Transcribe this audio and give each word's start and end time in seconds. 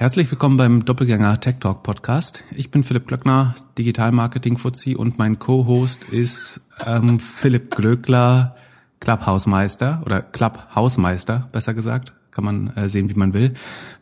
Herzlich 0.00 0.30
willkommen 0.30 0.56
beim 0.56 0.86
Doppelgänger 0.86 1.42
Tech 1.42 1.56
Talk 1.60 1.82
Podcast. 1.82 2.44
Ich 2.56 2.70
bin 2.70 2.84
Philipp 2.84 3.06
Glöckner, 3.06 3.54
Digitalmarketing-Fuzzi 3.76 4.96
und 4.96 5.18
mein 5.18 5.38
Co-Host 5.38 6.04
ist 6.04 6.62
ähm, 6.86 7.20
Philipp 7.20 7.76
Glöckler, 7.76 8.56
Clubhausmeister 9.00 10.02
oder 10.06 10.22
Clubhausmeister, 10.22 11.50
besser 11.52 11.74
gesagt. 11.74 12.14
Kann 12.30 12.44
man 12.44 12.74
äh, 12.78 12.88
sehen, 12.88 13.10
wie 13.10 13.14
man 13.14 13.34
will. 13.34 13.52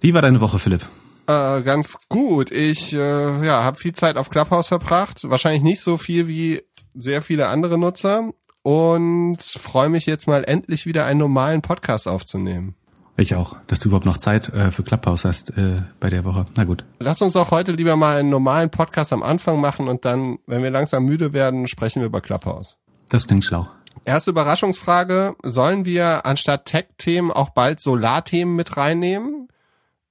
Wie 0.00 0.14
war 0.14 0.22
deine 0.22 0.40
Woche, 0.40 0.60
Philipp? 0.60 0.86
Äh, 1.26 1.62
ganz 1.62 1.96
gut. 2.08 2.52
Ich 2.52 2.92
äh, 2.92 3.44
ja, 3.44 3.64
habe 3.64 3.76
viel 3.76 3.92
Zeit 3.92 4.18
auf 4.18 4.30
Clubhouse 4.30 4.68
verbracht. 4.68 5.28
Wahrscheinlich 5.28 5.64
nicht 5.64 5.80
so 5.80 5.96
viel 5.96 6.28
wie 6.28 6.62
sehr 6.94 7.22
viele 7.22 7.48
andere 7.48 7.76
Nutzer. 7.76 8.30
Und 8.62 9.38
freue 9.42 9.88
mich 9.88 10.06
jetzt 10.06 10.28
mal 10.28 10.44
endlich 10.44 10.86
wieder 10.86 11.06
einen 11.06 11.18
normalen 11.18 11.60
Podcast 11.60 12.06
aufzunehmen. 12.06 12.76
Ich 13.20 13.34
auch, 13.34 13.56
dass 13.66 13.80
du 13.80 13.88
überhaupt 13.88 14.06
noch 14.06 14.16
Zeit 14.16 14.48
äh, 14.50 14.70
für 14.70 14.84
Clubhouse 14.84 15.24
hast 15.24 15.50
äh, 15.58 15.82
bei 15.98 16.08
der 16.08 16.24
Woche. 16.24 16.46
Na 16.56 16.62
gut. 16.62 16.84
Lass 17.00 17.20
uns 17.20 17.34
auch 17.34 17.50
heute 17.50 17.72
lieber 17.72 17.96
mal 17.96 18.16
einen 18.16 18.30
normalen 18.30 18.70
Podcast 18.70 19.12
am 19.12 19.24
Anfang 19.24 19.60
machen 19.60 19.88
und 19.88 20.04
dann, 20.04 20.38
wenn 20.46 20.62
wir 20.62 20.70
langsam 20.70 21.04
müde 21.04 21.32
werden, 21.32 21.66
sprechen 21.66 22.00
wir 22.00 22.06
über 22.06 22.20
Clubhouse. 22.20 22.76
Das 23.08 23.26
klingt 23.26 23.44
schlau. 23.44 23.66
Erste 24.04 24.30
Überraschungsfrage. 24.30 25.34
Sollen 25.42 25.84
wir 25.84 26.26
anstatt 26.26 26.66
Tech-Themen 26.66 27.32
auch 27.32 27.50
bald 27.50 27.80
Solar-Themen 27.80 28.54
mit 28.54 28.76
reinnehmen? 28.76 29.48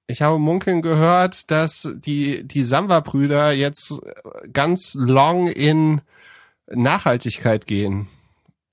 Ich 0.08 0.22
habe 0.22 0.38
munkeln 0.38 0.82
gehört, 0.82 1.50
dass 1.50 1.88
die, 1.96 2.46
die 2.46 2.64
Samba-Brüder 2.64 3.54
jetzt 3.54 4.02
ganz 4.52 4.96
long 4.96 5.48
in 5.48 6.02
Nachhaltigkeit 6.70 7.68
gehen. 7.68 8.10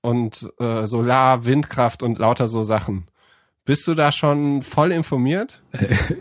Und 0.01 0.51
äh, 0.59 0.87
Solar, 0.87 1.45
Windkraft 1.45 2.03
und 2.03 2.19
lauter 2.19 2.49
so 2.49 2.63
Sachen. 2.63 3.07
Bist 3.65 3.87
du 3.87 3.95
da 3.95 4.11
schon 4.11 4.61
voll 4.61 4.91
informiert? 4.91 5.61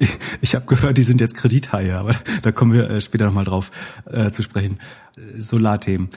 Ich, 0.00 0.18
ich 0.40 0.54
habe 0.54 0.64
gehört, 0.64 0.96
die 0.96 1.02
sind 1.02 1.20
jetzt 1.20 1.36
Kredithaie, 1.36 1.96
aber 1.96 2.14
da 2.42 2.52
kommen 2.52 2.72
wir 2.72 2.88
äh, 2.88 3.00
später 3.02 3.26
nochmal 3.26 3.44
drauf 3.44 3.70
äh, 4.06 4.30
zu 4.30 4.42
sprechen. 4.42 4.80
Solarthemen. 5.36 6.08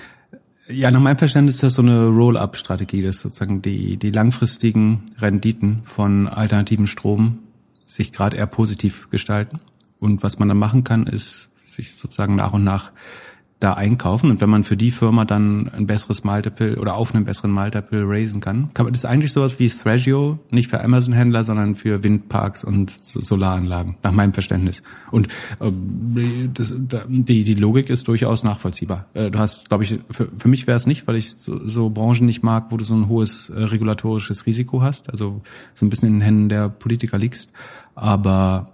Ja, 0.69 0.89
nach 0.89 0.99
meinem 0.99 1.17
Verständnis 1.17 1.55
ist 1.55 1.63
das 1.63 1.73
so 1.75 1.81
eine 1.81 2.07
Roll-up-Strategie, 2.07 3.01
dass 3.01 3.21
sozusagen 3.21 3.61
die, 3.61 3.97
die 3.97 4.11
langfristigen 4.11 5.03
Renditen 5.19 5.83
von 5.85 6.27
alternativen 6.27 6.87
Strom 6.87 7.39
sich 7.85 8.11
gerade 8.11 8.37
eher 8.37 8.47
positiv 8.47 9.09
gestalten. 9.09 9.59
Und 9.99 10.23
was 10.23 10.39
man 10.39 10.47
dann 10.47 10.57
machen 10.57 10.83
kann, 10.83 11.07
ist 11.07 11.49
sich 11.65 11.95
sozusagen 11.95 12.35
nach 12.35 12.53
und 12.53 12.63
nach 12.63 12.91
da 13.59 13.73
einkaufen 13.73 14.29
und 14.29 14.39
wenn 14.39 14.51
man 14.51 14.63
für 14.63 14.77
die 14.77 14.91
Firma 14.91 15.25
dann 15.25 15.67
ein 15.69 15.87
besseres 15.87 16.23
Multiple 16.23 16.75
oder 16.77 16.95
auf 16.95 17.15
einen 17.15 17.25
besseren 17.25 17.51
Multiple 17.51 18.03
raisen 18.05 18.39
kann, 18.39 18.69
kann 18.75 18.85
man 18.85 18.93
das 18.93 19.03
ist 19.03 19.09
eigentlich 19.09 19.33
sowas 19.33 19.57
wie 19.57 19.67
Thrasio, 19.67 20.37
nicht 20.51 20.69
für 20.69 20.83
Amazon-Händler, 20.83 21.43
sondern 21.43 21.73
für 21.73 22.03
Windparks 22.03 22.63
und 22.63 22.91
Solaranlagen, 22.91 23.97
nach 24.03 24.11
meinem 24.11 24.33
Verständnis. 24.33 24.83
Und 25.09 25.27
äh, 25.59 25.71
das, 26.53 26.71
die, 27.07 27.43
die 27.43 27.53
Logik 27.55 27.89
ist 27.89 28.07
durchaus 28.07 28.43
nachvollziehbar. 28.43 29.07
Äh, 29.15 29.31
du 29.31 29.39
hast, 29.39 29.69
glaube 29.69 29.85
ich, 29.85 29.99
für, 30.11 30.27
für 30.37 30.47
mich 30.47 30.67
wäre 30.67 30.77
es 30.77 30.85
nicht, 30.85 31.07
weil 31.07 31.15
ich 31.15 31.35
so, 31.35 31.59
so 31.67 31.89
Branchen 31.89 32.27
nicht 32.27 32.43
mag, 32.43 32.67
wo 32.69 32.77
du 32.77 32.85
so 32.85 32.93
ein 32.93 33.07
hohes 33.07 33.49
äh, 33.49 33.59
regulatorisches 33.59 34.45
Risiko 34.45 34.83
hast, 34.83 35.09
also 35.09 35.41
so 35.73 35.85
ein 35.85 35.89
bisschen 35.89 36.09
in 36.09 36.15
den 36.15 36.21
Händen 36.21 36.49
der 36.49 36.69
Politiker 36.69 37.17
liegst, 37.17 37.51
aber 37.95 38.73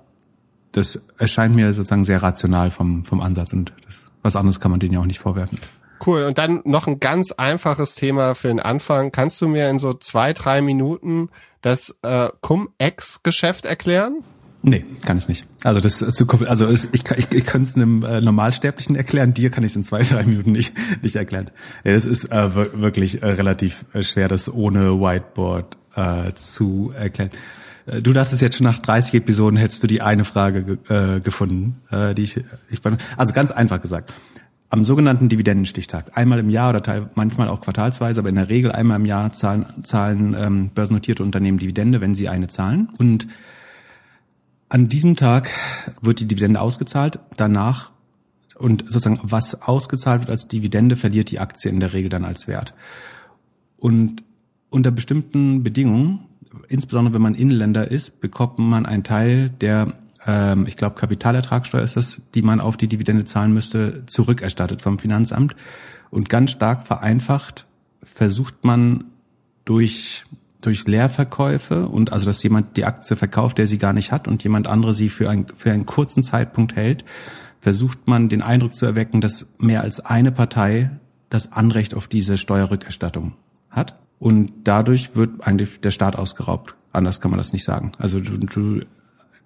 das 0.74 1.02
erscheint 1.18 1.56
mir 1.56 1.74
sozusagen 1.74 2.04
sehr 2.04 2.22
rational 2.22 2.72
vom, 2.72 3.06
vom 3.06 3.22
Ansatz 3.22 3.54
und 3.54 3.74
das 3.86 4.03
was 4.24 4.36
anderes 4.36 4.60
kann 4.60 4.72
man 4.72 4.80
denen 4.80 4.94
ja 4.94 5.00
auch 5.00 5.06
nicht 5.06 5.20
vorwerfen. 5.20 5.60
Cool. 6.06 6.24
Und 6.24 6.38
dann 6.38 6.62
noch 6.66 6.88
ein 6.88 7.00
ganz 7.00 7.32
einfaches 7.32 7.96
Thema 7.96 8.36
für 8.36 8.50
den 8.50 8.60
Anfang. 8.60 9.12
Kannst 9.12 9.40
du 9.42 9.48
mir 9.48 9.70
in 9.70 9.80
so 9.80 9.94
zwei, 9.94 10.34
drei 10.34 10.62
Minuten 10.62 11.30
das 11.62 11.98
äh, 12.02 12.30
Cum-Ex-Geschäft 12.42 13.66
erklären? 13.66 14.24
Nee, 14.66 14.86
kann 15.06 15.18
ich 15.18 15.28
nicht. 15.28 15.46
Also 15.64 15.82
das 15.82 15.98
zu 15.98 16.28
also 16.48 16.70
ich, 16.70 16.86
ich, 16.94 17.04
ich 17.34 17.46
kann 17.46 17.64
es 17.64 17.76
einem 17.76 18.04
äh, 18.04 18.22
Normalsterblichen 18.22 18.96
erklären, 18.96 19.34
dir 19.34 19.50
kann 19.50 19.66
ich 19.66 19.74
es 19.74 19.76
in 19.76 19.84
zwei, 19.84 20.04
drei 20.04 20.24
Minuten 20.24 20.54
nicht, 20.54 20.74
nicht 21.04 21.18
erklären. 21.18 21.52
Ja, 21.84 21.92
das 21.92 22.06
ist 22.06 22.26
äh, 22.32 22.56
wirklich 22.56 23.22
äh, 23.22 23.28
relativ 23.28 23.84
äh, 23.94 24.04
schwer, 24.04 24.30
das 24.30 24.52
ohne 24.52 25.02
Whiteboard 25.02 25.78
äh, 25.96 26.34
zu 26.34 26.94
erklären. 26.96 27.32
Äh, 27.86 28.02
du 28.02 28.14
dachtest 28.14 28.42
jetzt 28.42 28.58
schon 28.58 28.66
nach 28.66 28.80
30 28.80 29.16
Episoden 29.16 29.58
hättest 29.58 29.84
du 29.84 29.88
die 29.88 30.02
eine 30.02 30.26
Frage 30.26 30.78
äh, 30.90 31.20
gefunden, 31.20 31.82
äh, 31.92 32.14
die 32.14 32.24
ich, 32.24 32.38
ich 32.70 32.80
also 33.18 33.34
ganz 33.34 33.52
einfach 33.52 33.82
gesagt. 33.82 34.14
Am 34.70 34.84
sogenannten 34.84 35.30
Dividendenstichtag, 35.30 36.18
einmal 36.18 36.40
im 36.40 36.50
Jahr 36.50 36.72
oder 36.72 36.82
teil, 36.82 37.10
manchmal 37.14 37.48
auch 37.48 37.62
quartalsweise, 37.62 38.20
aber 38.20 38.30
in 38.30 38.36
der 38.36 38.50
Regel 38.50 38.72
einmal 38.72 39.00
im 39.00 39.06
Jahr 39.06 39.32
zahlen, 39.32 39.66
zahlen 39.84 40.36
ähm, 40.38 40.70
börsennotierte 40.74 41.22
Unternehmen 41.22 41.60
Dividende, 41.60 42.02
wenn 42.02 42.16
sie 42.16 42.28
eine 42.28 42.48
zahlen. 42.48 42.90
Und 42.98 43.28
an 44.70 44.88
diesem 44.88 45.16
Tag 45.16 45.52
wird 46.02 46.20
die 46.20 46.28
Dividende 46.28 46.60
ausgezahlt. 46.60 47.20
Danach 47.38 47.92
und 48.58 48.86
sozusagen 48.88 49.20
was 49.22 49.62
ausgezahlt 49.62 50.22
wird 50.22 50.32
als 50.32 50.48
Dividende, 50.48 50.96
verliert 50.96 51.30
die 51.30 51.40
Aktie 51.40 51.70
in 51.70 51.80
der 51.80 51.94
Regel 51.94 52.10
dann 52.10 52.26
als 52.26 52.48
Wert. 52.48 52.74
Und 53.78 54.24
unter 54.70 54.90
bestimmten 54.90 55.62
Bedingungen 55.62 56.26
insbesondere 56.68 57.14
wenn 57.14 57.22
man 57.22 57.36
Inländer 57.36 57.90
ist, 57.90 58.22
bekommt 58.22 58.60
man 58.60 58.86
einen 58.86 59.04
Teil 59.04 59.50
der, 59.50 59.94
ähm, 60.26 60.66
ich 60.68 60.78
glaube, 60.78 60.96
Kapitalertragssteuer 60.96 61.82
ist 61.82 61.98
das, 61.98 62.24
die 62.34 62.42
man 62.42 62.60
auf 62.60 62.78
die 62.78 62.88
Dividende 62.88 63.24
zahlen 63.26 63.54
müsste, 63.54 64.06
zurückerstattet 64.06 64.82
vom 64.82 65.00
Finanzamt. 65.00 65.56
Und 66.10 66.30
ganz 66.30 66.52
stark 66.52 66.88
vereinfacht 66.88 67.66
versucht 68.04 68.64
man 68.64 69.06
durch 69.66 70.26
durch 70.64 70.88
Leerverkäufe 70.88 71.88
und 71.90 72.14
also 72.14 72.26
dass 72.26 72.42
jemand 72.42 72.78
die 72.78 72.86
Aktie 72.86 73.16
verkauft, 73.16 73.58
der 73.58 73.68
sie 73.68 73.78
gar 73.78 73.94
nicht 73.94 74.12
hat 74.12 74.28
und 74.28 74.44
jemand 74.44 74.68
andere 74.68 74.94
sie 74.94 75.10
für, 75.10 75.30
ein, 75.30 75.46
für 75.56 75.72
einen 75.72 75.86
kurzen 75.86 76.24
Zeitpunkt 76.24 76.76
hält, 76.76 77.04
versucht 77.60 78.08
man 78.08 78.30
den 78.30 78.42
Eindruck 78.42 78.74
zu 78.74 78.86
erwecken, 78.86 79.22
dass 79.22 79.54
mehr 79.58 79.82
als 79.82 80.00
eine 80.00 80.32
Partei 80.32 80.92
das 81.30 81.52
Anrecht 81.52 81.96
auf 81.96 82.08
diese 82.08 82.38
Steuerrückerstattung 82.38 83.34
hat. 83.70 83.96
Und 84.20 84.52
dadurch 84.64 85.16
wird 85.16 85.46
eigentlich 85.46 85.82
der 85.82 85.92
Staat 85.92 86.16
ausgeraubt. 86.16 86.76
Anders 86.92 87.20
kann 87.20 87.32
man 87.32 87.38
das 87.38 87.54
nicht 87.54 87.66
sagen. 87.66 87.92
Also 87.98 88.20
du, 88.20 88.38
du 88.38 88.82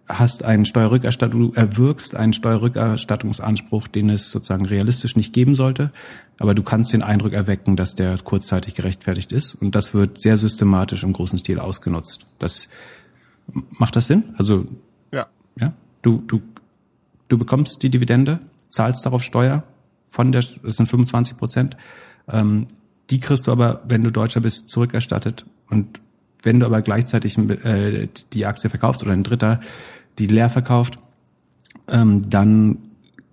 hast 0.07 0.43
einen 0.43 0.65
Steuerrückerstattung, 0.65 1.51
du 1.51 1.53
erwirkst 1.53 2.15
einen 2.15 2.33
Steuerrückerstattungsanspruch, 2.33 3.87
den 3.87 4.09
es 4.09 4.31
sozusagen 4.31 4.65
realistisch 4.65 5.15
nicht 5.15 5.33
geben 5.33 5.55
sollte, 5.55 5.91
aber 6.39 6.55
du 6.55 6.63
kannst 6.63 6.93
den 6.93 7.01
Eindruck 7.01 7.33
erwecken, 7.33 7.75
dass 7.75 7.95
der 7.95 8.17
kurzzeitig 8.17 8.73
gerechtfertigt 8.73 9.31
ist 9.31 9.55
und 9.55 9.75
das 9.75 9.93
wird 9.93 10.19
sehr 10.19 10.37
systematisch 10.37 11.03
im 11.03 11.13
großen 11.13 11.39
Stil 11.39 11.59
ausgenutzt. 11.59 12.25
Das 12.39 12.69
macht 13.47 13.95
das 13.95 14.07
Sinn? 14.07 14.35
Also 14.37 14.65
ja, 15.11 15.27
ja, 15.59 15.73
du 16.01 16.23
du 16.25 16.41
du 17.27 17.37
bekommst 17.37 17.83
die 17.83 17.89
Dividende, 17.89 18.39
zahlst 18.69 19.05
darauf 19.05 19.23
Steuer 19.23 19.63
von 20.07 20.31
der, 20.31 20.43
das 20.63 20.77
sind 20.77 20.87
25 20.87 21.37
Prozent. 21.37 21.77
Ähm, 22.29 22.67
die 23.09 23.19
kriegst 23.19 23.47
du 23.47 23.51
aber, 23.51 23.83
wenn 23.87 24.03
du 24.03 24.11
Deutscher 24.11 24.41
bist, 24.41 24.69
zurückerstattet. 24.69 25.45
Und 25.69 26.01
wenn 26.43 26.59
du 26.59 26.65
aber 26.65 26.81
gleichzeitig 26.81 27.37
äh, 27.37 28.07
die 28.33 28.45
Aktie 28.45 28.69
verkaufst 28.69 29.03
oder 29.03 29.13
ein 29.13 29.23
Dritter 29.23 29.59
die 30.19 30.27
leer 30.27 30.49
verkauft, 30.49 30.99
ähm, 31.87 32.29
dann 32.29 32.79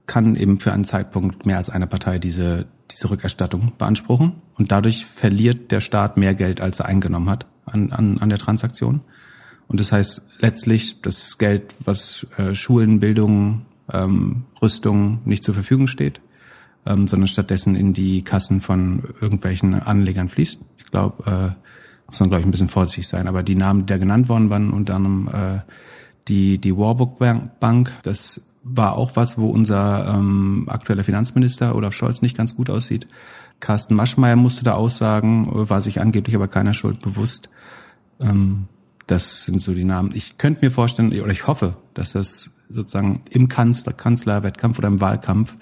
kann 0.07 0.37
eben 0.37 0.61
für 0.61 0.73
einen 0.73 0.85
Zeitpunkt 0.85 1.47
mehr 1.47 1.57
als 1.57 1.71
eine 1.71 1.87
Partei 1.87 2.19
diese, 2.19 2.67
diese 2.91 3.11
Rückerstattung 3.11 3.73
beanspruchen. 3.79 4.35
Und 4.55 4.71
dadurch 4.71 5.07
verliert 5.07 5.71
der 5.71 5.81
Staat 5.81 6.17
mehr 6.17 6.35
Geld, 6.35 6.61
als 6.61 6.81
er 6.81 6.87
eingenommen 6.87 7.31
hat 7.31 7.47
an, 7.65 7.91
an, 7.91 8.19
an 8.19 8.29
der 8.29 8.39
Transaktion. 8.39 9.01
Und 9.67 9.81
das 9.81 9.93
heißt 9.93 10.23
letztlich, 10.41 11.01
das 11.01 11.39
Geld, 11.39 11.75
was 11.85 12.27
äh, 12.37 12.55
Schulen, 12.55 13.01
Bildung, 13.01 13.65
ähm, 13.91 14.45
Rüstung 14.61 15.21
nicht 15.25 15.43
zur 15.43 15.55
Verfügung 15.55 15.87
steht, 15.87 16.21
ähm, 16.87 17.07
sondern 17.07 17.29
stattdessen 17.29 17.77
in 17.77 17.93
die 17.93 18.23
Kassen 18.23 18.61
von 18.61 19.03
irgendwelchen 19.21 19.75
Anlegern 19.75 20.29
fließt. 20.29 20.61
Ich 20.79 20.87
glaube, 20.87 21.25
äh, 21.27 21.65
muss 22.07 22.21
man 22.21 22.29
glaube 22.29 22.41
ich 22.41 22.47
ein 22.47 22.51
bisschen 22.51 22.69
vorsichtig 22.69 23.09
sein. 23.09 23.29
Aber 23.29 23.43
die 23.43 23.55
Namen, 23.55 23.81
die 23.81 23.93
da 23.93 23.99
genannt 23.99 24.29
worden 24.29 24.51
waren, 24.51 24.71
unter 24.71 24.95
anderem 24.95 25.29
äh, 25.33 25.61
die 26.29 26.59
die 26.59 26.77
Warburg 26.77 27.19
Bank, 27.61 27.93
das 28.03 28.43
war 28.63 28.97
auch 28.97 29.13
was, 29.15 29.37
wo 29.39 29.49
unser 29.49 30.15
ähm, 30.17 30.65
aktueller 30.69 31.05
Finanzminister 31.05 31.75
Olaf 31.75 31.95
Scholz 31.95 32.23
nicht 32.23 32.37
ganz 32.37 32.57
gut 32.57 32.71
aussieht. 32.71 33.07
Carsten 33.61 33.95
Maschmeyer 33.95 34.37
musste 34.37 34.65
da 34.65 34.73
aussagen, 34.73 35.49
war 35.51 35.83
sich 35.83 36.01
angeblich 36.01 36.35
aber 36.35 36.49
keiner 36.49 36.75
Schuld 36.75 37.01
bewusst. 37.01 37.51
Ähm, 38.21 38.69
das 39.07 39.45
sind 39.45 39.61
so 39.61 39.75
die 39.75 39.85
Namen. 39.85 40.13
Ich 40.15 40.39
könnte 40.39 40.65
mir 40.65 40.71
vorstellen, 40.71 41.13
oder 41.21 41.33
ich 41.33 41.47
hoffe, 41.47 41.77
dass 41.93 42.13
das 42.13 42.53
sozusagen 42.69 43.23
im 43.31 43.49
Kanzler, 43.49 43.93
Kanzlerwettkampf 43.93 44.79
oder 44.79 44.89
im 44.89 45.01
Wahlkampf 45.01 45.57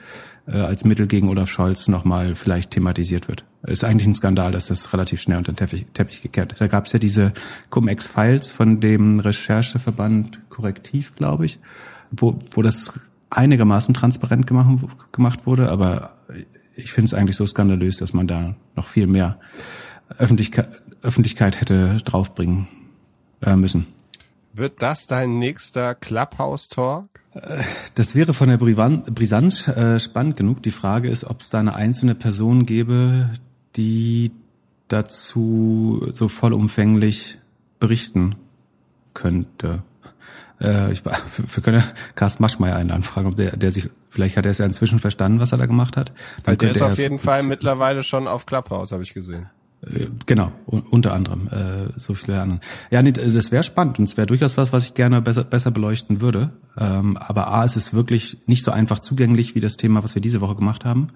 äh, 0.46 0.58
als 0.58 0.84
Mittel 0.84 1.06
gegen 1.06 1.28
Olaf 1.28 1.50
Scholz 1.50 1.88
nochmal 1.88 2.34
vielleicht 2.34 2.72
thematisiert 2.72 3.28
wird. 3.28 3.44
Ist 3.64 3.84
eigentlich 3.84 4.06
ein 4.06 4.14
Skandal, 4.14 4.50
dass 4.50 4.66
das 4.66 4.92
relativ 4.92 5.20
schnell 5.20 5.38
unter 5.38 5.52
den 5.52 5.56
Teppich, 5.56 5.86
Teppich 5.94 6.22
gekehrt. 6.22 6.54
Da 6.58 6.66
gab 6.66 6.86
es 6.86 6.92
ja 6.92 6.98
diese 6.98 7.32
Cum-Ex-Files 7.70 8.50
von 8.50 8.80
dem 8.80 9.20
Rechercheverband 9.20 10.40
Korrektiv, 10.50 11.14
glaube 11.14 11.46
ich, 11.46 11.60
wo, 12.10 12.38
wo 12.52 12.62
das 12.62 13.00
einigermaßen 13.30 13.94
transparent 13.94 14.46
gemacht, 14.46 14.84
gemacht 15.12 15.46
wurde, 15.46 15.70
aber 15.70 16.16
ich 16.76 16.92
finde 16.92 17.06
es 17.06 17.14
eigentlich 17.14 17.36
so 17.36 17.46
skandalös, 17.46 17.98
dass 17.98 18.12
man 18.12 18.26
da 18.26 18.54
noch 18.76 18.86
viel 18.86 19.06
mehr 19.06 19.38
Öffentlichkeit, 20.18 20.82
Öffentlichkeit 21.02 21.60
hätte 21.60 21.96
draufbringen 22.04 22.68
äh, 23.42 23.56
müssen. 23.56 23.86
Wird 24.52 24.82
das 24.82 25.06
dein 25.06 25.38
nächster 25.38 25.94
Clubhouse-Talk? 25.94 27.21
Das 27.94 28.14
wäre 28.14 28.34
von 28.34 28.48
der 28.48 28.58
Brisanz 28.58 29.66
äh, 29.68 29.98
spannend 29.98 30.36
genug. 30.36 30.62
Die 30.62 30.70
Frage 30.70 31.08
ist, 31.08 31.24
ob 31.24 31.40
es 31.40 31.50
da 31.50 31.60
eine 31.60 31.74
einzelne 31.74 32.14
Person 32.14 32.66
gäbe, 32.66 33.30
die 33.76 34.32
dazu 34.88 36.10
so 36.12 36.28
vollumfänglich 36.28 37.38
berichten 37.80 38.36
könnte. 39.14 39.82
Äh, 40.60 40.92
ich, 40.92 41.04
wir 41.04 41.62
können 41.62 41.80
ja 41.80 41.86
Carsten 42.14 42.42
Maschmeyer 42.42 42.76
einen 42.76 42.90
anfragen, 42.90 43.28
ob 43.28 43.36
der, 43.36 43.56
der 43.56 43.72
sich, 43.72 43.88
vielleicht 44.10 44.36
hat 44.36 44.44
er 44.44 44.50
es 44.50 44.58
ja 44.58 44.66
inzwischen 44.66 44.98
verstanden, 44.98 45.40
was 45.40 45.52
er 45.52 45.58
da 45.58 45.66
gemacht 45.66 45.96
hat. 45.96 46.12
Dann 46.44 46.58
der 46.58 46.72
ist 46.72 46.82
auf 46.82 46.98
jeden 46.98 47.18
Fall 47.18 47.44
mittlerweile 47.44 48.02
schon 48.02 48.28
auf 48.28 48.44
Clubhouse, 48.44 48.92
habe 48.92 49.02
ich 49.02 49.14
gesehen. 49.14 49.48
Äh, 49.86 50.06
genau, 50.26 50.52
unter 50.66 51.12
anderem, 51.12 51.48
äh, 51.48 51.98
so 51.98 52.14
viele 52.14 52.40
anderen. 52.40 52.60
Ja, 52.90 53.02
nee, 53.02 53.12
das 53.12 53.50
wäre 53.50 53.62
spannend 53.62 53.98
und 53.98 54.04
es 54.04 54.16
wäre 54.16 54.26
durchaus 54.26 54.56
was, 54.56 54.72
was 54.72 54.86
ich 54.86 54.94
gerne 54.94 55.20
besser, 55.20 55.44
besser 55.44 55.70
beleuchten 55.70 56.20
würde. 56.20 56.50
Ähm, 56.78 57.16
aber 57.16 57.48
A, 57.48 57.64
es 57.64 57.76
ist 57.76 57.92
wirklich 57.92 58.38
nicht 58.46 58.62
so 58.62 58.70
einfach 58.70 59.00
zugänglich 59.00 59.54
wie 59.54 59.60
das 59.60 59.76
Thema, 59.76 60.04
was 60.04 60.14
wir 60.14 60.22
diese 60.22 60.40
Woche 60.40 60.54
gemacht 60.54 60.84
haben. 60.84 61.08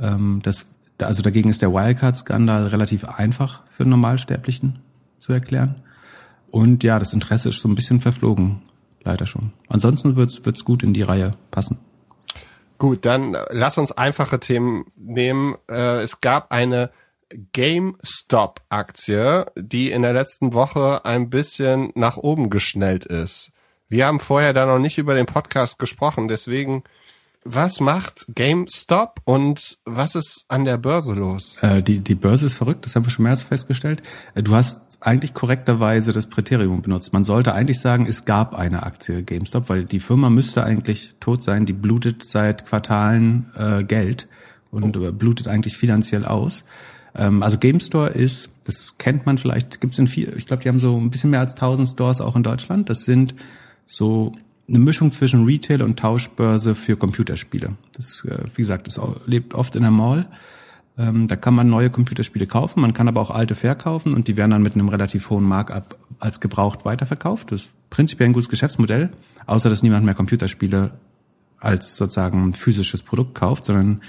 Ähm, 0.00 0.40
das, 0.42 0.66
also 1.02 1.22
dagegen 1.22 1.50
ist 1.50 1.60
der 1.60 1.72
Wildcard-Skandal 1.72 2.68
relativ 2.68 3.04
einfach 3.04 3.62
für 3.68 3.84
Normalsterblichen 3.84 4.78
zu 5.18 5.32
erklären. 5.32 5.76
Und 6.50 6.82
ja, 6.84 6.98
das 6.98 7.12
Interesse 7.12 7.50
ist 7.50 7.60
so 7.60 7.68
ein 7.68 7.74
bisschen 7.74 8.00
verflogen, 8.00 8.62
leider 9.04 9.26
schon. 9.26 9.52
Ansonsten 9.68 10.16
wird's 10.16 10.44
wird's 10.46 10.64
gut 10.64 10.82
in 10.82 10.94
die 10.94 11.02
Reihe 11.02 11.34
passen. 11.50 11.78
Gut, 12.78 13.04
dann 13.04 13.36
lass 13.50 13.76
uns 13.76 13.92
einfache 13.92 14.40
Themen 14.40 14.86
nehmen. 14.96 15.56
Äh, 15.68 16.00
es 16.00 16.20
gab 16.22 16.52
eine 16.52 16.90
GameStop-Aktie, 17.52 19.46
die 19.56 19.90
in 19.90 20.02
der 20.02 20.12
letzten 20.12 20.52
Woche 20.52 21.04
ein 21.04 21.30
bisschen 21.30 21.92
nach 21.94 22.16
oben 22.16 22.50
geschnellt 22.50 23.04
ist. 23.04 23.50
Wir 23.88 24.06
haben 24.06 24.20
vorher 24.20 24.52
da 24.52 24.66
noch 24.66 24.78
nicht 24.78 24.98
über 24.98 25.14
den 25.14 25.26
Podcast 25.26 25.78
gesprochen, 25.78 26.28
deswegen, 26.28 26.84
was 27.44 27.80
macht 27.80 28.26
GameStop 28.34 29.20
und 29.24 29.78
was 29.84 30.14
ist 30.14 30.44
an 30.48 30.66
der 30.66 30.76
Börse 30.76 31.14
los? 31.14 31.56
Äh, 31.62 31.82
die, 31.82 32.00
die 32.00 32.14
Börse 32.14 32.46
ist 32.46 32.56
verrückt, 32.56 32.84
das 32.84 32.94
haben 32.94 33.06
wir 33.06 33.10
schon 33.10 33.22
mehrmals 33.22 33.44
festgestellt. 33.44 34.02
Äh, 34.34 34.42
du 34.42 34.54
hast 34.54 34.98
eigentlich 35.00 35.32
korrekterweise 35.32 36.12
das 36.12 36.26
Präterium 36.26 36.82
benutzt. 36.82 37.12
Man 37.12 37.24
sollte 37.24 37.54
eigentlich 37.54 37.80
sagen, 37.80 38.06
es 38.06 38.24
gab 38.24 38.54
eine 38.54 38.82
Aktie 38.82 39.22
GameStop, 39.22 39.68
weil 39.68 39.84
die 39.84 40.00
Firma 40.00 40.28
müsste 40.28 40.64
eigentlich 40.64 41.14
tot 41.20 41.42
sein, 41.42 41.66
die 41.66 41.72
blutet 41.72 42.24
seit 42.24 42.66
Quartalen 42.66 43.50
äh, 43.56 43.84
Geld 43.84 44.28
und 44.70 44.96
oh. 44.96 45.12
blutet 45.12 45.48
eigentlich 45.48 45.76
finanziell 45.76 46.24
aus. 46.24 46.64
Ähm, 47.18 47.42
also 47.42 47.58
GameStore 47.58 48.10
ist, 48.10 48.52
das 48.64 48.96
kennt 48.98 49.26
man 49.26 49.36
vielleicht, 49.36 49.80
gibt's 49.80 49.98
in 49.98 50.06
viel, 50.06 50.32
ich 50.36 50.46
glaube, 50.46 50.62
die 50.62 50.68
haben 50.68 50.80
so 50.80 50.96
ein 50.96 51.10
bisschen 51.10 51.30
mehr 51.30 51.40
als 51.40 51.54
1000 51.54 51.88
Stores 51.88 52.20
auch 52.20 52.36
in 52.36 52.42
Deutschland. 52.42 52.88
Das 52.88 53.04
sind 53.04 53.34
so 53.86 54.32
eine 54.68 54.78
Mischung 54.78 55.10
zwischen 55.12 55.44
Retail 55.44 55.82
und 55.82 55.98
Tauschbörse 55.98 56.74
für 56.74 56.96
Computerspiele. 56.96 57.74
Das, 57.96 58.24
äh, 58.24 58.44
wie 58.54 58.62
gesagt, 58.62 58.86
das 58.86 59.00
lebt 59.26 59.54
oft 59.54 59.74
in 59.76 59.82
der 59.82 59.90
Mall. 59.90 60.26
Ähm, 60.96 61.28
da 61.28 61.36
kann 61.36 61.54
man 61.54 61.68
neue 61.68 61.90
Computerspiele 61.90 62.46
kaufen, 62.46 62.80
man 62.80 62.92
kann 62.92 63.06
aber 63.06 63.20
auch 63.20 63.30
alte 63.30 63.54
verkaufen 63.54 64.14
und 64.14 64.26
die 64.26 64.36
werden 64.36 64.50
dann 64.50 64.62
mit 64.62 64.74
einem 64.74 64.88
relativ 64.88 65.30
hohen 65.30 65.44
Markup 65.44 65.96
als 66.18 66.40
gebraucht 66.40 66.84
weiterverkauft. 66.84 67.52
Das 67.52 67.62
ist 67.62 67.70
prinzipiell 67.88 68.28
ein 68.28 68.32
gutes 68.32 68.48
Geschäftsmodell, 68.48 69.10
außer 69.46 69.70
dass 69.70 69.84
niemand 69.84 70.04
mehr 70.04 70.14
Computerspiele 70.14 70.90
als 71.60 71.96
sozusagen 71.96 72.52
physisches 72.52 73.02
Produkt 73.02 73.34
kauft, 73.34 73.64
sondern 73.64 74.02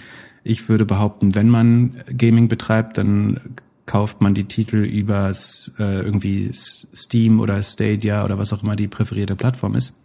ich 0.50 0.68
würde 0.68 0.86
behaupten, 0.86 1.36
wenn 1.36 1.50
man 1.50 2.02
Gaming 2.18 2.48
betreibt, 2.48 2.98
dann 2.98 3.40
kauft 3.86 4.22
man 4.22 4.34
die 4.34 4.46
Titel 4.46 4.78
über 4.78 5.32
äh, 5.80 6.02
irgendwie 6.02 6.52
Steam 6.54 7.40
oder 7.40 7.62
Stadia 7.64 8.26
oder 8.26 8.38
was 8.38 8.54
auch 8.54 8.64
immer 8.64 8.76
die 8.76 8.88
präferierte 8.88 9.36
Plattform 9.36 9.76
ist. 9.76 9.96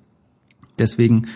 Deswegen 0.79 1.27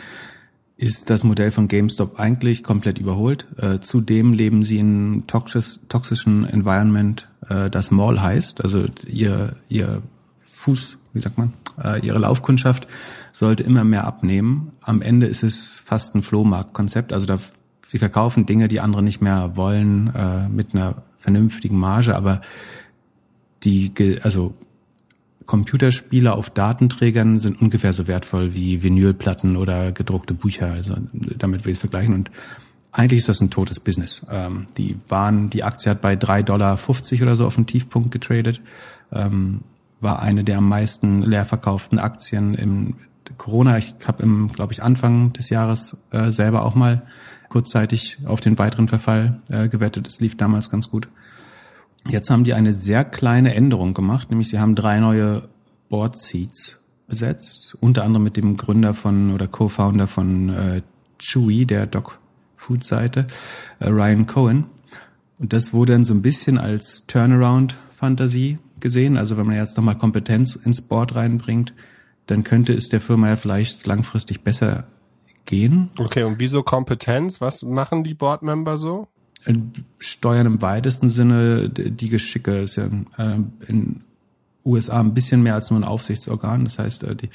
ist 0.77 1.11
das 1.11 1.25
Modell 1.25 1.51
von 1.51 1.69
GameStop 1.69 2.19
eigentlich 2.19 2.63
komplett 2.63 2.99
überholt. 2.99 3.47
Äh, 3.59 3.81
zudem 3.81 4.33
leben 4.33 4.63
sie 4.63 4.79
in 4.79 5.25
toxisch, 5.27 5.81
toxischen 5.89 6.45
Environment, 6.45 7.29
äh, 7.49 7.69
das 7.69 7.91
Mall 7.91 8.23
heißt. 8.23 8.63
Also 8.63 8.87
ihr, 9.07 9.57
ihr 9.69 10.03
Fuß, 10.47 10.99
wie 11.13 11.21
sagt 11.21 11.37
man, 11.37 11.53
äh, 11.83 12.05
ihre 12.07 12.19
Laufkundschaft 12.19 12.87
sollte 13.33 13.63
immer 13.63 13.85
mehr 13.85 14.07
abnehmen. 14.07 14.73
Am 14.81 15.03
Ende 15.03 15.27
ist 15.27 15.43
es 15.43 15.81
fast 15.81 16.15
ein 16.15 16.23
Flohmarktkonzept. 16.23 17.13
Also 17.13 17.27
da 17.27 17.39
sie 17.89 17.99
verkaufen 17.99 18.47
Dinge, 18.47 18.69
die 18.69 18.81
andere 18.81 19.03
nicht 19.03 19.21
mehr 19.21 19.57
wollen, 19.57 20.15
äh, 20.15 20.49
mit 20.49 20.75
einer 20.75 21.03
vernünftigen 21.19 21.77
Marge, 21.77 22.15
aber 22.15 22.41
die, 23.65 23.93
also 24.23 24.55
Computerspiele 25.47 26.35
auf 26.35 26.51
Datenträgern 26.51 27.41
sind 27.41 27.61
ungefähr 27.61 27.93
so 27.93 28.07
wertvoll 28.07 28.55
wie 28.55 28.83
Vinylplatten 28.83 29.57
oder 29.57 29.93
gedruckte 29.93 30.35
Bücher. 30.35 30.73
Also 30.73 30.95
damit 31.13 31.65
will 31.65 31.73
ich 31.73 31.79
es 31.79 31.81
vergleichen. 31.81 32.15
Und 32.15 32.31
eigentlich 32.93 33.19
ist 33.19 33.31
das 33.31 33.41
ein 33.41 33.51
totes 33.51 33.81
Business. 33.81 34.27
Ähm, 34.31 34.67
die 34.77 34.97
waren, 35.09 35.49
die 35.49 35.65
Aktie 35.65 35.91
hat 35.91 36.03
bei 36.03 36.15
3,50 36.15 36.45
Dollar 36.45 36.79
oder 37.23 37.37
so 37.37 37.47
auf 37.47 37.55
den 37.55 37.67
Tiefpunkt 37.67 38.11
getradet. 38.11 38.61
Ähm, 39.11 39.63
war 40.01 40.21
eine 40.21 40.45
der 40.45 40.59
am 40.59 40.69
meisten 40.69 41.23
leer 41.23 41.47
verkauften 41.47 41.99
Aktien 41.99 42.55
im 42.55 42.97
Corona. 43.39 43.79
Ich 43.79 43.95
habe 44.07 44.23
im, 44.23 44.49
glaube 44.53 44.75
ich, 44.75 44.83
Anfang 44.83 45.33
des 45.33 45.49
Jahres 45.51 45.97
äh, 46.11 46.31
selber 46.31 46.63
auch 46.65 46.75
mal 46.75 47.03
kurzzeitig 47.49 48.19
auf 48.25 48.41
den 48.41 48.59
weiteren 48.59 48.89
Verfall 48.89 49.41
äh, 49.49 49.69
gewettet. 49.69 50.07
Das 50.07 50.21
lief 50.21 50.37
damals 50.37 50.71
ganz 50.71 50.91
gut. 50.91 51.09
Jetzt 52.09 52.31
haben 52.31 52.45
die 52.45 52.55
eine 52.55 52.73
sehr 52.73 53.05
kleine 53.05 53.55
Änderung 53.55 53.95
gemacht, 53.95 54.31
nämlich 54.31 54.49
sie 54.49 54.59
haben 54.59 54.75
drei 54.75 55.01
neue 55.01 55.49
Board 55.89 56.19
Seats 56.19 56.85
besetzt, 57.07 57.77
unter 57.81 58.05
anderem 58.05 58.25
mit 58.25 58.37
dem 58.37 58.57
Gründer 58.57 58.95
von 58.95 59.33
oder 59.33 59.47
Co-Founder 59.47 60.07
von 60.07 60.49
äh, 60.51 60.83
Chewy, 61.19 61.67
der 61.67 61.87
Dog 61.87 62.19
Food 62.57 62.85
Seite, 62.85 63.27
äh, 63.81 63.89
Ryan 63.89 64.27
Cohen. 64.27 64.65
Und 65.39 65.53
das 65.53 65.73
wurde 65.73 65.93
dann 65.93 66.05
so 66.05 66.15
ein 66.15 66.23
bisschen 66.23 66.59
als 66.59 67.07
Turnaround-Fantasie 67.07 68.59
gesehen. 68.81 69.17
Also 69.17 69.37
wenn 69.37 69.47
man 69.47 69.57
jetzt 69.57 69.77
nochmal 69.77 69.97
Kompetenz 69.97 70.57
ins 70.57 70.83
Board 70.83 71.15
reinbringt, 71.15 71.75
dann 72.27 72.45
könnte 72.45 72.75
es 72.75 72.89
der 72.89 73.01
Firma 73.01 73.29
ja 73.29 73.37
vielleicht 73.37 73.87
langfristig 73.87 74.43
besser 74.43 74.87
gehen. 75.49 75.91
Okay, 75.99 76.23
und 76.23 76.39
wieso 76.39 76.63
Kompetenz? 76.63 77.41
Was 77.41 77.63
machen 77.63 78.05
die 78.05 78.15
Boardmember 78.15 78.79
so? 78.79 79.09
Steuern 79.99 80.47
im 80.47 80.63
weitesten 80.63 81.09
Sinne 81.09 81.71
die 81.71 82.09
Geschicke. 82.11 82.61
Das 82.61 82.71
ist 82.71 82.77
ja 82.77 82.87
äh, 83.17 83.41
in 83.67 84.03
USA 84.65 85.01
ein 85.01 85.15
bisschen 85.15 85.43
mehr 85.43 85.55
als 85.55 85.71
nur 85.71 85.81
ein 85.81 85.85
Aufsichtsorgan. 85.85 86.65
Das 86.65 86.79
heißt, 86.79 87.05
äh, 87.05 87.17
die, 87.17 87.31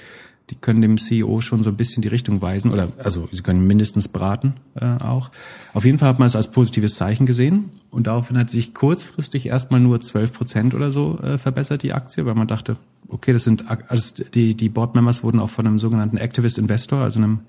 die 0.49 0.55
können 0.55 0.81
dem 0.81 0.97
CEO 0.97 1.41
schon 1.41 1.63
so 1.63 1.71
ein 1.71 1.77
bisschen 1.77 2.03
die 2.03 2.09
Richtung 2.09 2.41
weisen 2.41 2.71
oder 2.71 2.89
also 3.03 3.27
sie 3.31 3.41
können 3.41 3.65
mindestens 3.65 4.07
beraten 4.07 4.55
äh, 4.75 5.03
auch. 5.03 5.31
Auf 5.73 5.85
jeden 5.85 5.97
Fall 5.97 6.09
hat 6.09 6.19
man 6.19 6.27
es 6.27 6.35
als 6.35 6.51
positives 6.51 6.95
Zeichen 6.95 7.25
gesehen 7.25 7.71
und 7.89 8.05
daraufhin 8.05 8.37
hat 8.37 8.49
sich 8.49 8.73
kurzfristig 8.73 9.47
erstmal 9.47 9.79
nur 9.79 10.01
12 10.01 10.33
Prozent 10.33 10.73
oder 10.75 10.91
so 10.91 11.17
äh, 11.19 11.39
verbessert 11.39 11.81
die 11.81 11.93
Aktie, 11.93 12.25
weil 12.25 12.35
man 12.35 12.47
dachte, 12.47 12.77
okay, 13.07 13.33
das 13.33 13.45
sind 13.45 13.65
also 13.87 14.23
die 14.33 14.55
die 14.55 14.69
Boardmembers 14.69 15.23
wurden 15.23 15.39
auch 15.39 15.49
von 15.49 15.65
einem 15.65 15.79
sogenannten 15.79 16.17
Activist 16.17 16.59
Investor, 16.59 16.99
also 16.99 17.19
einem 17.19 17.39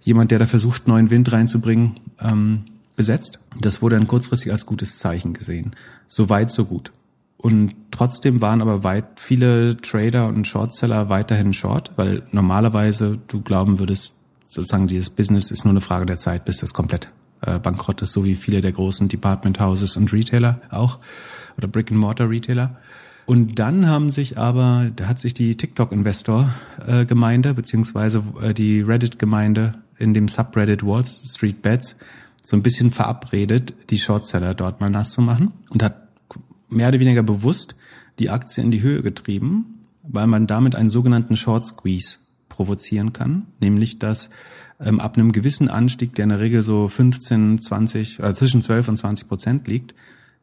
jemand, 0.00 0.30
der 0.30 0.38
da 0.38 0.46
versucht, 0.46 0.88
neuen 0.88 1.10
Wind 1.10 1.32
reinzubringen, 1.32 2.00
ähm, 2.20 2.64
besetzt. 2.96 3.38
Das 3.60 3.82
wurde 3.82 3.96
dann 3.96 4.08
kurzfristig 4.08 4.52
als 4.52 4.66
gutes 4.66 4.98
Zeichen 4.98 5.34
gesehen. 5.34 5.76
So 6.08 6.28
weit, 6.28 6.50
so 6.50 6.64
gut. 6.64 6.92
Und 7.36 7.74
trotzdem 7.90 8.40
waren 8.40 8.62
aber 8.62 8.82
weit 8.82 9.20
viele 9.20 9.76
Trader 9.76 10.26
und 10.28 10.46
Shortseller 10.46 11.08
weiterhin 11.08 11.52
short, 11.52 11.92
weil 11.96 12.22
normalerweise 12.32 13.18
du 13.28 13.42
glauben 13.42 13.78
würdest, 13.78 14.14
sozusagen 14.46 14.86
dieses 14.86 15.10
Business 15.10 15.50
ist 15.50 15.64
nur 15.64 15.72
eine 15.72 15.80
Frage 15.80 16.06
der 16.06 16.16
Zeit, 16.16 16.44
bis 16.44 16.58
das 16.58 16.72
komplett 16.72 17.10
äh, 17.42 17.58
bankrott 17.58 18.00
ist, 18.02 18.12
so 18.12 18.24
wie 18.24 18.34
viele 18.34 18.62
der 18.62 18.72
großen 18.72 19.08
Department 19.08 19.60
Houses 19.60 19.96
und 19.96 20.12
Retailer 20.12 20.60
auch 20.70 20.98
oder 21.58 21.68
Brick 21.68 21.90
and 21.90 22.00
Mortar 22.00 22.30
Retailer. 22.30 22.76
Und 23.26 23.58
dann 23.58 23.88
haben 23.88 24.12
sich 24.12 24.38
aber, 24.38 24.90
da 24.94 25.08
hat 25.08 25.18
sich 25.18 25.34
die 25.34 25.56
TikTok-Investor-Gemeinde 25.56 27.48
äh, 27.50 27.54
beziehungsweise 27.54 28.22
äh, 28.40 28.54
die 28.54 28.80
Reddit-Gemeinde 28.80 29.74
in 29.98 30.14
dem 30.14 30.28
Subreddit 30.28 30.86
Wall 30.86 31.04
Street 31.04 31.60
Bets 31.60 31.98
so 32.42 32.56
ein 32.56 32.62
bisschen 32.62 32.92
verabredet, 32.92 33.74
die 33.90 33.98
Shortseller 33.98 34.54
dort 34.54 34.80
mal 34.80 34.90
nass 34.90 35.10
zu 35.10 35.22
machen 35.22 35.52
und 35.70 35.82
hat 35.82 36.06
mehr 36.68 36.88
oder 36.88 37.00
weniger 37.00 37.24
bewusst 37.24 37.74
die 38.20 38.30
Aktie 38.30 38.62
in 38.62 38.70
die 38.70 38.82
Höhe 38.82 39.02
getrieben, 39.02 39.80
weil 40.06 40.28
man 40.28 40.46
damit 40.46 40.76
einen 40.76 40.88
sogenannten 40.88 41.36
Short 41.36 41.66
Squeeze 41.66 42.18
provozieren 42.48 43.12
kann, 43.12 43.46
nämlich 43.60 43.98
dass 43.98 44.30
ähm, 44.78 45.00
ab 45.00 45.16
einem 45.16 45.32
gewissen 45.32 45.68
Anstieg, 45.68 46.14
der 46.14 46.24
in 46.24 46.28
der 46.28 46.40
Regel 46.40 46.62
so 46.62 46.86
15, 46.86 47.60
20, 47.60 48.20
äh, 48.20 48.34
zwischen 48.34 48.62
12 48.62 48.88
und 48.88 48.96
20 48.96 49.28
Prozent 49.28 49.66
liegt, 49.66 49.94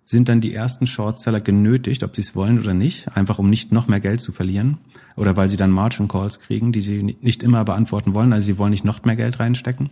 sind 0.04 0.30
dann 0.30 0.42
die 0.42 0.54
ersten 0.54 0.86
Shortseller 0.86 1.40
genötigt, 1.40 2.04
ob 2.04 2.16
sie 2.16 2.22
es 2.22 2.36
wollen 2.36 2.60
oder 2.60 2.74
nicht, 2.74 3.16
einfach 3.16 3.40
um 3.40 3.50
nicht 3.50 3.72
noch 3.72 3.88
mehr 3.88 4.02
Geld 4.02 4.22
zu 4.22 4.32
verlieren 4.32 4.78
oder 5.16 5.38
weil 5.38 5.50
sie 5.50 5.58
dann 5.58 5.72
Margin 5.72 6.08
Calls 6.08 6.40
kriegen, 6.40 6.72
die 6.72 6.82
sie 6.82 7.18
nicht 7.22 7.42
immer 7.42 7.64
beantworten 7.64 8.14
wollen, 8.14 8.34
also 8.34 8.46
sie 8.46 8.58
wollen 8.58 8.72
nicht 8.72 8.86
noch 8.86 9.04
mehr 9.06 9.16
Geld 9.16 9.40
reinstecken, 9.40 9.90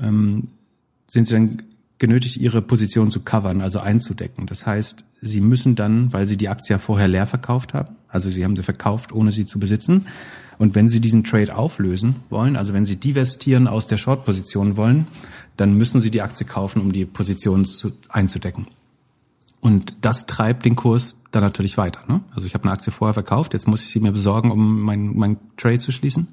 ähm, 0.00 0.48
sind 1.06 1.28
sie 1.28 1.34
dann 1.34 1.62
genötigt, 1.98 2.38
ihre 2.38 2.62
Position 2.62 3.10
zu 3.10 3.20
covern, 3.20 3.60
also 3.60 3.78
einzudecken. 3.78 4.46
Das 4.46 4.66
heißt, 4.66 5.04
sie 5.20 5.40
müssen 5.40 5.76
dann, 5.76 6.12
weil 6.12 6.26
sie 6.26 6.36
die 6.36 6.48
Aktie 6.48 6.74
ja 6.74 6.78
vorher 6.78 7.08
leer 7.08 7.26
verkauft 7.26 7.72
haben, 7.72 7.96
also 8.08 8.30
sie 8.30 8.44
haben 8.44 8.56
sie 8.56 8.62
verkauft, 8.62 9.12
ohne 9.12 9.30
sie 9.30 9.46
zu 9.46 9.60
besitzen, 9.60 10.06
Und 10.60 10.74
wenn 10.74 10.90
Sie 10.90 11.00
diesen 11.00 11.24
Trade 11.24 11.56
auflösen 11.56 12.16
wollen, 12.28 12.54
also 12.54 12.74
wenn 12.74 12.84
Sie 12.84 12.96
divestieren 12.96 13.66
aus 13.66 13.86
der 13.86 13.96
Short-Position 13.96 14.76
wollen, 14.76 15.06
dann 15.56 15.72
müssen 15.72 16.02
Sie 16.02 16.10
die 16.10 16.20
Aktie 16.20 16.46
kaufen, 16.46 16.82
um 16.82 16.92
die 16.92 17.06
Position 17.06 17.64
zu, 17.64 17.92
einzudecken. 18.10 18.66
Und 19.60 19.94
das 20.00 20.26
treibt 20.26 20.64
den 20.64 20.76
Kurs 20.76 21.16
dann 21.30 21.42
natürlich 21.42 21.76
weiter. 21.76 22.00
Ne? 22.08 22.20
Also 22.34 22.46
ich 22.46 22.54
habe 22.54 22.64
eine 22.64 22.72
Aktie 22.72 22.92
vorher 22.92 23.14
verkauft, 23.14 23.52
jetzt 23.52 23.68
muss 23.68 23.82
ich 23.82 23.90
sie 23.90 24.00
mir 24.00 24.12
besorgen, 24.12 24.50
um 24.50 24.80
mein, 24.80 25.16
mein 25.16 25.36
Trade 25.56 25.78
zu 25.78 25.92
schließen. 25.92 26.28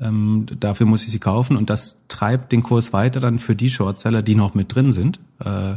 Ähm, 0.00 0.46
dafür 0.58 0.86
muss 0.86 1.04
ich 1.04 1.10
sie 1.10 1.20
kaufen 1.20 1.56
und 1.56 1.70
das 1.70 2.02
treibt 2.08 2.52
den 2.52 2.62
Kurs 2.62 2.92
weiter 2.92 3.20
dann 3.20 3.38
für 3.38 3.54
die 3.54 3.70
Shortseller, 3.70 4.22
die 4.22 4.34
noch 4.34 4.54
mit 4.54 4.74
drin 4.74 4.92
sind. 4.92 5.20
Äh, 5.38 5.76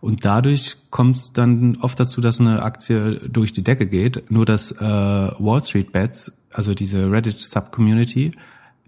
und 0.00 0.24
dadurch 0.24 0.78
kommt 0.90 1.16
es 1.16 1.32
dann 1.32 1.76
oft 1.80 2.00
dazu, 2.00 2.20
dass 2.20 2.40
eine 2.40 2.62
Aktie 2.62 3.20
durch 3.28 3.52
die 3.52 3.62
Decke 3.62 3.86
geht. 3.86 4.32
Nur 4.32 4.44
dass 4.44 4.72
äh, 4.72 4.80
Wall 4.80 5.62
Street 5.62 5.92
Bets, 5.92 6.32
also 6.52 6.74
diese 6.74 7.08
Reddit 7.08 7.38
Subcommunity, 7.38 8.32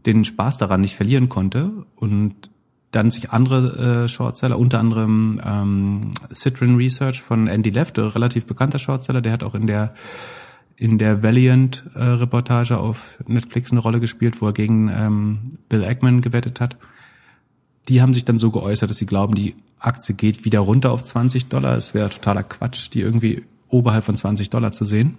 den 0.06 0.24
Spaß 0.24 0.58
daran 0.58 0.80
nicht 0.80 0.96
verlieren 0.96 1.28
konnte 1.28 1.70
und 1.94 2.50
dann 2.94 3.10
sich 3.10 3.30
andere 3.30 4.04
äh, 4.04 4.08
Shortseller, 4.08 4.58
unter 4.58 4.78
anderem 4.78 5.40
ähm, 5.44 6.10
Citron 6.32 6.76
Research 6.76 7.22
von 7.22 7.48
Andy 7.48 7.70
Lefte, 7.70 8.14
relativ 8.14 8.46
bekannter 8.46 8.78
Shortseller, 8.78 9.20
der 9.20 9.32
hat 9.32 9.42
auch 9.42 9.54
in 9.54 9.66
der 9.66 9.94
in 10.76 10.98
der 10.98 11.22
Valiant-Reportage 11.22 12.74
äh, 12.74 12.76
auf 12.76 13.20
Netflix 13.28 13.70
eine 13.70 13.80
Rolle 13.80 14.00
gespielt, 14.00 14.42
wo 14.42 14.46
er 14.46 14.52
gegen 14.52 14.88
ähm, 14.88 15.52
Bill 15.68 15.84
Ackman 15.84 16.20
gewettet 16.20 16.60
hat. 16.60 16.76
Die 17.88 18.02
haben 18.02 18.12
sich 18.12 18.24
dann 18.24 18.38
so 18.38 18.50
geäußert, 18.50 18.90
dass 18.90 18.96
sie 18.96 19.06
glauben, 19.06 19.36
die 19.36 19.54
Aktie 19.78 20.16
geht 20.16 20.44
wieder 20.44 20.58
runter 20.58 20.90
auf 20.90 21.04
20 21.04 21.46
Dollar. 21.46 21.76
Es 21.76 21.94
wäre 21.94 22.10
totaler 22.10 22.42
Quatsch, 22.42 22.90
die 22.92 23.02
irgendwie 23.02 23.44
oberhalb 23.68 24.04
von 24.04 24.16
20 24.16 24.50
Dollar 24.50 24.72
zu 24.72 24.84
sehen. 24.84 25.18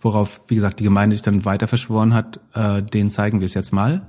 Worauf, 0.00 0.40
wie 0.48 0.56
gesagt, 0.56 0.80
die 0.80 0.84
Gemeinde 0.84 1.14
sich 1.14 1.22
dann 1.22 1.44
weiter 1.44 1.68
verschworen 1.68 2.12
hat, 2.12 2.40
äh, 2.54 2.82
den 2.82 3.10
zeigen 3.10 3.38
wir 3.38 3.46
es 3.46 3.54
jetzt 3.54 3.72
mal 3.72 4.02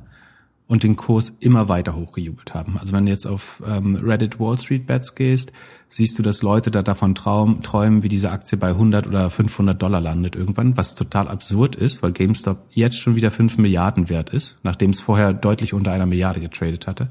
und 0.70 0.84
den 0.84 0.96
Kurs 0.96 1.36
immer 1.40 1.68
weiter 1.68 1.96
hochgejubelt 1.96 2.54
haben. 2.54 2.78
Also 2.78 2.94
wenn 2.94 3.08
du 3.08 3.12
jetzt 3.12 3.26
auf 3.26 3.64
ähm, 3.68 3.96
Reddit 3.96 4.40
Wall 4.40 4.58
Street 4.60 4.86
Bets 4.86 5.16
gehst, 5.16 5.52
siehst 5.90 6.18
du, 6.20 6.24
dass 6.24 6.44
Leute 6.44 6.70
da 6.70 6.84
davon 6.84 7.16
traum, 7.16 7.64
träumen, 7.64 8.04
wie 8.04 8.08
diese 8.08 8.30
Aktie 8.30 8.56
bei 8.56 8.70
100 8.70 9.08
oder 9.08 9.32
500 9.32 9.82
Dollar 9.82 10.00
landet 10.00 10.36
irgendwann, 10.36 10.78
was 10.78 10.94
total 10.94 11.28
absurd 11.28 11.76
ist, 11.76 12.04
weil 12.04 12.12
GameStop 12.12 12.60
jetzt 12.70 13.00
schon 13.00 13.16
wieder 13.16 13.32
5 13.32 13.58
Milliarden 13.58 14.10
wert 14.10 14.30
ist, 14.30 14.60
nachdem 14.62 14.92
es 14.92 15.02
vorher 15.02 15.34
deutlich 15.34 15.74
unter 15.74 15.92
einer 15.92 16.06
Milliarde 16.06 16.40
getradet 16.40 16.86
hatte. 16.86 17.10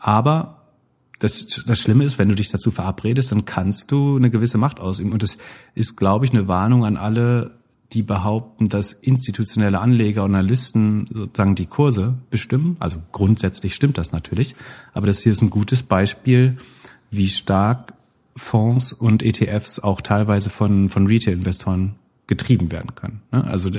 Aber 0.00 0.56
das, 1.20 1.46
das 1.46 1.78
Schlimme 1.78 2.02
ist, 2.02 2.18
wenn 2.18 2.28
du 2.28 2.34
dich 2.34 2.48
dazu 2.48 2.72
verabredest, 2.72 3.30
dann 3.30 3.44
kannst 3.44 3.92
du 3.92 4.16
eine 4.16 4.30
gewisse 4.30 4.58
Macht 4.58 4.80
ausüben. 4.80 5.12
Und 5.12 5.22
das 5.22 5.38
ist, 5.74 5.96
glaube 5.96 6.24
ich, 6.24 6.32
eine 6.32 6.48
Warnung 6.48 6.84
an 6.84 6.96
alle 6.96 7.59
die 7.92 8.02
behaupten, 8.02 8.68
dass 8.68 8.92
institutionelle 8.92 9.80
Anleger 9.80 10.24
und 10.24 10.34
Analysten 10.34 11.08
sozusagen 11.12 11.54
die 11.54 11.66
Kurse 11.66 12.18
bestimmen. 12.30 12.76
Also 12.78 12.98
grundsätzlich 13.12 13.74
stimmt 13.74 13.98
das 13.98 14.12
natürlich. 14.12 14.54
Aber 14.92 15.06
das 15.06 15.20
hier 15.20 15.32
ist 15.32 15.42
ein 15.42 15.50
gutes 15.50 15.82
Beispiel, 15.82 16.56
wie 17.10 17.28
stark 17.28 17.94
Fonds 18.36 18.92
und 18.92 19.22
ETFs 19.22 19.80
auch 19.80 20.00
teilweise 20.00 20.50
von, 20.50 20.88
von 20.88 21.06
Retail-Investoren 21.06 21.96
getrieben 22.26 22.70
werden 22.70 22.94
können. 22.94 23.22
Ne? 23.32 23.44
Also 23.44 23.70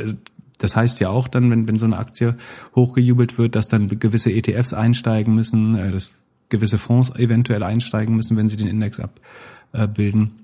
das 0.58 0.76
heißt 0.76 1.00
ja 1.00 1.10
auch 1.10 1.28
dann, 1.28 1.50
wenn, 1.50 1.68
wenn 1.68 1.80
so 1.80 1.86
eine 1.86 1.98
Aktie 1.98 2.36
hochgejubelt 2.76 3.38
wird, 3.38 3.56
dass 3.56 3.70
dann 3.70 3.88
gewisse 4.00 4.32
ETFs 4.32 4.74
einsteigen 4.74 5.34
müssen, 5.34 5.76
äh, 5.76 5.92
dass 5.92 6.12
gewisse 6.50 6.78
Fonds 6.78 7.16
eventuell 7.16 7.64
einsteigen 7.64 8.16
müssen, 8.16 8.36
wenn 8.36 8.50
sie 8.50 8.58
den 8.58 8.68
Index 8.68 9.02
abbilden. 9.72 10.41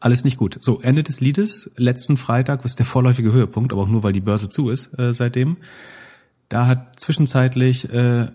Alles 0.00 0.24
nicht 0.24 0.36
gut. 0.36 0.58
So, 0.60 0.80
Ende 0.80 1.02
des 1.02 1.20
Liedes, 1.20 1.70
letzten 1.76 2.16
Freitag, 2.16 2.64
was 2.64 2.76
der 2.76 2.86
vorläufige 2.86 3.32
Höhepunkt, 3.32 3.72
aber 3.72 3.82
auch 3.82 3.88
nur, 3.88 4.02
weil 4.04 4.12
die 4.12 4.20
Börse 4.20 4.48
zu 4.48 4.70
ist 4.70 4.96
äh, 4.98 5.12
seitdem. 5.12 5.56
Da 6.48 6.66
hat 6.66 7.00
zwischenzeitlich 7.00 7.92
äh, 7.92 8.28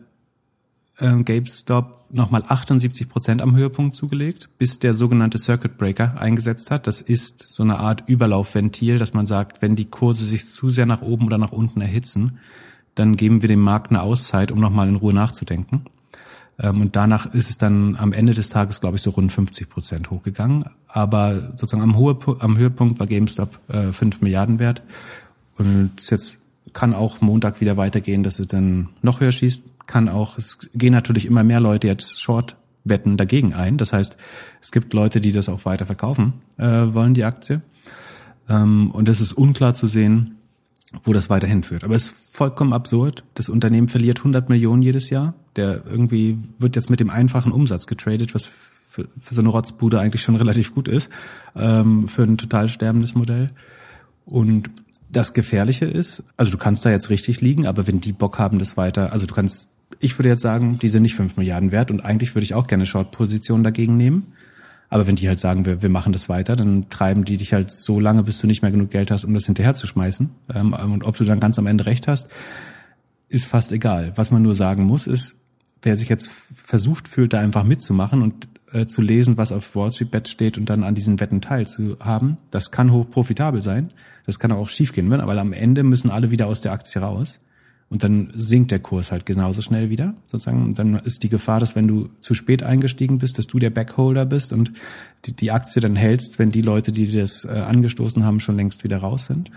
äh, 0.97 1.23
GameStop 1.23 2.03
nochmal 2.11 2.43
78 2.47 3.09
Prozent 3.09 3.41
am 3.41 3.55
Höhepunkt 3.55 3.95
zugelegt, 3.95 4.49
bis 4.57 4.79
der 4.79 4.93
sogenannte 4.93 5.39
Circuit 5.39 5.77
Breaker 5.77 6.19
eingesetzt 6.19 6.69
hat. 6.69 6.85
Das 6.85 7.01
ist 7.01 7.41
so 7.41 7.63
eine 7.63 7.79
Art 7.79 8.03
Überlaufventil, 8.07 8.99
dass 8.99 9.13
man 9.13 9.25
sagt, 9.25 9.61
wenn 9.61 9.75
die 9.75 9.89
Kurse 9.89 10.25
sich 10.25 10.45
zu 10.45 10.69
sehr 10.69 10.85
nach 10.85 11.01
oben 11.01 11.25
oder 11.25 11.37
nach 11.37 11.51
unten 11.51 11.81
erhitzen, 11.81 12.39
dann 12.93 13.15
geben 13.15 13.41
wir 13.41 13.49
dem 13.49 13.61
Markt 13.61 13.89
eine 13.89 14.01
Auszeit, 14.01 14.51
um 14.51 14.59
nochmal 14.59 14.87
in 14.87 14.95
Ruhe 14.95 15.13
nachzudenken. 15.13 15.85
Ähm, 16.59 16.81
und 16.81 16.95
danach 16.95 17.33
ist 17.33 17.49
es 17.49 17.57
dann 17.57 17.95
am 17.95 18.13
Ende 18.13 18.33
des 18.33 18.49
Tages, 18.49 18.81
glaube 18.81 18.97
ich, 18.97 19.01
so 19.01 19.11
rund 19.11 19.31
50 19.31 19.69
Prozent 19.69 20.11
hochgegangen. 20.11 20.65
Aber 20.87 21.53
sozusagen 21.55 21.83
am, 21.83 21.97
Hohe, 21.97 22.17
am 22.39 22.57
Höhepunkt 22.57 22.99
war 22.99 23.07
GameStop 23.07 23.59
äh, 23.69 23.91
5 23.91 24.21
Milliarden 24.21 24.59
wert. 24.59 24.81
Und 25.57 25.91
jetzt 26.09 26.37
kann 26.73 26.93
auch 26.93 27.21
Montag 27.21 27.61
wieder 27.61 27.77
weitergehen, 27.77 28.23
dass 28.23 28.39
es 28.39 28.47
dann 28.47 28.89
noch 29.01 29.19
höher 29.19 29.31
schießt. 29.31 29.63
Kann 29.85 30.09
auch, 30.09 30.37
es 30.37 30.69
gehen 30.73 30.93
natürlich 30.93 31.25
immer 31.25 31.43
mehr 31.43 31.59
Leute 31.59 31.87
jetzt 31.87 32.21
Short 32.21 32.55
wetten 32.83 33.17
dagegen 33.17 33.53
ein. 33.53 33.77
Das 33.77 33.93
heißt, 33.93 34.17
es 34.61 34.71
gibt 34.71 34.93
Leute, 34.93 35.21
die 35.21 35.31
das 35.31 35.49
auch 35.49 35.65
weiter 35.65 35.85
verkaufen 35.85 36.33
äh, 36.57 36.63
wollen, 36.65 37.13
die 37.13 37.23
Aktie. 37.23 37.61
Ähm, 38.49 38.91
und 38.91 39.09
es 39.09 39.21
ist 39.21 39.33
unklar 39.33 39.73
zu 39.73 39.87
sehen, 39.87 40.37
wo 41.03 41.13
das 41.13 41.29
weiterhin 41.29 41.63
führt. 41.63 41.83
Aber 41.83 41.95
es 41.95 42.07
ist 42.07 42.35
vollkommen 42.35 42.73
absurd. 42.73 43.23
Das 43.33 43.49
Unternehmen 43.49 43.87
verliert 43.87 44.19
100 44.19 44.49
Millionen 44.49 44.81
jedes 44.81 45.09
Jahr. 45.09 45.33
Der 45.55 45.83
irgendwie 45.85 46.37
wird 46.59 46.75
jetzt 46.75 46.89
mit 46.89 46.99
dem 46.99 47.09
einfachen 47.09 47.51
Umsatz 47.51 47.87
getradet, 47.87 48.33
was 48.35 48.45
für, 48.45 49.07
für 49.19 49.33
so 49.33 49.41
eine 49.41 49.49
Rotzbude 49.49 49.99
eigentlich 49.99 50.21
schon 50.21 50.35
relativ 50.37 50.73
gut 50.73 50.87
ist, 50.87 51.09
ähm, 51.55 52.07
für 52.07 52.23
ein 52.23 52.37
total 52.37 52.67
sterbendes 52.67 53.15
Modell. 53.15 53.49
Und 54.25 54.69
das 55.11 55.33
Gefährliche 55.33 55.85
ist, 55.85 56.23
also 56.37 56.51
du 56.51 56.57
kannst 56.57 56.85
da 56.85 56.89
jetzt 56.89 57.09
richtig 57.09 57.41
liegen, 57.41 57.67
aber 57.67 57.87
wenn 57.87 58.01
die 58.01 58.13
Bock 58.13 58.39
haben, 58.39 58.57
das 58.59 58.77
weiter, 58.77 59.11
also 59.11 59.25
du 59.25 59.33
kannst, 59.33 59.69
ich 59.99 60.17
würde 60.17 60.29
jetzt 60.29 60.41
sagen, 60.41 60.79
die 60.79 60.89
sind 60.89 61.03
nicht 61.03 61.15
5 61.15 61.37
Milliarden 61.37 61.71
wert 61.71 61.91
und 61.91 62.01
eigentlich 62.01 62.33
würde 62.33 62.43
ich 62.43 62.55
auch 62.55 62.67
gerne 62.67 62.85
Short-Positionen 62.85 63.63
dagegen 63.63 63.95
nehmen. 63.95 64.33
Aber 64.89 65.07
wenn 65.07 65.15
die 65.15 65.27
halt 65.27 65.39
sagen, 65.39 65.65
wir, 65.65 65.81
wir 65.81 65.89
machen 65.89 66.13
das 66.13 66.29
weiter, 66.29 66.55
dann 66.55 66.89
treiben 66.89 67.25
die 67.25 67.37
dich 67.37 67.53
halt 67.53 67.71
so 67.71 67.99
lange, 67.99 68.23
bis 68.23 68.39
du 68.39 68.47
nicht 68.47 68.61
mehr 68.61 68.71
genug 68.71 68.91
Geld 68.91 69.09
hast, 69.11 69.25
um 69.25 69.33
das 69.33 69.45
hinterher 69.45 69.73
zu 69.73 69.87
schmeißen. 69.87 70.29
Ähm, 70.53 70.73
und 70.73 71.03
ob 71.03 71.17
du 71.17 71.23
dann 71.23 71.39
ganz 71.39 71.57
am 71.57 71.67
Ende 71.67 71.85
recht 71.85 72.07
hast, 72.07 72.29
ist 73.29 73.45
fast 73.45 73.71
egal. 73.71 74.13
Was 74.15 74.29
man 74.29 74.43
nur 74.43 74.53
sagen 74.53 74.83
muss, 74.85 75.07
ist, 75.07 75.35
wer 75.81 75.97
sich 75.97 76.09
jetzt 76.09 76.29
versucht 76.29 77.07
fühlt, 77.07 77.33
da 77.33 77.39
einfach 77.39 77.63
mitzumachen 77.63 78.21
und 78.21 78.47
äh, 78.71 78.85
zu 78.85 79.01
lesen, 79.01 79.37
was 79.37 79.51
auf 79.51 79.75
Wall 79.75 79.91
Street 79.91 80.11
Bet 80.11 80.27
steht 80.27 80.57
und 80.57 80.69
dann 80.69 80.83
an 80.83 80.95
diesen 80.95 81.19
Wetten 81.19 81.41
teilzuhaben, 81.41 82.37
das 82.51 82.71
kann 82.71 82.91
hoch 82.91 83.09
profitabel 83.09 83.61
sein. 83.61 83.91
Das 84.25 84.39
kann 84.39 84.51
auch 84.51 84.69
schiefgehen, 84.69 85.09
weil 85.09 85.39
am 85.39 85.53
Ende 85.53 85.83
müssen 85.83 86.09
alle 86.09 86.31
wieder 86.31 86.47
aus 86.47 86.61
der 86.61 86.71
Aktie 86.71 87.01
raus. 87.01 87.39
Und 87.93 88.03
dann 88.03 88.31
sinkt 88.33 88.71
der 88.71 88.79
Kurs 88.79 89.11
halt 89.11 89.27
genauso 89.27 89.61
schnell 89.61 89.91
wieder, 89.91 90.15
sozusagen. 90.25 90.63
Und 90.63 90.79
dann 90.79 90.95
ist 90.95 91.21
die 91.21 91.29
Gefahr, 91.29 91.59
dass 91.59 91.75
wenn 91.75 91.87
du 91.87 92.09
zu 92.21 92.33
spät 92.33 92.63
eingestiegen 92.63 93.19
bist, 93.19 93.37
dass 93.37 93.45
du 93.45 93.59
der 93.59 93.69
Backholder 93.69 94.25
bist 94.25 94.51
und 94.51 94.71
die, 95.25 95.35
die 95.35 95.51
Aktie 95.51 95.79
dann 95.79 95.95
hältst, 95.95 96.39
wenn 96.39 96.49
die 96.49 96.63
Leute, 96.63 96.91
die 96.91 97.11
das 97.11 97.45
äh, 97.45 97.49
angestoßen 97.49 98.25
haben, 98.25 98.39
schon 98.39 98.55
längst 98.55 98.83
wieder 98.83 98.97
raus 98.97 99.27
sind. 99.27 99.51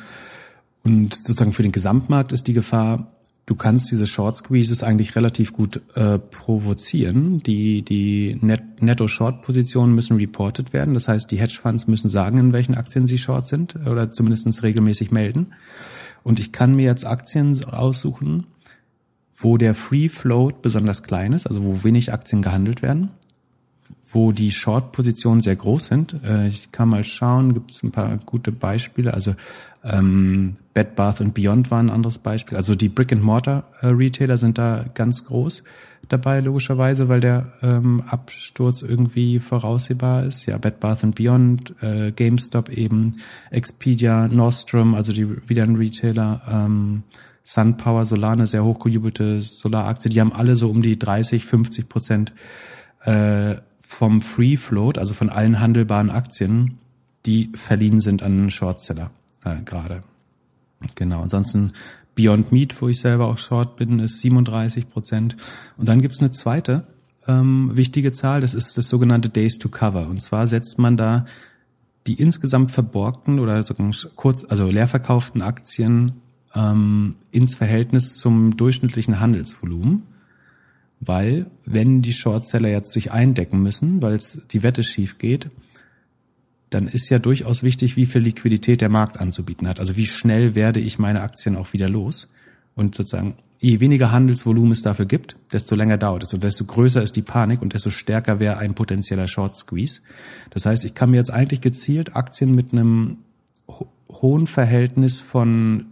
Und 0.85 1.15
sozusagen 1.15 1.55
für 1.55 1.63
den 1.63 1.73
Gesamtmarkt 1.73 2.33
ist 2.33 2.47
die 2.47 2.53
Gefahr, 2.53 3.11
du 3.47 3.55
kannst 3.55 3.91
diese 3.91 4.07
Short 4.07 4.37
Squeezes 4.37 4.83
eigentlich 4.83 5.17
relativ 5.17 5.55
gut 5.55 5.81
äh, 5.95 6.19
provozieren. 6.19 7.43
Die, 7.43 7.81
die 7.81 8.37
Net 8.43 8.83
Netto-Short-Positionen 8.83 9.95
müssen 9.95 10.19
reported 10.19 10.75
werden. 10.75 10.93
Das 10.93 11.09
heißt, 11.09 11.31
die 11.31 11.39
Hedgefonds 11.39 11.87
müssen 11.87 12.11
sagen, 12.11 12.37
in 12.37 12.53
welchen 12.53 12.75
Aktien 12.75 13.07
sie 13.07 13.17
short 13.17 13.47
sind 13.47 13.77
oder 13.87 14.11
zumindest 14.11 14.63
regelmäßig 14.63 15.11
melden. 15.11 15.55
Und 16.27 16.41
ich 16.41 16.51
kann 16.51 16.75
mir 16.75 16.87
jetzt 16.87 17.07
Aktien 17.07 17.65
aussuchen, 17.67 18.49
wo 19.37 19.59
der 19.59 19.77
Free 19.77 20.09
Float 20.09 20.61
besonders 20.61 21.05
klein 21.05 21.33
ist, 21.33 21.47
also 21.47 21.63
wo 21.63 21.85
wenig 21.85 22.13
Aktien 22.13 22.43
gehandelt 22.43 22.83
werden, 22.83 23.11
wo 24.11 24.33
die 24.33 24.51
Short-Positionen 24.51 25.41
sehr 25.41 25.55
groß 25.55 25.87
sind. 25.87 26.17
Äh, 26.25 26.49
ich 26.49 26.73
kann 26.73 26.89
mal 26.89 27.05
schauen, 27.05 27.55
gibt 27.55 27.71
es 27.71 27.85
ein 27.85 27.93
paar 27.93 28.17
gute 28.27 28.51
Beispiele. 28.51 29.15
Also 29.15 29.37
ähm, 29.85 30.57
Bed 30.75 30.97
Bath 30.97 31.23
Beyond 31.33 31.71
war 31.71 31.79
ein 31.79 31.91
anderes 31.91 32.19
Beispiel. 32.19 32.57
Also 32.57 32.75
die 32.75 32.89
Brick 32.89 33.13
and 33.13 33.23
Mortar 33.23 33.63
äh, 33.81 33.87
Retailer 33.87 34.37
sind 34.37 34.59
da 34.59 34.85
ganz 34.95 35.27
groß 35.27 35.63
dabei, 36.09 36.41
logischerweise, 36.41 37.09
weil 37.09 37.21
der 37.21 37.53
ähm, 37.63 38.03
Absturz 38.07 38.83
irgendwie 38.83 39.39
voraussehbar 39.39 40.25
ist. 40.25 40.47
Ja, 40.47 40.59
Bed 40.59 40.81
Bath 40.81 41.03
Beyond, 41.15 41.75
äh, 41.83 42.13
GameStop 42.13 42.69
eben, 42.71 43.19
Expedia, 43.51 44.29
Nostrum, 44.29 44.95
also 44.95 45.13
die 45.13 45.49
wieder 45.49 45.63
ein 45.63 45.77
Retailer, 45.77 46.43
ähm, 46.49 47.03
SunPower, 47.43 48.05
Solar, 48.07 48.33
eine 48.33 48.47
sehr 48.47 48.65
hochgejubelte 48.65 49.41
Solaraktie, 49.41 50.09
die 50.09 50.21
haben 50.21 50.33
alle 50.33 50.57
so 50.57 50.69
um 50.69 50.83
die 50.83 50.99
30, 50.99 51.45
50 51.45 51.89
Prozent 51.89 52.33
äh, 53.05 53.57
vom 53.81 54.21
Free 54.21 54.57
Float, 54.57 54.99
also 54.99 55.15
von 55.15 55.31
allen 55.31 55.61
handelbaren 55.61 56.11
Aktien, 56.11 56.79
die 57.25 57.53
verliehen 57.55 58.01
sind 58.01 58.23
an 58.23 58.51
Shortseller 58.51 59.11
äh, 59.45 59.63
gerade. 59.65 60.03
Genau, 60.97 61.23
ansonsten 61.23 61.73
Beyond 62.17 62.51
Meat, 62.51 62.83
wo 62.83 62.89
ich 62.89 63.01
selber 63.01 63.27
auch 63.29 63.39
Short 63.39 63.77
bin, 63.77 64.01
ist 64.01 64.21
37 64.21 64.89
Prozent. 64.89 65.37
Und 65.77 65.89
dann 65.89 66.03
gibt's 66.03 66.19
eine 66.19 66.33
zweite 66.33 66.89
ähm, 67.29 67.71
wichtige 67.75 68.13
Zahl, 68.13 68.41
das 68.41 68.55
ist 68.55 68.79
das 68.79 68.89
sogenannte 68.89 69.29
Days 69.29 69.59
to 69.59 69.69
Cover. 69.69 70.09
Und 70.09 70.21
zwar 70.23 70.47
setzt 70.47 70.79
man 70.79 70.97
da 70.97 71.27
die 72.07 72.21
insgesamt 72.21 72.71
verborgten 72.71 73.41
oder 73.41 73.63
sogar 73.63 73.91
kurz, 74.15 74.45
also 74.49 74.71
leer 74.71 74.89
verkauften 74.89 75.43
Aktien 75.43 76.13
ähm, 76.55 77.17
ins 77.33 77.57
Verhältnis 77.57 78.17
zum 78.17 78.57
durchschnittlichen 78.57 79.19
Handelsvolumen, 79.19 80.03
weil 81.01 81.47
wenn 81.65 82.03
die 82.03 82.13
Shortseller 82.13 82.69
jetzt 82.69 82.93
sich 82.93 83.11
eindecken 83.11 83.61
müssen, 83.63 84.03
weil 84.03 84.15
es 84.15 84.47
die 84.51 84.63
Wette 84.63 84.85
schief 84.85 85.19
geht, 85.19 85.51
dann 86.77 86.89
ist 86.89 87.09
ja 87.09 87.19
durchaus 87.19 87.63
wichtig, 87.63 87.97
wie 87.97 88.05
viel 88.05 88.21
Liquidität 88.21 88.83
der 88.83 88.91
Markt 88.91 89.19
anzubieten 89.19 89.67
hat. 89.67 89.81
Also 89.81 89.97
wie 89.97 90.05
schnell 90.05 90.55
werde 90.55 90.79
ich 90.79 90.99
meine 90.99 91.23
Aktien 91.23 91.57
auch 91.57 91.73
wieder 91.73 91.89
los? 91.89 92.29
Und 92.75 92.95
sozusagen, 92.95 93.37
je 93.59 93.81
weniger 93.81 94.13
Handelsvolumen 94.13 94.73
es 94.73 94.83
dafür 94.83 95.07
gibt, 95.07 95.37
desto 95.55 95.75
länger 95.75 95.97
dauert 95.97 96.25
es 96.25 96.35
und 96.35 96.45
desto 96.45 96.67
größer 96.67 97.03
ist 97.03 97.17
die 97.17 97.23
Panik 97.23 97.63
und 97.63 97.73
desto 97.73 97.89
stärker 97.89 98.41
wäre 98.41 98.59
ein 98.59 98.75
potenzieller 98.75 99.27
Short 99.27 99.57
Squeeze. 99.57 100.03
Das 100.51 100.67
heißt, 100.67 100.85
ich 100.85 100.93
kann 100.93 101.11
mir 101.11 101.17
jetzt 101.17 101.33
eigentlich 101.33 101.63
gezielt 101.63 102.15
Aktien 102.15 102.55
mit 102.55 102.75
einem 102.75 103.19
ho 103.67 103.89
hohen 104.13 104.47
Verhältnis 104.47 105.23
von 105.23 105.87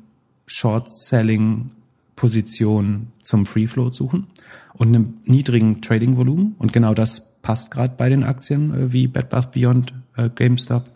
Short 0.46 0.92
Selling 0.92 1.70
Position 2.14 3.06
zum 3.22 3.46
Free 3.46 3.68
Float 3.68 3.94
suchen 3.94 4.26
und 4.74 4.88
einem 4.88 5.14
niedrigen 5.24 5.80
Trading 5.80 6.18
Volumen 6.18 6.56
und 6.58 6.74
genau 6.74 6.92
das 6.92 7.33
passt 7.44 7.70
gerade 7.70 7.94
bei 7.96 8.08
den 8.08 8.24
Aktien 8.24 8.74
äh, 8.74 8.92
wie 8.92 9.06
Bed 9.06 9.28
Bath 9.28 9.52
Beyond, 9.52 9.94
äh, 10.16 10.28
GameStop. 10.34 10.90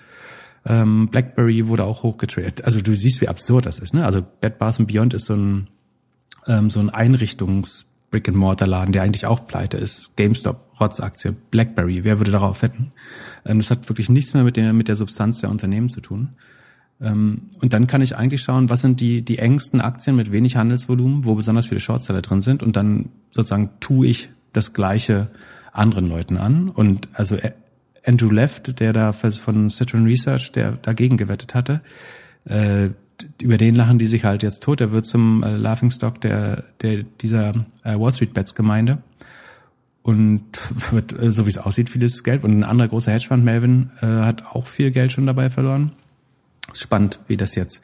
Ähm, 0.66 1.08
BlackBerry 1.08 1.68
wurde 1.68 1.84
auch 1.84 2.02
hochgetradet. 2.02 2.64
Also 2.64 2.80
du 2.80 2.94
siehst, 2.94 3.20
wie 3.20 3.28
absurd 3.28 3.66
das 3.66 3.78
ist. 3.78 3.94
Ne? 3.94 4.04
Also 4.04 4.22
Bed 4.40 4.58
Bath 4.58 4.84
Beyond 4.84 5.14
ist 5.14 5.26
so 5.26 5.34
ein 5.34 5.68
ähm, 6.48 6.70
so 6.70 6.80
ein 6.80 6.90
Einrichtungs 6.90 7.86
Brick 8.10 8.26
and 8.28 8.38
Mortar 8.38 8.66
Laden, 8.66 8.92
der 8.92 9.02
eigentlich 9.02 9.26
auch 9.26 9.46
pleite 9.46 9.76
ist. 9.76 10.16
GameStop, 10.16 10.80
Rotzaktie, 10.80 11.36
BlackBerry. 11.50 12.04
Wer 12.04 12.18
würde 12.18 12.30
darauf 12.30 12.62
wetten? 12.62 12.92
Ähm, 13.44 13.58
das 13.58 13.70
hat 13.70 13.88
wirklich 13.88 14.08
nichts 14.08 14.34
mehr 14.34 14.42
mit 14.42 14.56
der 14.56 14.72
mit 14.72 14.88
der 14.88 14.94
Substanz 14.94 15.40
der 15.42 15.50
Unternehmen 15.50 15.90
zu 15.90 16.00
tun. 16.00 16.30
Ähm, 17.00 17.50
und 17.60 17.74
dann 17.74 17.86
kann 17.86 18.00
ich 18.00 18.16
eigentlich 18.16 18.42
schauen, 18.42 18.70
was 18.70 18.80
sind 18.80 19.00
die, 19.00 19.22
die 19.22 19.38
engsten 19.38 19.82
Aktien 19.82 20.16
mit 20.16 20.32
wenig 20.32 20.56
Handelsvolumen, 20.56 21.26
wo 21.26 21.34
besonders 21.34 21.68
viele 21.68 21.80
Shortseller 21.80 22.22
drin 22.22 22.40
sind. 22.40 22.62
Und 22.62 22.76
dann 22.76 23.10
sozusagen 23.30 23.70
tue 23.80 24.06
ich 24.06 24.30
das 24.54 24.72
Gleiche 24.72 25.28
anderen 25.78 26.08
Leuten 26.08 26.36
an. 26.36 26.68
Und 26.68 27.08
also 27.12 27.38
Andrew 28.04 28.30
Left, 28.30 28.80
der 28.80 28.92
da 28.92 29.12
von 29.12 29.70
Citron 29.70 30.04
Research, 30.04 30.52
der 30.52 30.72
dagegen 30.72 31.16
gewettet 31.16 31.54
hatte, 31.54 31.80
äh, 32.46 32.90
über 33.42 33.56
den 33.56 33.74
lachen 33.74 33.98
die 33.98 34.06
sich 34.06 34.24
halt 34.24 34.42
jetzt 34.42 34.62
tot. 34.62 34.80
Er 34.80 34.92
wird 34.92 35.06
zum 35.06 35.42
äh, 35.42 35.56
Laughingstock 35.56 36.20
der, 36.20 36.64
der 36.82 37.02
dieser 37.02 37.52
äh, 37.82 37.98
Wall 37.98 38.12
Street 38.12 38.32
Bets 38.32 38.54
Gemeinde 38.54 38.98
und 40.02 40.42
wird, 40.92 41.20
äh, 41.20 41.32
so 41.32 41.46
wie 41.46 41.50
es 41.50 41.58
aussieht, 41.58 41.90
vieles 41.90 42.22
Geld. 42.24 42.44
Und 42.44 42.58
ein 42.58 42.64
anderer 42.64 42.88
großer 42.88 43.12
Hedgefonds, 43.12 43.44
Melvin, 43.44 43.90
äh, 44.00 44.06
hat 44.06 44.46
auch 44.46 44.66
viel 44.66 44.90
Geld 44.90 45.12
schon 45.12 45.26
dabei 45.26 45.50
verloren. 45.50 45.92
Spannend, 46.74 47.18
wie 47.28 47.36
das 47.36 47.54
jetzt 47.54 47.82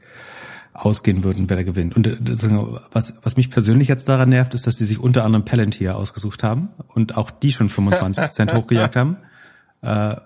ausgehen 0.75 1.23
würden, 1.23 1.49
wer 1.49 1.57
da 1.57 1.63
gewinnt. 1.63 1.95
Und 1.95 2.07
äh, 2.07 2.17
was, 2.93 3.15
was 3.23 3.37
mich 3.37 3.49
persönlich 3.51 3.89
jetzt 3.89 4.09
daran 4.09 4.29
nervt, 4.29 4.55
ist, 4.55 4.67
dass 4.67 4.77
die 4.77 4.85
sich 4.85 4.99
unter 4.99 5.25
anderem 5.25 5.45
Palantir 5.45 5.97
ausgesucht 5.97 6.43
haben 6.43 6.69
und 6.89 7.17
auch 7.17 7.31
die 7.31 7.53
schon 7.53 7.69
25 7.69 8.25
Prozent 8.25 8.53
hochgejagt 8.55 8.97
haben. 8.97 9.17
Äh, 9.83 10.17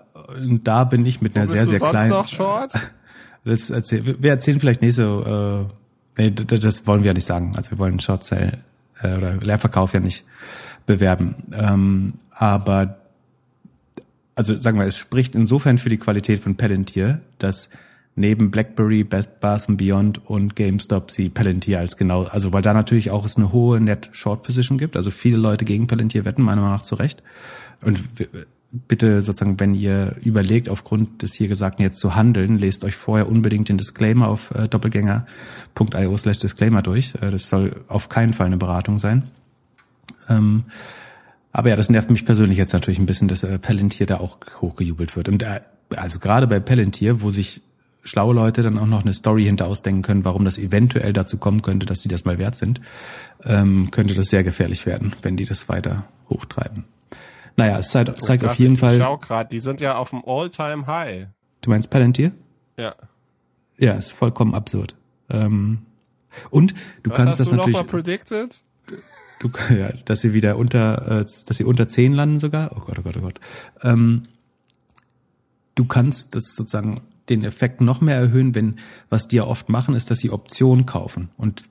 und 0.41 0.67
da 0.67 0.83
bin 0.83 1.05
ich 1.05 1.21
mit 1.21 1.37
einer 1.37 1.47
sehr, 1.47 1.65
sehr 1.65 1.79
kleinen. 1.79 2.13
Das 3.45 3.69
erzähl, 3.69 4.21
wir 4.21 4.31
erzählen 4.31 4.59
vielleicht 4.59 4.81
nächste, 4.81 5.69
äh, 6.17 6.21
nee, 6.21 6.31
das 6.31 6.85
wollen 6.85 7.03
wir 7.03 7.07
ja 7.07 7.13
nicht 7.13 7.25
sagen. 7.25 7.53
Also 7.55 7.71
wir 7.71 7.79
wollen 7.79 7.97
Short 8.01 8.25
Sell 8.25 8.57
äh, 9.01 9.15
oder 9.15 9.35
Leerverkauf 9.37 9.93
ja 9.93 10.01
nicht 10.01 10.25
bewerben. 10.85 11.35
Ähm, 11.53 12.13
aber 12.31 12.97
also 14.35 14.59
sagen 14.59 14.77
wir, 14.77 14.85
es 14.85 14.97
spricht 14.97 15.35
insofern 15.35 15.77
für 15.77 15.89
die 15.89 15.97
Qualität 15.97 16.39
von 16.39 16.57
Palantir, 16.57 17.21
dass 17.39 17.69
neben 18.19 18.51
BlackBerry, 18.51 19.03
Best 19.03 19.39
Bath 19.39 19.65
Beyond 19.69 20.29
und 20.29 20.55
GameStop 20.55 21.09
sie 21.09 21.29
Palantir 21.29 21.79
als 21.79 21.97
genau, 21.97 22.23
also 22.23 22.53
weil 22.53 22.61
da 22.61 22.73
natürlich 22.73 23.09
auch 23.11 23.25
es 23.25 23.37
eine 23.37 23.51
hohe 23.51 23.79
Net 23.79 24.09
Short 24.11 24.43
Position 24.43 24.77
gibt, 24.77 24.95
also 24.95 25.09
viele 25.09 25.37
Leute 25.37 25.65
gegen 25.65 25.87
Palantir 25.87 26.25
wetten, 26.25 26.41
meiner 26.41 26.61
Meinung 26.61 26.75
nach 26.75 26.83
zu 26.83 26.95
Recht. 26.95 27.23
Und 27.83 28.03
bitte 28.71 29.21
sozusagen, 29.21 29.59
wenn 29.59 29.73
ihr 29.73 30.15
überlegt, 30.21 30.69
aufgrund 30.69 31.23
des 31.23 31.33
hier 31.33 31.47
Gesagten 31.47 31.81
jetzt 31.81 31.99
zu 31.99 32.15
handeln, 32.15 32.57
lest 32.57 32.83
euch 32.83 32.95
vorher 32.95 33.27
unbedingt 33.27 33.69
den 33.69 33.77
Disclaimer 33.77 34.27
auf 34.27 34.51
äh, 34.51 34.67
doppelgänger.io 34.67 36.17
slash 36.17 36.37
Disclaimer 36.37 36.81
durch. 36.81 37.15
Äh, 37.21 37.31
das 37.31 37.49
soll 37.49 37.83
auf 37.87 38.09
keinen 38.09 38.33
Fall 38.33 38.47
eine 38.47 38.57
Beratung 38.57 38.97
sein. 38.97 39.23
Ähm, 40.27 40.65
aber 41.51 41.69
ja, 41.69 41.75
das 41.75 41.89
nervt 41.89 42.11
mich 42.11 42.25
persönlich 42.25 42.57
jetzt 42.57 42.73
natürlich 42.73 42.99
ein 42.99 43.07
bisschen, 43.07 43.27
dass 43.27 43.43
äh, 43.43 43.57
Palantir 43.57 44.05
da 44.05 44.19
auch 44.19 44.37
hochgejubelt 44.61 45.15
wird. 45.15 45.29
Und 45.29 45.41
äh, 45.41 45.61
also 45.95 46.19
gerade 46.19 46.45
bei 46.45 46.59
Palantir, 46.59 47.21
wo 47.21 47.31
sich 47.31 47.63
schlaue 48.03 48.33
Leute 48.33 48.61
dann 48.61 48.77
auch 48.77 48.85
noch 48.85 49.01
eine 49.01 49.13
Story 49.13 49.43
hinter 49.43 49.67
ausdenken 49.67 50.01
können, 50.01 50.25
warum 50.25 50.45
das 50.45 50.57
eventuell 50.57 51.13
dazu 51.13 51.37
kommen 51.37 51.61
könnte, 51.61 51.85
dass 51.85 52.01
die 52.01 52.07
das 52.07 52.25
mal 52.25 52.37
wert 52.39 52.55
sind, 52.55 52.81
ähm, 53.43 53.91
könnte 53.91 54.13
das 54.13 54.27
sehr 54.27 54.43
gefährlich 54.43 54.85
werden, 54.85 55.13
wenn 55.21 55.37
die 55.37 55.45
das 55.45 55.69
weiter 55.69 56.05
hochtreiben. 56.29 56.85
Naja, 57.55 57.79
es 57.79 57.89
zeigt, 57.89 58.21
zeigt 58.21 58.43
auf 58.45 58.55
jeden 58.55 58.77
Fall. 58.77 58.97
Schau 58.97 59.17
grad, 59.17 59.51
die 59.51 59.59
sind 59.59 59.81
ja 59.81 59.97
auf 59.97 60.11
dem 60.11 60.23
All-Time-High. 60.25 61.27
Du 61.61 61.69
meinst 61.69 61.89
Palantir? 61.89 62.31
Ja. 62.77 62.95
Ja, 63.77 63.93
ist 63.93 64.11
vollkommen 64.11 64.55
absurd. 64.55 64.95
Ähm, 65.29 65.79
und 66.49 66.73
du 67.03 67.09
Was 67.09 67.17
kannst 67.17 67.39
das 67.39 67.49
du 67.49 67.55
natürlich. 67.55 67.75
Noch 67.77 67.85
mal 67.85 67.89
predicted? 67.89 68.63
Du, 69.39 69.49
ja, 69.73 69.91
dass 70.05 70.21
sie 70.21 70.33
wieder 70.33 70.57
unter, 70.57 71.19
äh, 71.21 71.23
dass 71.23 71.57
sie 71.57 71.63
unter 71.63 71.87
10 71.87 72.13
landen 72.13 72.39
sogar. 72.39 72.71
Oh 72.75 72.79
Gott, 72.79 72.99
oh 72.99 73.01
Gott, 73.01 73.17
oh 73.17 73.21
Gott. 73.21 73.39
Ähm, 73.83 74.27
du 75.75 75.85
kannst 75.85 76.35
das 76.35 76.55
sozusagen 76.55 76.99
den 77.29 77.43
Effekt 77.43 77.81
noch 77.81 78.01
mehr 78.01 78.15
erhöhen, 78.15 78.55
wenn, 78.55 78.75
was 79.09 79.27
die 79.27 79.37
ja 79.37 79.43
oft 79.43 79.69
machen, 79.69 79.95
ist, 79.95 80.11
dass 80.11 80.19
sie 80.19 80.31
Optionen 80.31 80.85
kaufen. 80.85 81.29
Und 81.37 81.63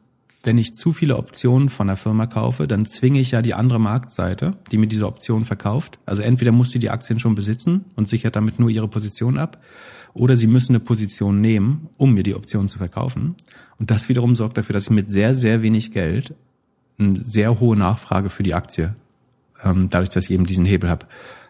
wenn 0.42 0.58
ich 0.58 0.74
zu 0.74 0.92
viele 0.92 1.16
Optionen 1.16 1.68
von 1.68 1.88
der 1.88 1.96
Firma 1.96 2.26
kaufe, 2.26 2.68
dann 2.68 2.86
zwinge 2.86 3.20
ich 3.20 3.32
ja 3.32 3.42
die 3.42 3.54
andere 3.54 3.80
Marktseite, 3.80 4.56
die 4.70 4.78
mir 4.78 4.86
diese 4.86 5.06
Option 5.06 5.44
verkauft. 5.44 5.98
Also 6.06 6.22
entweder 6.22 6.52
muss 6.52 6.70
sie 6.70 6.78
die 6.78 6.90
Aktien 6.90 7.18
schon 7.18 7.34
besitzen 7.34 7.84
und 7.96 8.08
sichert 8.08 8.36
damit 8.36 8.58
nur 8.58 8.70
ihre 8.70 8.88
Position 8.88 9.38
ab, 9.38 9.62
oder 10.14 10.36
sie 10.36 10.46
müssen 10.46 10.72
eine 10.72 10.80
Position 10.80 11.40
nehmen, 11.40 11.88
um 11.96 12.14
mir 12.14 12.22
die 12.22 12.34
Option 12.34 12.68
zu 12.68 12.78
verkaufen. 12.78 13.34
Und 13.78 13.90
das 13.90 14.08
wiederum 14.08 14.36
sorgt 14.36 14.58
dafür, 14.58 14.72
dass 14.72 14.84
ich 14.84 14.90
mit 14.90 15.10
sehr, 15.10 15.34
sehr 15.34 15.62
wenig 15.62 15.92
Geld 15.92 16.34
eine 16.98 17.20
sehr 17.20 17.60
hohe 17.60 17.76
Nachfrage 17.76 18.30
für 18.30 18.42
die 18.42 18.54
Aktie, 18.54 18.96
ähm, 19.62 19.90
dadurch, 19.90 20.08
dass 20.08 20.24
ich 20.24 20.30
eben 20.30 20.46
diesen 20.46 20.64
Hebel 20.64 20.90
habe, 20.90 21.06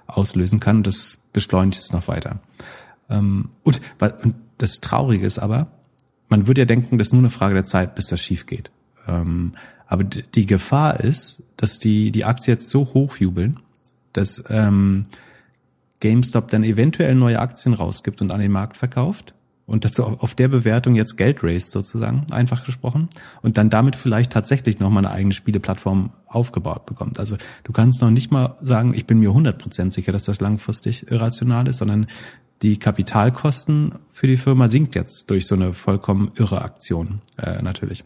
auslösen 0.07 0.61
kann. 0.61 0.83
Das 0.83 1.21
beschleunigt 1.33 1.79
es 1.79 1.93
noch 1.93 2.09
weiter. 2.09 2.41
Ähm, 3.11 3.51
und, 3.63 3.81
und 4.01 4.35
das 4.59 4.81
Traurige 4.81 5.27
ist 5.27 5.39
aber, 5.39 5.69
man 6.29 6.47
würde 6.47 6.63
ja 6.63 6.67
denken, 6.67 6.99
das 6.99 7.09
ist 7.09 7.13
nur 7.13 7.23
eine 7.23 7.31
Frage 7.31 7.55
der 7.55 7.65
Zeit, 7.65 7.95
bis 7.95 8.09
das 8.09 8.21
schief 8.21 8.47
geht. 8.47 8.71
Ähm, 9.07 9.53
aber 9.87 10.05
die 10.05 10.47
Gefahr 10.47 11.01
ist, 11.01 11.43
dass 11.57 11.79
die, 11.79 12.11
die 12.11 12.25
Aktie 12.25 12.53
jetzt 12.53 12.69
so 12.71 12.93
hochjubeln, 12.93 13.61
dass 14.13 14.45
ähm, 14.51 15.07
GameStop 16.01 16.49
dann 16.49 16.65
eventuell 16.65 17.15
neue 17.15 17.39
Aktien 17.39 17.75
rausgibt 17.75 18.21
und 18.21 18.31
an 18.31 18.41
den 18.41 18.53
Markt 18.53 18.77
verkauft 18.77 19.35
und 19.67 19.85
dazu 19.85 20.05
auf 20.05 20.35
der 20.35 20.49
Bewertung 20.49 20.95
jetzt 20.95 21.17
Geld 21.17 21.43
raised 21.43 21.71
sozusagen, 21.71 22.27
einfach 22.31 22.65
gesprochen, 22.65 23.09
und 23.43 23.59
dann 23.59 23.71
damit 23.71 23.97
vielleicht 23.97 24.33
tatsächlich 24.33 24.79
nochmal 24.79 25.05
eine 25.05 25.15
eigene 25.15 25.35
Spieleplattform 25.35 26.11
aufgebaut 26.27 26.87
bekommt. 26.87 27.19
Also 27.19 27.37
du 27.65 27.73
kannst 27.73 28.01
noch 28.01 28.11
nicht 28.11 28.31
mal 28.31 28.57
sagen, 28.61 28.95
ich 28.95 29.07
bin 29.07 29.19
mir 29.19 29.31
100% 29.31 29.93
sicher, 29.93 30.13
dass 30.13 30.25
das 30.25 30.41
langfristig 30.41 31.11
irrational 31.11 31.69
ist, 31.69 31.79
sondern 31.79 32.07
die 32.63 32.79
Kapitalkosten 32.79 33.95
für 34.11 34.27
die 34.27 34.37
Firma 34.37 34.69
sinkt 34.69 34.95
jetzt 34.95 35.31
durch 35.31 35.47
so 35.47 35.55
eine 35.55 35.73
vollkommen 35.73 36.33
irre 36.37 36.63
Aktion 36.63 37.21
äh, 37.37 37.63
natürlich. 37.63 38.05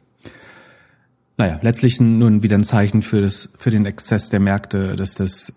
Naja, 1.38 1.58
letztlich 1.62 2.00
nun 2.00 2.42
wieder 2.42 2.58
ein 2.58 2.64
Zeichen 2.64 3.02
für, 3.02 3.20
das, 3.22 3.48
für 3.56 3.70
den 3.70 3.86
Exzess 3.86 4.28
der 4.28 4.40
Märkte, 4.40 4.94
dass 4.94 5.14
das 5.14 5.54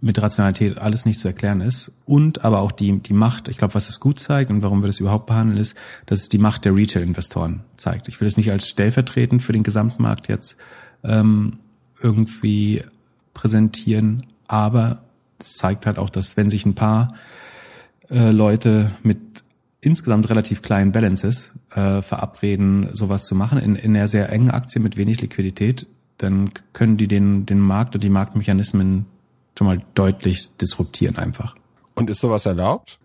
mit 0.00 0.20
Rationalität 0.20 0.76
alles 0.76 1.06
nicht 1.06 1.18
zu 1.18 1.28
erklären 1.28 1.62
ist. 1.62 1.92
Und 2.04 2.44
aber 2.44 2.60
auch 2.60 2.72
die, 2.72 2.98
die 2.98 3.14
Macht, 3.14 3.48
ich 3.48 3.56
glaube, 3.56 3.74
was 3.74 3.88
es 3.88 4.00
gut 4.00 4.18
zeigt 4.18 4.50
und 4.50 4.62
warum 4.62 4.82
wir 4.82 4.88
das 4.88 5.00
überhaupt 5.00 5.26
behandeln, 5.26 5.56
ist, 5.56 5.76
dass 6.04 6.20
es 6.20 6.28
die 6.28 6.38
Macht 6.38 6.66
der 6.66 6.74
Retail-Investoren 6.74 7.60
zeigt. 7.76 8.08
Ich 8.08 8.20
will 8.20 8.28
es 8.28 8.36
nicht 8.36 8.50
als 8.50 8.68
stellvertretend 8.68 9.42
für 9.42 9.54
den 9.54 9.62
Gesamtmarkt 9.62 10.28
jetzt 10.28 10.58
ähm, 11.04 11.58
irgendwie 12.02 12.82
präsentieren, 13.32 14.26
aber 14.46 15.02
es 15.38 15.54
zeigt 15.54 15.86
halt 15.86 15.98
auch, 15.98 16.10
dass 16.10 16.36
wenn 16.36 16.50
sich 16.50 16.66
ein 16.66 16.74
paar 16.74 17.14
äh, 18.10 18.30
Leute 18.30 18.92
mit 19.02 19.18
insgesamt 19.80 20.28
relativ 20.30 20.62
kleinen 20.62 20.92
Balances 20.92 21.54
äh, 21.74 22.02
verabreden, 22.02 22.88
sowas 22.92 23.26
zu 23.26 23.34
machen, 23.34 23.58
in, 23.58 23.76
in 23.76 23.96
einer 23.96 24.08
sehr 24.08 24.30
engen 24.30 24.50
Aktie 24.50 24.80
mit 24.80 24.96
wenig 24.96 25.20
Liquidität, 25.20 25.86
dann 26.18 26.50
können 26.72 26.96
die 26.96 27.08
den, 27.08 27.46
den 27.46 27.60
Markt 27.60 27.94
und 27.94 28.02
die 28.02 28.10
Marktmechanismen 28.10 29.06
schon 29.58 29.66
mal 29.66 29.82
deutlich 29.94 30.56
disruptieren 30.56 31.16
einfach. 31.16 31.54
Und 31.94 32.10
ist 32.10 32.20
sowas 32.20 32.46
erlaubt? 32.46 32.98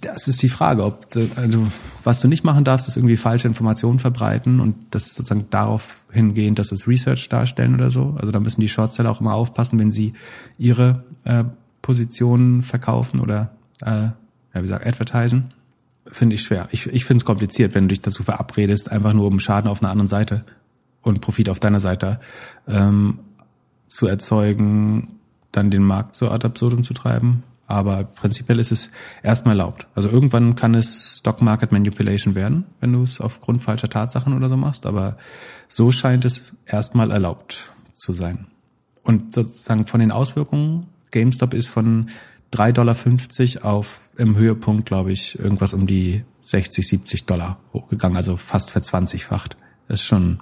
Das 0.00 0.26
ist 0.26 0.42
die 0.42 0.48
Frage, 0.48 0.84
ob 0.84 1.06
also 1.36 1.68
was 2.02 2.20
du 2.20 2.26
nicht 2.26 2.42
machen 2.42 2.64
darfst, 2.64 2.88
ist 2.88 2.96
irgendwie 2.96 3.16
falsche 3.16 3.46
Informationen 3.46 4.00
verbreiten 4.00 4.60
und 4.60 4.74
das 4.90 5.14
sozusagen 5.14 5.48
darauf 5.50 6.04
hingehend, 6.10 6.58
dass 6.58 6.72
es 6.72 6.88
Research 6.88 7.28
darstellen 7.28 7.74
oder 7.74 7.92
so. 7.92 8.16
Also 8.18 8.32
da 8.32 8.40
müssen 8.40 8.60
die 8.60 8.68
Shortseller 8.68 9.10
auch 9.10 9.20
immer 9.20 9.34
aufpassen, 9.34 9.78
wenn 9.78 9.92
sie 9.92 10.14
ihre 10.58 11.04
äh, 11.22 11.44
Positionen 11.80 12.64
verkaufen 12.64 13.20
oder 13.20 13.52
äh, 13.82 13.86
ja, 13.86 14.14
wie 14.54 14.62
gesagt, 14.62 14.86
advertisen. 14.86 15.52
finde 16.06 16.34
ich 16.36 16.42
schwer. 16.42 16.68
Ich, 16.70 16.86
ich 16.86 17.04
finde 17.04 17.22
es 17.22 17.24
kompliziert, 17.24 17.74
wenn 17.74 17.84
du 17.84 17.88
dich 17.88 18.00
dazu 18.00 18.22
verabredest, 18.22 18.90
einfach 18.90 19.12
nur 19.12 19.26
um 19.26 19.40
Schaden 19.40 19.70
auf 19.70 19.82
einer 19.82 19.90
anderen 19.90 20.08
Seite 20.08 20.44
und 21.02 21.20
Profit 21.20 21.50
auf 21.50 21.60
deiner 21.60 21.80
Seite 21.80 22.20
ähm, 22.66 23.20
zu 23.88 24.06
erzeugen, 24.06 25.20
dann 25.52 25.70
den 25.70 25.82
Markt 25.82 26.14
so 26.14 26.30
ad 26.30 26.46
absurdum 26.46 26.84
zu 26.84 26.94
treiben. 26.94 27.42
Aber 27.66 28.04
prinzipiell 28.04 28.58
ist 28.58 28.72
es 28.72 28.90
erstmal 29.22 29.58
erlaubt. 29.58 29.86
Also 29.94 30.10
irgendwann 30.10 30.54
kann 30.54 30.74
es 30.74 31.18
Stock 31.18 31.40
Market 31.40 31.72
Manipulation 31.72 32.34
werden, 32.34 32.64
wenn 32.80 32.92
du 32.92 33.02
es 33.02 33.20
aufgrund 33.20 33.62
falscher 33.62 33.88
Tatsachen 33.88 34.34
oder 34.34 34.50
so 34.50 34.56
machst. 34.56 34.84
Aber 34.84 35.16
so 35.68 35.90
scheint 35.90 36.24
es 36.26 36.54
erstmal 36.66 37.10
erlaubt 37.10 37.72
zu 37.94 38.12
sein. 38.12 38.48
Und 39.02 39.34
sozusagen 39.34 39.86
von 39.86 40.00
den 40.00 40.10
Auswirkungen, 40.10 40.86
GameStop 41.10 41.54
ist 41.54 41.68
von 41.68 42.10
3,50 42.54 43.54
Dollar 43.54 43.74
auf 43.74 44.10
im 44.16 44.36
Höhepunkt, 44.36 44.86
glaube 44.86 45.12
ich, 45.12 45.38
irgendwas 45.38 45.74
um 45.74 45.86
die 45.86 46.24
60, 46.44 46.86
70 46.86 47.26
Dollar 47.26 47.58
hochgegangen, 47.72 48.16
also 48.16 48.36
fast 48.36 48.70
verzwanzigfacht. 48.70 49.56
Das 49.88 50.00
ist 50.00 50.06
schon 50.06 50.40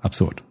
absurd. 0.00 0.42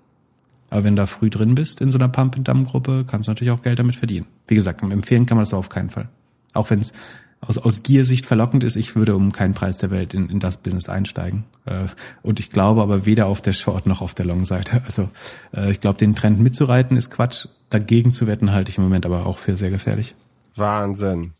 Aber 0.70 0.84
wenn 0.84 0.96
du 0.96 1.02
da 1.02 1.08
früh 1.08 1.30
drin 1.30 1.56
bist 1.56 1.82
in 1.82 1.92
so 1.92 1.98
einer 1.98 2.10
Pump-and-Dump-Gruppe, 2.10 3.06
kannst 3.08 3.28
du 3.28 3.32
natürlich 3.32 3.52
auch 3.52 3.62
Geld 3.62 3.80
damit 3.80 3.96
verdienen. 3.96 4.26
Wie 4.48 4.56
gesagt, 4.56 4.82
empfehlen 4.82 5.26
kann 5.26 5.38
man 5.38 5.44
das 5.44 5.54
auf 5.54 5.70
keinen 5.70 5.90
Fall. 5.90 6.10
Auch 6.54 6.70
wenn 6.70 6.80
es 6.80 6.94
aus, 7.42 7.58
aus 7.58 7.84
Giersicht 7.84 8.26
verlockend 8.26 8.64
ist, 8.64 8.76
ich 8.76 8.96
würde 8.96 9.16
um 9.16 9.32
keinen 9.32 9.54
Preis 9.54 9.78
der 9.78 9.92
Welt 9.92 10.14
in, 10.14 10.30
in 10.30 10.40
das 10.40 10.58
Business 10.58 10.90
einsteigen. 10.90 11.44
Äh, 11.66 11.88
und 12.24 12.40
ich 12.40 12.50
glaube 12.50 12.82
aber 12.82 13.06
weder 13.06 13.28
auf 13.28 13.42
der 13.42 13.54
Short 13.54 13.86
noch 13.86 14.02
auf 14.02 14.16
der 14.16 14.26
Long-Seite. 14.26 14.82
Also 14.86 15.10
äh, 15.56 15.72
ich 15.72 15.82
glaube, 15.82 15.98
den 15.98 16.16
Trend 16.16 16.40
mitzureiten 16.40 16.98
ist 16.98 17.12
Quatsch. 17.12 17.48
Dagegen 17.70 18.12
zu 18.12 18.28
wetten 18.28 18.52
halte 18.52 18.72
ich 18.72 18.78
im 18.78 18.84
Moment 18.84 19.06
aber 19.06 19.26
auch 19.26 19.38
für 19.38 19.58
sehr 19.58 19.70
gefährlich. 19.70 20.16
Wahnsinn. 20.56 21.34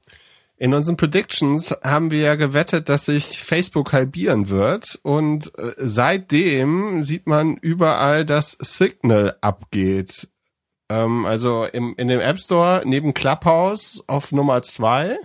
In 0.58 0.74
unseren 0.74 0.96
Predictions 0.96 1.76
haben 1.84 2.12
wir 2.12 2.20
ja 2.20 2.36
gewettet, 2.36 2.88
dass 2.88 3.06
sich 3.06 3.44
Facebook 3.44 3.92
halbieren 3.92 4.48
wird 4.48 4.98
und 5.04 5.58
äh, 5.60 5.74
seitdem 5.78 7.04
sieht 7.04 7.28
man 7.28 7.58
überall, 7.58 8.26
dass 8.26 8.58
Signal 8.62 9.38
abgeht. 9.42 10.30
Ähm, 10.90 11.26
also 11.26 11.66
im, 11.66 11.96
in 11.98 12.08
dem 12.08 12.22
App 12.22 12.40
Store 12.40 12.84
neben 12.86 13.14
Clubhouse 13.14 14.04
auf 14.08 14.32
Nummer 14.32 14.64
zwei. 14.64 15.18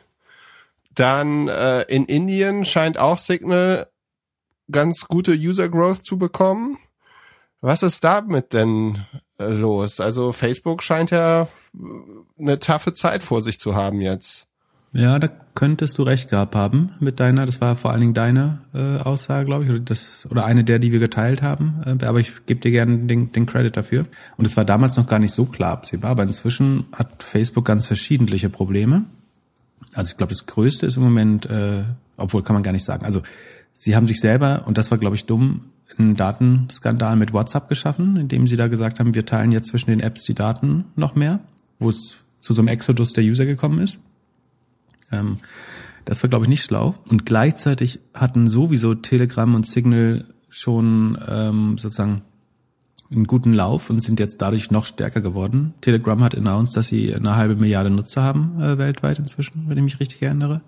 Dann 0.94 1.46
äh, 1.46 1.82
in 1.82 2.06
Indien 2.06 2.64
scheint 2.64 2.98
auch 2.98 3.18
Signal 3.18 3.86
ganz 4.72 5.06
gute 5.06 5.32
User 5.32 5.68
Growth 5.68 6.04
zu 6.04 6.18
bekommen. 6.18 6.78
Was 7.60 7.82
ist 7.82 8.02
damit 8.02 8.52
denn 8.52 9.06
los? 9.48 10.00
Also 10.00 10.32
Facebook 10.32 10.82
scheint 10.82 11.10
ja 11.10 11.48
eine 12.38 12.58
taffe 12.58 12.92
Zeit 12.92 13.22
vor 13.22 13.42
sich 13.42 13.58
zu 13.58 13.74
haben 13.74 14.00
jetzt. 14.00 14.46
Ja, 14.92 15.20
da 15.20 15.28
könntest 15.54 15.98
du 15.98 16.02
recht 16.02 16.30
gehabt 16.30 16.56
haben 16.56 16.90
mit 16.98 17.20
deiner, 17.20 17.46
das 17.46 17.60
war 17.60 17.76
vor 17.76 17.92
allen 17.92 18.00
Dingen 18.00 18.14
deine 18.14 18.58
äh, 18.74 18.98
Aussage, 18.98 19.46
glaube 19.46 19.64
ich, 19.64 19.70
oder 19.70 19.78
das 19.78 20.26
oder 20.30 20.44
eine 20.44 20.64
der, 20.64 20.80
die 20.80 20.90
wir 20.90 20.98
geteilt 20.98 21.42
haben. 21.42 21.80
Äh, 21.86 22.04
aber 22.04 22.18
ich 22.18 22.44
gebe 22.46 22.60
dir 22.60 22.72
gerne 22.72 22.98
den, 22.98 23.30
den 23.30 23.46
Credit 23.46 23.76
dafür. 23.76 24.06
Und 24.36 24.46
es 24.46 24.56
war 24.56 24.64
damals 24.64 24.96
noch 24.96 25.06
gar 25.06 25.20
nicht 25.20 25.32
so 25.32 25.44
klar 25.44 25.72
absehbar, 25.72 26.10
aber 26.10 26.24
inzwischen 26.24 26.86
hat 26.92 27.22
Facebook 27.22 27.64
ganz 27.64 27.86
verschiedentliche 27.86 28.50
Probleme. 28.50 29.04
Also 29.94 30.10
ich 30.10 30.16
glaube, 30.16 30.30
das 30.30 30.46
Größte 30.46 30.86
ist 30.86 30.96
im 30.96 31.04
Moment, 31.04 31.46
äh, 31.46 31.84
obwohl 32.16 32.42
kann 32.42 32.54
man 32.54 32.64
gar 32.64 32.72
nicht 32.72 32.84
sagen. 32.84 33.04
Also 33.04 33.22
sie 33.72 33.94
haben 33.94 34.08
sich 34.08 34.20
selber, 34.20 34.64
und 34.66 34.76
das 34.76 34.90
war, 34.90 34.98
glaube 34.98 35.14
ich, 35.14 35.24
dumm, 35.24 35.66
einen 35.98 36.16
Datenskandal 36.16 37.16
mit 37.16 37.32
WhatsApp 37.32 37.68
geschaffen, 37.68 38.16
indem 38.16 38.46
sie 38.46 38.56
da 38.56 38.68
gesagt 38.68 39.00
haben, 39.00 39.14
wir 39.14 39.26
teilen 39.26 39.52
jetzt 39.52 39.68
zwischen 39.68 39.90
den 39.90 40.00
Apps 40.00 40.24
die 40.24 40.34
Daten 40.34 40.84
noch 40.96 41.14
mehr, 41.14 41.40
wo 41.78 41.88
es 41.88 42.22
zu 42.40 42.52
so 42.52 42.62
einem 42.62 42.68
Exodus 42.68 43.12
der 43.12 43.24
User 43.24 43.46
gekommen 43.46 43.80
ist. 43.80 44.00
Ähm, 45.12 45.38
das 46.04 46.22
war, 46.22 46.30
glaube 46.30 46.44
ich, 46.44 46.48
nicht 46.48 46.64
schlau. 46.64 46.94
Und 47.08 47.26
gleichzeitig 47.26 48.00
hatten 48.14 48.48
sowieso 48.48 48.94
Telegram 48.94 49.54
und 49.54 49.66
Signal 49.66 50.24
schon 50.48 51.18
ähm, 51.28 51.78
sozusagen 51.78 52.22
einen 53.10 53.26
guten 53.26 53.52
Lauf 53.52 53.90
und 53.90 54.02
sind 54.02 54.20
jetzt 54.20 54.40
dadurch 54.40 54.70
noch 54.70 54.86
stärker 54.86 55.20
geworden. 55.20 55.74
Telegram 55.80 56.22
hat 56.22 56.36
announced, 56.36 56.76
dass 56.76 56.88
sie 56.88 57.14
eine 57.14 57.36
halbe 57.36 57.56
Milliarde 57.56 57.90
Nutzer 57.90 58.22
haben 58.22 58.60
äh, 58.60 58.78
weltweit 58.78 59.18
inzwischen, 59.18 59.64
wenn 59.68 59.78
ich 59.78 59.84
mich 59.84 60.00
richtig 60.00 60.22
erinnere. 60.22 60.60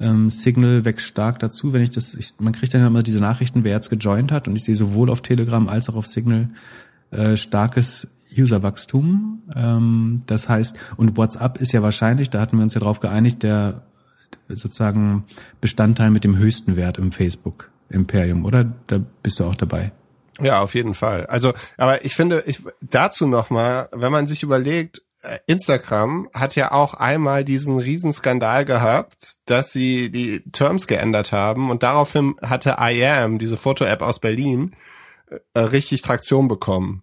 Ähm, 0.00 0.30
Signal 0.30 0.84
wächst 0.84 1.06
stark 1.06 1.38
dazu, 1.40 1.72
wenn 1.72 1.82
ich 1.82 1.90
das, 1.90 2.14
ich, 2.14 2.34
man 2.38 2.52
kriegt 2.52 2.72
dann 2.74 2.86
immer 2.86 3.02
diese 3.02 3.20
Nachrichten, 3.20 3.64
wer 3.64 3.72
jetzt 3.72 3.90
gejoint 3.90 4.30
hat 4.30 4.46
und 4.48 4.56
ich 4.56 4.64
sehe 4.64 4.74
sowohl 4.74 5.10
auf 5.10 5.22
Telegram 5.22 5.68
als 5.68 5.88
auch 5.90 5.96
auf 5.96 6.06
Signal 6.06 6.48
äh, 7.10 7.36
starkes 7.36 8.08
Userwachstum. 8.36 9.42
Ähm, 9.54 10.22
das 10.26 10.48
heißt, 10.48 10.76
und 10.96 11.16
WhatsApp 11.16 11.60
ist 11.60 11.72
ja 11.72 11.82
wahrscheinlich, 11.82 12.30
da 12.30 12.40
hatten 12.40 12.56
wir 12.58 12.62
uns 12.62 12.74
ja 12.74 12.80
drauf 12.80 13.00
geeinigt, 13.00 13.42
der 13.42 13.82
sozusagen 14.48 15.24
Bestandteil 15.60 16.10
mit 16.10 16.24
dem 16.24 16.36
höchsten 16.36 16.76
Wert 16.76 16.98
im 16.98 17.12
Facebook 17.12 17.70
Imperium, 17.90 18.44
oder? 18.44 18.70
Da 18.86 19.00
bist 19.22 19.40
du 19.40 19.44
auch 19.44 19.54
dabei. 19.54 19.92
Ja, 20.40 20.60
auf 20.60 20.74
jeden 20.74 20.94
Fall. 20.94 21.26
Also, 21.26 21.52
aber 21.76 22.04
ich 22.04 22.14
finde, 22.14 22.44
ich, 22.46 22.62
dazu 22.80 23.26
nochmal, 23.26 23.88
wenn 23.92 24.12
man 24.12 24.26
sich 24.26 24.42
überlegt, 24.42 25.02
Instagram 25.46 26.28
hat 26.32 26.54
ja 26.54 26.72
auch 26.72 26.94
einmal 26.94 27.44
diesen 27.44 27.78
Riesenskandal 27.78 28.64
gehabt, 28.64 29.38
dass 29.46 29.72
sie 29.72 30.10
die 30.10 30.42
Terms 30.52 30.86
geändert 30.86 31.32
haben 31.32 31.70
und 31.70 31.82
daraufhin 31.82 32.36
hatte 32.42 32.76
I 32.80 33.04
Am, 33.04 33.38
diese 33.38 33.56
Foto-App 33.56 34.02
aus 34.02 34.20
Berlin, 34.20 34.76
äh, 35.54 35.60
richtig 35.60 36.02
Traktion 36.02 36.46
bekommen. 36.46 37.02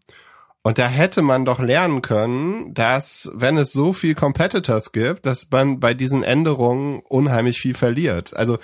Und 0.64 0.80
da 0.80 0.88
hätte 0.88 1.22
man 1.22 1.46
doch 1.46 1.60
lernen 1.60 2.02
können, 2.02 2.74
dass 2.74 3.32
wenn 3.36 3.58
es 3.58 3.72
so 3.72 3.94
viel 3.94 4.16
Competitors 4.16 4.92
gibt, 4.94 5.26
dass 5.28 5.48
man 5.52 5.80
bei 5.80 5.94
diesen 5.94 6.24
Änderungen 6.24 7.02
unheimlich 7.02 7.60
viel 7.60 7.76
verliert. 7.76 8.36
Also 8.36 8.58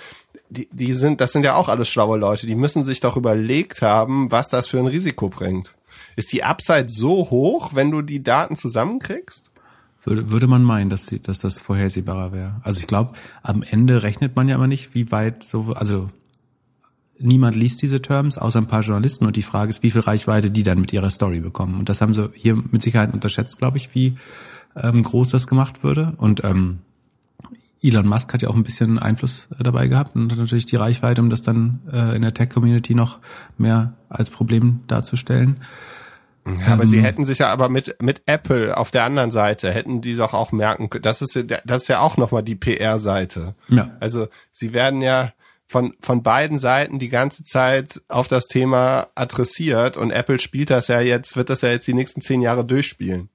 die, 0.48 0.68
die 0.72 0.94
sind, 0.94 1.20
das 1.20 1.32
sind 1.32 1.44
ja 1.44 1.54
auch 1.54 1.68
alles 1.68 1.88
schlaue 1.88 2.18
Leute, 2.18 2.46
die 2.46 2.56
müssen 2.56 2.82
sich 2.82 3.00
doch 3.00 3.16
überlegt 3.16 3.82
haben, 3.82 4.32
was 4.32 4.48
das 4.48 4.66
für 4.66 4.78
ein 4.78 4.88
Risiko 4.88 5.28
bringt. 5.28 5.76
Ist 6.16 6.32
die 6.32 6.44
Upside 6.44 6.88
so 6.88 7.30
hoch, 7.30 7.74
wenn 7.74 7.90
du 7.90 8.02
die 8.02 8.22
Daten 8.22 8.56
zusammenkriegst? 8.56 9.50
Würde, 10.04 10.30
würde 10.30 10.46
man 10.48 10.64
meinen, 10.64 10.90
dass, 10.90 11.06
die, 11.06 11.22
dass 11.22 11.38
das 11.38 11.60
vorhersehbarer 11.60 12.32
wäre. 12.32 12.60
Also 12.64 12.80
ich 12.80 12.86
glaube, 12.86 13.12
am 13.42 13.62
Ende 13.62 14.02
rechnet 14.02 14.34
man 14.34 14.48
ja 14.48 14.56
immer 14.56 14.66
nicht, 14.66 14.94
wie 14.94 15.12
weit 15.12 15.44
so, 15.44 15.74
also 15.74 16.08
niemand 17.18 17.54
liest 17.54 17.82
diese 17.82 18.02
Terms, 18.02 18.36
außer 18.36 18.58
ein 18.58 18.66
paar 18.66 18.82
Journalisten. 18.82 19.26
Und 19.26 19.36
die 19.36 19.42
Frage 19.42 19.70
ist, 19.70 19.82
wie 19.82 19.92
viel 19.92 20.00
Reichweite 20.00 20.50
die 20.50 20.64
dann 20.64 20.80
mit 20.80 20.92
ihrer 20.92 21.10
Story 21.10 21.40
bekommen. 21.40 21.78
Und 21.78 21.88
das 21.88 22.00
haben 22.00 22.14
sie 22.14 22.30
hier 22.34 22.56
mit 22.56 22.82
Sicherheit 22.82 23.14
unterschätzt, 23.14 23.58
glaube 23.58 23.76
ich, 23.76 23.94
wie 23.94 24.16
ähm, 24.74 25.02
groß 25.02 25.28
das 25.28 25.46
gemacht 25.46 25.84
würde. 25.84 26.14
Und 26.16 26.42
ähm, 26.42 26.78
Elon 27.82 28.06
Musk 28.06 28.32
hat 28.32 28.42
ja 28.42 28.48
auch 28.48 28.54
ein 28.54 28.62
bisschen 28.62 28.98
Einfluss 28.98 29.48
äh, 29.58 29.62
dabei 29.62 29.88
gehabt 29.88 30.14
und 30.14 30.30
hat 30.30 30.38
natürlich 30.38 30.66
die 30.66 30.76
Reichweite, 30.76 31.20
um 31.20 31.30
das 31.30 31.42
dann 31.42 31.80
äh, 31.92 32.14
in 32.16 32.22
der 32.22 32.34
Tech-Community 32.34 32.94
noch 32.94 33.18
mehr 33.58 33.94
als 34.08 34.30
Problem 34.30 34.80
darzustellen. 34.86 35.58
Ja, 36.46 36.72
aber 36.72 36.82
ähm, 36.82 36.88
sie 36.88 37.02
hätten 37.02 37.24
sich 37.24 37.38
ja 37.38 37.48
aber 37.48 37.68
mit 37.68 37.96
mit 38.02 38.22
Apple 38.26 38.76
auf 38.76 38.90
der 38.90 39.04
anderen 39.04 39.30
Seite 39.30 39.70
hätten 39.70 40.00
die 40.00 40.14
doch 40.14 40.34
auch 40.34 40.52
merken 40.52 40.90
können. 40.90 41.02
Das 41.02 41.22
ist 41.22 41.34
ja, 41.34 41.42
das 41.42 41.82
ist 41.82 41.88
ja 41.88 42.00
auch 42.00 42.16
nochmal 42.16 42.42
die 42.42 42.56
PR-Seite. 42.56 43.54
Ja. 43.68 43.96
Also 44.00 44.28
sie 44.50 44.72
werden 44.72 45.02
ja 45.02 45.32
von, 45.72 45.94
von 46.02 46.22
beiden 46.22 46.58
Seiten 46.58 46.98
die 46.98 47.08
ganze 47.08 47.44
Zeit 47.44 48.02
auf 48.08 48.28
das 48.28 48.46
Thema 48.46 49.08
adressiert 49.14 49.96
und 49.96 50.10
Apple 50.10 50.38
spielt 50.38 50.70
das 50.70 50.88
ja 50.88 51.00
jetzt, 51.00 51.36
wird 51.36 51.48
das 51.48 51.62
ja 51.62 51.70
jetzt 51.70 51.86
die 51.86 51.94
nächsten 51.94 52.20
zehn 52.20 52.42
Jahre 52.42 52.64
durchspielen. 52.64 53.30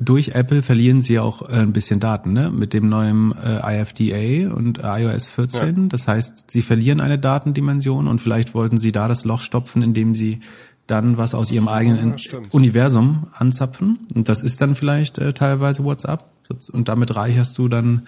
Durch 0.00 0.28
Apple 0.28 0.62
verlieren 0.62 1.00
sie 1.00 1.18
auch 1.18 1.48
äh, 1.48 1.54
ein 1.54 1.72
bisschen 1.72 1.98
Daten, 1.98 2.34
ne? 2.34 2.50
Mit 2.50 2.74
dem 2.74 2.90
neuen 2.90 3.34
äh, 3.42 3.80
IFDA 3.80 4.54
und 4.54 4.80
iOS 4.82 5.30
14. 5.30 5.76
Ja. 5.76 5.88
Das 5.88 6.06
heißt, 6.06 6.50
sie 6.50 6.60
verlieren 6.60 7.00
eine 7.00 7.18
Datendimension 7.18 8.06
und 8.06 8.20
vielleicht 8.20 8.54
wollten 8.54 8.76
sie 8.76 8.92
da 8.92 9.08
das 9.08 9.24
Loch 9.24 9.40
stopfen, 9.40 9.82
indem 9.82 10.14
sie 10.14 10.40
dann 10.86 11.16
was 11.16 11.34
aus 11.34 11.50
ihrem 11.50 11.68
eigenen 11.68 12.16
ja, 12.16 12.38
Universum 12.52 13.26
anzapfen. 13.32 14.06
Und 14.14 14.28
das 14.28 14.42
ist 14.42 14.60
dann 14.60 14.76
vielleicht 14.76 15.18
äh, 15.18 15.32
teilweise 15.32 15.84
WhatsApp. 15.84 16.24
Und 16.72 16.88
damit 16.88 17.16
reicherst 17.16 17.58
du 17.58 17.68
dann 17.68 18.06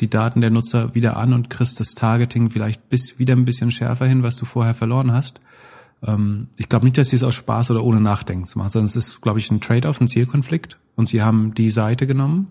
die 0.00 0.10
Daten 0.10 0.42
der 0.42 0.50
Nutzer 0.50 0.94
wieder 0.94 1.16
an 1.16 1.32
und 1.32 1.48
kriegst 1.48 1.80
das 1.80 1.94
Targeting 1.94 2.50
vielleicht 2.50 2.88
bis 2.90 3.18
wieder 3.18 3.34
ein 3.34 3.46
bisschen 3.46 3.70
schärfer 3.70 4.04
hin, 4.04 4.22
was 4.22 4.36
du 4.36 4.44
vorher 4.44 4.74
verloren 4.74 5.12
hast. 5.12 5.40
Ähm, 6.06 6.48
ich 6.56 6.68
glaube 6.68 6.84
nicht, 6.84 6.98
dass 6.98 7.08
sie 7.08 7.16
es 7.16 7.24
aus 7.24 7.34
Spaß 7.34 7.70
oder 7.70 7.82
ohne 7.82 8.00
Nachdenken 8.00 8.44
zu 8.44 8.58
machen, 8.58 8.70
sondern 8.70 8.86
es 8.86 8.96
ist, 8.96 9.22
glaube 9.22 9.38
ich, 9.38 9.50
ein 9.50 9.62
Trade-off, 9.62 10.00
ein 10.00 10.08
Zielkonflikt. 10.08 10.78
Und 10.96 11.08
sie 11.08 11.22
haben 11.22 11.54
die 11.54 11.70
Seite 11.70 12.06
genommen. 12.06 12.48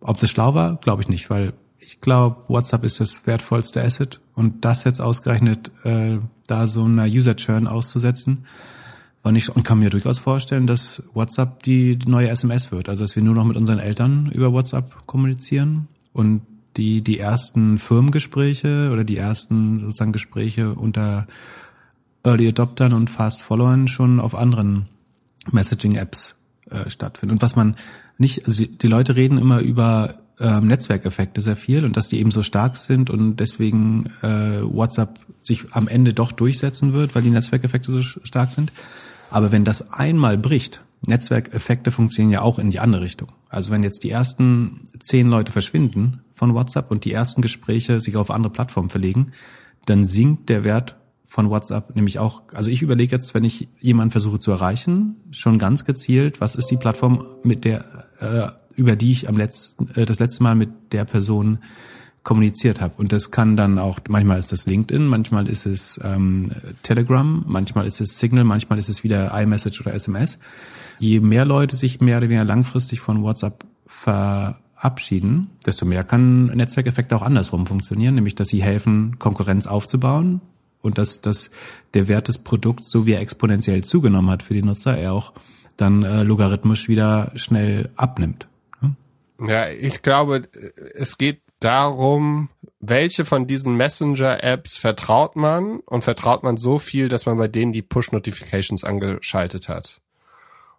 Ob 0.00 0.18
das 0.18 0.30
schlau 0.30 0.54
war, 0.54 0.76
glaube 0.76 1.02
ich 1.02 1.08
nicht, 1.08 1.30
weil 1.30 1.54
ich 1.78 2.00
glaube, 2.00 2.36
WhatsApp 2.48 2.84
ist 2.84 3.00
das 3.00 3.26
wertvollste 3.26 3.82
Asset 3.82 4.20
und 4.34 4.64
das 4.64 4.84
jetzt 4.84 5.00
ausgerechnet 5.00 5.70
äh, 5.84 6.18
da 6.46 6.66
so 6.66 6.84
einer 6.84 7.04
User-Churn 7.04 7.66
auszusetzen, 7.66 8.44
war 9.22 9.32
nicht 9.32 9.50
und 9.50 9.64
kann 9.64 9.78
mir 9.78 9.90
durchaus 9.90 10.18
vorstellen, 10.18 10.66
dass 10.66 11.02
WhatsApp 11.12 11.62
die 11.62 11.98
neue 12.06 12.28
SMS 12.30 12.72
wird, 12.72 12.88
also 12.88 13.04
dass 13.04 13.16
wir 13.16 13.22
nur 13.22 13.34
noch 13.34 13.44
mit 13.44 13.56
unseren 13.56 13.78
Eltern 13.78 14.30
über 14.32 14.52
WhatsApp 14.52 15.06
kommunizieren 15.06 15.88
und 16.12 16.42
die 16.76 17.02
die 17.02 17.18
ersten 17.18 17.78
Firmengespräche 17.78 18.90
oder 18.92 19.04
die 19.04 19.16
ersten 19.16 19.80
sozusagen 19.80 20.12
Gespräche 20.12 20.74
unter 20.74 21.26
Early 22.22 22.48
Adoptern 22.48 22.92
und 22.92 23.10
Fast 23.10 23.42
Followern 23.42 23.88
schon 23.88 24.20
auf 24.20 24.34
anderen 24.34 24.86
Messaging 25.50 25.96
Apps 25.96 26.36
äh, 26.70 26.88
stattfinden. 26.88 27.34
Und 27.34 27.42
was 27.42 27.56
man 27.56 27.76
nicht, 28.18 28.46
also 28.46 28.64
die 28.64 28.86
Leute 28.86 29.16
reden 29.16 29.38
immer 29.38 29.60
über 29.60 30.19
ähm, 30.40 30.66
Netzwerkeffekte 30.66 31.40
sehr 31.40 31.56
viel 31.56 31.84
und 31.84 31.96
dass 31.96 32.08
die 32.08 32.18
eben 32.18 32.30
so 32.30 32.42
stark 32.42 32.76
sind 32.76 33.10
und 33.10 33.36
deswegen 33.36 34.06
äh, 34.22 34.62
WhatsApp 34.62 35.18
sich 35.42 35.72
am 35.72 35.88
Ende 35.88 36.12
doch 36.12 36.32
durchsetzen 36.32 36.92
wird, 36.92 37.14
weil 37.14 37.22
die 37.22 37.30
Netzwerkeffekte 37.30 37.92
so 37.92 38.02
stark 38.02 38.52
sind. 38.52 38.72
Aber 39.30 39.52
wenn 39.52 39.64
das 39.64 39.92
einmal 39.92 40.36
bricht, 40.36 40.82
Netzwerkeffekte 41.06 41.92
funktionieren 41.92 42.32
ja 42.32 42.42
auch 42.42 42.58
in 42.58 42.70
die 42.70 42.80
andere 42.80 43.02
Richtung. 43.02 43.32
Also 43.48 43.70
wenn 43.70 43.82
jetzt 43.82 44.04
die 44.04 44.10
ersten 44.10 44.82
zehn 44.98 45.28
Leute 45.28 45.52
verschwinden 45.52 46.20
von 46.34 46.54
WhatsApp 46.54 46.90
und 46.90 47.04
die 47.04 47.12
ersten 47.12 47.42
Gespräche 47.42 48.00
sich 48.00 48.16
auf 48.16 48.30
andere 48.30 48.52
Plattformen 48.52 48.90
verlegen, 48.90 49.32
dann 49.86 50.04
sinkt 50.04 50.48
der 50.48 50.64
Wert 50.64 50.96
von 51.24 51.48
WhatsApp 51.48 51.94
nämlich 51.94 52.18
auch. 52.18 52.42
Also 52.52 52.70
ich 52.70 52.82
überlege 52.82 53.14
jetzt, 53.14 53.34
wenn 53.34 53.44
ich 53.44 53.68
jemanden 53.78 54.10
versuche 54.10 54.40
zu 54.40 54.50
erreichen, 54.50 55.16
schon 55.30 55.58
ganz 55.58 55.84
gezielt, 55.84 56.40
was 56.40 56.54
ist 56.54 56.70
die 56.70 56.76
Plattform, 56.76 57.24
mit 57.44 57.64
der, 57.64 57.84
äh, 58.18 58.59
über 58.80 58.96
die 58.96 59.12
ich 59.12 59.28
am 59.28 59.36
letzten, 59.36 59.88
äh, 59.94 60.06
das 60.06 60.18
letzte 60.18 60.42
Mal 60.42 60.54
mit 60.54 60.70
der 60.92 61.04
Person 61.04 61.58
kommuniziert 62.22 62.80
habe. 62.80 62.94
Und 62.96 63.12
das 63.12 63.30
kann 63.30 63.56
dann 63.56 63.78
auch, 63.78 64.00
manchmal 64.08 64.38
ist 64.38 64.52
das 64.52 64.66
LinkedIn, 64.66 65.06
manchmal 65.06 65.48
ist 65.48 65.66
es 65.66 66.00
ähm, 66.02 66.50
Telegram, 66.82 67.44
manchmal 67.46 67.86
ist 67.86 68.00
es 68.00 68.18
Signal, 68.18 68.44
manchmal 68.44 68.78
ist 68.78 68.88
es 68.88 69.04
wieder 69.04 69.38
iMessage 69.38 69.80
oder 69.80 69.94
SMS. 69.94 70.38
Je 70.98 71.20
mehr 71.20 71.44
Leute 71.44 71.76
sich 71.76 72.00
mehr 72.00 72.18
oder 72.18 72.28
weniger 72.28 72.44
langfristig 72.44 73.00
von 73.00 73.22
WhatsApp 73.22 73.64
verabschieden, 73.86 75.50
desto 75.64 75.86
mehr 75.86 76.04
kann 76.04 76.46
Netzwerkeffekte 76.46 77.16
auch 77.16 77.22
andersrum 77.22 77.66
funktionieren, 77.66 78.14
nämlich 78.14 78.34
dass 78.34 78.48
sie 78.48 78.62
helfen, 78.62 79.18
Konkurrenz 79.18 79.66
aufzubauen 79.66 80.40
und 80.82 80.98
dass, 80.98 81.22
dass 81.22 81.50
der 81.94 82.08
Wert 82.08 82.28
des 82.28 82.38
Produkts, 82.38 82.90
so 82.90 83.06
wie 83.06 83.12
er 83.12 83.20
exponentiell 83.20 83.82
zugenommen 83.82 84.30
hat 84.30 84.42
für 84.42 84.54
die 84.54 84.62
Nutzer, 84.62 84.96
er 84.96 85.12
auch 85.14 85.32
dann 85.78 86.02
äh, 86.02 86.22
logarithmisch 86.22 86.88
wieder 86.88 87.32
schnell 87.36 87.88
abnimmt. 87.96 88.49
Ja, 89.46 89.68
ich 89.68 90.02
glaube, 90.02 90.42
es 90.94 91.18
geht 91.18 91.40
darum, 91.60 92.48
welche 92.80 93.24
von 93.24 93.46
diesen 93.46 93.76
Messenger-Apps 93.76 94.76
vertraut 94.76 95.36
man 95.36 95.80
und 95.80 96.02
vertraut 96.02 96.42
man 96.42 96.56
so 96.56 96.78
viel, 96.78 97.08
dass 97.08 97.26
man 97.26 97.36
bei 97.36 97.48
denen 97.48 97.72
die 97.72 97.82
Push-Notifications 97.82 98.84
angeschaltet 98.84 99.68
hat. 99.68 100.00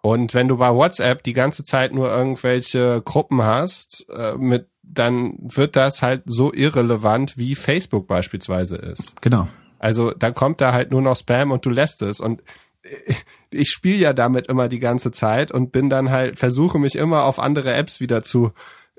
Und 0.02 0.34
wenn 0.34 0.48
du 0.48 0.58
bei 0.58 0.74
WhatsApp 0.74 1.24
die 1.24 1.34
ganze 1.34 1.64
Zeit 1.64 1.94
nur 1.94 2.10
irgendwelche 2.12 3.02
Gruppen 3.06 3.44
hast, 3.44 4.08
äh, 4.10 4.34
mit, 4.34 4.68
dann 4.82 5.36
wird 5.40 5.76
das 5.76 6.02
halt 6.02 6.24
so 6.26 6.52
irrelevant, 6.52 7.38
wie 7.38 7.54
Facebook 7.54 8.08
beispielsweise 8.08 8.78
ist. 8.78 9.22
Genau. 9.22 9.48
Also 9.78 10.12
da 10.12 10.32
kommt 10.32 10.60
da 10.60 10.74
halt 10.74 10.92
nur 10.92 11.04
noch 11.04 11.18
Spam 11.18 11.52
und 11.52 11.66
du 11.66 11.70
lässt 11.70 12.02
es. 12.02 12.20
Und 12.20 12.42
ich 13.52 13.70
spiele 13.70 13.98
ja 13.98 14.14
damit 14.14 14.48
immer 14.48 14.68
die 14.68 14.80
ganze 14.80 15.12
Zeit 15.12 15.52
und 15.52 15.72
bin 15.72 15.90
dann 15.90 16.10
halt, 16.10 16.38
versuche 16.38 16.80
mich 16.80 16.96
immer 16.96 17.24
auf 17.24 17.40
andere 17.40 17.74
Apps 17.74 18.00
wieder 18.00 18.24
zu 18.24 18.52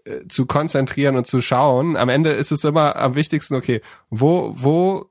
äh, 0.04 0.26
zu 0.28 0.46
konzentrieren 0.46 1.16
und 1.16 1.26
zu 1.26 1.40
schauen. 1.40 1.96
Am 1.96 2.08
Ende 2.08 2.30
ist 2.30 2.50
es 2.50 2.64
immer 2.64 2.96
am 2.96 3.14
wichtigsten, 3.14 3.54
okay, 3.54 3.80
wo, 4.10 4.52
wo 4.56 5.06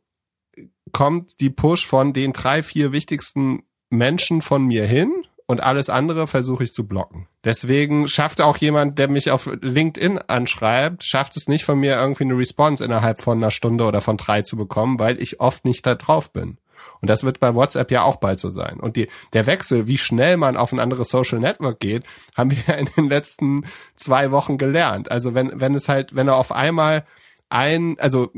kommt 0.91 1.39
die 1.39 1.49
Push 1.49 1.85
von 1.85 2.11
den 2.11 2.33
drei, 2.33 2.61
vier 2.61 2.91
wichtigsten 2.91 3.63
Menschen 3.89 4.41
von 4.41 4.65
mir 4.65 4.85
hin? 4.85 5.11
Und 5.47 5.61
alles 5.61 5.89
andere 5.89 6.27
versuche 6.27 6.63
ich 6.63 6.71
zu 6.71 6.87
blocken. 6.87 7.27
Deswegen 7.43 8.07
schafft 8.07 8.39
auch 8.39 8.55
jemand, 8.55 8.97
der 8.97 9.09
mich 9.09 9.31
auf 9.31 9.49
LinkedIn 9.61 10.17
anschreibt, 10.19 11.03
schafft 11.03 11.35
es 11.35 11.49
nicht 11.49 11.65
von 11.65 11.77
mir 11.77 11.97
irgendwie 11.97 12.23
eine 12.23 12.37
Response 12.37 12.83
innerhalb 12.83 13.21
von 13.21 13.37
einer 13.37 13.51
Stunde 13.51 13.83
oder 13.83 13.99
von 13.99 14.15
drei 14.15 14.43
zu 14.43 14.55
bekommen, 14.55 14.97
weil 14.97 15.21
ich 15.21 15.41
oft 15.41 15.65
nicht 15.65 15.85
da 15.85 15.95
drauf 15.95 16.31
bin. 16.31 16.57
Und 17.01 17.09
das 17.09 17.23
wird 17.23 17.39
bei 17.39 17.55
WhatsApp 17.55 17.91
ja 17.91 18.03
auch 18.03 18.17
bald 18.17 18.39
so 18.39 18.49
sein. 18.49 18.79
Und 18.79 18.95
die, 18.95 19.07
der 19.33 19.47
Wechsel, 19.47 19.87
wie 19.87 19.97
schnell 19.97 20.37
man 20.37 20.55
auf 20.55 20.71
ein 20.71 20.79
anderes 20.79 21.09
Social 21.09 21.39
Network 21.39 21.79
geht, 21.79 22.03
haben 22.37 22.51
wir 22.51 22.77
in 22.77 22.89
den 22.95 23.09
letzten 23.09 23.65
zwei 23.95 24.31
Wochen 24.31 24.57
gelernt. 24.57 25.11
Also 25.11 25.33
wenn, 25.33 25.59
wenn 25.59 25.75
es 25.75 25.89
halt, 25.89 26.15
wenn 26.15 26.27
er 26.27 26.37
auf 26.37 26.51
einmal 26.51 27.05
ein, 27.49 27.97
also 27.99 28.31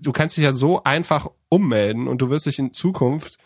du 0.00 0.12
kannst 0.12 0.36
dich 0.36 0.44
ja 0.44 0.52
so 0.52 0.82
einfach 0.82 1.28
ummelden 1.48 2.08
und 2.08 2.20
du 2.20 2.30
wirst 2.30 2.46
dich 2.46 2.58
in 2.58 2.72
Zukunft 2.72 3.38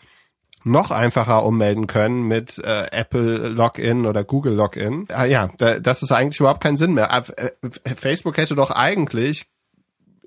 noch 0.65 0.91
einfacher 0.91 1.43
ummelden 1.43 1.87
können 1.87 2.27
mit 2.27 2.57
äh, 2.59 2.87
Apple 2.91 3.49
Login 3.49 4.05
oder 4.05 4.23
Google 4.23 4.53
Login. 4.53 5.07
Ah, 5.09 5.25
ja, 5.25 5.49
da, 5.57 5.79
das 5.79 6.01
ist 6.01 6.11
eigentlich 6.11 6.39
überhaupt 6.39 6.63
keinen 6.63 6.77
Sinn 6.77 6.93
mehr. 6.93 7.11
Äh, 7.11 7.51
Facebook 7.95 8.37
hätte 8.37 8.55
doch 8.55 8.71
eigentlich 8.71 9.45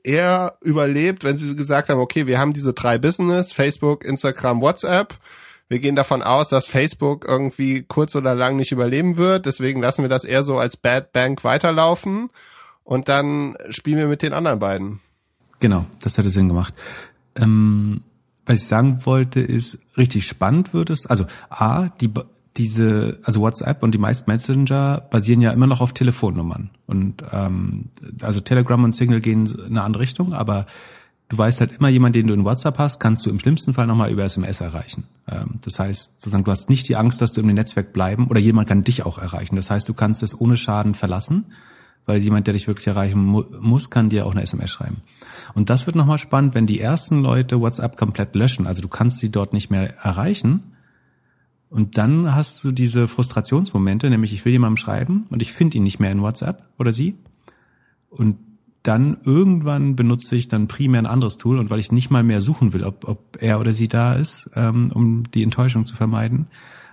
eher 0.04 0.56
überlebt, 0.60 1.24
wenn 1.24 1.36
sie 1.36 1.54
gesagt 1.56 1.88
haben, 1.88 2.00
okay, 2.00 2.26
wir 2.26 2.38
haben 2.38 2.52
diese 2.52 2.72
drei 2.72 2.98
Business, 2.98 3.52
Facebook, 3.52 4.04
Instagram, 4.04 4.60
WhatsApp. 4.60 5.14
Wir 5.68 5.80
gehen 5.80 5.96
davon 5.96 6.22
aus, 6.22 6.48
dass 6.48 6.66
Facebook 6.66 7.24
irgendwie 7.28 7.82
kurz 7.82 8.14
oder 8.14 8.34
lang 8.34 8.56
nicht 8.56 8.72
überleben 8.72 9.16
wird. 9.16 9.46
Deswegen 9.46 9.82
lassen 9.82 10.02
wir 10.02 10.08
das 10.08 10.24
eher 10.24 10.42
so 10.42 10.58
als 10.58 10.76
Bad 10.76 11.12
Bank 11.12 11.42
weiterlaufen. 11.42 12.30
Und 12.84 13.08
dann 13.08 13.56
spielen 13.70 13.98
wir 13.98 14.06
mit 14.06 14.22
den 14.22 14.32
anderen 14.32 14.60
beiden. 14.60 15.00
Genau, 15.58 15.86
das 16.02 16.18
hätte 16.18 16.30
Sinn 16.30 16.48
gemacht. 16.48 16.72
Ähm, 17.34 18.02
was 18.44 18.58
ich 18.58 18.66
sagen 18.66 19.00
wollte, 19.04 19.40
ist, 19.40 19.80
richtig 19.96 20.24
spannend 20.26 20.72
wird 20.72 20.90
es. 20.90 21.06
Also 21.06 21.26
A, 21.48 21.88
die, 22.00 22.10
diese, 22.56 23.18
also 23.22 23.40
WhatsApp 23.40 23.82
und 23.82 23.92
die 23.92 23.98
meisten 23.98 24.30
Messenger 24.30 25.02
basieren 25.10 25.40
ja 25.40 25.50
immer 25.50 25.66
noch 25.66 25.80
auf 25.80 25.92
Telefonnummern. 25.92 26.70
Und 26.86 27.22
ähm, 27.32 27.90
also 28.22 28.40
Telegram 28.40 28.82
und 28.82 28.94
Signal 28.94 29.20
gehen 29.20 29.46
in 29.46 29.66
eine 29.66 29.82
andere 29.82 30.02
Richtung, 30.02 30.32
aber 30.32 30.66
du 31.28 31.36
weißt 31.38 31.60
halt 31.60 31.76
immer, 31.76 31.88
jemand, 31.88 32.14
den 32.14 32.26
du 32.26 32.34
in 32.34 32.44
WhatsApp 32.44 32.78
hast, 32.78 32.98
kannst 32.98 33.26
du 33.26 33.30
im 33.30 33.38
schlimmsten 33.38 33.74
Fall 33.74 33.86
nochmal 33.86 34.10
über 34.10 34.24
SMS 34.24 34.60
erreichen. 34.60 35.04
Ähm, 35.28 35.60
das 35.62 35.78
heißt, 35.78 36.20
sozusagen, 36.20 36.44
du 36.44 36.50
hast 36.50 36.70
nicht 36.70 36.88
die 36.88 36.96
Angst, 36.96 37.20
dass 37.20 37.32
du 37.32 37.40
im 37.40 37.48
Netzwerk 37.48 37.92
bleiben 37.92 38.28
oder 38.28 38.40
jemand 38.40 38.68
kann 38.68 38.84
dich 38.84 39.04
auch 39.04 39.18
erreichen. 39.18 39.56
Das 39.56 39.70
heißt, 39.70 39.88
du 39.88 39.94
kannst 39.94 40.22
es 40.22 40.40
ohne 40.40 40.56
Schaden 40.56 40.94
verlassen, 40.94 41.46
weil 42.06 42.22
jemand, 42.22 42.46
der 42.46 42.54
dich 42.54 42.68
wirklich 42.68 42.86
erreichen 42.86 43.20
mu 43.20 43.42
muss, 43.60 43.90
kann 43.90 44.10
dir 44.10 44.26
auch 44.26 44.30
eine 44.30 44.42
SMS 44.42 44.70
schreiben. 44.70 45.02
Und 45.54 45.68
das 45.68 45.86
wird 45.86 45.96
nochmal 45.96 46.18
spannend, 46.18 46.54
wenn 46.54 46.66
die 46.66 46.80
ersten 46.80 47.20
Leute 47.20 47.60
WhatsApp 47.60 47.96
komplett 47.96 48.34
löschen. 48.34 48.66
Also 48.66 48.80
du 48.80 48.88
kannst 48.88 49.18
sie 49.18 49.30
dort 49.30 49.52
nicht 49.52 49.70
mehr 49.70 49.96
erreichen 49.98 50.75
und 51.68 51.98
dann 51.98 52.34
hast 52.34 52.62
du 52.64 52.70
diese 52.70 53.08
Frustrationsmomente, 53.08 54.08
nämlich 54.08 54.32
ich 54.32 54.44
will 54.44 54.52
jemandem 54.52 54.76
schreiben 54.76 55.26
und 55.30 55.42
ich 55.42 55.52
finde 55.52 55.78
ihn 55.78 55.82
nicht 55.82 55.98
mehr 55.98 56.12
in 56.12 56.22
WhatsApp 56.22 56.64
oder 56.78 56.92
sie. 56.92 57.16
Und 58.08 58.38
dann 58.82 59.18
irgendwann 59.24 59.96
benutze 59.96 60.36
ich 60.36 60.46
dann 60.46 60.68
primär 60.68 61.02
ein 61.02 61.06
anderes 61.06 61.38
Tool 61.38 61.58
und 61.58 61.70
weil 61.70 61.80
ich 61.80 61.90
nicht 61.90 62.10
mal 62.10 62.22
mehr 62.22 62.40
suchen 62.40 62.72
will, 62.72 62.84
ob, 62.84 63.08
ob 63.08 63.38
er 63.40 63.58
oder 63.58 63.72
sie 63.72 63.88
da 63.88 64.14
ist, 64.14 64.48
ähm, 64.54 64.92
um 64.94 65.24
die 65.32 65.42
Enttäuschung 65.42 65.84
zu 65.86 65.96
vermeiden. 65.96 66.46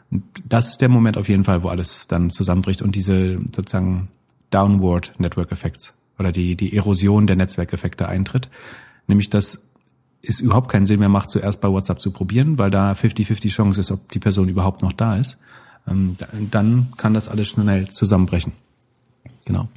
Und 0.10 0.24
das 0.48 0.70
ist 0.70 0.82
der 0.82 0.90
Moment 0.90 1.18
auf 1.18 1.30
jeden 1.30 1.44
Fall, 1.44 1.62
wo 1.62 1.70
alles 1.70 2.08
dann 2.08 2.32
zusammenbricht 2.32 2.82
und 2.82 2.96
diese 2.96 3.40
sozusagen 3.56 4.08
Downward 4.50 5.14
Network 5.20 5.52
Effects 5.52 5.96
oder 6.18 6.32
die, 6.32 6.56
die 6.56 6.76
Erosion 6.76 7.28
der 7.28 7.36
Netzwerkeffekte 7.36 8.08
eintritt. 8.08 8.50
Nämlich, 9.08 9.30
dass 9.30 9.73
es 10.26 10.40
überhaupt 10.40 10.70
keinen 10.70 10.86
Sinn 10.86 11.00
mehr 11.00 11.10
macht, 11.10 11.30
zuerst 11.30 11.62
bei 11.62 11.70
WhatsApp 11.70 12.00
zu 12.00 12.12
probieren, 12.12 12.58
weil 12.58 12.72
da 12.72 12.94
50-50 12.94 13.50
Chance 13.50 13.82
ist, 13.82 13.92
ob 13.92 14.10
die 14.12 14.20
Person 14.20 14.48
überhaupt 14.48 14.82
noch 14.82 14.94
da 14.94 15.18
ist. 15.18 15.38
Ähm, 15.88 16.14
dann 16.50 16.94
kann 16.98 17.14
das 17.14 17.28
alles 17.28 17.50
schnell 17.50 17.90
zusammenbrechen. 17.90 18.54
Genau. 19.46 19.68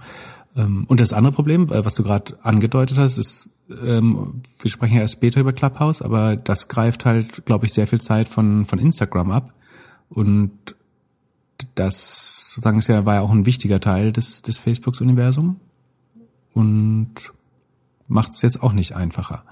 Ähm, 0.57 0.85
und 0.87 1.01
das 1.01 1.13
andere 1.13 1.33
Problem, 1.33 1.71
äh, 1.73 1.85
was 1.85 1.97
du 1.97 2.05
gerade 2.05 2.39
angedeutet 2.43 2.97
hast, 2.97 3.19
ist, 3.19 3.49
ähm, 3.85 4.43
wir 4.61 4.71
sprechen 4.71 4.95
ja 4.95 5.01
erst 5.01 5.15
später 5.15 5.41
über 5.41 5.53
Clubhouse, 5.53 6.01
aber 6.01 6.37
das 6.37 6.69
greift 6.69 7.05
halt, 7.05 7.45
glaube 7.45 7.67
ich, 7.67 7.73
sehr 7.73 7.89
viel 7.89 8.01
Zeit 8.01 8.29
von, 8.29 8.67
von 8.67 8.79
Instagram 8.79 9.33
ab. 9.33 9.53
Und 10.09 10.77
das 11.75 12.51
sozusagen 12.51 12.79
ist 12.79 12.87
ja, 12.87 13.05
war 13.05 13.17
ja 13.17 13.21
auch 13.23 13.33
ein 13.33 13.47
wichtiger 13.47 13.81
Teil 13.81 14.13
des, 14.13 14.43
des 14.43 14.59
Facebooks-Universums 14.59 15.57
und 16.53 17.15
macht 18.07 18.31
es 18.31 18.43
jetzt 18.43 18.63
auch 18.63 18.73
nicht 18.73 18.95
einfacher. 18.95 19.43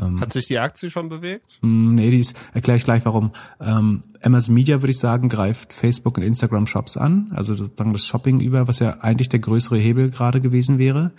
Ähm, 0.00 0.20
Hat 0.20 0.32
sich 0.32 0.46
die 0.46 0.58
Aktie 0.58 0.90
schon 0.90 1.08
bewegt? 1.08 1.58
Mm, 1.60 1.94
nee, 1.94 2.10
die 2.10 2.20
ist, 2.20 2.36
erkläre 2.54 2.78
ich 2.78 2.84
gleich 2.84 3.04
warum. 3.04 3.32
Ähm, 3.60 4.02
Amazon 4.22 4.54
Media, 4.54 4.80
würde 4.80 4.90
ich 4.90 4.98
sagen, 4.98 5.28
greift 5.28 5.72
Facebook 5.72 6.16
und 6.16 6.22
Instagram 6.22 6.66
Shops 6.66 6.96
an, 6.96 7.30
also 7.34 7.54
sozusagen 7.54 7.92
das 7.92 8.06
Shopping 8.06 8.40
über, 8.40 8.68
was 8.68 8.78
ja 8.78 9.00
eigentlich 9.00 9.28
der 9.28 9.40
größere 9.40 9.78
Hebel 9.78 10.10
gerade 10.10 10.40
gewesen 10.40 10.78
wäre. 10.78 11.12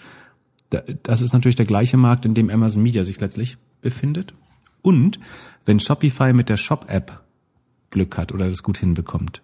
Das 1.03 1.21
ist 1.21 1.33
natürlich 1.33 1.55
der 1.55 1.67
gleiche 1.67 1.97
Markt, 1.97 2.25
in 2.25 2.33
dem 2.33 2.49
Amazon 2.49 2.81
Media 2.81 3.03
sich 3.03 3.19
letztlich 3.19 3.57
befindet. 3.81 4.33
Und 4.81 5.19
wenn 5.65 5.79
Shopify 5.79 6.33
mit 6.33 6.49
der 6.49 6.57
Shop-App 6.57 7.21
Glück 7.91 8.17
hat 8.17 8.31
oder 8.33 8.49
das 8.49 8.63
gut 8.63 8.77
hinbekommt, 8.77 9.43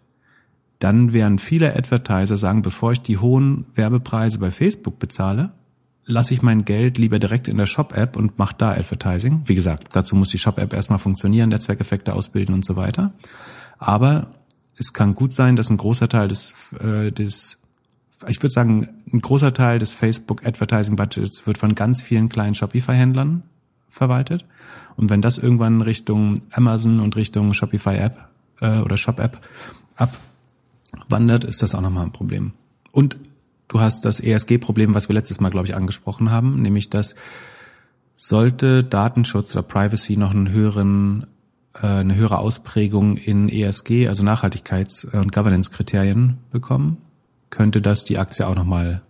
dann 0.79 1.13
werden 1.13 1.39
viele 1.39 1.75
Advertiser 1.75 2.37
sagen, 2.37 2.61
bevor 2.61 2.93
ich 2.93 3.01
die 3.01 3.17
hohen 3.17 3.65
Werbepreise 3.75 4.39
bei 4.39 4.49
Facebook 4.49 4.97
bezahle, 4.97 5.51
lasse 6.09 6.33
ich 6.33 6.41
mein 6.41 6.65
Geld 6.65 6.97
lieber 6.97 7.19
direkt 7.19 7.47
in 7.47 7.57
der 7.57 7.67
Shop-App 7.67 8.17
und 8.17 8.39
mache 8.39 8.55
da 8.57 8.71
Advertising. 8.71 9.43
Wie 9.45 9.55
gesagt, 9.55 9.95
dazu 9.95 10.15
muss 10.15 10.29
die 10.29 10.39
Shop-App 10.39 10.73
erstmal 10.73 10.99
funktionieren, 10.99 11.49
Netzwerkeffekte 11.49 12.13
ausbilden 12.13 12.55
und 12.55 12.65
so 12.65 12.75
weiter. 12.75 13.13
Aber 13.77 14.31
es 14.75 14.93
kann 14.93 15.13
gut 15.13 15.31
sein, 15.31 15.55
dass 15.55 15.69
ein 15.69 15.77
großer 15.77 16.09
Teil 16.09 16.27
des, 16.27 16.55
äh, 16.79 17.11
des 17.11 17.59
ich 18.27 18.41
würde 18.41 18.53
sagen, 18.53 18.89
ein 19.13 19.21
großer 19.21 19.53
Teil 19.53 19.79
des 19.79 19.93
Facebook 19.93 20.45
Advertising 20.45 20.95
Budgets 20.95 21.45
wird 21.45 21.59
von 21.59 21.75
ganz 21.75 22.01
vielen 22.01 22.27
kleinen 22.27 22.55
Shopify-Händlern 22.55 23.43
verwaltet. 23.87 24.45
Und 24.97 25.09
wenn 25.11 25.21
das 25.21 25.37
irgendwann 25.37 25.81
Richtung 25.81 26.41
Amazon 26.51 26.99
und 26.99 27.15
Richtung 27.15 27.53
Shopify 27.53 27.97
App 27.97 28.27
äh, 28.61 28.79
oder 28.79 28.97
Shop 28.97 29.19
App 29.19 29.39
abwandert, 30.91 31.43
ist 31.43 31.61
das 31.61 31.75
auch 31.75 31.81
nochmal 31.81 32.05
ein 32.05 32.11
Problem. 32.11 32.53
Und 32.91 33.17
du 33.69 33.79
hast 33.79 34.03
das 34.03 34.19
ESG-Problem, 34.19 34.93
was 34.93 35.07
wir 35.07 35.13
letztes 35.13 35.39
Mal, 35.39 35.49
glaube 35.49 35.67
ich, 35.67 35.75
angesprochen 35.75 36.29
haben, 36.29 36.61
nämlich 36.61 36.89
dass 36.89 37.15
sollte 38.15 38.83
Datenschutz 38.83 39.55
oder 39.55 39.63
Privacy 39.63 40.17
noch 40.17 40.31
einen 40.31 40.49
höheren, 40.49 41.25
äh, 41.73 41.87
eine 41.87 42.15
höhere 42.15 42.39
Ausprägung 42.39 43.15
in 43.15 43.47
ESG, 43.47 44.09
also 44.09 44.25
Nachhaltigkeits- 44.25 45.17
und 45.17 45.31
Governance-Kriterien 45.31 46.37
bekommen, 46.51 46.97
könnte 47.49 47.81
das 47.81 48.03
die 48.03 48.17
Aktie 48.17 48.45
auch 48.45 48.55
nochmal 48.55 49.01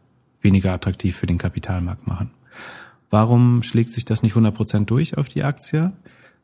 weniger 0.42 0.74
attraktiv 0.74 1.18
für 1.18 1.26
den 1.26 1.40
Kapitalmarkt 1.40 2.06
machen. 2.06 2.30
Warum 3.10 3.64
schlägt 3.64 3.92
sich 3.92 4.06
das 4.06 4.22
nicht 4.22 4.36
100% 4.36 4.86
durch 4.86 5.18
auf 5.18 5.28
die 5.28 5.44
Aktie? 5.44 5.92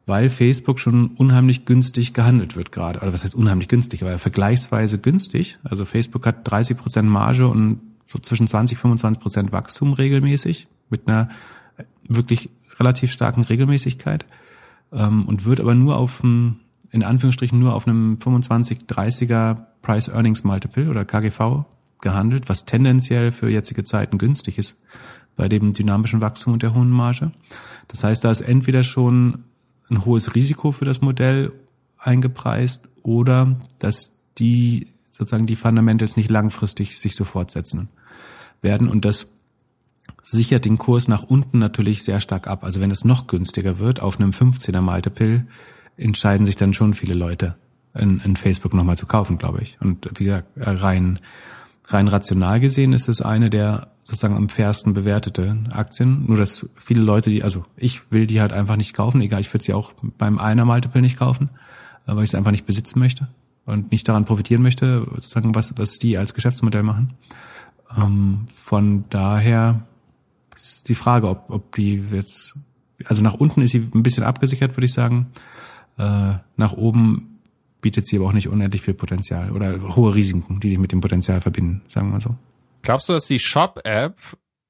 Weil 0.07 0.29
Facebook 0.29 0.79
schon 0.79 1.09
unheimlich 1.09 1.65
günstig 1.65 2.13
gehandelt 2.13 2.55
wird 2.55 2.71
gerade. 2.71 2.99
Oder 2.99 3.13
was 3.13 3.23
heißt 3.23 3.35
unheimlich 3.35 3.67
günstig, 3.67 4.01
aber 4.01 4.17
vergleichsweise 4.17 4.97
günstig. 4.97 5.59
Also 5.63 5.85
Facebook 5.85 6.25
hat 6.25 6.47
30% 6.47 7.03
Marge 7.03 7.47
und 7.47 7.79
so 8.07 8.19
zwischen 8.19 8.47
20, 8.47 8.77
25% 8.77 9.51
Wachstum 9.51 9.93
regelmäßig 9.93 10.67
mit 10.89 11.07
einer 11.07 11.29
wirklich 12.07 12.49
relativ 12.79 13.11
starken 13.11 13.43
Regelmäßigkeit 13.43 14.25
ähm, 14.91 15.25
und 15.25 15.45
wird 15.45 15.59
aber 15.59 15.75
nur 15.75 15.97
auf 15.97 16.23
einem, 16.23 16.57
in 16.91 17.03
Anführungsstrichen 17.03 17.59
nur 17.59 17.73
auf 17.73 17.87
einem 17.87 18.19
25, 18.19 18.79
30er 18.87 19.57
Price 19.81 20.09
Earnings 20.09 20.43
Multiple 20.43 20.89
oder 20.89 21.05
KGV 21.05 21.65
gehandelt, 22.01 22.49
was 22.49 22.65
tendenziell 22.65 23.31
für 23.31 23.49
jetzige 23.49 23.83
Zeiten 23.83 24.17
günstig 24.17 24.57
ist 24.57 24.75
bei 25.35 25.49
dem 25.49 25.73
dynamischen 25.73 26.21
Wachstum 26.21 26.53
und 26.53 26.63
der 26.63 26.73
hohen 26.73 26.89
Marge. 26.89 27.31
Das 27.87 28.03
heißt, 28.03 28.23
da 28.23 28.31
ist 28.31 28.41
entweder 28.41 28.83
schon 28.83 29.45
ein 29.89 30.05
hohes 30.05 30.35
Risiko 30.35 30.71
für 30.71 30.85
das 30.85 31.01
Modell 31.01 31.51
eingepreist 31.97 32.89
oder 33.03 33.55
dass 33.79 34.17
die 34.37 34.87
sozusagen 35.15 35.45
die 35.45 35.55
Fundamentals 35.55 36.17
nicht 36.17 36.29
langfristig 36.29 36.99
sich 36.99 37.15
so 37.15 37.23
fortsetzen 37.23 37.87
werden 38.61 38.89
und 38.89 39.05
das 39.05 39.29
sichert 40.21 40.65
den 40.65 40.77
Kurs 40.77 41.07
nach 41.07 41.23
unten 41.23 41.57
natürlich 41.57 42.03
sehr 42.03 42.19
stark 42.19 42.47
ab. 42.47 42.65
Also 42.65 42.81
wenn 42.81 42.91
es 42.91 43.05
noch 43.05 43.27
günstiger 43.27 43.79
wird 43.79 44.01
auf 44.01 44.19
einem 44.19 44.31
15er 44.31 44.81
Multiple, 44.81 45.47
entscheiden 45.95 46.45
sich 46.45 46.57
dann 46.57 46.73
schon 46.73 46.93
viele 46.93 47.13
Leute 47.13 47.55
in, 47.93 48.19
in 48.19 48.35
Facebook 48.35 48.73
nochmal 48.73 48.97
zu 48.97 49.05
kaufen, 49.05 49.37
glaube 49.37 49.61
ich. 49.61 49.79
Und 49.79 50.09
wie 50.19 50.25
gesagt, 50.25 50.49
rein 50.57 51.19
rein 51.85 52.07
rational 52.09 52.59
gesehen 52.59 52.91
ist 52.91 53.07
es 53.07 53.21
eine 53.21 53.49
der 53.49 53.87
sozusagen 54.03 54.35
am 54.35 54.49
fairsten 54.49 54.93
bewertete 54.93 55.57
Aktien. 55.71 56.25
Nur 56.27 56.35
dass 56.37 56.67
viele 56.75 57.01
Leute, 57.01 57.29
die, 57.29 57.41
also 57.41 57.63
ich 57.77 58.11
will 58.11 58.27
die 58.27 58.41
halt 58.41 58.51
einfach 58.51 58.75
nicht 58.75 58.93
kaufen, 58.93 59.21
egal, 59.21 59.39
ich 59.39 59.53
würde 59.53 59.63
sie 59.63 59.73
auch 59.73 59.93
beim 60.17 60.39
einer 60.39 60.65
Multiple 60.65 61.01
nicht 61.01 61.17
kaufen, 61.17 61.51
weil 62.05 62.23
ich 62.23 62.31
es 62.31 62.35
einfach 62.35 62.51
nicht 62.51 62.65
besitzen 62.65 62.99
möchte 62.99 63.29
und 63.65 63.91
nicht 63.91 64.07
daran 64.07 64.25
profitieren 64.25 64.61
möchte, 64.61 65.05
sozusagen, 65.15 65.55
was, 65.55 65.73
was 65.77 65.99
die 65.99 66.17
als 66.17 66.33
Geschäftsmodell 66.33 66.83
machen. 66.83 67.13
Ähm, 67.97 68.45
von 68.55 69.05
daher 69.09 69.81
ist 70.53 70.87
die 70.89 70.95
Frage, 70.95 71.27
ob, 71.27 71.49
ob 71.49 71.75
die 71.75 72.03
jetzt, 72.11 72.55
also 73.05 73.23
nach 73.23 73.33
unten 73.33 73.61
ist 73.61 73.71
sie 73.71 73.89
ein 73.93 74.03
bisschen 74.03 74.23
abgesichert, 74.23 74.75
würde 74.77 74.85
ich 74.85 74.93
sagen. 74.93 75.27
Äh, 75.97 76.35
nach 76.57 76.73
oben 76.73 77.39
bietet 77.81 78.07
sie 78.07 78.17
aber 78.17 78.27
auch 78.27 78.33
nicht 78.33 78.47
unendlich 78.47 78.81
viel 78.81 78.93
Potenzial 78.93 79.51
oder 79.51 79.95
hohe 79.95 80.15
Risiken, 80.15 80.59
die 80.59 80.69
sich 80.69 80.79
mit 80.79 80.91
dem 80.91 81.01
Potenzial 81.01 81.41
verbinden, 81.41 81.81
sagen 81.87 82.07
wir 82.07 82.13
mal 82.13 82.21
so. 82.21 82.35
Glaubst 82.81 83.09
du, 83.09 83.13
dass 83.13 83.27
die 83.27 83.39
Shop-App 83.39 84.17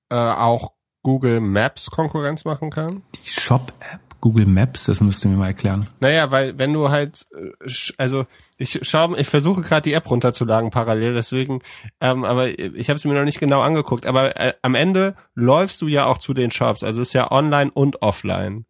äh, 0.10 0.16
auch 0.16 0.72
Google 1.04 1.42
Maps 1.42 1.92
Konkurrenz 1.92 2.46
machen 2.46 2.70
kann? 2.70 3.04
Die 3.16 3.30
Shop-App? 3.30 4.05
Google 4.26 4.48
Maps, 4.48 4.86
das 4.86 5.02
müsst 5.02 5.24
ihr 5.24 5.30
mir 5.30 5.38
mal 5.38 5.50
erklären. 5.50 5.88
Naja, 6.00 6.32
weil 6.32 6.58
wenn 6.58 6.74
du 6.74 6.90
halt, 6.90 7.28
äh, 7.32 7.70
also 8.00 8.26
ich 8.58 8.80
schau, 8.82 9.14
ich 9.14 9.28
versuche 9.28 9.62
gerade 9.62 9.84
die 9.84 9.94
App 9.94 10.10
runterzuladen 10.10 10.72
parallel, 10.72 11.14
deswegen, 11.14 11.62
ähm, 12.02 12.24
aber 12.24 12.48
ich 12.58 12.90
habe 12.90 12.98
es 12.98 13.06
mir 13.06 13.14
noch 13.14 13.24
nicht 13.24 13.40
genau 13.40 13.62
angeguckt. 13.62 14.08
Aber 14.08 14.36
äh, 14.36 14.54
am 14.64 14.74
Ende 14.74 15.14
läufst 15.36 15.80
du 15.84 15.88
ja 15.88 16.08
auch 16.08 16.18
zu 16.18 16.34
den 16.34 16.50
Shops, 16.50 16.82
also 16.82 17.04
ist 17.04 17.14
ja 17.14 17.32
online 17.32 17.70
und 17.72 18.02
offline. 18.02 18.66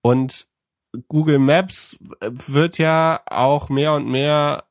Und 0.00 0.48
Google 1.08 1.38
Maps 1.38 1.98
wird 2.22 2.78
ja 2.78 3.20
auch 3.26 3.68
mehr 3.68 3.92
und 3.92 4.08
mehr 4.08 4.64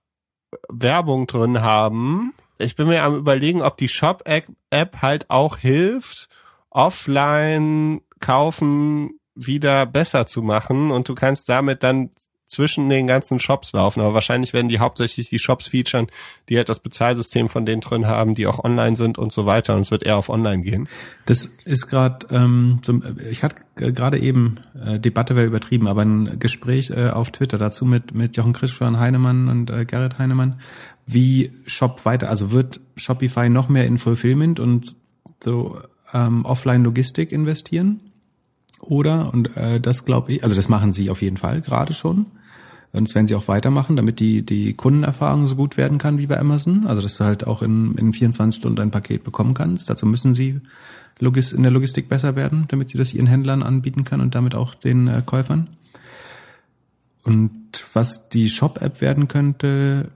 Werbung 0.68 1.28
drin 1.28 1.62
haben. 1.62 2.34
Ich 2.58 2.76
bin 2.76 2.88
mir 2.88 3.04
am 3.04 3.16
überlegen, 3.18 3.62
ob 3.62 3.78
die 3.78 3.88
Shop-App 3.88 5.02
halt 5.04 5.30
auch 5.30 5.58
hilft, 5.58 6.28
offline 6.72 8.02
kaufen 8.20 9.20
wieder 9.36 9.86
besser 9.86 10.26
zu 10.26 10.42
machen 10.42 10.92
und 10.92 11.10
du 11.10 11.16
kannst 11.16 11.50
damit 11.50 11.84
dann 11.84 12.12
zwischen 12.54 12.90
den 12.90 13.08
ganzen 13.08 13.40
Shops 13.40 13.74
laufen. 13.74 14.02
Aber 14.02 14.14
wahrscheinlich 14.14 14.54
werden 14.54 14.70
die 14.70 14.80
hauptsächlich 14.80 15.30
die 15.30 15.40
Shops 15.40 15.70
featuren, 15.70 16.08
die 16.50 16.58
halt 16.58 16.70
das 16.70 16.82
Bezahlsystem 16.82 17.50
von 17.50 17.66
denen 17.66 17.82
drin 17.82 18.06
haben, 18.06 18.36
die 18.36 18.48
auch 18.48 18.64
online 18.64 18.96
sind 18.96 19.18
und 19.18 19.32
so 19.34 19.46
weiter. 19.46 19.76
Und 19.76 19.82
es 19.82 19.92
wird 19.92 20.04
eher 20.04 20.18
auf 20.18 20.30
online 20.30 20.62
gehen. 20.62 20.88
Das 21.26 21.46
ist 21.66 21.88
gerade, 21.88 22.28
ähm, 22.30 22.80
zum, 22.84 23.04
ich 23.30 23.44
hatte 23.44 23.56
gerade 23.76 24.20
eben, 24.20 24.56
äh, 24.86 25.00
Debatte 25.00 25.36
wäre 25.36 25.48
übertrieben, 25.48 25.88
aber 25.88 26.04
ein 26.04 26.38
Gespräch 26.38 26.92
äh, 26.92 27.10
auf 27.10 27.32
Twitter 27.32 27.58
dazu 27.58 27.86
mit, 27.86 28.14
mit 28.14 28.38
Jochen 28.38 28.54
Christian 28.54 29.00
Heinemann 29.00 29.50
und 29.50 29.70
äh, 29.72 29.86
Gerrit 29.86 30.20
Heinemann, 30.20 30.60
wie 31.08 31.52
Shop 31.66 32.06
weiter, 32.06 32.30
also 32.30 32.52
wird 32.52 32.80
Shopify 32.96 33.50
noch 33.50 33.68
mehr 33.68 33.86
in 33.86 33.98
Fulfillment 33.98 34.60
und 34.60 34.96
so 35.44 35.80
ähm, 36.14 36.46
Offline-Logistik 36.46 37.32
investieren? 37.32 38.13
Oder, 38.84 39.34
und 39.34 39.56
äh, 39.56 39.80
das 39.80 40.06
glaube 40.06 40.34
ich, 40.34 40.44
also 40.44 40.56
das 40.56 40.70
machen 40.70 40.92
sie 40.92 41.10
auf 41.10 41.22
jeden 41.22 41.38
Fall 41.38 41.62
gerade 41.62 41.94
schon. 41.94 42.28
Und 42.92 43.08
das 43.08 43.16
werden 43.16 43.26
sie 43.26 43.36
auch 43.36 43.48
weitermachen, 43.48 43.96
damit 43.96 44.20
die, 44.20 44.46
die 44.46 44.74
Kundenerfahrung 44.74 45.48
so 45.48 45.56
gut 45.56 45.78
werden 45.78 45.98
kann 45.98 46.20
wie 46.20 46.28
bei 46.28 46.38
Amazon. 46.38 46.86
Also, 46.86 47.02
dass 47.02 47.18
du 47.18 47.24
halt 47.24 47.48
auch 47.48 47.64
in, 47.64 47.96
in 47.96 48.14
24 48.14 48.60
Stunden 48.60 48.80
ein 48.80 48.92
Paket 48.92 49.24
bekommen 49.24 49.56
kannst. 49.56 49.90
Dazu 49.90 50.06
müssen 50.06 50.36
sie 50.36 50.62
Logis 51.20 51.54
in 51.54 51.64
der 51.64 51.72
Logistik 51.72 52.08
besser 52.08 52.36
werden, 52.36 52.66
damit 52.68 52.90
sie 52.90 53.00
das 53.00 53.14
ihren 53.14 53.26
Händlern 53.26 53.64
anbieten 53.64 54.04
kann 54.04 54.22
und 54.22 54.36
damit 54.36 54.54
auch 54.54 54.76
den 54.76 55.08
äh, 55.08 55.24
Käufern. 55.26 55.70
Und 57.24 57.52
was 57.94 58.30
die 58.30 58.50
Shop-App 58.50 59.02
werden 59.02 59.28
könnte, 59.28 60.12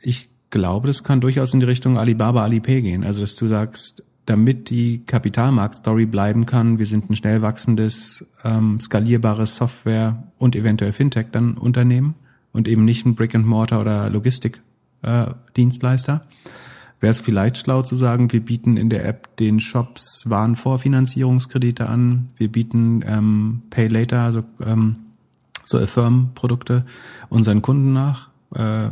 ich 0.00 0.28
glaube, 0.50 0.86
das 0.86 1.02
kann 1.02 1.20
durchaus 1.20 1.54
in 1.54 1.60
die 1.60 1.66
Richtung 1.66 1.98
Alibaba 1.98 2.44
Alipay 2.44 2.82
gehen. 2.82 3.02
Also, 3.02 3.20
dass 3.22 3.34
du 3.34 3.48
sagst, 3.48 4.04
damit 4.26 4.70
die 4.70 5.04
Kapitalmarktstory 5.04 6.06
bleiben 6.06 6.46
kann, 6.46 6.78
wir 6.78 6.86
sind 6.86 7.10
ein 7.10 7.16
schnell 7.16 7.42
wachsendes, 7.42 8.26
ähm, 8.42 8.80
skalierbares 8.80 9.56
Software 9.56 10.24
und 10.38 10.56
eventuell 10.56 10.92
Fintech 10.92 11.26
dann 11.30 11.58
Unternehmen 11.58 12.14
und 12.52 12.66
eben 12.68 12.84
nicht 12.84 13.04
ein 13.04 13.14
Brick-and-Mortar 13.14 13.80
oder 13.80 14.08
Logistik-Dienstleister. 14.10 16.14
Äh, 16.14 16.20
Wäre 17.00 17.10
es 17.10 17.20
vielleicht 17.20 17.58
schlau 17.58 17.82
zu 17.82 17.96
sagen, 17.96 18.32
wir 18.32 18.42
bieten 18.42 18.78
in 18.78 18.88
der 18.88 19.06
App 19.06 19.36
den 19.36 19.60
Shops 19.60 20.22
Warenvorfinanzierungskredite 20.26 21.86
an, 21.86 22.28
wir 22.38 22.50
bieten 22.50 23.04
ähm, 23.06 23.60
Pay 23.68 23.88
Later, 23.88 24.20
also 24.20 24.42
ähm, 24.64 24.96
so 25.66 25.78
Affirm-Produkte 25.78 26.86
unseren 27.28 27.60
Kunden 27.60 27.92
nach. 27.92 28.30
Äh, 28.54 28.88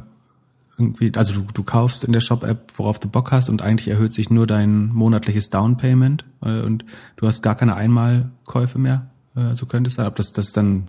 irgendwie, 0.79 1.13
also 1.15 1.35
du, 1.35 1.47
du 1.53 1.63
kaufst 1.63 2.05
in 2.05 2.13
der 2.13 2.21
Shop-App, 2.21 2.73
worauf 2.77 2.99
du 2.99 3.09
Bock 3.09 3.31
hast 3.33 3.49
und 3.49 3.63
eigentlich 3.63 3.89
erhöht 3.89 4.13
sich 4.13 4.31
nur 4.31 4.47
dein 4.47 4.87
monatliches 4.89 5.51
Down-Payment 5.51 6.25
äh, 6.43 6.61
und 6.61 6.85
du 7.17 7.27
hast 7.27 7.43
gar 7.43 7.55
keine 7.55 7.75
Einmalkäufe 7.75 8.79
mehr. 8.79 9.11
Äh, 9.35 9.55
so 9.55 9.67
könnte 9.67 9.89
es 9.89 9.95
sein. 9.95 10.07
Ob 10.07 10.17
das, 10.17 10.33
das 10.33 10.53
dann 10.53 10.89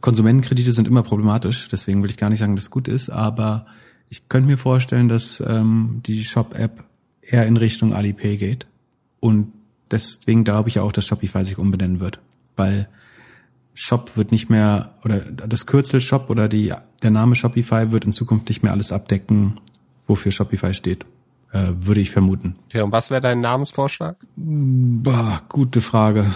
Konsumentenkredite 0.00 0.72
sind 0.72 0.88
immer 0.88 1.02
problematisch, 1.02 1.68
deswegen 1.68 2.02
will 2.02 2.10
ich 2.10 2.16
gar 2.16 2.30
nicht 2.30 2.40
sagen, 2.40 2.56
dass 2.56 2.66
es 2.66 2.70
gut 2.70 2.88
ist, 2.88 3.10
aber 3.10 3.66
ich 4.10 4.28
könnte 4.28 4.48
mir 4.48 4.58
vorstellen, 4.58 5.08
dass 5.08 5.42
ähm, 5.46 6.00
die 6.06 6.24
Shop-App 6.24 6.84
eher 7.22 7.46
in 7.46 7.56
Richtung 7.56 7.94
Alipay 7.94 8.36
geht. 8.36 8.66
Und 9.20 9.52
deswegen 9.90 10.44
glaube 10.44 10.68
ich 10.68 10.78
auch, 10.78 10.92
dass 10.92 11.06
Shopify 11.06 11.44
sich 11.44 11.58
umbenennen 11.58 12.00
wird. 12.00 12.20
Weil 12.56 12.88
Shop 13.80 14.16
wird 14.16 14.32
nicht 14.32 14.50
mehr, 14.50 14.90
oder 15.04 15.20
das 15.20 15.66
Kürzel 15.66 16.00
Shop 16.00 16.30
oder 16.30 16.48
die, 16.48 16.74
der 17.04 17.10
Name 17.10 17.36
Shopify 17.36 17.92
wird 17.92 18.04
in 18.04 18.10
Zukunft 18.10 18.48
nicht 18.48 18.64
mehr 18.64 18.72
alles 18.72 18.90
abdecken, 18.90 19.60
wofür 20.08 20.32
Shopify 20.32 20.74
steht. 20.74 21.06
Äh, 21.52 21.68
würde 21.74 22.00
ich 22.00 22.10
vermuten. 22.10 22.56
Ja, 22.72 22.82
und 22.82 22.90
was 22.90 23.10
wäre 23.10 23.20
dein 23.20 23.40
Namensvorschlag? 23.40 24.16
Bah, 24.34 25.42
gute 25.48 25.80
Frage. 25.80 26.26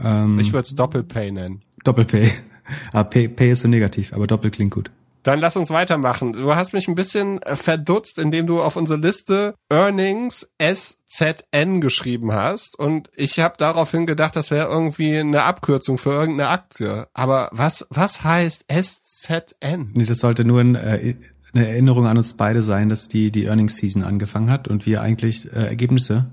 Ähm, 0.00 0.38
ich 0.38 0.52
würde 0.52 0.66
es 0.66 0.74
Doppelpay 0.76 1.32
nennen. 1.32 1.62
Doppelpay. 1.82 2.30
ah, 2.92 3.02
Pay, 3.02 3.26
Pay 3.26 3.50
ist 3.50 3.62
so 3.62 3.68
negativ, 3.68 4.12
aber 4.12 4.28
Doppel 4.28 4.52
klingt 4.52 4.72
gut. 4.72 4.92
Dann 5.24 5.40
lass 5.40 5.56
uns 5.56 5.70
weitermachen. 5.70 6.34
Du 6.34 6.54
hast 6.54 6.74
mich 6.74 6.86
ein 6.86 6.94
bisschen 6.94 7.40
äh, 7.42 7.56
verdutzt, 7.56 8.18
indem 8.18 8.46
du 8.46 8.60
auf 8.62 8.76
unsere 8.76 9.00
Liste 9.00 9.54
Earnings 9.70 10.46
SZN 10.62 11.80
geschrieben 11.80 12.32
hast. 12.32 12.78
Und 12.78 13.10
ich 13.16 13.40
habe 13.40 13.54
daraufhin 13.58 14.06
gedacht, 14.06 14.36
das 14.36 14.50
wäre 14.50 14.68
irgendwie 14.68 15.16
eine 15.16 15.42
Abkürzung 15.44 15.96
für 15.96 16.10
irgendeine 16.10 16.50
Aktie. 16.50 17.08
Aber 17.14 17.48
was, 17.52 17.86
was 17.88 18.22
heißt 18.22 18.66
SZN? 18.70 19.90
Nee, 19.94 20.04
das 20.04 20.18
sollte 20.18 20.44
nur 20.44 20.60
ein, 20.60 20.74
äh, 20.74 21.14
eine 21.54 21.68
Erinnerung 21.68 22.06
an 22.06 22.18
uns 22.18 22.34
beide 22.34 22.60
sein, 22.60 22.90
dass 22.90 23.08
die, 23.08 23.30
die 23.30 23.46
Earnings 23.46 23.78
Season 23.78 24.02
angefangen 24.02 24.50
hat 24.50 24.68
und 24.68 24.84
wir 24.84 25.00
eigentlich 25.00 25.50
äh, 25.50 25.66
Ergebnisse 25.66 26.26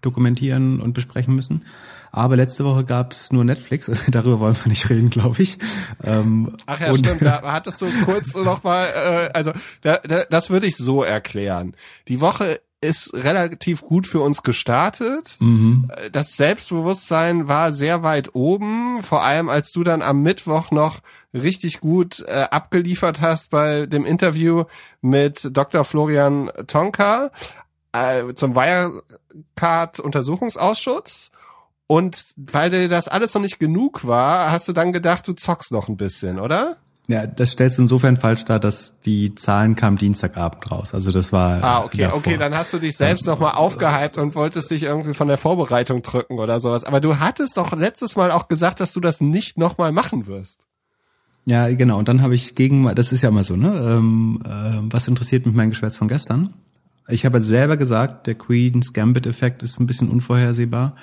dokumentieren 0.00 0.80
und 0.80 0.94
besprechen 0.94 1.34
müssen. 1.34 1.66
Aber 2.12 2.36
letzte 2.36 2.64
Woche 2.66 2.84
gab 2.84 3.12
es 3.12 3.32
nur 3.32 3.42
Netflix, 3.42 3.90
darüber 4.08 4.40
wollen 4.40 4.56
wir 4.62 4.68
nicht 4.68 4.90
reden, 4.90 5.08
glaube 5.08 5.42
ich. 5.42 5.56
Ähm, 6.04 6.54
Ach 6.66 6.78
ja, 6.78 6.94
stimmt, 6.94 7.22
da 7.22 7.40
hattest 7.42 7.80
du 7.80 7.86
kurz 8.04 8.34
noch 8.36 8.62
mal, 8.62 8.84
äh, 8.84 9.30
also 9.32 9.52
da, 9.80 9.96
da, 9.98 10.24
das 10.28 10.50
würde 10.50 10.66
ich 10.66 10.76
so 10.76 11.02
erklären. 11.02 11.74
Die 12.08 12.20
Woche 12.20 12.60
ist 12.82 13.14
relativ 13.14 13.80
gut 13.82 14.06
für 14.06 14.20
uns 14.20 14.42
gestartet. 14.42 15.38
Mhm. 15.40 15.90
Das 16.10 16.36
Selbstbewusstsein 16.36 17.48
war 17.48 17.72
sehr 17.72 18.02
weit 18.02 18.34
oben, 18.34 19.02
vor 19.02 19.22
allem 19.22 19.48
als 19.48 19.72
du 19.72 19.82
dann 19.84 20.02
am 20.02 20.20
Mittwoch 20.22 20.70
noch 20.70 20.98
richtig 21.32 21.80
gut 21.80 22.22
äh, 22.26 22.48
abgeliefert 22.50 23.22
hast 23.22 23.48
bei 23.50 23.86
dem 23.86 24.04
Interview 24.04 24.64
mit 25.00 25.56
Dr. 25.56 25.84
Florian 25.84 26.50
Tonka 26.66 27.30
äh, 27.92 28.34
zum 28.34 28.56
Wirecard-Untersuchungsausschuss. 28.56 31.30
Und 31.86 32.24
weil 32.36 32.70
dir 32.70 32.88
das 32.88 33.08
alles 33.08 33.34
noch 33.34 33.42
nicht 33.42 33.58
genug 33.58 34.06
war, 34.06 34.50
hast 34.50 34.68
du 34.68 34.72
dann 34.72 34.92
gedacht, 34.92 35.28
du 35.28 35.34
zockst 35.34 35.72
noch 35.72 35.88
ein 35.88 35.96
bisschen, 35.96 36.38
oder? 36.38 36.78
Ja, 37.08 37.26
das 37.26 37.52
stellst 37.52 37.78
du 37.78 37.82
insofern 37.82 38.16
falsch 38.16 38.44
dar, 38.44 38.60
dass 38.60 39.00
die 39.00 39.34
Zahlen 39.34 39.74
kamen 39.74 39.98
Dienstagabend 39.98 40.70
raus. 40.70 40.94
Also 40.94 41.10
das 41.10 41.32
war. 41.32 41.62
Ah, 41.62 41.84
okay, 41.84 42.02
davor. 42.02 42.18
okay, 42.18 42.36
dann 42.38 42.54
hast 42.54 42.72
du 42.72 42.78
dich 42.78 42.96
selbst 42.96 43.26
nochmal 43.26 43.54
aufgehypt 43.54 44.18
und 44.18 44.34
wolltest 44.36 44.70
dich 44.70 44.84
irgendwie 44.84 45.12
von 45.12 45.26
der 45.26 45.36
Vorbereitung 45.36 46.02
drücken 46.02 46.38
oder 46.38 46.60
sowas. 46.60 46.84
Aber 46.84 47.00
du 47.00 47.18
hattest 47.18 47.56
doch 47.56 47.72
letztes 47.72 48.14
Mal 48.14 48.30
auch 48.30 48.46
gesagt, 48.46 48.78
dass 48.78 48.92
du 48.92 49.00
das 49.00 49.20
nicht 49.20 49.58
nochmal 49.58 49.90
machen 49.90 50.26
wirst. 50.26 50.66
Ja, 51.44 51.68
genau. 51.68 51.98
Und 51.98 52.06
dann 52.06 52.22
habe 52.22 52.36
ich 52.36 52.54
gegen, 52.54 52.94
das 52.94 53.10
ist 53.10 53.22
ja 53.22 53.30
immer 53.30 53.42
so, 53.42 53.56
ne? 53.56 53.74
Ähm, 53.74 54.40
äh, 54.44 54.92
was 54.92 55.08
interessiert 55.08 55.44
mich 55.44 55.56
mein 55.56 55.70
Geschwätz 55.70 55.96
von 55.96 56.06
gestern? 56.06 56.54
Ich 57.08 57.26
habe 57.26 57.40
selber 57.40 57.76
gesagt, 57.76 58.28
der 58.28 58.36
Queen's 58.36 58.92
Gambit-Effekt 58.92 59.64
ist 59.64 59.80
ein 59.80 59.86
bisschen 59.86 60.08
unvorhersehbar. 60.08 60.94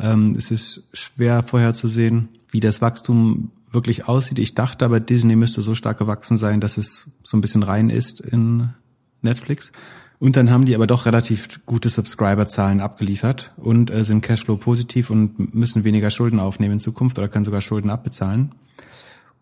Ähm, 0.00 0.34
es 0.36 0.50
ist 0.50 0.88
schwer 0.92 1.42
vorherzusehen, 1.42 2.28
wie 2.50 2.60
das 2.60 2.80
Wachstum 2.80 3.50
wirklich 3.70 4.08
aussieht. 4.08 4.38
Ich 4.38 4.54
dachte 4.54 4.84
aber, 4.84 5.00
Disney 5.00 5.36
müsste 5.36 5.62
so 5.62 5.74
stark 5.74 5.98
gewachsen 5.98 6.38
sein, 6.38 6.60
dass 6.60 6.78
es 6.78 7.10
so 7.22 7.36
ein 7.36 7.40
bisschen 7.40 7.62
rein 7.62 7.90
ist 7.90 8.20
in 8.20 8.70
Netflix. 9.22 9.72
Und 10.18 10.36
dann 10.36 10.50
haben 10.50 10.64
die 10.64 10.74
aber 10.74 10.86
doch 10.86 11.06
relativ 11.06 11.64
gute 11.64 11.90
Subscriber-Zahlen 11.90 12.80
abgeliefert 12.80 13.52
und 13.56 13.90
äh, 13.90 14.04
sind 14.04 14.22
Cashflow 14.22 14.56
positiv 14.56 15.10
und 15.10 15.54
müssen 15.54 15.84
weniger 15.84 16.10
Schulden 16.10 16.40
aufnehmen 16.40 16.74
in 16.74 16.80
Zukunft 16.80 17.18
oder 17.18 17.28
können 17.28 17.44
sogar 17.44 17.60
Schulden 17.60 17.90
abbezahlen. 17.90 18.52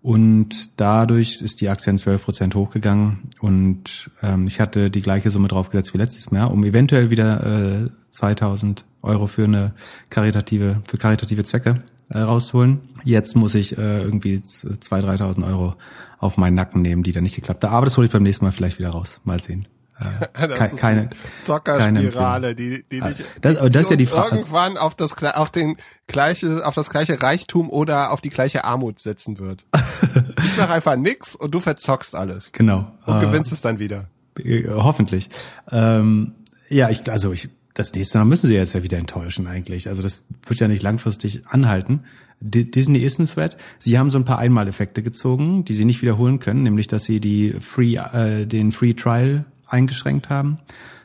Und 0.07 0.80
dadurch 0.80 1.42
ist 1.42 1.61
die 1.61 1.68
Aktie 1.68 1.90
in 1.90 1.98
12 1.98 2.24
Prozent 2.24 2.54
hochgegangen 2.54 3.28
und 3.40 4.09
ähm, 4.22 4.46
ich 4.46 4.61
hatte 4.61 4.88
die 4.88 5.02
gleiche 5.02 5.30
Summe 5.30 5.48
draufgesetzt 5.48 5.94
wie 5.94 5.98
letztes 5.98 6.30
Jahr, 6.30 6.52
um 6.52 6.62
eventuell 6.62 7.11
wieder 7.11 7.88
äh, 7.88 7.90
2000 8.11 8.84
Euro 9.02 9.26
für 9.26 9.42
eine 9.42 9.74
karitative, 10.09 10.80
für 10.86 10.96
karitative 10.96 11.42
Zwecke 11.42 11.82
äh, 12.09 12.18
rauszuholen. 12.18 12.82
Jetzt 13.02 13.34
muss 13.34 13.57
ich 13.57 13.78
äh, 13.78 14.02
irgendwie 14.02 14.36
2.000, 14.36 15.18
3.000 15.18 15.44
Euro 15.44 15.74
auf 16.20 16.36
meinen 16.36 16.54
Nacken 16.54 16.82
nehmen, 16.82 17.02
die 17.02 17.11
dann 17.11 17.24
nicht 17.24 17.34
geklappt 17.34 17.64
haben. 17.64 17.74
Aber 17.74 17.86
das 17.86 17.96
hole 17.96 18.07
ich 18.07 18.12
beim 18.12 18.22
nächsten 18.22 18.44
Mal 18.44 18.52
vielleicht 18.52 18.78
wieder 18.78 18.90
raus. 18.90 19.20
Mal 19.24 19.42
sehen. 19.42 19.66
Äh, 19.99 20.49
Das 20.49 20.59
ke 20.59 20.64
ist 20.66 20.76
keine, 20.76 21.11
Zockerspirale, 21.42 22.55
die, 22.55 22.84
die 22.90 23.03
Ah, 23.03 23.09
dich 23.11 23.24
das- 23.40 23.57
aber 23.57 23.70
das 23.70 23.82
ist 23.84 23.90
ja 23.90 23.97
die 23.97 24.05
die 24.05 24.11
Frage. 24.11 24.36
irgendwann 24.36 24.76
auf 24.76 24.94
das 24.94 25.14
auf 25.22 25.51
den 25.51 25.76
gleiche 26.07 26.64
auf 26.66 26.74
das 26.74 26.90
gleiche 26.90 27.20
Reichtum 27.22 27.70
oder 27.70 28.12
auf 28.12 28.20
die 28.20 28.30
gleiche 28.30 28.64
Armut 28.64 28.99
setzen 28.99 29.38
wird. 29.38 29.64
ich 30.44 30.57
mache 30.59 30.72
einfach 30.72 30.97
nix 30.97 31.34
und 31.34 31.53
du 31.55 31.61
verzockst 31.61 32.14
alles 32.14 32.53
genau. 32.53 32.92
und 33.07 33.18
Äh, 33.18 33.26
gewinnst 33.26 33.53
es 33.53 33.61
dann 33.62 33.78
wieder. 33.78 34.09
Äh, 34.38 34.64
Hoffentlich. 34.68 35.28
Ähm, 35.70 36.32
ja, 36.68 36.90
ich, 36.90 37.09
also 37.11 37.32
ich, 37.32 37.49
das 37.74 37.92
nächste 37.94 38.18
Mal 38.18 38.24
müssen 38.24 38.49
sie 38.49 38.55
jetzt 38.55 38.74
ja 38.74 38.82
wieder 38.82 38.99
enttäuschen 38.99 39.47
eigentlich. 39.47 39.88
Also 39.88 40.03
das 40.03 40.22
wird 40.47 40.61
ja 40.61 40.68
nicht 40.68 40.82
langfristig 40.82 41.47
anhalten. 41.47 42.05
Di- 42.40 42.70
Disney 42.70 42.99
ist 42.99 43.18
ein 43.18 43.26
Threat. 43.26 43.57
Sie 43.78 43.99
haben 43.99 44.11
so 44.11 44.18
ein 44.18 44.24
paar 44.26 44.38
Einmaleffekte 44.38 45.03
gezogen, 45.03 45.64
die 45.64 45.74
sie 45.74 45.84
nicht 45.86 46.03
wiederholen 46.03 46.38
können, 46.38 46.62
nämlich 46.64 46.86
dass 46.86 47.05
sie 47.05 47.18
die 47.20 47.55
Free, 47.61 47.97
äh, 47.97 48.47
den 48.47 48.72
Free 48.72 48.92
Trial 48.94 49.44
eingeschränkt 49.67 50.29
haben. 50.29 50.57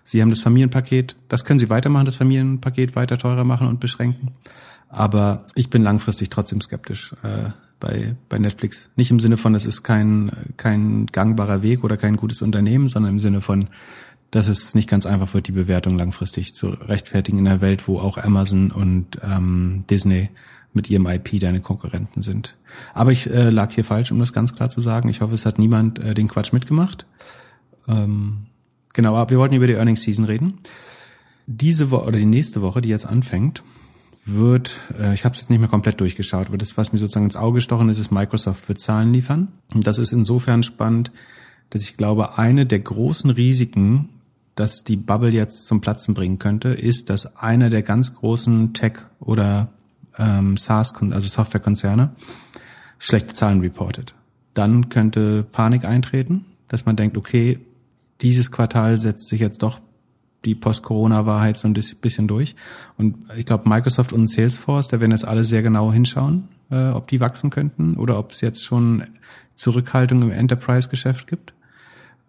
Sie 0.03 0.21
haben 0.21 0.29
das 0.29 0.41
Familienpaket, 0.41 1.15
das 1.29 1.45
können 1.45 1.59
sie 1.59 1.69
weitermachen, 1.69 2.05
das 2.05 2.15
Familienpaket 2.15 2.95
weiter 2.95 3.17
teurer 3.17 3.43
machen 3.43 3.67
und 3.67 3.79
beschränken. 3.79 4.31
Aber 4.89 5.45
ich 5.55 5.69
bin 5.69 5.83
langfristig 5.83 6.29
trotzdem 6.29 6.59
skeptisch 6.59 7.15
äh, 7.23 7.51
bei, 7.79 8.15
bei 8.29 8.39
Netflix. 8.39 8.89
Nicht 8.95 9.11
im 9.11 9.19
Sinne 9.19 9.37
von, 9.37 9.55
es 9.55 9.65
ist 9.65 9.83
kein, 9.83 10.31
kein 10.57 11.07
gangbarer 11.07 11.61
Weg 11.61 11.83
oder 11.83 11.97
kein 11.97 12.17
gutes 12.17 12.41
Unternehmen, 12.41 12.87
sondern 12.87 13.13
im 13.13 13.19
Sinne 13.19 13.41
von, 13.41 13.67
dass 14.31 14.47
es 14.47 14.75
nicht 14.75 14.89
ganz 14.89 15.05
einfach 15.05 15.33
wird, 15.33 15.47
die 15.47 15.53
Bewertung 15.53 15.97
langfristig 15.97 16.55
zu 16.55 16.69
rechtfertigen 16.69 17.39
in 17.39 17.47
einer 17.47 17.61
Welt, 17.61 17.87
wo 17.87 17.99
auch 17.99 18.17
Amazon 18.17 18.71
und 18.71 19.19
ähm, 19.23 19.83
Disney 19.89 20.29
mit 20.73 20.89
ihrem 20.89 21.05
IP 21.05 21.39
deine 21.39 21.59
Konkurrenten 21.59 22.21
sind. 22.21 22.55
Aber 22.93 23.11
ich 23.11 23.29
äh, 23.29 23.49
lag 23.49 23.71
hier 23.71 23.83
falsch, 23.83 24.11
um 24.11 24.19
das 24.19 24.31
ganz 24.31 24.55
klar 24.55 24.69
zu 24.69 24.79
sagen. 24.79 25.09
Ich 25.09 25.19
hoffe, 25.19 25.33
es 25.33 25.45
hat 25.45 25.59
niemand 25.59 25.99
äh, 25.99 26.13
den 26.13 26.29
Quatsch 26.29 26.53
mitgemacht. 26.53 27.05
Ähm, 27.89 28.45
genau, 28.93 29.15
aber 29.15 29.29
wir 29.29 29.39
wollten 29.39 29.55
über 29.55 29.67
die 29.67 29.73
Earnings 29.73 30.01
Season 30.01 30.25
reden. 30.25 30.59
Diese 31.47 31.91
Woche 31.91 32.05
oder 32.07 32.17
die 32.17 32.25
nächste 32.25 32.61
Woche, 32.61 32.81
die 32.81 32.89
jetzt 32.89 33.05
anfängt, 33.05 33.63
wird, 34.25 34.79
äh, 34.99 35.13
ich 35.13 35.25
habe 35.25 35.33
es 35.33 35.41
jetzt 35.41 35.49
nicht 35.49 35.59
mehr 35.59 35.69
komplett 35.69 35.99
durchgeschaut, 35.99 36.47
aber 36.47 36.57
das, 36.57 36.77
was 36.77 36.93
mir 36.93 36.99
sozusagen 36.99 37.25
ins 37.25 37.37
Auge 37.37 37.55
gestochen 37.55 37.89
ist, 37.89 37.99
ist, 37.99 38.11
Microsoft 38.11 38.67
wird 38.67 38.79
Zahlen 38.79 39.13
liefern. 39.13 39.49
Und 39.73 39.87
das 39.87 39.97
ist 39.99 40.13
insofern 40.13 40.63
spannend, 40.63 41.11
dass 41.69 41.83
ich 41.83 41.97
glaube, 41.97 42.37
eine 42.37 42.65
der 42.65 42.79
großen 42.79 43.29
Risiken, 43.29 44.09
dass 44.55 44.83
die 44.83 44.97
Bubble 44.97 45.29
jetzt 45.29 45.65
zum 45.65 45.81
Platzen 45.81 46.13
bringen 46.13 46.37
könnte, 46.37 46.69
ist, 46.69 47.09
dass 47.09 47.37
einer 47.37 47.69
der 47.69 47.81
ganz 47.81 48.15
großen 48.15 48.73
Tech- 48.73 49.05
oder 49.19 49.69
ähm, 50.17 50.57
SaaS, 50.57 50.93
also 50.95 51.27
Softwarekonzerne, 51.27 52.11
schlechte 52.99 53.33
Zahlen 53.33 53.61
reportet. 53.61 54.13
Dann 54.53 54.89
könnte 54.89 55.43
Panik 55.43 55.85
eintreten, 55.85 56.45
dass 56.67 56.85
man 56.85 56.97
denkt, 56.97 57.17
okay, 57.17 57.59
dieses 58.21 58.51
Quartal 58.51 58.97
setzt 58.97 59.29
sich 59.29 59.39
jetzt 59.39 59.63
doch 59.63 59.79
die 60.45 60.55
Post-Corona-Wahrheit 60.55 61.57
so 61.57 61.67
ein 61.67 61.73
bisschen 61.73 62.27
durch. 62.27 62.55
Und 62.97 63.15
ich 63.37 63.45
glaube, 63.45 63.69
Microsoft 63.69 64.11
und 64.11 64.29
Salesforce, 64.29 64.87
da 64.87 64.99
werden 64.99 65.11
jetzt 65.11 65.25
alle 65.25 65.43
sehr 65.43 65.61
genau 65.61 65.91
hinschauen, 65.91 66.47
äh, 66.71 66.89
ob 66.89 67.07
die 67.07 67.19
wachsen 67.19 67.49
könnten 67.49 67.95
oder 67.95 68.17
ob 68.17 68.31
es 68.31 68.41
jetzt 68.41 68.63
schon 68.63 69.03
Zurückhaltung 69.55 70.21
im 70.23 70.31
Enterprise-Geschäft 70.31 71.27
gibt. 71.27 71.53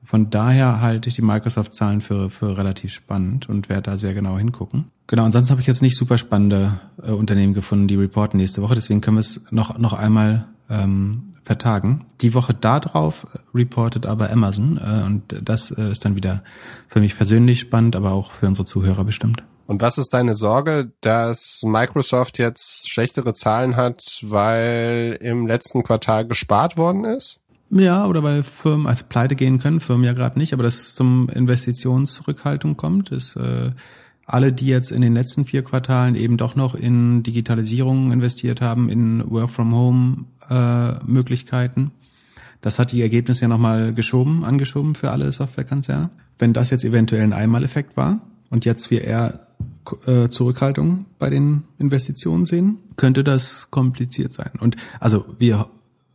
Von 0.05 0.31
daher 0.31 0.81
halte 0.81 1.09
ich 1.09 1.15
die 1.15 1.23
Microsoft-Zahlen 1.23 2.01
für, 2.01 2.29
für 2.29 2.59
relativ 2.59 2.93
spannend 2.93 3.49
und 3.49 3.69
werde 3.69 3.83
da 3.83 3.97
sehr 3.97 4.15
genau 4.15 4.37
hingucken. 4.37 4.87
Genau, 5.07 5.25
ansonsten 5.25 5.53
habe 5.53 5.61
ich 5.61 5.67
jetzt 5.67 5.81
nicht 5.81 5.97
super 5.97 6.19
spannende 6.19 6.81
äh, 7.03 7.13
Unternehmen 7.13 7.55
gefunden, 7.55 7.87
die 7.87 7.95
reporten 7.95 8.37
nächste 8.37 8.63
Woche, 8.63 8.75
deswegen 8.75 9.01
können 9.01 9.17
wir 9.17 9.21
es 9.21 9.41
noch, 9.51 9.79
noch 9.79 9.93
einmal 9.93 10.47
ähm, 10.69 11.32
vertagen. 11.43 12.07
Die 12.21 12.35
Woche 12.35 12.55
darauf 12.55 13.27
reportet 13.55 14.07
aber 14.07 14.31
Amazon 14.31 14.79
äh, 14.79 15.05
und 15.05 15.23
das 15.43 15.71
äh, 15.71 15.91
ist 15.91 16.05
dann 16.05 16.17
wieder 16.17 16.43
für 16.89 17.01
mich 17.01 17.17
persönlich 17.17 17.61
spannend, 17.61 17.97
aber 17.97 18.13
auch 18.13 18.31
für 18.31 18.47
unsere 18.47 18.65
Zuhörer 18.65 19.05
bestimmt. 19.05 19.43
Und 19.67 19.81
was 19.81 19.99
ist 19.99 20.13
deine 20.13 20.35
Sorge, 20.35 20.93
dass 21.01 21.61
Microsoft 21.65 22.39
jetzt 22.39 22.91
schlechtere 22.91 23.33
Zahlen 23.33 23.77
hat, 23.77 24.03
weil 24.23 25.19
im 25.21 25.47
letzten 25.47 25.83
Quartal 25.83 26.27
gespart 26.27 26.77
worden 26.77 27.05
ist? 27.05 27.41
Ja, 27.71 28.07
oder 28.07 28.23
weil 28.23 28.43
Firmen 28.43 28.87
also 28.87 29.05
pleite 29.09 29.35
gehen 29.35 29.59
können, 29.59 29.81
Firmen 29.81 30.05
ja 30.05 30.13
gerade 30.13 30.39
nicht, 30.39 30.53
aber 30.53 30.63
dass 30.63 30.75
es 30.75 30.95
zum 30.95 31.31
Investitionszurückhaltung 31.31 32.77
kommt, 32.77 33.11
ist 33.11 33.35
äh, 33.37 33.71
alle, 34.27 34.53
die 34.53 34.67
jetzt 34.67 34.93
in 34.93 35.03
den 35.03 35.15
letzten 35.15 35.45
vier 35.45 35.63
Quartalen 35.63 36.15
eben 36.15 36.37
doch 36.37 36.55
noch 36.55 36.75
in 36.75 37.23
Digitalisierung 37.23 38.13
investiert 38.13 38.61
haben, 38.61 38.89
in 38.89 39.23
Work 39.31 39.51
from 39.51 39.75
Home 39.75 40.25
äh. 40.49 41.91
Das 42.61 42.79
hat 42.79 42.93
die 42.93 43.03
Ergebnisse 43.03 43.43
ja 43.43 43.49
nochmal 43.49 43.93
geschoben, 43.93 44.45
angeschoben 44.45 44.95
für 44.95 45.11
alle 45.11 45.33
Softwarekonzerne. 45.33 46.11
Wenn 46.39 46.53
das 46.53 46.71
jetzt 46.71 46.85
eventuell 46.85 47.23
ein 47.23 47.33
Einmaleffekt 47.33 47.97
war 47.97 48.21
und 48.51 48.65
jetzt 48.65 48.91
wir 48.91 49.03
eher 49.03 49.41
äh, 50.07 50.29
Zurückhaltung 50.29 51.07
bei 51.19 51.29
den 51.29 51.65
Investitionen 51.79 52.45
sehen, 52.45 52.79
könnte 52.97 53.25
das 53.25 53.71
kompliziert 53.71 54.33
sein. 54.33 54.53
Und 54.61 54.77
also 55.01 55.25
wir 55.39 55.67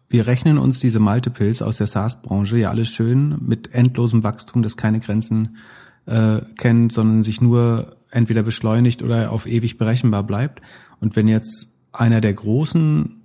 wir 0.10 0.26
rechnen 0.26 0.58
uns 0.58 0.80
diese 0.80 1.00
Multiples 1.02 1.62
aus 1.62 1.78
der 1.78 1.88
SaaS-Branche 1.88 2.58
ja 2.58 2.70
alles 2.70 2.88
schön 2.88 3.38
mit 3.42 3.74
endlosem 3.74 4.24
Wachstum, 4.24 4.64
das 4.64 4.78
keine 4.78 5.02
Grenzen 5.02 5.58
äh, 6.06 6.40
kennt, 6.58 6.94
sondern 6.94 7.24
sich 7.24 7.42
nur 7.42 7.97
entweder 8.12 8.44
beschleunigt 8.44 9.04
oder 9.04 9.32
auf 9.32 9.46
ewig 9.46 9.78
berechenbar 9.78 10.24
bleibt. 10.24 10.62
Und 11.00 11.16
wenn 11.16 11.28
jetzt 11.28 11.74
einer 11.92 12.22
der 12.22 12.34
großen 12.34 13.22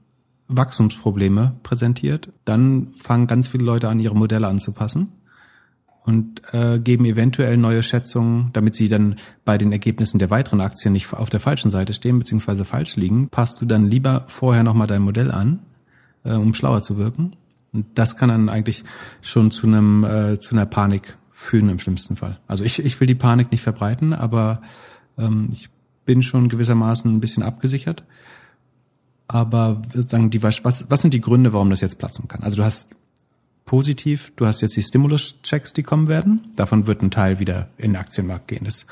Wachstumsprobleme 0.48 1.54
präsentiert, 1.62 2.30
dann 2.44 2.88
fangen 2.96 3.26
ganz 3.26 3.48
viele 3.48 3.64
Leute 3.64 3.88
an, 3.88 4.00
ihre 4.00 4.16
Modelle 4.16 4.48
anzupassen 4.48 5.08
und 6.04 6.42
äh, 6.52 6.78
geben 6.78 7.04
eventuell 7.04 7.56
neue 7.56 7.82
Schätzungen, 7.82 8.50
damit 8.52 8.74
sie 8.74 8.88
dann 8.88 9.16
bei 9.44 9.56
den 9.56 9.72
Ergebnissen 9.72 10.18
der 10.18 10.30
weiteren 10.30 10.60
Aktien 10.60 10.92
nicht 10.92 11.12
auf 11.12 11.30
der 11.30 11.40
falschen 11.40 11.70
Seite 11.70 11.94
stehen 11.94 12.18
beziehungsweise 12.18 12.64
falsch 12.64 12.96
liegen, 12.96 13.28
passt 13.28 13.60
du 13.60 13.66
dann 13.66 13.86
lieber 13.86 14.24
vorher 14.28 14.64
nochmal 14.64 14.86
dein 14.86 15.02
Modell 15.02 15.30
an, 15.30 15.60
äh, 16.24 16.32
um 16.32 16.54
schlauer 16.54 16.82
zu 16.82 16.98
wirken. 16.98 17.36
Und 17.72 17.86
das 17.94 18.16
kann 18.16 18.28
dann 18.28 18.48
eigentlich 18.48 18.84
schon 19.22 19.50
zu 19.50 19.66
einem 19.66 20.04
äh, 20.04 20.38
zu 20.38 20.54
einer 20.54 20.66
Panik 20.66 21.16
führen 21.42 21.68
im 21.68 21.78
schlimmsten 21.78 22.16
Fall. 22.16 22.38
Also 22.46 22.64
ich, 22.64 22.84
ich 22.84 23.00
will 23.00 23.06
die 23.06 23.14
Panik 23.14 23.52
nicht 23.52 23.62
verbreiten, 23.62 24.12
aber 24.12 24.62
ähm, 25.18 25.48
ich 25.52 25.68
bin 26.04 26.22
schon 26.22 26.48
gewissermaßen 26.48 27.12
ein 27.12 27.20
bisschen 27.20 27.42
abgesichert. 27.42 28.04
Aber 29.28 29.82
sozusagen 29.92 30.30
die 30.30 30.42
was 30.42 30.64
was 30.64 31.02
sind 31.02 31.14
die 31.14 31.20
Gründe, 31.20 31.52
warum 31.52 31.70
das 31.70 31.80
jetzt 31.80 31.98
platzen 31.98 32.28
kann? 32.28 32.42
Also 32.42 32.56
du 32.56 32.64
hast 32.64 32.96
positiv. 33.64 34.32
Du 34.36 34.46
hast 34.46 34.60
jetzt 34.60 34.76
die 34.76 34.82
Stimulus-Checks, 34.82 35.72
die 35.72 35.82
kommen 35.82 36.08
werden. 36.08 36.42
Davon 36.56 36.86
wird 36.86 37.02
ein 37.02 37.10
Teil 37.10 37.38
wieder 37.38 37.68
in 37.78 37.92
den 37.92 37.96
Aktienmarkt 37.96 38.48
gehen. 38.48 38.64
Das 38.64 38.86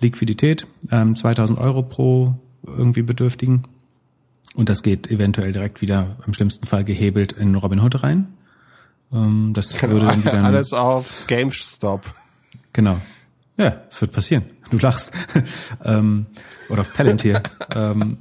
Liquidität, 0.00 0.66
ähm, 0.90 1.16
2000 1.16 1.58
Euro 1.58 1.82
pro 1.82 2.34
irgendwie 2.66 3.02
Bedürftigen. 3.02 3.64
Und 4.54 4.68
das 4.68 4.82
geht 4.82 5.10
eventuell 5.10 5.52
direkt 5.52 5.82
wieder 5.82 6.16
im 6.26 6.34
schlimmsten 6.34 6.66
Fall 6.66 6.84
gehebelt 6.84 7.32
in 7.32 7.54
Robinhood 7.54 8.02
rein. 8.02 8.28
Ähm, 9.12 9.52
das 9.54 9.78
genau, 9.78 9.92
würde 9.94 10.06
dann 10.06 10.24
wieder 10.24 10.44
alles 10.44 10.72
auf 10.72 11.24
GameStop. 11.26 12.14
Genau. 12.72 12.98
Ja, 13.56 13.82
es 13.88 14.00
wird 14.00 14.12
passieren. 14.12 14.44
Du 14.70 14.78
lachst. 14.78 15.12
ähm, 15.84 16.26
oder 16.68 16.82
auf 16.82 16.92
Palantir. 16.92 17.42
ähm, 17.74 18.18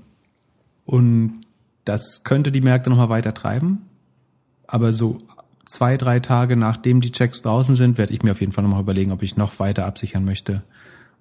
und 0.86 1.42
das 1.86 2.24
könnte 2.24 2.52
die 2.52 2.62
Märkte 2.62 2.90
nochmal 2.90 3.10
weiter 3.10 3.34
treiben. 3.34 3.90
Aber 4.68 4.94
so 4.94 5.22
zwei, 5.66 5.98
drei 5.98 6.20
Tage 6.20 6.56
nachdem 6.56 7.02
die 7.02 7.12
Checks 7.12 7.42
draußen 7.42 7.76
sind, 7.76 7.98
werde 7.98 8.14
ich 8.14 8.24
mir 8.24 8.32
auf 8.32 8.42
jeden 8.42 8.52
Fall 8.52 8.64
nochmal 8.64 8.82
überlegen, 8.82 9.12
ob 9.12 9.24
ich 9.24 9.38
noch 9.38 9.60
weiter 9.60 9.86
absichern 9.86 10.26
möchte. 10.26 10.64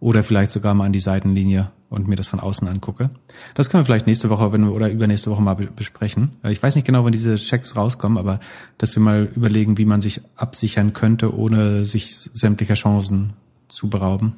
Oder 0.02 0.24
vielleicht 0.24 0.50
sogar 0.50 0.74
mal 0.74 0.86
an 0.86 0.92
die 0.92 0.98
Seitenlinie 0.98 1.70
und 1.88 2.08
mir 2.08 2.16
das 2.16 2.26
von 2.26 2.40
außen 2.40 2.66
angucke. 2.66 3.10
Das 3.54 3.70
können 3.70 3.82
wir 3.82 3.84
vielleicht 3.84 4.08
nächste 4.08 4.30
Woche 4.30 4.50
wenn 4.50 4.64
wir, 4.64 4.72
oder 4.72 4.90
übernächste 4.90 5.30
Woche 5.30 5.40
mal 5.42 5.54
besprechen. 5.54 6.32
Ich 6.42 6.60
weiß 6.60 6.74
nicht 6.74 6.84
genau, 6.84 7.04
wann 7.04 7.12
diese 7.12 7.36
Checks 7.36 7.76
rauskommen, 7.76 8.18
aber 8.18 8.40
dass 8.78 8.96
wir 8.96 9.00
mal 9.00 9.30
überlegen, 9.36 9.78
wie 9.78 9.84
man 9.84 10.00
sich 10.00 10.20
absichern 10.34 10.92
könnte, 10.92 11.32
ohne 11.32 11.84
sich 11.84 12.16
sämtlicher 12.16 12.74
Chancen 12.74 13.34
zu 13.68 13.88
berauben. 13.88 14.34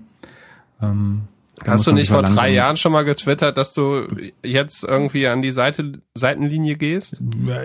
Ähm, 0.83 1.23
Hast 1.67 1.87
du 1.87 1.93
nicht 1.93 2.11
vor 2.11 2.23
drei 2.23 2.53
Jahren 2.53 2.77
schon 2.77 2.93
mal 2.93 3.07
getwittert, 3.07 3.57
dass 3.57 3.73
du 3.73 4.07
jetzt 4.45 4.85
irgendwie 4.85 5.29
an 5.29 5.41
die 5.41 5.53
Seite, 5.53 6.03
Seitenlinie 6.15 6.77
gehst? 6.77 7.23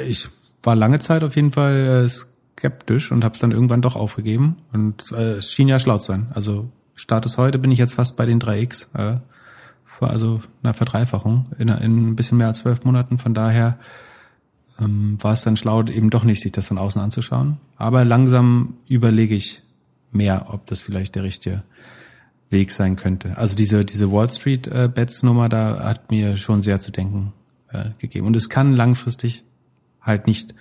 Ich 0.08 0.30
war 0.64 0.78
lange 0.78 1.00
Zeit 1.00 1.22
auf 1.22 1.36
jeden 1.36 1.52
Fall 1.52 2.06
äh, 2.06 2.08
skeptisch 2.08 3.12
und 3.12 3.26
habe 3.26 3.34
es 3.34 3.42
dann 3.42 3.52
irgendwann 3.52 3.82
doch 3.82 3.98
aufgegeben. 3.98 4.56
Und 4.72 5.12
äh, 5.12 5.40
es 5.40 5.52
schien 5.52 5.68
ja 5.68 5.80
schlau 5.80 5.98
zu 5.98 6.06
sein. 6.06 6.28
Also 6.34 6.70
Status 7.00 7.38
heute 7.38 7.60
bin 7.60 7.72
ich 7.72 7.80
jetzt 7.80 7.94
fast 7.94 8.18
bei 8.18 8.26
den 8.26 8.42
3x. 8.42 8.94
Äh, 8.94 9.20
also 10.02 10.42
einer 10.64 10.74
Verdreifachung 10.74 11.48
in, 11.58 11.68
in 11.68 12.10
ein 12.10 12.16
bisschen 12.16 12.38
mehr 12.38 12.48
als 12.48 12.60
zwölf 12.60 12.84
Monaten. 12.86 13.18
Von 13.18 13.34
daher 13.34 13.80
ähm, 14.80 15.18
war 15.22 15.34
es 15.34 15.44
dann 15.44 15.58
schlau, 15.58 15.84
eben 15.84 16.10
doch 16.10 16.24
nicht 16.24 16.42
sich 16.42 16.52
das 16.52 16.68
von 16.68 16.78
außen 16.78 17.02
anzuschauen. 17.02 17.58
Aber 17.76 18.06
langsam 18.06 18.76
überlege 18.88 19.36
ich 19.36 19.62
mehr, 20.12 20.48
ob 20.54 20.66
das 20.68 20.82
vielleicht 20.82 21.16
der 21.16 21.24
richtige 21.24 21.64
Weg 22.50 22.72
sein 22.72 22.96
könnte. 22.96 23.38
Also 23.38 23.56
diese, 23.56 23.84
diese 23.84 24.12
Wall 24.12 24.30
Street 24.30 24.68
äh, 24.68 24.90
Bets 24.94 25.24
Nummer 25.24 25.50
da 25.50 25.84
hat 25.84 26.12
mir 26.12 26.38
schon 26.38 26.62
sehr 26.62 26.80
zu 26.80 26.92
denken 26.92 27.34
äh, 27.70 27.92
gegeben. 27.98 28.28
Und 28.28 28.36
es 28.36 28.50
kann 28.50 28.74
langfristig 28.74 29.44
halt 30.02 30.28
nicht 30.28 30.56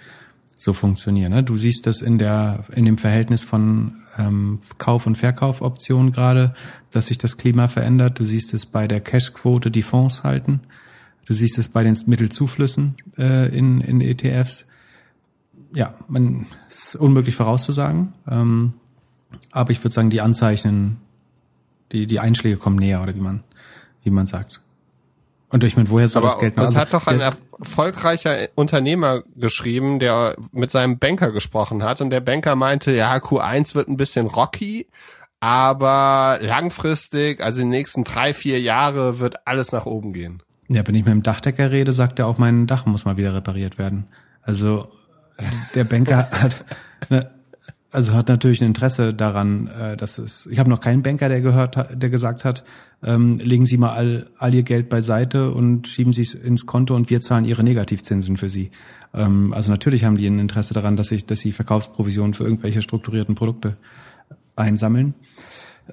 so 0.62 0.72
funktionieren. 0.72 1.32
Ne? 1.32 1.42
Du 1.42 1.56
siehst 1.56 1.86
das 1.86 2.02
in 2.02 2.18
der, 2.18 2.64
in 2.74 2.84
dem 2.84 2.98
Verhältnis 2.98 3.42
von 3.44 3.96
ähm, 4.18 4.58
Kauf- 4.78 5.06
und 5.06 5.16
Verkaufoptionen 5.16 6.12
gerade, 6.12 6.54
dass 6.90 7.06
sich 7.06 7.18
das 7.18 7.36
Klima 7.36 7.68
verändert. 7.68 8.18
Du 8.18 8.24
siehst 8.24 8.54
es 8.54 8.66
bei 8.66 8.88
der 8.88 9.00
Cashquote, 9.00 9.70
die 9.70 9.82
Fonds 9.82 10.24
halten. 10.24 10.60
Du 11.26 11.34
siehst 11.34 11.58
es 11.58 11.68
bei 11.68 11.82
den 11.82 11.96
Mittelzuflüssen 12.06 12.96
äh, 13.16 13.56
in, 13.56 13.80
in 13.80 14.00
ETFs. 14.00 14.66
Ja, 15.74 15.94
man 16.08 16.46
ist 16.68 16.96
unmöglich 16.96 17.36
vorauszusagen. 17.36 18.14
Ähm, 18.26 18.72
aber 19.50 19.70
ich 19.72 19.84
würde 19.84 19.94
sagen, 19.94 20.10
die 20.10 20.22
Anzeichen 20.22 20.96
die, 21.92 22.06
die 22.06 22.20
Einschläge 22.20 22.56
kommen 22.56 22.76
näher, 22.76 23.02
oder 23.02 23.14
wie 23.14 23.20
man, 23.20 23.42
wie 24.02 24.10
man 24.10 24.26
sagt. 24.26 24.60
Und 25.50 25.64
ich 25.64 25.76
meine, 25.76 25.88
woher 25.88 26.08
soll 26.08 26.22
Aber 26.22 26.30
das 26.30 26.38
Geld 26.38 26.56
noch? 26.56 26.64
Das 26.64 26.76
also, 26.76 26.80
hat 26.80 26.92
doch 26.92 27.06
ein 27.06 27.20
erfolgreicher 27.20 28.48
Unternehmer 28.54 29.22
geschrieben, 29.34 29.98
der 29.98 30.36
mit 30.52 30.70
seinem 30.70 30.98
Banker 30.98 31.32
gesprochen 31.32 31.82
hat. 31.82 32.00
Und 32.00 32.10
der 32.10 32.20
Banker 32.20 32.54
meinte, 32.54 32.94
ja, 32.94 33.16
Q1 33.16 33.74
wird 33.74 33.88
ein 33.88 33.96
bisschen 33.96 34.26
rocky, 34.26 34.88
aber 35.40 36.38
langfristig, 36.42 37.40
also 37.40 37.62
in 37.62 37.70
den 37.70 37.78
nächsten 37.78 38.04
drei, 38.04 38.34
vier 38.34 38.60
Jahre, 38.60 39.20
wird 39.20 39.46
alles 39.46 39.72
nach 39.72 39.86
oben 39.86 40.12
gehen. 40.12 40.42
Ja, 40.68 40.86
wenn 40.86 40.94
ich 40.94 41.04
mit 41.04 41.12
dem 41.12 41.22
Dachdecker 41.22 41.70
rede, 41.70 41.92
sagt 41.92 42.18
er 42.18 42.26
auch, 42.26 42.36
mein 42.36 42.66
Dach 42.66 42.84
muss 42.84 43.06
mal 43.06 43.16
wieder 43.16 43.34
repariert 43.34 43.78
werden. 43.78 44.06
Also 44.42 44.90
der 45.74 45.84
Banker 45.84 46.28
hat, 46.30 46.64
ne, 47.08 47.30
also 47.90 48.12
hat 48.14 48.28
natürlich 48.28 48.60
ein 48.60 48.66
Interesse 48.66 49.14
daran, 49.14 49.66
äh, 49.68 49.96
dass 49.96 50.18
es. 50.18 50.46
Ich 50.46 50.58
habe 50.58 50.68
noch 50.68 50.80
keinen 50.80 51.02
Banker, 51.02 51.28
der 51.28 51.40
gehört, 51.40 51.76
der 51.90 52.10
gesagt 52.10 52.44
hat, 52.44 52.64
ähm, 53.02 53.38
legen 53.38 53.64
Sie 53.64 53.78
mal 53.78 53.92
all, 53.92 54.28
all 54.38 54.54
Ihr 54.54 54.62
Geld 54.62 54.88
beiseite 54.88 55.52
und 55.52 55.88
schieben 55.88 56.12
Sie 56.12 56.22
es 56.22 56.34
ins 56.34 56.66
Konto 56.66 56.94
und 56.94 57.08
wir 57.08 57.20
zahlen 57.20 57.44
Ihre 57.44 57.62
Negativzinsen 57.62 58.36
für 58.36 58.48
Sie. 58.48 58.70
Ähm, 59.14 59.52
also 59.52 59.70
natürlich 59.70 60.04
haben 60.04 60.16
die 60.16 60.26
ein 60.26 60.38
Interesse 60.38 60.74
daran, 60.74 60.96
dass 60.96 61.08
sich, 61.08 61.26
dass 61.26 61.40
sie 61.40 61.52
Verkaufsprovisionen 61.52 62.34
für 62.34 62.44
irgendwelche 62.44 62.82
strukturierten 62.82 63.34
Produkte 63.34 63.76
einsammeln. 64.56 65.14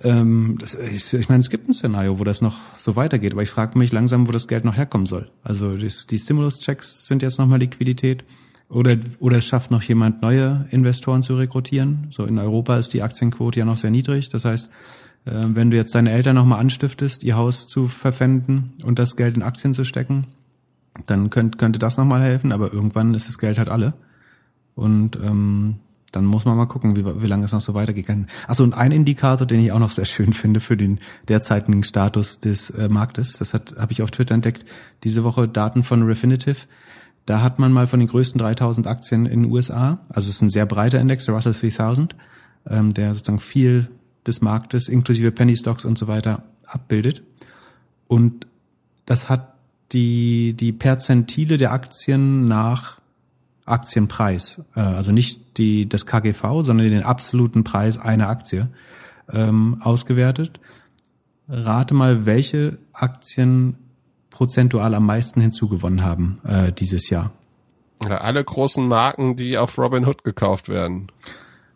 Ähm, 0.03 0.57
das, 0.59 0.75
ich, 0.75 1.13
ich 1.13 1.29
meine, 1.29 1.41
es 1.41 1.49
gibt 1.49 1.69
ein 1.69 1.73
Szenario, 1.73 2.19
wo 2.19 2.23
das 2.23 2.41
noch 2.41 2.57
so 2.75 2.95
weitergeht, 2.95 3.31
aber 3.31 3.43
ich 3.43 3.49
frage 3.49 3.77
mich 3.77 3.91
langsam, 3.91 4.27
wo 4.27 4.31
das 4.31 4.47
Geld 4.47 4.65
noch 4.65 4.75
herkommen 4.75 5.07
soll. 5.07 5.29
Also 5.43 5.77
das, 5.77 6.07
die 6.07 6.19
Stimulus-Checks 6.19 7.07
sind 7.07 7.21
jetzt 7.21 7.39
nochmal 7.39 7.59
Liquidität. 7.59 8.25
Oder, 8.69 8.97
oder 9.19 9.37
es 9.37 9.45
schafft 9.45 9.71
noch 9.71 9.83
jemand, 9.83 10.21
neue 10.21 10.65
Investoren 10.71 11.21
zu 11.21 11.35
rekrutieren. 11.35 12.07
So 12.09 12.25
in 12.25 12.39
Europa 12.39 12.77
ist 12.77 12.93
die 12.93 13.03
Aktienquote 13.03 13.59
ja 13.59 13.65
noch 13.65 13.77
sehr 13.77 13.91
niedrig. 13.91 14.29
Das 14.29 14.45
heißt, 14.45 14.69
äh, 15.25 15.43
wenn 15.45 15.71
du 15.71 15.77
jetzt 15.77 15.93
deine 15.93 16.11
Eltern 16.11 16.35
nochmal 16.35 16.59
anstiftest, 16.59 17.23
ihr 17.23 17.35
Haus 17.35 17.67
zu 17.67 17.87
verpfänden 17.87 18.71
und 18.83 18.97
das 18.97 19.15
Geld 19.15 19.35
in 19.35 19.43
Aktien 19.43 19.73
zu 19.73 19.83
stecken, 19.83 20.27
dann 21.05 21.29
könnte, 21.29 21.57
könnte 21.57 21.79
das 21.79 21.97
nochmal 21.97 22.21
helfen. 22.21 22.51
Aber 22.51 22.73
irgendwann 22.73 23.13
ist 23.13 23.27
das 23.27 23.37
Geld 23.37 23.57
halt 23.57 23.69
alle. 23.69 23.93
Und 24.73 25.17
ähm, 25.17 25.75
dann 26.11 26.25
muss 26.25 26.45
man 26.45 26.57
mal 26.57 26.65
gucken, 26.65 26.95
wie, 26.95 27.05
wie 27.05 27.27
lange 27.27 27.45
es 27.45 27.51
noch 27.51 27.61
so 27.61 27.73
weitergehen 27.73 28.05
kann. 28.05 28.27
Achso, 28.47 28.63
und 28.63 28.73
ein 28.73 28.91
Indikator, 28.91 29.45
den 29.45 29.59
ich 29.59 29.71
auch 29.71 29.79
noch 29.79 29.91
sehr 29.91 30.05
schön 30.05 30.33
finde 30.33 30.59
für 30.59 30.77
den 30.77 30.99
derzeitigen 31.27 31.83
Status 31.83 32.39
des 32.39 32.69
äh, 32.71 32.89
Marktes, 32.89 33.37
das 33.37 33.53
hat 33.53 33.75
habe 33.77 33.91
ich 33.91 34.01
auf 34.01 34.11
Twitter 34.11 34.35
entdeckt, 34.35 34.65
diese 35.03 35.23
Woche 35.23 35.47
Daten 35.47 35.83
von 35.83 36.03
Refinitiv. 36.03 36.67
Da 37.25 37.41
hat 37.41 37.57
man 37.59 37.71
mal 37.71 37.87
von 37.87 37.99
den 37.99 38.07
größten 38.07 38.39
3000 38.39 38.87
Aktien 38.87 39.25
in 39.25 39.43
den 39.43 39.51
USA, 39.51 39.99
also 40.09 40.29
es 40.29 40.35
ist 40.35 40.41
ein 40.41 40.49
sehr 40.49 40.65
breiter 40.65 40.99
Index, 40.99 41.25
der 41.25 41.35
Russell 41.35 41.53
3000, 41.53 42.15
ähm, 42.67 42.91
der 42.91 43.13
sozusagen 43.13 43.39
viel 43.39 43.89
des 44.27 44.41
Marktes 44.41 44.89
inklusive 44.89 45.31
Penny 45.31 45.55
Stocks 45.55 45.85
und 45.85 45.97
so 45.97 46.07
weiter 46.07 46.43
abbildet. 46.65 47.23
Und 48.07 48.47
das 49.05 49.29
hat 49.29 49.53
die, 49.91 50.53
die 50.53 50.71
Perzentile 50.71 51.57
der 51.57 51.71
Aktien 51.71 52.47
nach 52.47 52.99
Aktienpreis, 53.65 54.63
äh, 54.75 54.79
also 54.79 55.11
nicht 55.11 55.57
die, 55.57 55.89
das 55.89 56.05
KGV, 56.05 56.61
sondern 56.61 56.89
den 56.89 57.03
absoluten 57.03 57.63
Preis 57.63 57.97
einer 57.97 58.29
Aktie 58.29 58.69
ähm, 59.31 59.77
ausgewertet. 59.81 60.59
Rate 61.47 61.93
mal, 61.93 62.25
welche 62.25 62.77
Aktien 62.93 63.75
prozentual 64.35 64.93
am 64.93 65.05
meisten 65.05 65.39
hinzugewonnen 65.39 66.03
haben 66.03 66.41
äh, 66.45 66.73
dieses 66.73 67.09
Jahr. 67.09 67.31
Ja, 68.03 68.17
alle 68.17 68.43
großen 68.43 68.85
Marken, 68.85 69.37
die 69.37 69.57
auf 69.57 69.77
Robinhood 69.77 70.25
gekauft 70.25 70.67
werden. 70.67 71.07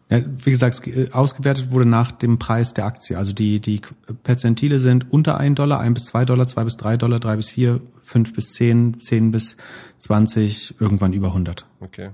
Ja, 0.10 0.20
wie 0.26 0.50
gesagt, 0.50 0.86
äh, 0.86 1.10
ausgewertet 1.14 1.72
wurde 1.72 1.88
nach 1.88 2.12
dem 2.12 2.38
Preis 2.38 2.74
der 2.74 2.86
Aktie. 2.86 3.18
Also 3.18 3.32
die, 3.32 3.62
die 3.62 3.80
Perzentile 4.24 4.80
sind 4.82 5.10
unter 5.10 5.38
ein 5.38 5.56
Dollar, 5.56 5.80
ein 5.80 5.94
bis 5.94 6.08
zwei 6.08 6.26
Dollar, 6.26 6.48
zwei 6.48 6.66
bis 6.66 6.76
drei 6.76 6.98
Dollar, 6.98 7.22
drei 7.22 7.38
bis 7.38 7.50
vier, 7.50 7.80
fünf 8.04 8.34
bis 8.34 8.52
zehn, 8.52 9.00
zehn 9.00 9.32
bis 9.32 9.56
zwanzig, 9.96 10.76
irgendwann 10.82 11.14
über 11.14 11.28
100. 11.28 11.66
Okay. 11.80 12.10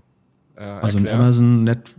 Äh, 0.56 0.64
also 0.64 1.00
in 1.00 1.08
Amazon, 1.08 1.64
Net, 1.64 1.96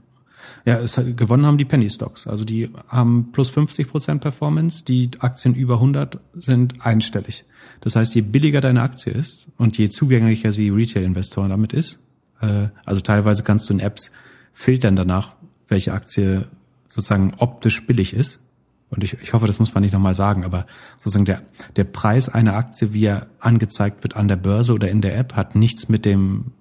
ja, 0.65 0.79
es 0.79 1.01
gewonnen 1.17 1.47
haben 1.47 1.59
die 1.59 1.65
Penny 1.65 1.91
Stocks. 1.91 2.29
Also 2.29 2.45
die 2.45 2.71
haben 2.87 3.33
plus 3.33 3.51
50 3.51 3.89
Prozent 3.89 4.21
Performance. 4.21 4.85
Die 4.85 5.11
Aktien 5.19 5.55
über 5.55 5.75
100 5.75 6.21
sind 6.35 6.87
einstellig. 6.87 7.45
Das 7.81 7.97
heißt, 7.97 8.15
je 8.15 8.23
billiger 8.23 8.61
deine 8.61 8.83
Aktie 8.83 9.13
ist 9.13 9.49
und 9.57 9.79
je 9.79 9.89
zugänglicher 9.89 10.53
sie 10.53 10.71
Retail-Investoren 10.71 11.51
damit 11.51 11.73
ist, 11.73 11.99
äh, 12.41 12.69
also 12.85 13.01
teilweise 13.01 13.43
kannst 13.43 13.69
du 13.69 13.75
in 13.75 13.81
Apps 13.81 14.13
filtern 14.53 14.97
danach, 14.97 15.37
welche 15.69 15.93
Aktie 15.93 16.47
sozusagen 16.89 17.35
optisch 17.39 17.87
billig 17.87 18.15
ist. 18.15 18.41
Und 18.89 19.03
ich, 19.03 19.15
ich 19.21 19.33
hoffe, 19.33 19.47
das 19.47 19.59
muss 19.59 19.75
man 19.75 19.83
nicht 19.83 19.93
nochmal 19.93 20.15
sagen, 20.15 20.45
aber 20.45 20.67
sozusagen 20.97 21.25
der, 21.25 21.43
der 21.75 21.85
Preis 21.85 22.29
einer 22.29 22.55
Aktie, 22.55 22.93
wie 22.93 23.05
er 23.05 23.27
angezeigt 23.41 24.05
wird 24.05 24.17
an 24.17 24.29
der 24.29 24.37
Börse 24.37 24.73
oder 24.73 24.89
in 24.89 25.01
der 25.01 25.19
App, 25.19 25.35
hat 25.35 25.57
nichts 25.57 25.89
mit 25.89 26.05
dem, 26.05 26.53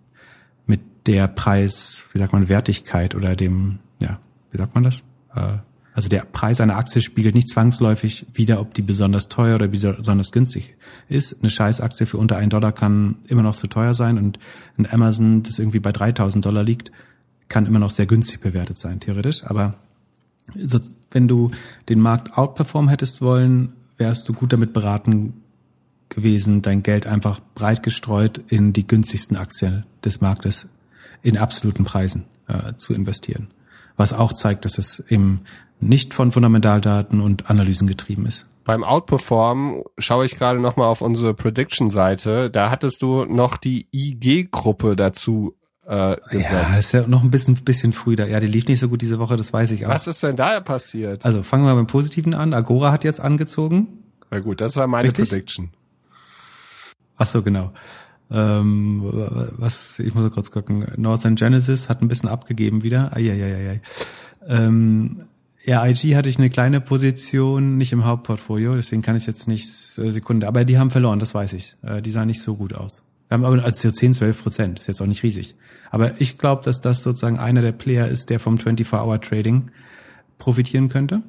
mit 0.66 0.82
der 1.05 1.28
Preis, 1.28 2.09
wie 2.11 2.20
sagt 2.20 2.34
man, 2.34 2.49
Wertigkeit 2.49 3.13
oder 3.13 3.36
dem 3.36 3.80
ja, 4.01 4.20
wie 4.51 4.57
sagt 4.57 4.74
man 4.74 4.84
das? 4.84 5.03
Äh, 5.36 5.57
also 5.95 6.09
der 6.09 6.25
Preis 6.25 6.59
einer 6.59 6.75
Aktie 6.75 7.01
spiegelt 7.01 7.35
nicht 7.35 7.47
zwangsläufig 7.47 8.25
wieder, 8.33 8.59
ob 8.59 8.73
die 8.73 8.81
besonders 8.81 9.29
teuer 9.29 9.55
oder 9.55 9.69
besonders 9.69 10.33
günstig 10.33 10.75
ist. 11.07 11.37
Eine 11.39 11.49
Scheißaktie 11.49 12.05
für 12.05 12.17
unter 12.17 12.35
einen 12.35 12.49
Dollar 12.49 12.73
kann 12.73 13.15
immer 13.29 13.43
noch 13.43 13.55
zu 13.55 13.67
teuer 13.67 13.93
sein 13.93 14.17
und 14.17 14.37
ein 14.77 14.91
Amazon, 14.91 15.41
das 15.43 15.57
irgendwie 15.57 15.79
bei 15.79 15.93
3000 15.93 16.45
Dollar 16.45 16.63
liegt, 16.63 16.91
kann 17.47 17.65
immer 17.65 17.79
noch 17.79 17.91
sehr 17.91 18.07
günstig 18.07 18.41
bewertet 18.41 18.77
sein, 18.77 18.99
theoretisch. 18.99 19.45
Aber 19.45 19.75
so, 20.53 20.81
wenn 21.11 21.29
du 21.29 21.51
den 21.87 22.01
Markt 22.01 22.37
outperformen 22.37 22.89
hättest 22.89 23.21
wollen, 23.21 23.71
wärst 23.97 24.27
du 24.27 24.33
gut 24.33 24.51
damit 24.51 24.73
beraten 24.73 25.41
gewesen, 26.09 26.61
dein 26.61 26.83
Geld 26.83 27.07
einfach 27.07 27.39
breit 27.55 27.83
gestreut 27.83 28.41
in 28.49 28.73
die 28.73 28.85
günstigsten 28.85 29.37
Aktien 29.37 29.85
des 30.03 30.19
Marktes 30.19 30.67
in 31.21 31.37
absoluten 31.37 31.85
Preisen 31.85 32.25
äh, 32.47 32.73
zu 32.75 32.93
investieren. 32.93 33.47
Was 33.97 34.13
auch 34.13 34.33
zeigt, 34.33 34.65
dass 34.65 34.77
es 34.77 34.99
eben 35.09 35.41
nicht 35.79 36.13
von 36.13 36.31
Fundamentaldaten 36.31 37.21
und 37.21 37.49
Analysen 37.49 37.87
getrieben 37.87 38.25
ist. 38.25 38.47
Beim 38.63 38.83
Outperform 38.83 39.83
schaue 39.97 40.25
ich 40.25 40.35
gerade 40.35 40.59
nochmal 40.59 40.87
auf 40.87 41.01
unsere 41.01 41.33
Prediction-Seite. 41.33 42.49
Da 42.49 42.71
hattest 42.71 43.01
du 43.01 43.25
noch 43.25 43.57
die 43.57 43.87
IG-Gruppe 43.91 44.95
dazu 44.95 45.55
äh, 45.85 46.15
gesetzt. 46.31 46.51
Ja, 46.51 46.77
ist 46.77 46.91
ja 46.93 47.07
noch 47.07 47.23
ein 47.23 47.29
bisschen, 47.29 47.55
bisschen 47.63 47.93
früh 47.93 48.15
da. 48.15 48.25
Ja, 48.25 48.39
die 48.39 48.47
lief 48.47 48.67
nicht 48.67 48.79
so 48.79 48.89
gut 48.89 49.01
diese 49.01 49.19
Woche, 49.19 49.37
das 49.37 49.53
weiß 49.53 49.71
ich 49.71 49.85
auch. 49.85 49.89
Was 49.89 50.07
ist 50.07 50.23
denn 50.23 50.35
da 50.35 50.59
passiert? 50.61 51.23
Also 51.25 51.43
fangen 51.43 51.63
wir 51.63 51.73
mal 51.73 51.75
beim 51.75 51.87
Positiven 51.87 52.33
an. 52.33 52.53
Agora 52.53 52.91
hat 52.91 53.03
jetzt 53.03 53.21
angezogen. 53.21 53.99
Na 54.31 54.39
gut, 54.39 54.61
das 54.61 54.75
war 54.75 54.87
meine 54.87 55.07
Richtig? 55.07 55.29
Prediction. 55.29 55.69
Ach 57.17 57.27
so, 57.27 57.43
genau. 57.43 57.71
Ähm, 58.32 59.01
was, 59.03 59.99
ich 59.99 60.13
muss 60.15 60.32
kurz 60.32 60.51
gucken. 60.51 60.86
Northern 60.97 61.36
Genesis 61.36 61.89
hat 61.89 62.01
ein 62.01 62.07
bisschen 62.07 62.30
abgegeben 62.30 62.84
wieder. 62.84 63.15
Eieieiei. 63.15 63.82
Ähm, 64.47 65.17
ja, 65.65 65.86
IG 65.86 66.15
hatte 66.15 66.30
ich 66.30 66.38
eine 66.38 66.49
kleine 66.49 66.80
Position, 66.80 67.78
nicht 67.78 67.91
im 67.91 68.05
Hauptportfolio, 68.05 68.76
deswegen 68.76 69.01
kann 69.01 69.15
ich 69.15 69.26
jetzt 69.26 69.47
nicht 69.47 69.67
äh, 69.97 70.11
Sekunde, 70.11 70.47
aber 70.47 70.63
die 70.63 70.78
haben 70.78 70.91
verloren, 70.91 71.19
das 71.19 71.34
weiß 71.34 71.53
ich. 71.53 71.76
Äh, 71.82 72.03
die 72.03 72.11
sahen 72.11 72.28
nicht 72.28 72.41
so 72.41 72.55
gut 72.55 72.76
aus. 72.76 73.03
Wir 73.28 73.36
haben 73.36 73.45
aber 73.45 73.63
als 73.63 73.82
so 73.82 73.89
10, 73.89 74.13
12 74.13 74.43
Prozent, 74.43 74.80
ist 74.80 74.88
jetzt 74.88 75.01
auch 75.01 75.07
nicht 75.07 75.23
riesig. 75.23 75.55
Aber 75.89 76.21
ich 76.21 76.38
glaube, 76.38 76.63
dass 76.63 76.82
das 76.82 77.01
sozusagen 77.01 77.39
einer 77.39 77.61
der 77.61 77.71
Player 77.71 78.07
ist, 78.07 78.30
der 78.30 78.39
vom 78.39 78.57
24-Hour-Trading 78.57 79.71
profitieren 80.38 80.89
könnte. 80.89 81.23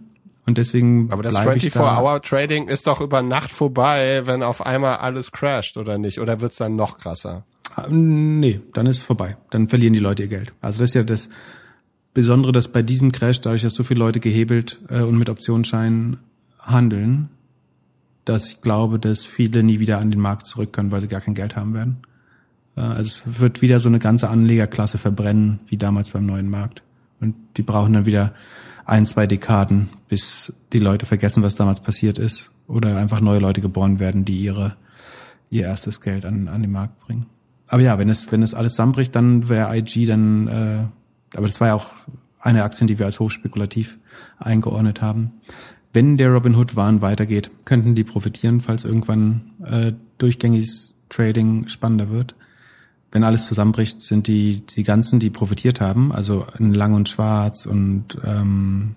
Und 0.46 0.58
deswegen. 0.58 1.10
Aber 1.10 1.22
das 1.22 1.36
24-Hour-Trading 1.36 2.68
ist 2.68 2.86
doch 2.86 3.00
über 3.00 3.20
Nacht 3.20 3.50
vorbei, 3.50 4.22
wenn 4.26 4.42
auf 4.42 4.64
einmal 4.64 4.98
alles 4.98 5.32
crasht, 5.32 5.76
oder 5.76 5.98
nicht? 5.98 6.20
Oder 6.20 6.40
wird's 6.40 6.56
dann 6.56 6.76
noch 6.76 6.98
krasser? 6.98 7.44
Ah, 7.74 7.88
nee, 7.90 8.60
dann 8.72 8.86
ist 8.86 8.98
es 8.98 9.02
vorbei. 9.02 9.36
Dann 9.50 9.68
verlieren 9.68 9.92
die 9.92 9.98
Leute 9.98 10.22
ihr 10.22 10.28
Geld. 10.28 10.52
Also 10.60 10.80
das 10.80 10.90
ist 10.90 10.94
ja 10.94 11.02
das 11.02 11.28
Besondere, 12.14 12.52
dass 12.52 12.68
bei 12.68 12.82
diesem 12.82 13.12
Crash, 13.12 13.40
dadurch, 13.40 13.62
dass 13.62 13.74
so 13.74 13.84
viele 13.84 13.98
Leute 13.98 14.20
gehebelt 14.20 14.78
äh, 14.88 15.02
und 15.02 15.18
mit 15.18 15.28
Optionsscheinen 15.28 16.18
handeln, 16.60 17.28
dass 18.24 18.48
ich 18.48 18.62
glaube, 18.62 18.98
dass 18.98 19.26
viele 19.26 19.62
nie 19.62 19.80
wieder 19.80 19.98
an 19.98 20.10
den 20.10 20.20
Markt 20.20 20.46
zurück 20.46 20.72
können, 20.72 20.92
weil 20.92 21.00
sie 21.00 21.08
gar 21.08 21.20
kein 21.20 21.34
Geld 21.34 21.56
haben 21.56 21.74
werden. 21.74 21.98
Äh, 22.76 22.80
also 22.80 23.02
es 23.02 23.40
wird 23.40 23.62
wieder 23.62 23.80
so 23.80 23.88
eine 23.88 23.98
ganze 23.98 24.30
Anlegerklasse 24.30 24.98
verbrennen, 24.98 25.58
wie 25.66 25.76
damals 25.76 26.12
beim 26.12 26.24
neuen 26.24 26.48
Markt. 26.48 26.82
Und 27.20 27.34
die 27.56 27.62
brauchen 27.62 27.92
dann 27.92 28.06
wieder 28.06 28.32
ein, 28.86 29.04
zwei 29.04 29.26
Dekaden, 29.26 29.90
bis 30.08 30.54
die 30.72 30.78
Leute 30.78 31.06
vergessen, 31.06 31.42
was 31.42 31.56
damals 31.56 31.80
passiert 31.80 32.18
ist, 32.18 32.52
oder 32.68 32.96
einfach 32.96 33.20
neue 33.20 33.40
Leute 33.40 33.60
geboren 33.60 34.00
werden, 34.00 34.24
die 34.24 34.40
ihre 34.40 34.76
ihr 35.50 35.64
erstes 35.64 36.00
Geld 36.00 36.24
an, 36.24 36.48
an 36.48 36.62
den 36.62 36.72
Markt 36.72 36.98
bringen. 37.00 37.26
Aber 37.68 37.82
ja, 37.82 37.98
wenn 37.98 38.08
es 38.08 38.30
wenn 38.32 38.42
es 38.42 38.54
alles 38.54 38.72
zusammenbricht, 38.72 39.14
dann 39.14 39.48
wäre 39.48 39.76
IG 39.76 40.06
dann, 40.06 40.48
äh, 40.48 41.36
aber 41.36 41.46
das 41.46 41.60
war 41.60 41.68
ja 41.68 41.74
auch 41.74 41.86
eine 42.40 42.62
Aktie, 42.62 42.86
die 42.86 42.98
wir 42.98 43.06
als 43.06 43.20
hochspekulativ 43.20 43.98
eingeordnet 44.38 45.02
haben. 45.02 45.32
Wenn 45.92 46.16
der 46.16 46.30
Robinhood 46.30 46.76
Wahn 46.76 47.00
weitergeht, 47.00 47.50
könnten 47.64 47.94
die 47.94 48.04
profitieren, 48.04 48.60
falls 48.60 48.84
irgendwann 48.84 49.52
äh, 49.64 49.92
durchgängiges 50.18 50.94
Trading 51.08 51.68
spannender 51.68 52.10
wird 52.10 52.34
wenn 53.12 53.24
alles 53.24 53.46
zusammenbricht, 53.46 54.02
sind 54.02 54.26
die, 54.26 54.64
die 54.66 54.82
ganzen, 54.82 55.20
die 55.20 55.30
profitiert 55.30 55.80
haben, 55.80 56.12
also 56.12 56.46
in 56.58 56.74
Lang 56.74 56.94
und 56.94 57.08
Schwarz 57.08 57.66
und 57.66 58.18
ähm, 58.24 58.94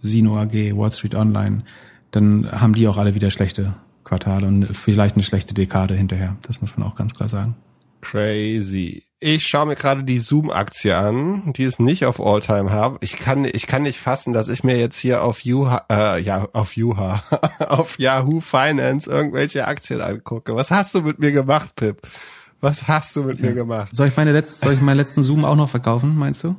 Sino 0.00 0.36
AG, 0.36 0.76
Wall 0.76 0.92
Street 0.92 1.14
Online, 1.14 1.62
dann 2.10 2.50
haben 2.50 2.74
die 2.74 2.86
auch 2.88 2.98
alle 2.98 3.14
wieder 3.14 3.30
schlechte 3.30 3.74
Quartale 4.04 4.46
und 4.46 4.76
vielleicht 4.76 5.16
eine 5.16 5.24
schlechte 5.24 5.54
Dekade 5.54 5.94
hinterher. 5.94 6.36
Das 6.42 6.60
muss 6.60 6.76
man 6.76 6.86
auch 6.86 6.94
ganz 6.94 7.14
klar 7.14 7.28
sagen. 7.28 7.56
Crazy. 8.02 9.04
Ich 9.18 9.46
schaue 9.46 9.64
mir 9.64 9.76
gerade 9.76 10.04
die 10.04 10.18
Zoom-Aktie 10.18 10.94
an, 10.94 11.54
die 11.54 11.64
ist 11.64 11.80
nicht 11.80 12.04
auf 12.04 12.20
All-Time 12.20 12.70
High. 12.70 12.98
Ich 13.00 13.16
kann, 13.16 13.46
ich 13.46 13.66
kann 13.66 13.84
nicht 13.84 13.98
fassen, 13.98 14.34
dass 14.34 14.48
ich 14.48 14.62
mir 14.62 14.76
jetzt 14.76 14.98
hier 14.98 15.24
auf 15.24 15.40
Yuha, 15.40 15.86
äh, 15.90 16.20
ja, 16.20 16.46
auf 16.52 16.76
Yuha, 16.76 17.22
auf 17.60 17.98
Yahoo 17.98 18.40
Finance 18.40 19.10
irgendwelche 19.10 19.66
Aktien 19.66 20.02
angucke. 20.02 20.54
Was 20.54 20.70
hast 20.70 20.94
du 20.94 21.00
mit 21.00 21.18
mir 21.18 21.32
gemacht, 21.32 21.74
Pip? 21.76 22.06
Was 22.64 22.88
hast 22.88 23.14
du 23.14 23.24
mit 23.24 23.40
ja. 23.40 23.48
mir 23.48 23.52
gemacht? 23.52 23.94
Soll 23.94 24.08
ich 24.08 24.16
meine 24.16 24.32
letzte, 24.32 24.64
soll 24.64 24.72
ich 24.72 24.80
meinen 24.80 24.96
letzten 24.96 25.22
Zoom 25.22 25.44
auch 25.44 25.54
noch 25.54 25.68
verkaufen, 25.68 26.16
meinst 26.16 26.44
du? 26.44 26.56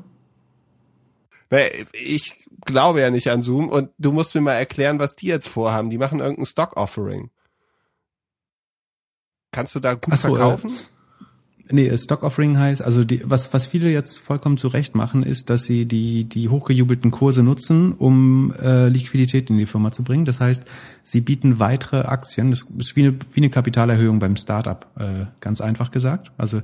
Ich 1.94 2.46
glaube 2.64 3.02
ja 3.02 3.10
nicht 3.10 3.32
an 3.32 3.42
Zoom 3.42 3.70
und 3.70 3.90
du 3.98 4.12
musst 4.12 4.36
mir 4.36 4.42
mal 4.42 4.54
erklären, 4.54 5.00
was 5.00 5.16
die 5.16 5.26
jetzt 5.26 5.48
vorhaben. 5.48 5.90
Die 5.90 5.98
machen 5.98 6.20
irgendein 6.20 6.46
Stock 6.46 6.78
Offering. 6.78 7.32
Kannst 9.52 9.74
du 9.74 9.80
da 9.80 9.96
gut 9.96 10.16
so, 10.20 10.36
äh, 10.36 10.38
verkaufen? 10.38 10.70
Äh, 10.70 10.74
Nee, 11.72 11.98
Stock 11.98 12.22
Offering 12.22 12.60
heißt, 12.60 12.82
also 12.84 13.04
die, 13.04 13.22
was, 13.26 13.52
was 13.54 13.66
viele 13.66 13.92
jetzt 13.92 14.20
vollkommen 14.20 14.58
zurecht 14.58 14.94
machen, 14.94 15.24
ist, 15.24 15.50
dass 15.50 15.64
sie 15.64 15.86
die, 15.86 16.26
die 16.26 16.50
hochgejubelten 16.50 17.10
Kurse 17.10 17.42
nutzen, 17.42 17.94
um 17.94 18.54
äh, 18.62 18.88
Liquidität 18.88 19.50
in 19.50 19.58
die 19.58 19.66
Firma 19.66 19.92
zu 19.92 20.04
bringen. 20.04 20.26
Das 20.26 20.40
heißt, 20.40 20.64
sie 21.02 21.22
bieten 21.22 21.60
weitere 21.60 22.02
Aktien. 22.02 22.52
Das 22.52 22.68
ist 22.78 22.96
wie 22.96 23.08
eine, 23.08 23.18
wie 23.34 23.40
eine 23.40 23.50
Kapitalerhöhung 23.50 24.20
beim 24.20 24.36
Startup, 24.36 24.86
äh, 25.00 25.26
ganz 25.42 25.60
einfach 25.60 25.90
gesagt. 25.90 26.32
Also 26.38 26.62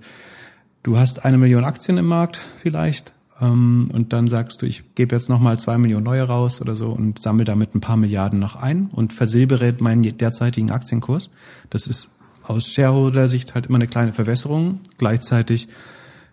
du 0.84 0.98
hast 0.98 1.26
eine 1.26 1.40
Million 1.40 1.64
Aktien 1.64 1.98
im 1.98 2.06
Markt 2.06 2.40
vielleicht 2.58 3.14
ähm, 3.42 3.90
und 3.92 4.14
dann 4.14 4.28
sagst 4.28 4.62
du, 4.62 4.68
ich 4.68 4.94
gebe 4.94 5.16
jetzt 5.16 5.30
nochmal 5.30 5.58
zwei 5.60 5.80
Millionen 5.80 6.06
neue 6.06 6.24
raus 6.24 6.62
oder 6.62 6.76
so 6.76 6.92
und 6.92 7.20
sammle 7.20 7.44
damit 7.44 7.74
ein 7.74 7.82
paar 7.82 7.98
Milliarden 7.98 8.40
noch 8.40 8.56
ein 8.56 8.88
und 8.94 9.14
versilbere 9.14 9.74
meinen 9.80 10.16
derzeitigen 10.18 10.70
Aktienkurs. 10.70 11.32
Das 11.72 11.88
ist 11.88 12.12
aus 12.44 12.68
Shareholder-Sicht 12.68 13.56
halt 13.56 13.68
immer 13.68 13.78
eine 13.78 13.88
kleine 13.88 14.14
Verwässerung. 14.14 14.80
Gleichzeitig, 14.98 15.68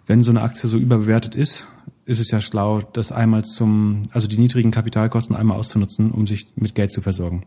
wenn 0.06 0.22
so 0.22 0.30
eine 0.30 0.42
Aktie 0.42 0.68
so 0.68 0.78
überbewertet 0.78 1.34
ist, 1.34 1.66
ist 2.04 2.20
es 2.20 2.30
ja 2.30 2.40
schlau, 2.40 2.80
das 2.80 3.12
einmal 3.12 3.44
zum, 3.44 4.02
also 4.12 4.26
die 4.28 4.38
niedrigen 4.38 4.70
Kapitalkosten 4.70 5.36
einmal 5.36 5.58
auszunutzen, 5.58 6.10
um 6.10 6.26
sich 6.26 6.52
mit 6.56 6.74
Geld 6.74 6.90
zu 6.90 7.02
versorgen. 7.02 7.44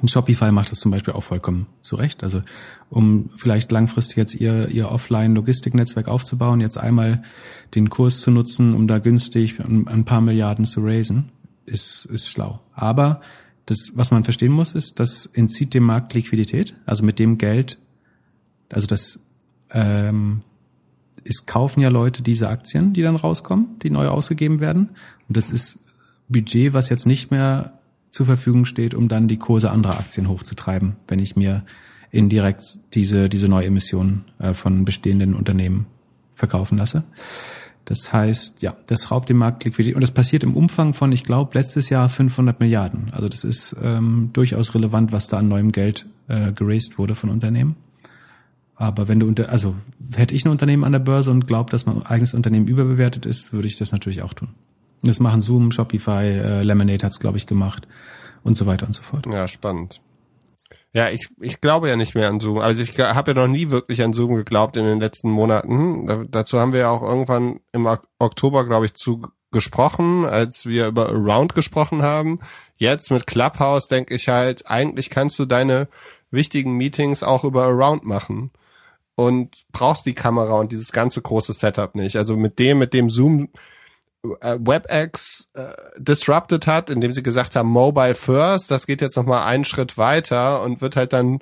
Und 0.00 0.10
Shopify 0.10 0.52
macht 0.52 0.70
das 0.70 0.80
zum 0.80 0.92
Beispiel 0.92 1.14
auch 1.14 1.22
vollkommen 1.22 1.66
zurecht. 1.80 2.22
Also 2.22 2.42
um 2.90 3.30
vielleicht 3.36 3.72
langfristig 3.72 4.16
jetzt 4.16 4.34
ihr, 4.34 4.68
ihr 4.68 4.90
Offline-Logistiknetzwerk 4.92 6.08
aufzubauen, 6.08 6.60
jetzt 6.60 6.78
einmal 6.78 7.22
den 7.74 7.90
Kurs 7.90 8.20
zu 8.20 8.30
nutzen, 8.30 8.74
um 8.74 8.86
da 8.86 8.98
günstig 8.98 9.58
ein 9.60 10.04
paar 10.04 10.20
Milliarden 10.20 10.66
zu 10.66 10.84
raisen, 10.84 11.30
ist, 11.66 12.04
ist 12.06 12.28
schlau. 12.28 12.60
Aber 12.74 13.22
das, 13.70 13.92
was 13.94 14.10
man 14.10 14.24
verstehen 14.24 14.52
muss, 14.52 14.74
ist, 14.74 14.98
das 14.98 15.26
entzieht 15.26 15.74
dem 15.74 15.84
Markt 15.84 16.14
Liquidität. 16.14 16.74
Also 16.86 17.04
mit 17.04 17.18
dem 17.18 17.38
Geld, 17.38 17.78
also 18.70 18.86
das 18.86 19.20
ähm, 19.70 20.42
es 21.24 21.46
kaufen 21.46 21.80
ja 21.80 21.88
Leute 21.88 22.22
diese 22.22 22.48
Aktien, 22.48 22.92
die 22.92 23.02
dann 23.02 23.16
rauskommen, 23.16 23.78
die 23.82 23.90
neu 23.90 24.08
ausgegeben 24.08 24.60
werden. 24.60 24.90
Und 25.28 25.36
das 25.36 25.50
ist 25.50 25.78
Budget, 26.28 26.72
was 26.72 26.88
jetzt 26.88 27.06
nicht 27.06 27.30
mehr 27.30 27.78
zur 28.10 28.26
Verfügung 28.26 28.64
steht, 28.64 28.94
um 28.94 29.08
dann 29.08 29.28
die 29.28 29.36
Kurse 29.36 29.70
anderer 29.70 29.98
Aktien 29.98 30.28
hochzutreiben, 30.28 30.96
wenn 31.06 31.18
ich 31.18 31.36
mir 31.36 31.64
indirekt 32.10 32.64
diese, 32.94 33.28
diese 33.28 33.48
Neuemissionen 33.48 34.24
äh, 34.38 34.54
von 34.54 34.84
bestehenden 34.84 35.34
Unternehmen 35.34 35.86
verkaufen 36.32 36.78
lasse. 36.78 37.04
Das 37.88 38.12
heißt, 38.12 38.60
ja, 38.60 38.76
das 38.86 39.10
raubt 39.10 39.30
dem 39.30 39.38
Markt 39.38 39.64
Liquidität 39.64 39.94
und 39.94 40.02
das 40.02 40.10
passiert 40.10 40.44
im 40.44 40.54
Umfang 40.54 40.92
von, 40.92 41.10
ich 41.10 41.24
glaube, 41.24 41.56
letztes 41.58 41.88
Jahr 41.88 42.10
500 42.10 42.60
Milliarden. 42.60 43.08
Also 43.12 43.30
das 43.30 43.44
ist 43.44 43.74
ähm, 43.82 44.28
durchaus 44.34 44.74
relevant, 44.74 45.10
was 45.10 45.28
da 45.28 45.38
an 45.38 45.48
neuem 45.48 45.72
Geld 45.72 46.04
äh, 46.28 46.52
geraced 46.52 46.98
wurde 46.98 47.14
von 47.14 47.30
Unternehmen. 47.30 47.76
Aber 48.74 49.08
wenn 49.08 49.20
du 49.20 49.26
unter, 49.26 49.48
also 49.48 49.74
hätte 50.14 50.34
ich 50.34 50.44
ein 50.44 50.50
Unternehmen 50.50 50.84
an 50.84 50.92
der 50.92 50.98
Börse 50.98 51.30
und 51.30 51.46
glaube, 51.46 51.70
dass 51.70 51.86
mein 51.86 52.02
eigenes 52.02 52.34
Unternehmen 52.34 52.66
überbewertet 52.66 53.24
ist, 53.24 53.54
würde 53.54 53.68
ich 53.68 53.78
das 53.78 53.90
natürlich 53.90 54.20
auch 54.20 54.34
tun. 54.34 54.50
Das 55.02 55.18
machen 55.18 55.40
Zoom, 55.40 55.72
Shopify, 55.72 56.26
äh, 56.26 56.62
Lemonade 56.62 57.06
hat's 57.06 57.20
glaube 57.20 57.38
ich 57.38 57.46
gemacht 57.46 57.88
und 58.42 58.58
so 58.58 58.66
weiter 58.66 58.86
und 58.86 58.92
so 58.92 59.02
fort. 59.02 59.24
Ja, 59.32 59.48
spannend. 59.48 60.02
Ja, 60.92 61.10
ich, 61.10 61.28
ich 61.40 61.60
glaube 61.60 61.88
ja 61.88 61.96
nicht 61.96 62.14
mehr 62.14 62.28
an 62.28 62.40
Zoom. 62.40 62.58
Also 62.58 62.82
ich 62.82 62.98
habe 62.98 63.30
ja 63.32 63.34
noch 63.34 63.48
nie 63.48 63.70
wirklich 63.70 64.02
an 64.02 64.14
Zoom 64.14 64.34
geglaubt 64.34 64.76
in 64.76 64.84
den 64.84 65.00
letzten 65.00 65.30
Monaten. 65.30 66.06
Da, 66.06 66.24
dazu 66.28 66.58
haben 66.58 66.72
wir 66.72 66.80
ja 66.80 66.90
auch 66.90 67.02
irgendwann 67.02 67.60
im 67.72 67.86
Oktober, 68.18 68.64
glaube 68.64 68.86
ich, 68.86 68.94
zu 68.94 69.26
gesprochen, 69.50 70.24
als 70.24 70.66
wir 70.66 70.88
über 70.88 71.08
Around 71.08 71.54
gesprochen 71.54 72.02
haben. 72.02 72.40
Jetzt 72.76 73.10
mit 73.10 73.26
Clubhouse 73.26 73.88
denke 73.88 74.14
ich 74.14 74.28
halt, 74.28 74.70
eigentlich 74.70 75.10
kannst 75.10 75.38
du 75.38 75.44
deine 75.44 75.88
wichtigen 76.30 76.76
Meetings 76.76 77.22
auch 77.22 77.44
über 77.44 77.64
Around 77.64 78.04
machen 78.04 78.50
und 79.14 79.64
brauchst 79.72 80.06
die 80.06 80.14
Kamera 80.14 80.58
und 80.60 80.72
dieses 80.72 80.92
ganze 80.92 81.22
große 81.22 81.52
Setup 81.52 81.94
nicht. 81.94 82.16
Also 82.16 82.36
mit 82.36 82.58
dem, 82.58 82.78
mit 82.78 82.92
dem 82.92 83.10
Zoom 83.10 83.48
WebEx 84.40 85.50
äh, 85.54 85.72
disrupted 85.98 86.66
hat, 86.66 86.90
indem 86.90 87.12
sie 87.12 87.22
gesagt 87.22 87.56
haben, 87.56 87.68
Mobile 87.68 88.14
First, 88.14 88.70
das 88.70 88.86
geht 88.86 89.00
jetzt 89.00 89.16
nochmal 89.16 89.44
einen 89.44 89.64
Schritt 89.64 89.98
weiter 89.98 90.62
und 90.62 90.80
wird 90.80 90.96
halt 90.96 91.12
dann 91.12 91.38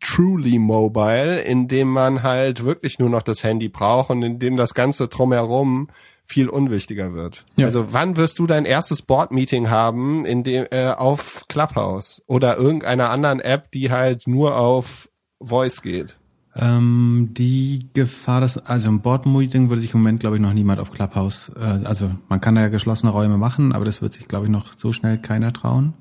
truly 0.00 0.58
mobile, 0.58 1.40
indem 1.40 1.88
man 1.88 2.22
halt 2.22 2.64
wirklich 2.64 2.98
nur 2.98 3.08
noch 3.08 3.22
das 3.22 3.44
Handy 3.44 3.68
braucht 3.68 4.10
und 4.10 4.22
indem 4.22 4.56
das 4.56 4.74
Ganze 4.74 5.08
drumherum 5.08 5.88
viel 6.24 6.48
unwichtiger 6.48 7.14
wird. 7.14 7.44
Ja. 7.56 7.66
Also 7.66 7.92
wann 7.92 8.16
wirst 8.16 8.38
du 8.38 8.46
dein 8.46 8.64
erstes 8.64 9.02
Board-Meeting 9.02 9.70
haben 9.70 10.24
in 10.24 10.42
dem 10.42 10.66
äh, 10.70 10.88
auf 10.88 11.44
Clubhouse 11.48 12.22
oder 12.26 12.56
irgendeiner 12.56 13.10
anderen 13.10 13.40
App, 13.40 13.70
die 13.70 13.90
halt 13.92 14.26
nur 14.26 14.56
auf 14.56 15.08
Voice 15.40 15.82
geht? 15.82 16.16
Ähm, 16.58 17.30
die 17.32 17.88
Gefahr, 17.92 18.40
dass, 18.40 18.56
also 18.58 18.88
im 18.88 19.00
Board-Meeting 19.00 19.68
würde 19.68 19.82
sich 19.82 19.92
im 19.92 20.00
Moment, 20.00 20.20
glaube 20.20 20.36
ich, 20.36 20.42
noch 20.42 20.54
niemand 20.54 20.80
auf 20.80 20.90
Clubhouse, 20.90 21.52
äh, 21.60 21.84
also 21.84 22.10
man 22.28 22.40
kann 22.40 22.54
da 22.54 22.62
ja 22.62 22.68
geschlossene 22.68 23.12
Räume 23.12 23.36
machen, 23.36 23.72
aber 23.72 23.84
das 23.84 24.00
wird 24.00 24.14
sich, 24.14 24.26
glaube 24.26 24.46
ich, 24.46 24.50
noch 24.50 24.72
so 24.76 24.92
schnell 24.92 25.18
keiner 25.18 25.52
trauen. 25.52 25.92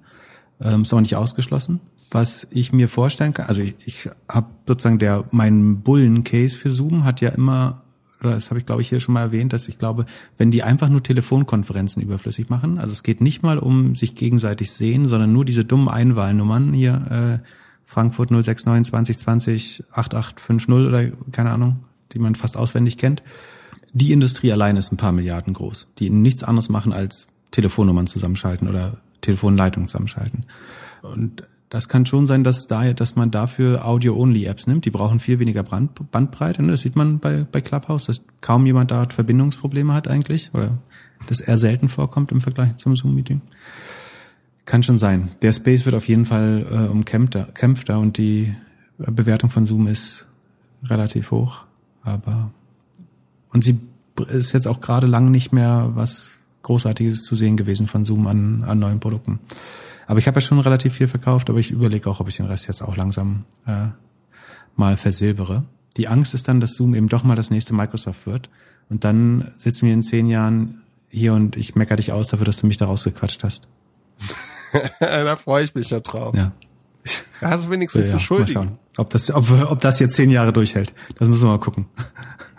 Ähm, 0.62 0.84
ist 0.84 0.94
auch 0.94 1.02
nicht 1.02 1.18
ausgeschlossen. 1.18 1.82
Was 2.12 2.48
ich 2.52 2.72
mir 2.72 2.88
vorstellen 2.88 3.34
kann, 3.34 3.48
also 3.48 3.62
ich, 3.62 3.76
ich 3.86 4.10
habe 4.30 4.48
sozusagen 4.66 5.00
der, 5.00 5.26
mein 5.32 5.82
Bullen-Case 5.82 6.58
für 6.58 6.70
Zoom 6.70 7.04
hat 7.04 7.20
ja 7.20 7.30
immer 7.30 7.82
das 8.22 8.50
habe 8.50 8.60
ich 8.60 8.66
glaube 8.66 8.82
ich 8.82 8.90
hier 8.90 9.00
schon 9.00 9.14
mal 9.14 9.22
erwähnt, 9.22 9.54
dass 9.54 9.68
ich 9.68 9.78
glaube, 9.78 10.06
wenn 10.38 10.50
die 10.50 10.64
einfach 10.64 10.90
nur 10.90 11.04
Telefonkonferenzen 11.04 12.02
überflüssig 12.02 12.50
machen, 12.50 12.80
also 12.80 12.94
es 12.94 13.04
geht 13.04 13.22
nicht 13.22 13.44
mal 13.44 13.60
um 13.60 13.96
sich 13.96 14.16
gegenseitig 14.16 14.72
sehen, 14.72 15.08
sondern 15.08 15.34
nur 15.34 15.46
diese 15.46 15.66
dummen 15.66 15.90
Einwahlnummern 15.90 16.74
hier 16.74 17.42
äh, 17.44 17.48
Frankfurt 17.86 18.32
069 18.32 18.90
2020 18.90 19.84
8850 19.92 20.70
oder 20.70 21.12
keine 21.32 21.52
Ahnung, 21.52 21.84
die 22.12 22.20
man 22.20 22.36
fast 22.36 22.58
auswendig 22.58 22.98
kennt. 22.98 23.24
Die 23.94 24.12
Industrie 24.12 24.52
allein 24.52 24.76
ist 24.76 24.92
ein 24.92 24.98
paar 24.98 25.12
Milliarden 25.12 25.54
groß, 25.54 25.88
die 26.00 26.10
nichts 26.10 26.44
anderes 26.44 26.70
machen 26.70 26.92
als 26.92 27.28
Telefonnummern 27.52 28.08
zusammenschalten 28.08 28.68
oder 28.68 28.98
Telefonleitungen 29.22 29.88
zusammenschalten. 29.88 30.46
Und 31.02 31.44
das 31.70 31.90
kann 31.90 32.06
schon 32.06 32.28
sein, 32.28 32.44
dass 32.44 32.68
da, 32.68 32.94
dass 32.94 33.16
man 33.16 33.32
dafür 33.32 33.86
Audio-Only-Apps 33.86 34.68
nimmt. 34.68 34.86
Die 34.86 34.92
brauchen 34.92 35.20
viel 35.20 35.40
weniger 35.40 35.64
Brand, 35.64 36.12
Bandbreite. 36.12 36.62
Ne? 36.62 36.72
Das 36.72 36.82
sieht 36.82 36.96
man 36.96 37.20
bei, 37.20 37.46
bei 37.50 37.62
Clubhouse, 37.62 38.06
dass 38.06 38.24
kaum 38.42 38.66
jemand 38.66 38.92
da 38.92 39.08
Verbindungsprobleme 39.10 39.94
hat 39.94 40.08
eigentlich 40.08 40.52
oder 40.54 40.78
das 41.28 41.42
eher 41.42 41.58
selten 41.58 41.90
vorkommt 41.90 42.32
im 42.32 42.42
Vergleich 42.42 42.76
zum 42.78 42.96
Zoom-Meeting. 42.96 43.42
Kann 44.66 44.84
schon 44.84 44.98
sein. 44.98 45.32
Der 45.42 45.52
Space 45.52 45.86
wird 45.86 45.96
auf 45.96 46.08
jeden 46.08 46.26
Fall 46.26 46.66
äh, 46.70 46.92
umkämpfter 46.92 47.46
kämpfter 47.54 48.00
und 48.00 48.18
die 48.18 48.56
Bewertung 48.98 49.50
von 49.50 49.66
Zoom 49.66 49.88
ist 49.88 50.28
relativ 50.84 51.32
hoch. 51.32 51.66
Aber 52.04 52.52
und 53.50 53.64
sie 53.64 53.80
ist 54.28 54.54
jetzt 54.54 54.68
auch 54.68 54.82
gerade 54.82 55.08
lang 55.08 55.32
nicht 55.32 55.52
mehr 55.52 55.92
was 55.94 56.40
Großartiges 56.64 57.24
zu 57.24 57.36
sehen 57.36 57.58
gewesen 57.58 57.88
von 57.88 58.06
Zoom 58.06 58.28
an, 58.28 58.64
an 58.64 58.80
neuen 58.80 59.00
Produkten. 59.00 59.40
Aber 60.08 60.20
ich 60.20 60.28
habe 60.28 60.38
ja 60.38 60.42
schon 60.42 60.60
relativ 60.60 60.94
viel 60.94 61.08
verkauft, 61.08 61.50
aber 61.50 61.60
ich 61.60 61.72
überlege 61.72 62.10
auch, 62.10 62.20
ob 62.20 62.28
ich 62.28 62.38
den 62.38 62.46
Rest 62.46 62.68
jetzt 62.68 62.82
auch 62.82 62.96
langsam 62.96 63.46
äh, 63.66 63.88
mal 64.76 64.98
versilbere. 64.98 65.64
Die 65.98 66.08
Angst 66.08 66.34
ist 66.34 66.48
dann, 66.48 66.60
dass 66.60 66.76
Zoom 66.76 66.96
eben 66.96 67.08
doch 67.08 67.24
mal 67.24 67.36
das 67.36 67.50
nächste 67.50 67.74
Microsoft 67.74 68.28
wird. 68.28 68.50
Und 68.90 69.04
dann 69.04 69.52
sitzen 69.58 69.88
wir 69.88 69.94
in 69.94 70.02
zehn 70.02 70.28
Jahren 70.28 70.82
hier 71.10 71.34
und 71.34 71.56
ich 71.56 71.76
meckere 71.76 71.98
dich 71.98 72.12
aus 72.12 72.28
dafür, 72.28 72.46
dass 72.46 72.58
du 72.58 72.68
mich 72.68 72.78
da 72.78 72.86
rausgequatscht 72.86 73.44
hast. 73.44 73.68
da 75.00 75.36
freue 75.36 75.64
ich 75.64 75.76
mich 75.76 75.90
ja 75.90 76.00
drauf. 76.00 76.36
Ja. 76.36 76.52
Da 77.42 77.50
hast 77.52 77.66
du 77.66 77.70
wenigstens 77.70 78.12
ja, 78.12 78.20
Schuld. 78.20 78.48
Mal 78.48 78.48
schauen, 78.48 78.80
ob 78.98 79.10
das, 79.10 79.32
ob, 79.32 79.50
ob 79.70 79.80
das 79.82 80.00
jetzt 80.00 80.16
zehn 80.16 80.32
Jahre 80.32 80.54
durchhält. 80.54 80.94
Das 81.18 81.28
müssen 81.28 81.44
wir 81.44 81.50
mal 81.50 81.60
gucken. 81.60 81.88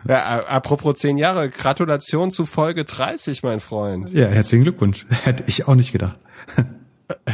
Ja, 0.08 0.40
apropos 0.46 0.96
zehn 0.96 1.18
Jahre, 1.18 1.50
Gratulation 1.50 2.30
zu 2.30 2.46
Folge 2.46 2.84
30, 2.84 3.42
mein 3.42 3.60
Freund. 3.60 4.12
Ja, 4.12 4.28
herzlichen 4.28 4.62
Glückwunsch. 4.62 5.06
Hätte 5.24 5.44
ich 5.46 5.66
auch 5.66 5.74
nicht 5.74 5.92
gedacht. 5.92 6.18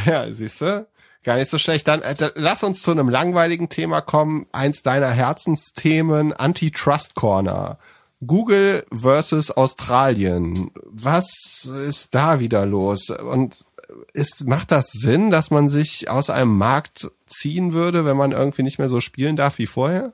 Ja, 0.05 0.31
siehst 0.31 0.61
du? 0.61 0.85
Gar 1.23 1.37
nicht 1.37 1.49
so 1.49 1.57
schlecht. 1.57 1.87
Dann 1.87 2.03
äh, 2.03 2.31
lass 2.35 2.63
uns 2.63 2.83
zu 2.83 2.91
einem 2.91 3.09
langweiligen 3.09 3.69
Thema 3.69 4.01
kommen. 4.01 4.45
Eins 4.51 4.83
deiner 4.83 5.09
Herzensthemen, 5.09 6.31
Antitrust 6.31 7.15
Corner. 7.15 7.79
Google 8.27 8.85
versus 8.93 9.49
Australien. 9.49 10.69
Was 10.85 11.65
ist 11.65 12.13
da 12.13 12.39
wieder 12.39 12.67
los? 12.67 13.09
Und 13.09 13.65
ist, 14.13 14.47
macht 14.47 14.71
das 14.71 14.91
Sinn, 14.91 15.31
dass 15.31 15.51
man 15.51 15.69
sich 15.69 16.09
aus 16.09 16.29
einem 16.29 16.57
Markt 16.57 17.11
ziehen 17.25 17.73
würde, 17.73 18.05
wenn 18.05 18.17
man 18.17 18.31
irgendwie 18.31 18.63
nicht 18.63 18.79
mehr 18.79 18.89
so 18.89 19.01
spielen 19.01 19.35
darf 19.35 19.57
wie 19.57 19.67
vorher? 19.67 20.13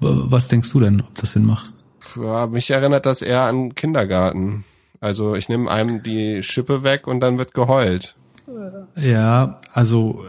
Was 0.00 0.48
denkst 0.48 0.70
du 0.72 0.80
denn, 0.80 1.00
ob 1.00 1.14
das 1.16 1.32
Sinn 1.32 1.46
macht? 1.46 1.74
Ja, 2.16 2.46
mich 2.46 2.70
erinnert 2.70 3.06
das 3.06 3.22
eher 3.22 3.42
an 3.42 3.74
Kindergarten. 3.74 4.64
Also 5.00 5.34
ich 5.34 5.48
nehme 5.48 5.70
einem 5.70 6.02
die 6.02 6.42
Schippe 6.42 6.82
weg 6.82 7.06
und 7.06 7.20
dann 7.20 7.38
wird 7.38 7.54
geheult. 7.54 8.14
Ja, 8.96 9.58
also 9.72 10.24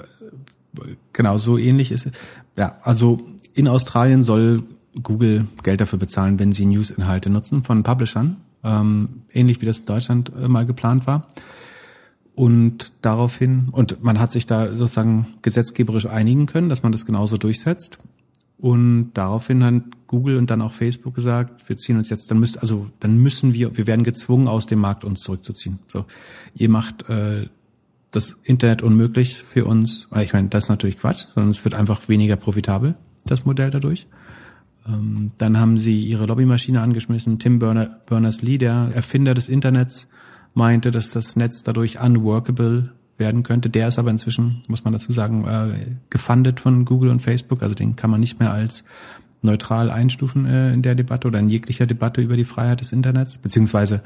genau, 1.13 1.37
so 1.37 1.57
ähnlich 1.57 1.91
ist 1.91 2.07
es. 2.07 2.11
Ja, 2.57 2.77
also 2.81 3.19
in 3.53 3.67
Australien 3.67 4.23
soll 4.23 4.63
Google 5.01 5.47
Geld 5.63 5.81
dafür 5.81 5.99
bezahlen, 5.99 6.39
wenn 6.39 6.53
sie 6.53 6.65
News-Inhalte 6.65 7.29
nutzen 7.29 7.63
von 7.63 7.83
Publishern, 7.83 8.37
ähm, 8.63 9.23
ähnlich 9.33 9.61
wie 9.61 9.65
das 9.65 9.81
in 9.81 9.85
Deutschland 9.85 10.31
äh, 10.37 10.47
mal 10.47 10.65
geplant 10.65 11.07
war. 11.07 11.27
Und 12.35 12.91
daraufhin, 13.01 13.69
und 13.71 14.03
man 14.03 14.19
hat 14.19 14.31
sich 14.31 14.45
da 14.45 14.75
sozusagen 14.75 15.27
gesetzgeberisch 15.41 16.05
einigen 16.05 16.47
können, 16.47 16.67
dass 16.67 16.83
man 16.83 16.91
das 16.91 17.05
genauso 17.05 17.37
durchsetzt. 17.37 17.99
Und 18.57 19.11
daraufhin 19.13 19.63
hat 19.63 19.83
Google 20.07 20.37
und 20.37 20.49
dann 20.49 20.61
auch 20.61 20.73
Facebook 20.73 21.15
gesagt, 21.15 21.67
wir 21.67 21.77
ziehen 21.77 21.97
uns 21.97 22.09
jetzt, 22.09 22.31
dann 22.31 22.39
müsst, 22.39 22.59
also 22.61 22.89
dann 22.99 23.17
müssen 23.17 23.53
wir, 23.53 23.75
wir 23.77 23.87
werden 23.87 24.03
gezwungen, 24.03 24.47
aus 24.47 24.65
dem 24.65 24.79
Markt 24.79 25.03
uns 25.03 25.21
zurückzuziehen. 25.21 25.79
So, 25.87 26.05
ihr 26.53 26.69
macht 26.69 27.09
äh, 27.09 27.47
das 28.11 28.37
Internet 28.43 28.81
unmöglich 28.81 29.35
für 29.35 29.65
uns. 29.65 30.09
Ich 30.21 30.33
meine, 30.33 30.47
das 30.49 30.65
ist 30.65 30.69
natürlich 30.69 30.97
Quatsch, 30.97 31.25
sondern 31.33 31.49
es 31.49 31.65
wird 31.65 31.75
einfach 31.75 32.07
weniger 32.07 32.37
profitabel, 32.37 32.95
das 33.25 33.45
Modell 33.45 33.71
dadurch. 33.71 34.07
Ähm, 34.87 35.31
dann 35.37 35.59
haben 35.59 35.77
sie 35.77 36.01
ihre 36.01 36.25
Lobbymaschine 36.25 36.81
angeschmissen. 36.81 37.39
Tim 37.39 37.59
Berners-Lee, 37.59 38.57
der 38.57 38.91
Erfinder 38.93 39.33
des 39.33 39.49
Internets, 39.49 40.07
meinte, 40.55 40.89
dass 40.89 41.11
das 41.11 41.35
Netz 41.35 41.63
dadurch 41.63 42.01
unworkable 42.01 42.91
werden 43.17 43.43
könnte. 43.43 43.69
Der 43.69 43.87
ist 43.87 43.99
aber 43.99 44.11
inzwischen, 44.11 44.61
muss 44.67 44.83
man 44.83 44.93
dazu 44.93 45.11
sagen, 45.11 45.45
äh, 45.47 45.95
gefundet 46.09 46.59
von 46.59 46.85
Google 46.85 47.11
und 47.11 47.21
Facebook. 47.21 47.61
Also 47.61 47.75
den 47.75 47.95
kann 47.95 48.09
man 48.09 48.19
nicht 48.19 48.39
mehr 48.39 48.51
als 48.51 48.83
neutral 49.41 49.91
einstufen 49.91 50.45
äh, 50.45 50.73
in 50.73 50.81
der 50.81 50.95
Debatte 50.95 51.27
oder 51.27 51.39
in 51.39 51.49
jeglicher 51.49 51.85
Debatte 51.85 52.21
über 52.21 52.35
die 52.35 52.45
Freiheit 52.45 52.81
des 52.81 52.91
Internets, 52.91 53.37
beziehungsweise 53.37 54.01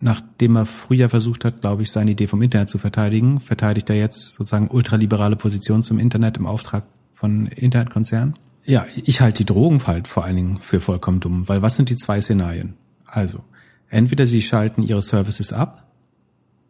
nachdem 0.00 0.56
er 0.56 0.66
früher 0.66 1.08
versucht 1.08 1.44
hat, 1.44 1.60
glaube 1.60 1.82
ich, 1.82 1.90
seine 1.90 2.12
Idee 2.12 2.28
vom 2.28 2.40
Internet 2.40 2.70
zu 2.70 2.78
verteidigen, 2.78 3.40
verteidigt 3.40 3.90
er 3.90 3.96
jetzt 3.96 4.34
sozusagen 4.34 4.68
ultraliberale 4.68 5.36
Position 5.36 5.82
zum 5.82 5.98
Internet 5.98 6.36
im 6.36 6.46
Auftrag 6.46 6.84
von 7.14 7.46
Internetkonzernen. 7.46 8.34
Ja, 8.64 8.86
ich 8.94 9.20
halte 9.20 9.38
die 9.38 9.46
Drogen 9.46 9.86
halt 9.86 10.06
vor 10.06 10.24
allen 10.24 10.36
Dingen 10.36 10.58
für 10.60 10.80
vollkommen 10.80 11.20
dumm, 11.20 11.48
weil 11.48 11.62
was 11.62 11.76
sind 11.76 11.90
die 11.90 11.96
zwei 11.96 12.20
Szenarien? 12.20 12.74
Also, 13.06 13.40
entweder 13.88 14.26
sie 14.26 14.42
schalten 14.42 14.82
ihre 14.82 15.02
Services 15.02 15.52
ab, 15.52 15.86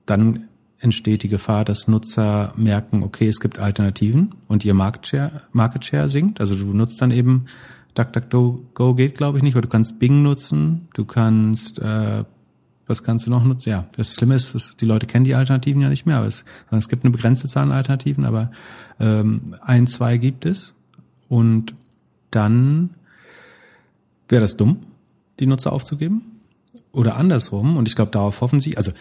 dann 0.07 0.49
entsteht 0.81 1.25
die 1.25 1.29
Gefahr, 1.29 1.65
dass 1.65 1.89
Nutzer 1.89 2.53
merken, 2.57 3.03
okay, 3.03 3.29
es 3.29 3.41
gibt 3.41 3.59
Alternativen 3.59 4.35
und 4.47 4.65
ihr 4.65 4.75
Market 4.75 5.07
Share, 5.07 5.43
Market 5.53 5.85
Share 5.85 6.09
sinkt. 6.09 6.41
Also 6.41 6.55
du 6.55 6.67
nutzt 6.67 7.03
dann 7.03 7.11
eben 7.11 7.47
DuckDuckGo 7.95 8.95
geht, 8.95 9.17
glaube 9.17 9.39
ich, 9.39 9.43
nicht, 9.43 9.55
aber 9.55 9.63
du 9.63 9.69
kannst 9.69 9.99
Bing 9.99 10.23
nutzen, 10.23 10.89
du 10.95 11.05
kannst 11.05 11.81
äh, 11.81 12.25
was 12.89 13.03
kannst 13.03 13.27
du 13.27 13.31
noch 13.31 13.45
nutzen? 13.45 13.69
Ja, 13.69 13.87
das 13.93 14.15
Schlimme 14.15 14.35
ist, 14.35 14.55
dass 14.55 14.77
die 14.77 14.87
Leute 14.87 15.07
kennen 15.07 15.25
die 15.25 15.35
Alternativen 15.35 15.83
ja 15.83 15.91
nicht 15.91 16.07
mehr. 16.07 16.17
Aber 16.17 16.27
es, 16.27 16.45
es 16.71 16.89
gibt 16.89 17.05
eine 17.05 17.13
begrenzte 17.13 17.47
Zahl 17.47 17.65
an 17.65 17.73
Alternativen, 17.73 18.25
aber 18.25 18.51
ähm, 18.99 19.55
ein, 19.61 19.87
zwei 19.87 20.17
gibt 20.17 20.47
es. 20.47 20.75
Und 21.29 21.75
dann 22.31 22.91
wäre 24.29 24.41
das 24.41 24.57
dumm, 24.57 24.79
die 25.39 25.47
Nutzer 25.47 25.73
aufzugeben. 25.73 26.38
Oder 26.93 27.17
andersrum, 27.17 27.77
und 27.77 27.89
ich 27.89 27.95
glaube, 27.95 28.11
darauf 28.11 28.41
hoffen 28.41 28.61
sie, 28.61 28.77
also 28.77 28.93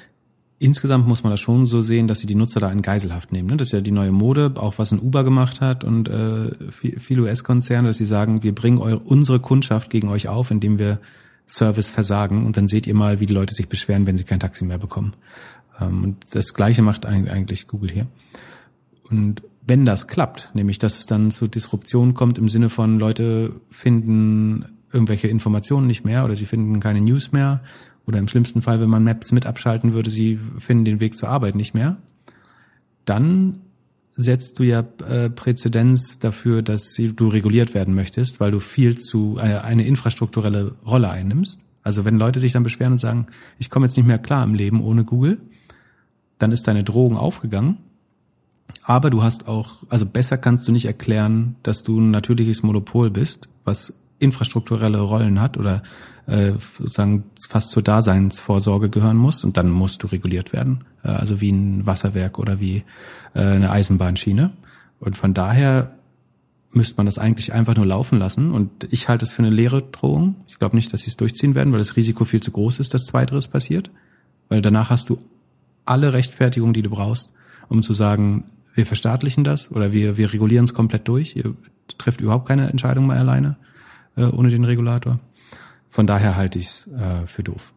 insgesamt 0.59 1.07
muss 1.07 1.23
man 1.23 1.31
das 1.31 1.39
schon 1.39 1.65
so 1.65 1.81
sehen, 1.81 2.07
dass 2.07 2.19
sie 2.19 2.27
die 2.27 2.35
Nutzer 2.35 2.59
da 2.59 2.71
in 2.71 2.81
Geiselhaft 2.81 3.31
nehmen. 3.31 3.49
Ne? 3.49 3.57
Das 3.57 3.69
ist 3.69 3.71
ja 3.73 3.81
die 3.81 3.91
neue 3.91 4.11
Mode, 4.11 4.53
auch 4.55 4.77
was 4.77 4.91
ein 4.91 4.99
Uber 4.99 5.23
gemacht 5.23 5.61
hat 5.61 5.83
und 5.83 6.09
äh, 6.09 6.51
viele 6.71 7.23
US-Konzerne, 7.23 7.89
dass 7.89 7.97
sie 7.97 8.05
sagen, 8.05 8.43
wir 8.43 8.53
bringen 8.53 8.79
eure, 8.79 8.99
unsere 8.99 9.39
Kundschaft 9.39 9.89
gegen 9.89 10.09
euch 10.09 10.27
auf, 10.27 10.51
indem 10.51 10.79
wir 10.79 10.99
Service 11.47 11.89
versagen 11.89 12.45
und 12.45 12.57
dann 12.57 12.67
seht 12.67 12.87
ihr 12.87 12.95
mal, 12.95 13.19
wie 13.19 13.25
die 13.25 13.33
Leute 13.33 13.53
sich 13.53 13.69
beschweren, 13.69 14.05
wenn 14.05 14.17
sie 14.17 14.25
kein 14.25 14.39
Taxi 14.39 14.65
mehr 14.65 14.77
bekommen. 14.77 15.13
Ähm, 15.79 16.03
und 16.03 16.35
das 16.35 16.53
Gleiche 16.53 16.81
macht 16.81 17.05
eigentlich 17.05 17.67
Google 17.67 17.91
hier. 17.91 18.07
Und 19.09 19.43
wenn 19.65 19.85
das 19.85 20.07
klappt, 20.07 20.49
nämlich 20.53 20.79
dass 20.79 20.99
es 20.99 21.05
dann 21.05 21.31
zu 21.31 21.47
Disruption 21.47 22.13
kommt 22.13 22.37
im 22.37 22.49
Sinne 22.49 22.69
von 22.69 22.99
Leute 22.99 23.53
finden 23.69 24.65
irgendwelche 24.91 25.27
Informationen 25.27 25.87
nicht 25.87 26.05
mehr 26.05 26.25
oder 26.25 26.35
sie 26.35 26.45
finden 26.45 26.79
keine 26.79 27.01
News 27.01 27.31
mehr 27.31 27.61
oder 28.05 28.19
im 28.19 28.27
schlimmsten 28.27 28.61
Fall, 28.61 28.79
wenn 28.79 28.89
man 28.89 29.03
Maps 29.03 29.31
mit 29.31 29.45
abschalten 29.45 29.93
würde, 29.93 30.09
sie 30.09 30.39
finden 30.59 30.85
den 30.85 30.99
Weg 30.99 31.15
zur 31.15 31.29
Arbeit 31.29 31.55
nicht 31.55 31.73
mehr, 31.73 31.97
dann 33.05 33.59
setzt 34.13 34.57
du 34.57 34.63
ja 34.63 34.83
äh, 35.07 35.29
Präzedenz 35.29 36.17
dafür, 36.17 36.61
dass 36.63 36.93
du 36.93 37.27
reguliert 37.27 37.73
werden 37.73 37.93
möchtest, 37.93 38.39
weil 38.39 38.51
du 38.51 38.59
viel 38.59 38.97
zu 38.97 39.37
eine, 39.37 39.63
eine 39.63 39.85
infrastrukturelle 39.85 40.75
Rolle 40.85 41.09
einnimmst. 41.09 41.59
Also 41.83 42.03
wenn 42.03 42.17
Leute 42.17 42.39
sich 42.39 42.51
dann 42.51 42.63
beschweren 42.63 42.93
und 42.93 42.97
sagen, 42.97 43.27
ich 43.59 43.69
komme 43.69 43.85
jetzt 43.85 43.95
nicht 43.95 44.07
mehr 44.07 44.17
klar 44.17 44.43
im 44.43 44.55
Leben 44.55 44.81
ohne 44.81 45.05
Google, 45.05 45.39
dann 46.39 46.51
ist 46.51 46.67
deine 46.67 46.83
Drohung 46.83 47.15
aufgegangen. 47.15 47.77
Aber 48.83 49.09
du 49.09 49.21
hast 49.21 49.47
auch, 49.47 49.77
also 49.89 50.05
besser 50.05 50.37
kannst 50.37 50.67
du 50.67 50.71
nicht 50.71 50.85
erklären, 50.85 51.55
dass 51.63 51.83
du 51.83 51.99
ein 51.99 52.11
natürliches 52.11 52.63
Monopol 52.63 53.11
bist, 53.11 53.47
was 53.63 53.93
infrastrukturelle 54.19 54.99
Rollen 54.99 55.39
hat 55.39 55.57
oder 55.57 55.83
äh, 56.25 56.53
sozusagen 56.77 57.25
fast 57.47 57.69
zur 57.71 57.83
Daseinsvorsorge 57.83 58.89
gehören 58.89 59.17
muss 59.17 59.43
und 59.43 59.57
dann 59.57 59.69
musst 59.69 60.03
du 60.03 60.07
reguliert 60.07 60.53
werden, 60.53 60.83
äh, 61.03 61.09
also 61.09 61.39
wie 61.41 61.51
ein 61.51 61.85
Wasserwerk 61.85 62.39
oder 62.39 62.59
wie 62.59 62.83
äh, 63.33 63.39
eine 63.39 63.71
Eisenbahnschiene. 63.71 64.51
Und 64.99 65.17
von 65.17 65.33
daher 65.33 65.91
müsste 66.71 66.97
man 66.97 67.05
das 67.05 67.19
eigentlich 67.19 67.53
einfach 67.53 67.75
nur 67.75 67.85
laufen 67.85 68.19
lassen. 68.19 68.51
Und 68.51 68.91
ich 68.91 69.09
halte 69.09 69.25
es 69.25 69.31
für 69.31 69.43
eine 69.43 69.51
leere 69.51 69.81
Drohung. 69.81 70.35
Ich 70.47 70.59
glaube 70.59 70.75
nicht, 70.75 70.91
dass 70.91 71.01
sie 71.01 71.09
es 71.09 71.17
durchziehen 71.17 71.55
werden, 71.55 71.71
weil 71.71 71.79
das 71.79 71.95
Risiko 71.95 72.25
viel 72.25 72.41
zu 72.41 72.51
groß 72.51 72.79
ist, 72.79 72.93
dass 72.93 73.05
zweiteres 73.05 73.47
passiert. 73.47 73.91
Weil 74.49 74.61
danach 74.61 74.89
hast 74.89 75.09
du 75.09 75.19
alle 75.85 76.13
Rechtfertigung, 76.13 76.73
die 76.73 76.81
du 76.81 76.89
brauchst, 76.89 77.31
um 77.69 77.83
zu 77.83 77.93
sagen, 77.93 78.45
wir 78.73 78.85
verstaatlichen 78.85 79.43
das 79.43 79.71
oder 79.71 79.91
wir, 79.91 80.17
wir 80.17 80.33
regulieren 80.33 80.65
es 80.65 80.73
komplett 80.73 81.07
durch. 81.07 81.35
Ihr 81.35 81.55
trifft 81.97 82.21
überhaupt 82.21 82.47
keine 82.47 82.69
Entscheidung 82.69 83.07
mehr 83.07 83.17
alleine 83.17 83.55
äh, 84.17 84.25
ohne 84.25 84.49
den 84.49 84.65
Regulator. 84.65 85.19
Von 85.89 86.07
daher 86.07 86.35
halte 86.35 86.59
ich 86.59 86.67
es 86.67 86.87
äh, 86.87 87.25
für 87.27 87.43
doof. 87.43 87.73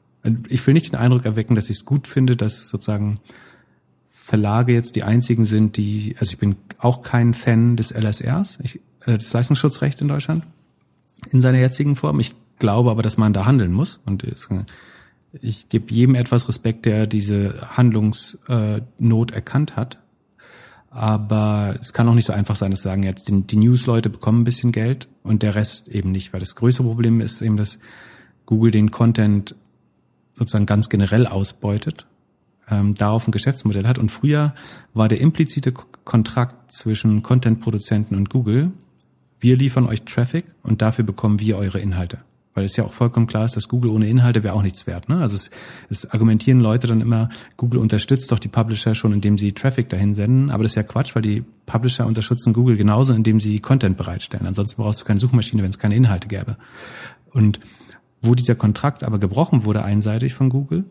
Ich 0.49 0.66
will 0.66 0.74
nicht 0.74 0.93
den 0.93 0.99
Eindruck 0.99 1.24
erwecken, 1.24 1.55
dass 1.55 1.70
ich 1.70 1.78
es 1.78 1.84
gut 1.84 2.07
finde, 2.07 2.36
dass 2.36 2.68
sozusagen 2.68 3.18
Verlage 4.11 4.72
jetzt 4.72 4.97
die 4.97 5.03
einzigen 5.03 5.45
sind, 5.45 5.76
die, 5.76 6.16
also 6.18 6.32
ich 6.32 6.38
bin 6.38 6.57
auch 6.78 7.03
kein 7.03 7.32
Fan 7.34 7.76
des 7.76 7.93
LSRs, 7.93 8.59
ich, 8.62 8.80
äh, 9.07 9.16
des 9.16 9.32
Leistungsschutzrechts 9.32 10.01
in 10.01 10.09
Deutschland, 10.09 10.45
in 11.30 11.41
seiner 11.41 11.59
jetzigen 11.59 11.97
Form. 11.97 12.20
Ich 12.20 12.34
glaube 12.59 12.91
aber, 12.91 13.03
dass 13.03 13.16
man 13.16 13.32
da 13.32 13.47
handeln 13.47 13.72
muss 13.72 14.01
und 14.05 14.24
ich 15.43 15.68
gebe 15.68 15.95
jedem 15.95 16.14
etwas 16.16 16.49
Respekt, 16.49 16.86
der 16.86 17.07
diese 17.07 17.70
Handlungsnot 17.76 19.30
erkannt 19.30 19.76
hat. 19.76 20.00
Aber 20.91 21.76
es 21.80 21.93
kann 21.93 22.09
auch 22.09 22.14
nicht 22.14 22.26
so 22.26 22.32
einfach 22.32 22.57
sein, 22.57 22.72
dass 22.72 22.82
sagen 22.82 23.05
jetzt 23.05 23.28
die, 23.28 23.43
die 23.43 23.57
News-Leute 23.57 24.11
bekommen 24.11 24.41
ein 24.41 24.45
bisschen 24.45 24.72
Geld 24.72 25.09
und 25.22 25.43
der 25.43 25.55
Rest 25.55 25.88
eben 25.88 26.11
nicht, 26.11 26.32
weil 26.32 26.41
das 26.41 26.57
größere 26.57 26.86
Problem 26.86 27.20
ist 27.20 27.41
eben, 27.43 27.57
dass 27.57 27.78
Google 28.45 28.72
den 28.72 28.91
Content 28.91 29.55
sozusagen 30.32 30.66
ganz 30.66 30.88
generell 30.88 31.28
ausbeutet, 31.28 32.07
ähm, 32.68 32.95
darauf 32.95 33.28
ein 33.28 33.30
Geschäftsmodell 33.30 33.86
hat. 33.86 33.99
Und 33.99 34.11
früher 34.11 34.55
war 34.93 35.09
der 35.09 35.20
implizite 35.20 35.72
Kontrakt 35.72 36.72
zwischen 36.72 37.22
Content-Produzenten 37.22 38.16
und 38.16 38.28
Google, 38.28 38.72
wir 39.38 39.57
liefern 39.57 39.86
euch 39.86 40.03
Traffic 40.03 40.45
und 40.62 40.82
dafür 40.82 41.05
bekommen 41.05 41.41
wir 41.41 41.57
eure 41.57 41.80
Inhalte. 41.80 42.18
Weil 42.55 42.65
es 42.65 42.77
ja 42.77 42.85
auch 42.85 42.93
vollkommen 42.93 43.29
klar 43.29 43.45
ist, 43.45 43.57
dass 43.57 43.69
Google 43.69 43.91
ohne 43.91 44.09
Inhalte 44.09 44.43
wäre 44.43 44.55
auch 44.55 44.63
nichts 44.63 44.87
wert. 44.87 45.09
Ne? 45.09 45.19
Also 45.19 45.37
es, 45.37 45.51
es 45.89 46.11
argumentieren 46.11 46.61
Leute 46.61 46.89
dann 46.89 47.01
immer, 47.01 47.29
Google 47.57 47.79
unterstützt 47.79 48.33
doch 48.33 48.41
die 48.41 48.49
Publisher 48.49 48.97
schon, 48.97 49.13
indem 49.13 49.39
sie 49.39 49.53
Traffic 49.53 49.89
dahin 49.89 50.15
senden. 50.15 50.51
Aber 50.51 50.65
das 50.65 50.73
ist 50.73 50.77
ja 50.77 50.83
Quatsch, 50.83 51.15
weil 51.15 51.23
die 51.23 51.45
Publisher 51.67 52.07
unterstützen 52.07 52.53
Google 52.53 52.77
genauso, 52.77 53.15
indem 53.15 53.39
sie 53.39 53.61
Content 53.61 53.97
bereitstellen. 53.97 54.47
Ansonsten 54.47 54.83
brauchst 54.83 55.01
du 55.01 55.05
keine 55.05 55.21
Suchmaschine, 55.21 55.63
wenn 55.63 55.71
es 55.71 55.79
keine 55.79 55.95
Inhalte 55.95 56.27
gäbe. 56.27 56.57
Und 57.31 57.61
wo 58.21 58.35
dieser 58.35 58.57
Kontrakt 58.57 59.05
aber 59.05 59.19
gebrochen 59.19 59.65
wurde 59.65 59.83
einseitig 59.83 60.35
von 60.35 60.49
Google, 60.49 60.85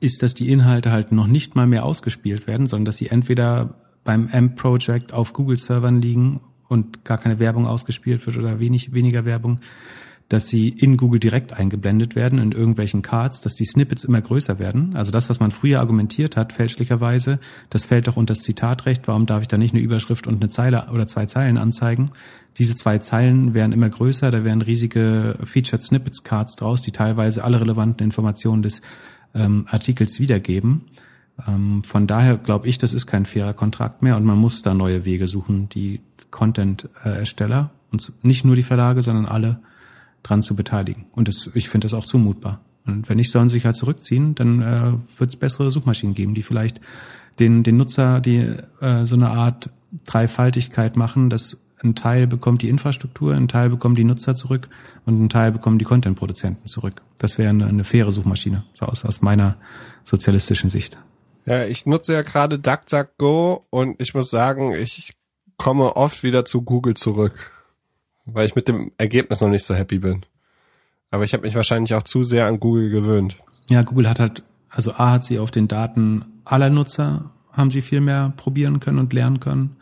ist, 0.00 0.22
dass 0.22 0.34
die 0.34 0.50
Inhalte 0.50 0.90
halt 0.90 1.12
noch 1.12 1.26
nicht 1.26 1.54
mal 1.54 1.66
mehr 1.66 1.84
ausgespielt 1.84 2.46
werden, 2.46 2.66
sondern 2.66 2.86
dass 2.86 2.96
sie 2.96 3.08
entweder 3.08 3.74
beim 4.02 4.28
AMP-Project 4.30 5.12
auf 5.12 5.32
Google-Servern 5.32 6.00
liegen 6.00 6.40
und 6.68 7.04
gar 7.04 7.18
keine 7.18 7.38
Werbung 7.38 7.66
ausgespielt 7.66 8.26
wird 8.26 8.36
oder 8.36 8.60
wenig, 8.60 8.92
weniger 8.92 9.24
Werbung, 9.24 9.60
dass 10.34 10.48
sie 10.48 10.68
in 10.68 10.96
Google 10.96 11.20
direkt 11.20 11.52
eingeblendet 11.52 12.16
werden 12.16 12.40
in 12.40 12.50
irgendwelchen 12.50 13.02
Cards, 13.02 13.40
dass 13.40 13.54
die 13.54 13.64
Snippets 13.64 14.02
immer 14.02 14.20
größer 14.20 14.58
werden. 14.58 14.96
Also 14.96 15.12
das, 15.12 15.30
was 15.30 15.38
man 15.38 15.52
früher 15.52 15.78
argumentiert 15.78 16.36
hat, 16.36 16.52
fälschlicherweise, 16.52 17.38
das 17.70 17.84
fällt 17.84 18.08
doch 18.08 18.16
unter 18.16 18.34
das 18.34 18.42
Zitatrecht. 18.42 19.06
Warum 19.06 19.26
darf 19.26 19.42
ich 19.42 19.48
da 19.48 19.58
nicht 19.58 19.74
eine 19.74 19.82
Überschrift 19.84 20.26
und 20.26 20.42
eine 20.42 20.48
Zeile 20.48 20.88
oder 20.92 21.06
zwei 21.06 21.26
Zeilen 21.26 21.56
anzeigen? 21.56 22.10
Diese 22.58 22.74
zwei 22.74 22.98
Zeilen 22.98 23.54
werden 23.54 23.70
immer 23.70 23.88
größer, 23.88 24.32
da 24.32 24.42
werden 24.42 24.60
riesige 24.60 25.38
Featured 25.44 25.84
Snippets 25.84 26.24
Cards 26.24 26.56
draus, 26.56 26.82
die 26.82 26.90
teilweise 26.90 27.44
alle 27.44 27.60
relevanten 27.60 28.04
Informationen 28.04 28.62
des 28.62 28.82
ähm, 29.36 29.68
Artikels 29.70 30.18
wiedergeben. 30.18 30.86
Ähm, 31.46 31.84
von 31.84 32.08
daher 32.08 32.38
glaube 32.38 32.66
ich, 32.66 32.78
das 32.78 32.92
ist 32.92 33.06
kein 33.06 33.24
fairer 33.24 33.54
Kontrakt 33.54 34.02
mehr 34.02 34.16
und 34.16 34.24
man 34.24 34.38
muss 34.38 34.62
da 34.62 34.74
neue 34.74 35.04
Wege 35.04 35.28
suchen, 35.28 35.68
die 35.68 36.00
Content-Ersteller 36.32 37.70
und 37.92 38.12
nicht 38.24 38.44
nur 38.44 38.56
die 38.56 38.64
Verlage, 38.64 39.04
sondern 39.04 39.26
alle 39.26 39.60
dran 40.24 40.42
zu 40.42 40.56
beteiligen. 40.56 41.06
Und 41.12 41.28
das, 41.28 41.50
ich 41.54 41.68
finde 41.68 41.84
das 41.84 41.94
auch 41.94 42.06
zumutbar. 42.06 42.60
Und 42.86 43.08
wenn 43.08 43.16
nicht, 43.16 43.30
sollen 43.30 43.48
sie 43.48 43.54
sich 43.54 43.66
halt 43.66 43.76
zurückziehen, 43.76 44.34
dann 44.34 44.60
äh, 44.60 45.18
wird 45.18 45.30
es 45.30 45.36
bessere 45.36 45.70
Suchmaschinen 45.70 46.14
geben, 46.14 46.34
die 46.34 46.42
vielleicht 46.42 46.80
den, 47.38 47.62
den 47.62 47.76
Nutzer 47.76 48.20
die 48.20 48.38
äh, 48.80 49.04
so 49.04 49.14
eine 49.14 49.30
Art 49.30 49.70
Dreifaltigkeit 50.04 50.96
machen, 50.96 51.30
dass 51.30 51.58
ein 51.82 51.94
Teil 51.94 52.26
bekommt 52.26 52.62
die 52.62 52.68
Infrastruktur, 52.68 53.34
ein 53.34 53.48
Teil 53.48 53.68
bekommt 53.68 53.98
die 53.98 54.04
Nutzer 54.04 54.34
zurück 54.34 54.68
und 55.04 55.22
ein 55.22 55.28
Teil 55.28 55.52
bekommen 55.52 55.78
die 55.78 55.84
Content-Produzenten 55.84 56.66
zurück. 56.66 57.02
Das 57.18 57.38
wäre 57.38 57.50
eine, 57.50 57.66
eine 57.66 57.84
faire 57.84 58.10
Suchmaschine, 58.10 58.64
so 58.74 58.86
aus, 58.86 59.04
aus 59.04 59.20
meiner 59.22 59.56
sozialistischen 60.02 60.70
Sicht. 60.70 60.98
Ja, 61.46 61.64
ich 61.64 61.84
nutze 61.84 62.14
ja 62.14 62.22
gerade 62.22 62.58
DuckDuckGo 62.58 63.64
und 63.68 64.00
ich 64.00 64.14
muss 64.14 64.30
sagen, 64.30 64.72
ich 64.72 65.14
komme 65.58 65.96
oft 65.96 66.22
wieder 66.22 66.44
zu 66.44 66.62
Google 66.62 66.94
zurück 66.94 67.53
weil 68.26 68.46
ich 68.46 68.54
mit 68.54 68.68
dem 68.68 68.92
Ergebnis 68.98 69.40
noch 69.40 69.48
nicht 69.48 69.64
so 69.64 69.74
happy 69.74 69.98
bin. 69.98 70.24
Aber 71.10 71.24
ich 71.24 71.32
habe 71.32 71.44
mich 71.44 71.54
wahrscheinlich 71.54 71.94
auch 71.94 72.02
zu 72.02 72.22
sehr 72.22 72.46
an 72.46 72.58
Google 72.58 72.90
gewöhnt. 72.90 73.36
Ja, 73.70 73.82
Google 73.82 74.08
hat 74.08 74.20
halt, 74.20 74.42
also 74.68 74.92
A 74.92 75.12
hat 75.12 75.24
sie 75.24 75.38
auf 75.38 75.50
den 75.50 75.68
Daten 75.68 76.24
aller 76.44 76.70
Nutzer, 76.70 77.30
haben 77.52 77.70
sie 77.70 77.82
viel 77.82 78.00
mehr 78.00 78.32
probieren 78.36 78.80
können 78.80 78.98
und 78.98 79.12
lernen 79.12 79.40
können. 79.40 79.76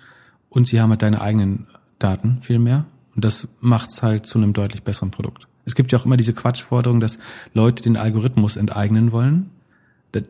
Und 0.51 0.67
sie 0.67 0.81
haben 0.81 0.91
halt 0.91 1.03
deine 1.03 1.23
eigenen 1.23 1.67
Daten 1.99 2.39
viel 2.43 2.59
mehr. 2.59 2.85
Und 3.15 3.25
das 3.25 3.49
macht's 3.61 4.03
halt 4.03 4.27
zu 4.27 4.39
einem 4.39 4.53
deutlich 4.53 4.83
besseren 4.83 5.11
Produkt. 5.11 5.49
Es 5.65 5.75
gibt 5.75 5.93
ja 5.93 5.99
auch 5.99 6.05
immer 6.05 6.17
diese 6.17 6.35
Quatschforderung, 6.35 7.01
dass 7.01 7.19
Leute 7.55 7.83
den 7.83 7.97
Algorithmus 7.97 8.57
enteignen 8.57 9.13
wollen. 9.13 9.51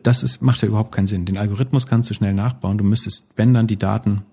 Das 0.03 0.23
ist, 0.23 0.41
macht 0.41 0.61
ja 0.61 0.67
überhaupt 0.69 0.93
keinen 0.93 1.07
Sinn. 1.07 1.25
Den 1.25 1.37
Algorithmus 1.37 1.87
kannst 1.87 2.09
du 2.09 2.13
schnell 2.13 2.33
nachbauen. 2.33 2.77
Du 2.77 2.83
müsstest, 2.85 3.37
wenn 3.37 3.53
dann 3.53 3.67
die 3.67 3.79
Daten 3.79 4.23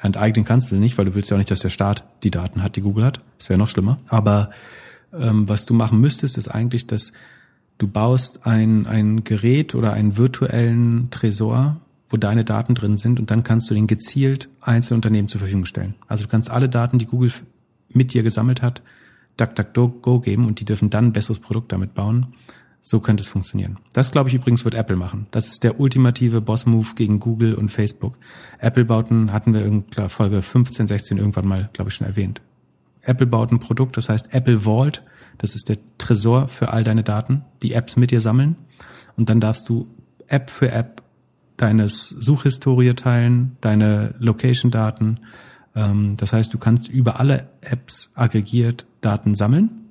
enteignen 0.00 0.44
kannst 0.44 0.70
du 0.70 0.76
nicht, 0.76 0.98
weil 0.98 1.06
du 1.06 1.14
willst 1.14 1.30
ja 1.30 1.36
auch 1.36 1.38
nicht, 1.38 1.50
dass 1.50 1.60
der 1.60 1.70
Staat 1.70 2.04
die 2.22 2.30
Daten 2.30 2.62
hat, 2.62 2.76
die 2.76 2.82
Google 2.82 3.04
hat. 3.04 3.20
Das 3.38 3.48
wäre 3.48 3.58
noch 3.58 3.68
schlimmer. 3.68 3.98
Aber 4.08 4.50
ähm, 5.12 5.48
was 5.48 5.66
du 5.66 5.74
machen 5.74 6.00
müsstest, 6.00 6.38
ist 6.38 6.48
eigentlich, 6.48 6.86
dass 6.86 7.12
du 7.78 7.88
baust 7.88 8.46
ein, 8.46 8.86
ein 8.86 9.24
Gerät 9.24 9.74
oder 9.74 9.92
einen 9.92 10.16
virtuellen 10.16 11.08
Tresor, 11.10 11.80
wo 12.08 12.16
deine 12.16 12.44
Daten 12.44 12.74
drin 12.74 12.98
sind 12.98 13.18
und 13.18 13.30
dann 13.30 13.42
kannst 13.42 13.70
du 13.70 13.74
den 13.74 13.86
gezielt 13.86 14.48
Einzelunternehmen 14.60 15.28
zur 15.28 15.40
Verfügung 15.40 15.64
stellen. 15.64 15.94
Also 16.06 16.24
du 16.24 16.30
kannst 16.30 16.50
alle 16.50 16.68
Daten, 16.68 16.98
die 16.98 17.06
Google 17.06 17.32
mit 17.88 18.14
dir 18.14 18.22
gesammelt 18.22 18.62
hat, 18.62 18.82
DuckDuckGo 19.36 20.20
geben 20.20 20.46
und 20.46 20.60
die 20.60 20.64
dürfen 20.64 20.90
dann 20.90 21.06
ein 21.06 21.12
besseres 21.12 21.40
Produkt 21.40 21.72
damit 21.72 21.94
bauen. 21.94 22.34
So 22.88 23.00
könnte 23.00 23.24
es 23.24 23.28
funktionieren. 23.28 23.78
Das, 23.94 24.12
glaube 24.12 24.28
ich, 24.28 24.36
übrigens 24.36 24.64
wird 24.64 24.76
Apple 24.76 24.94
machen. 24.94 25.26
Das 25.32 25.48
ist 25.48 25.64
der 25.64 25.80
ultimative 25.80 26.40
Boss-Move 26.40 26.94
gegen 26.94 27.18
Google 27.18 27.54
und 27.54 27.68
Facebook. 27.68 28.16
Apple-Bauten 28.60 29.32
hatten 29.32 29.54
wir 29.54 29.64
in 29.64 29.86
Folge 30.08 30.40
15, 30.40 30.86
16 30.86 31.18
irgendwann 31.18 31.48
mal, 31.48 31.68
glaube 31.72 31.90
ich, 31.90 31.96
schon 31.96 32.06
erwähnt. 32.06 32.42
Apple 33.02 33.26
baut 33.26 33.50
ein 33.50 33.58
Produkt, 33.58 33.96
das 33.96 34.08
heißt 34.08 34.32
Apple 34.34 34.60
Vault. 34.60 35.02
Das 35.38 35.56
ist 35.56 35.68
der 35.68 35.78
Tresor 35.98 36.46
für 36.46 36.72
all 36.72 36.84
deine 36.84 37.02
Daten, 37.02 37.42
die 37.60 37.72
Apps 37.72 37.96
mit 37.96 38.12
dir 38.12 38.20
sammeln. 38.20 38.54
Und 39.16 39.30
dann 39.30 39.40
darfst 39.40 39.68
du 39.68 39.88
App 40.28 40.48
für 40.48 40.70
App 40.70 41.02
deines 41.56 42.08
Suchhistorie 42.10 42.94
teilen, 42.94 43.56
deine 43.60 44.14
Location-Daten. 44.20 45.18
Ähm, 45.74 46.16
das 46.18 46.32
heißt, 46.32 46.54
du 46.54 46.58
kannst 46.58 46.86
über 46.86 47.18
alle 47.18 47.48
Apps 47.62 48.10
aggregiert 48.14 48.86
Daten 49.00 49.34
sammeln 49.34 49.85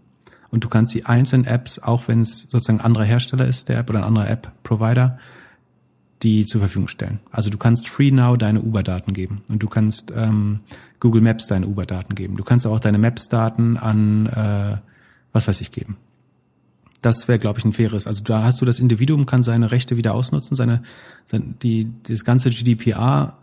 und 0.52 0.64
du 0.64 0.70
kannst 0.70 0.94
die 0.94 1.06
einzelnen 1.06 1.46
Apps, 1.46 1.80
auch 1.80 2.08
wenn 2.08 2.22
es 2.22 2.42
sozusagen 2.42 2.80
ein 2.80 2.86
anderer 2.86 3.04
Hersteller 3.04 3.48
ist, 3.48 3.70
der 3.70 3.78
App 3.78 3.90
oder 3.90 4.00
ein 4.00 4.06
anderer 4.06 4.30
App-Provider, 4.30 5.18
die 6.24 6.46
zur 6.46 6.62
Verfügung 6.62 6.88
stellen. 6.88 7.20
Also 7.32 7.50
du 7.50 7.58
kannst 7.58 7.90
FreeNow 7.90 8.38
deine 8.38 8.62
Uber-Daten 8.62 9.14
geben 9.14 9.44
und 9.50 9.62
du 9.62 9.68
kannst 9.68 10.14
ähm, 10.16 10.62
Google 11.00 11.22
Maps 11.22 11.48
deine 11.48 11.68
Uber-Daten 11.68 12.16
geben. 12.16 12.36
Du 12.36 12.44
kannst 12.44 12.66
auch 12.66 12.80
deine 12.80 12.98
Maps-Daten 12.98 13.78
an 13.78 14.28
äh, 14.28 14.78
was 15.36 15.50
weiß 15.50 15.60
ich 15.60 15.72
geben. 15.72 15.98
Das 17.02 17.28
wäre, 17.28 17.38
glaube 17.38 17.60
ich, 17.60 17.66
ein 17.66 17.74
faires. 17.74 18.08
Also 18.08 18.24
da 18.24 18.44
hast 18.44 18.62
du 18.62 18.66
das 18.66 18.80
Individuum 18.80 19.26
kann 19.26 19.44
seine 19.44 19.70
Rechte 19.70 19.98
wieder 19.98 20.16
ausnutzen, 20.16 20.56
seine, 20.56 20.82
seine 21.26 21.54
die 21.62 21.92
das 22.08 22.24
ganze 22.24 22.50
GDPR 22.50 23.38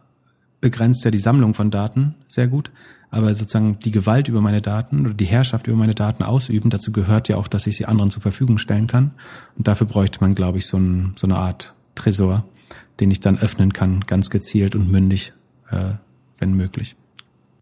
begrenzt 0.62 1.04
ja 1.04 1.10
die 1.10 1.18
Sammlung 1.18 1.52
von 1.52 1.70
Daten 1.70 2.14
sehr 2.26 2.48
gut 2.48 2.72
aber 3.12 3.34
sozusagen 3.34 3.78
die 3.78 3.92
Gewalt 3.92 4.28
über 4.28 4.40
meine 4.40 4.62
Daten 4.62 5.04
oder 5.04 5.14
die 5.14 5.26
Herrschaft 5.26 5.66
über 5.66 5.76
meine 5.76 5.94
Daten 5.94 6.22
ausüben, 6.22 6.70
dazu 6.70 6.92
gehört 6.92 7.28
ja 7.28 7.36
auch, 7.36 7.46
dass 7.46 7.66
ich 7.66 7.76
sie 7.76 7.84
anderen 7.84 8.10
zur 8.10 8.22
Verfügung 8.22 8.56
stellen 8.56 8.86
kann. 8.86 9.10
Und 9.54 9.68
dafür 9.68 9.86
bräuchte 9.86 10.20
man, 10.22 10.34
glaube 10.34 10.56
ich, 10.56 10.66
so, 10.66 10.78
ein, 10.78 11.12
so 11.16 11.26
eine 11.26 11.36
Art 11.36 11.74
Tresor, 11.94 12.46
den 13.00 13.10
ich 13.10 13.20
dann 13.20 13.36
öffnen 13.38 13.74
kann, 13.74 14.00
ganz 14.06 14.30
gezielt 14.30 14.74
und 14.74 14.90
mündig, 14.90 15.34
äh, 15.70 15.92
wenn 16.38 16.54
möglich. 16.54 16.96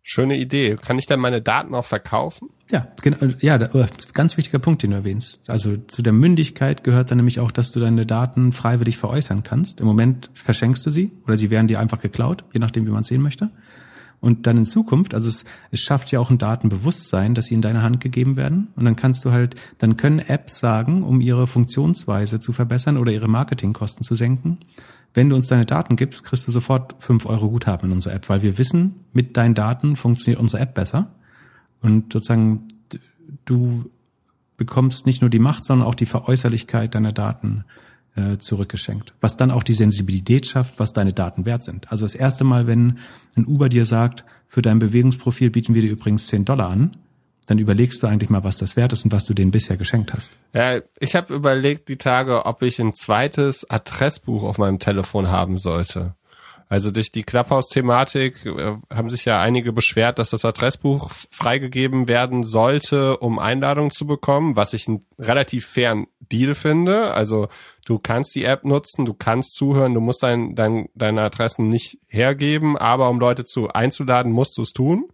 Schöne 0.04 0.38
Idee. 0.38 0.76
Kann 0.76 1.00
ich 1.00 1.06
dann 1.06 1.18
meine 1.18 1.42
Daten 1.42 1.74
auch 1.74 1.84
verkaufen? 1.84 2.50
Ja, 2.70 2.86
genau, 3.02 3.18
ja, 3.40 3.56
äh, 3.56 3.86
ganz 4.14 4.36
wichtiger 4.36 4.58
Punkt, 4.58 4.82
den 4.82 4.90
du 4.90 4.96
erwähnst. 4.96 5.48
Also 5.48 5.76
zu 5.76 6.02
der 6.02 6.12
Mündigkeit 6.12 6.84
gehört 6.84 7.10
dann 7.10 7.18
nämlich 7.18 7.40
auch, 7.40 7.50
dass 7.50 7.72
du 7.72 7.80
deine 7.80 8.06
Daten 8.06 8.52
freiwillig 8.52 8.96
veräußern 8.98 9.42
kannst. 9.42 9.80
Im 9.80 9.86
Moment 9.86 10.30
verschenkst 10.34 10.84
du 10.86 10.90
sie 10.90 11.10
oder 11.26 11.36
sie 11.36 11.50
werden 11.50 11.66
dir 11.66 11.80
einfach 11.80 12.00
geklaut, 12.00 12.44
je 12.52 12.60
nachdem, 12.60 12.86
wie 12.86 12.90
man 12.90 13.00
es 13.00 13.08
sehen 13.08 13.22
möchte. 13.22 13.50
Und 14.20 14.46
dann 14.46 14.58
in 14.58 14.66
Zukunft, 14.66 15.14
also 15.14 15.28
es, 15.28 15.46
es 15.70 15.80
schafft 15.80 16.12
ja 16.12 16.20
auch 16.20 16.30
ein 16.30 16.36
Datenbewusstsein, 16.36 17.34
dass 17.34 17.46
sie 17.46 17.54
in 17.54 17.62
deine 17.62 17.82
Hand 17.82 18.00
gegeben 18.00 18.36
werden. 18.36 18.68
Und 18.76 18.84
dann 18.84 18.94
kannst 18.94 19.24
du 19.24 19.32
halt, 19.32 19.54
dann 19.78 19.96
können 19.96 20.18
Apps 20.18 20.58
sagen, 20.58 21.02
um 21.02 21.22
ihre 21.22 21.46
Funktionsweise 21.46 22.38
zu 22.38 22.52
verbessern 22.52 22.98
oder 22.98 23.12
ihre 23.12 23.28
Marketingkosten 23.28 24.04
zu 24.04 24.14
senken, 24.14 24.58
wenn 25.14 25.28
du 25.28 25.36
uns 25.36 25.48
deine 25.48 25.66
Daten 25.66 25.96
gibst, 25.96 26.22
kriegst 26.22 26.46
du 26.46 26.52
sofort 26.52 26.94
fünf 27.00 27.26
Euro 27.26 27.48
Guthaben 27.48 27.88
in 27.88 27.92
unserer 27.92 28.14
App, 28.14 28.28
weil 28.28 28.42
wir 28.42 28.58
wissen, 28.58 29.06
mit 29.12 29.36
deinen 29.36 29.54
Daten 29.54 29.96
funktioniert 29.96 30.40
unsere 30.40 30.62
App 30.62 30.74
besser. 30.74 31.10
Und 31.82 32.12
sozusagen, 32.12 32.68
du 33.44 33.90
bekommst 34.56 35.06
nicht 35.06 35.22
nur 35.22 35.30
die 35.30 35.38
Macht, 35.38 35.64
sondern 35.64 35.88
auch 35.88 35.94
die 35.94 36.06
Veräußerlichkeit 36.06 36.94
deiner 36.94 37.12
Daten 37.12 37.64
äh, 38.16 38.38
zurückgeschenkt. 38.38 39.14
Was 39.20 39.36
dann 39.36 39.50
auch 39.50 39.62
die 39.62 39.72
Sensibilität 39.72 40.46
schafft, 40.46 40.78
was 40.78 40.92
deine 40.92 41.12
Daten 41.12 41.46
wert 41.46 41.62
sind. 41.62 41.90
Also 41.90 42.04
das 42.04 42.14
erste 42.14 42.44
Mal, 42.44 42.66
wenn 42.66 42.98
ein 43.36 43.46
Uber 43.46 43.68
dir 43.68 43.84
sagt, 43.84 44.24
für 44.46 44.62
dein 44.62 44.78
Bewegungsprofil 44.78 45.50
bieten 45.50 45.74
wir 45.74 45.82
dir 45.82 45.92
übrigens 45.92 46.26
10 46.26 46.44
Dollar 46.44 46.68
an, 46.70 46.96
dann 47.46 47.58
überlegst 47.58 48.02
du 48.02 48.06
eigentlich 48.06 48.30
mal, 48.30 48.44
was 48.44 48.58
das 48.58 48.76
wert 48.76 48.92
ist 48.92 49.04
und 49.04 49.12
was 49.12 49.24
du 49.24 49.34
denen 49.34 49.50
bisher 49.50 49.76
geschenkt 49.76 50.12
hast. 50.12 50.30
Ja, 50.54 50.80
ich 51.00 51.16
habe 51.16 51.34
überlegt 51.34 51.88
die 51.88 51.96
Tage, 51.96 52.46
ob 52.46 52.62
ich 52.62 52.80
ein 52.80 52.94
zweites 52.94 53.68
Adressbuch 53.68 54.44
auf 54.44 54.58
meinem 54.58 54.78
Telefon 54.78 55.28
haben 55.28 55.58
sollte. 55.58 56.14
Also 56.70 56.92
durch 56.92 57.10
die 57.10 57.24
Clubhouse-Thematik 57.24 58.46
äh, 58.46 58.76
haben 58.94 59.10
sich 59.10 59.24
ja 59.24 59.40
einige 59.40 59.72
beschwert, 59.72 60.20
dass 60.20 60.30
das 60.30 60.44
Adressbuch 60.44 61.10
freigegeben 61.32 62.06
werden 62.06 62.44
sollte, 62.44 63.16
um 63.16 63.40
Einladungen 63.40 63.90
zu 63.90 64.06
bekommen, 64.06 64.54
was 64.54 64.72
ich 64.72 64.86
einen 64.86 65.04
relativ 65.18 65.66
fairen 65.66 66.06
Deal 66.20 66.54
finde. 66.54 67.12
Also 67.12 67.48
du 67.84 67.98
kannst 67.98 68.36
die 68.36 68.44
App 68.44 68.64
nutzen, 68.64 69.04
du 69.04 69.14
kannst 69.14 69.56
zuhören, 69.56 69.94
du 69.94 70.00
musst 70.00 70.22
dein, 70.22 70.54
dein, 70.54 70.88
deine 70.94 71.22
Adressen 71.22 71.68
nicht 71.68 71.98
hergeben, 72.06 72.78
aber 72.78 73.10
um 73.10 73.18
Leute 73.18 73.42
zu 73.42 73.70
einzuladen, 73.70 74.30
musst 74.30 74.56
du 74.56 74.62
es 74.62 74.72
tun. 74.72 75.08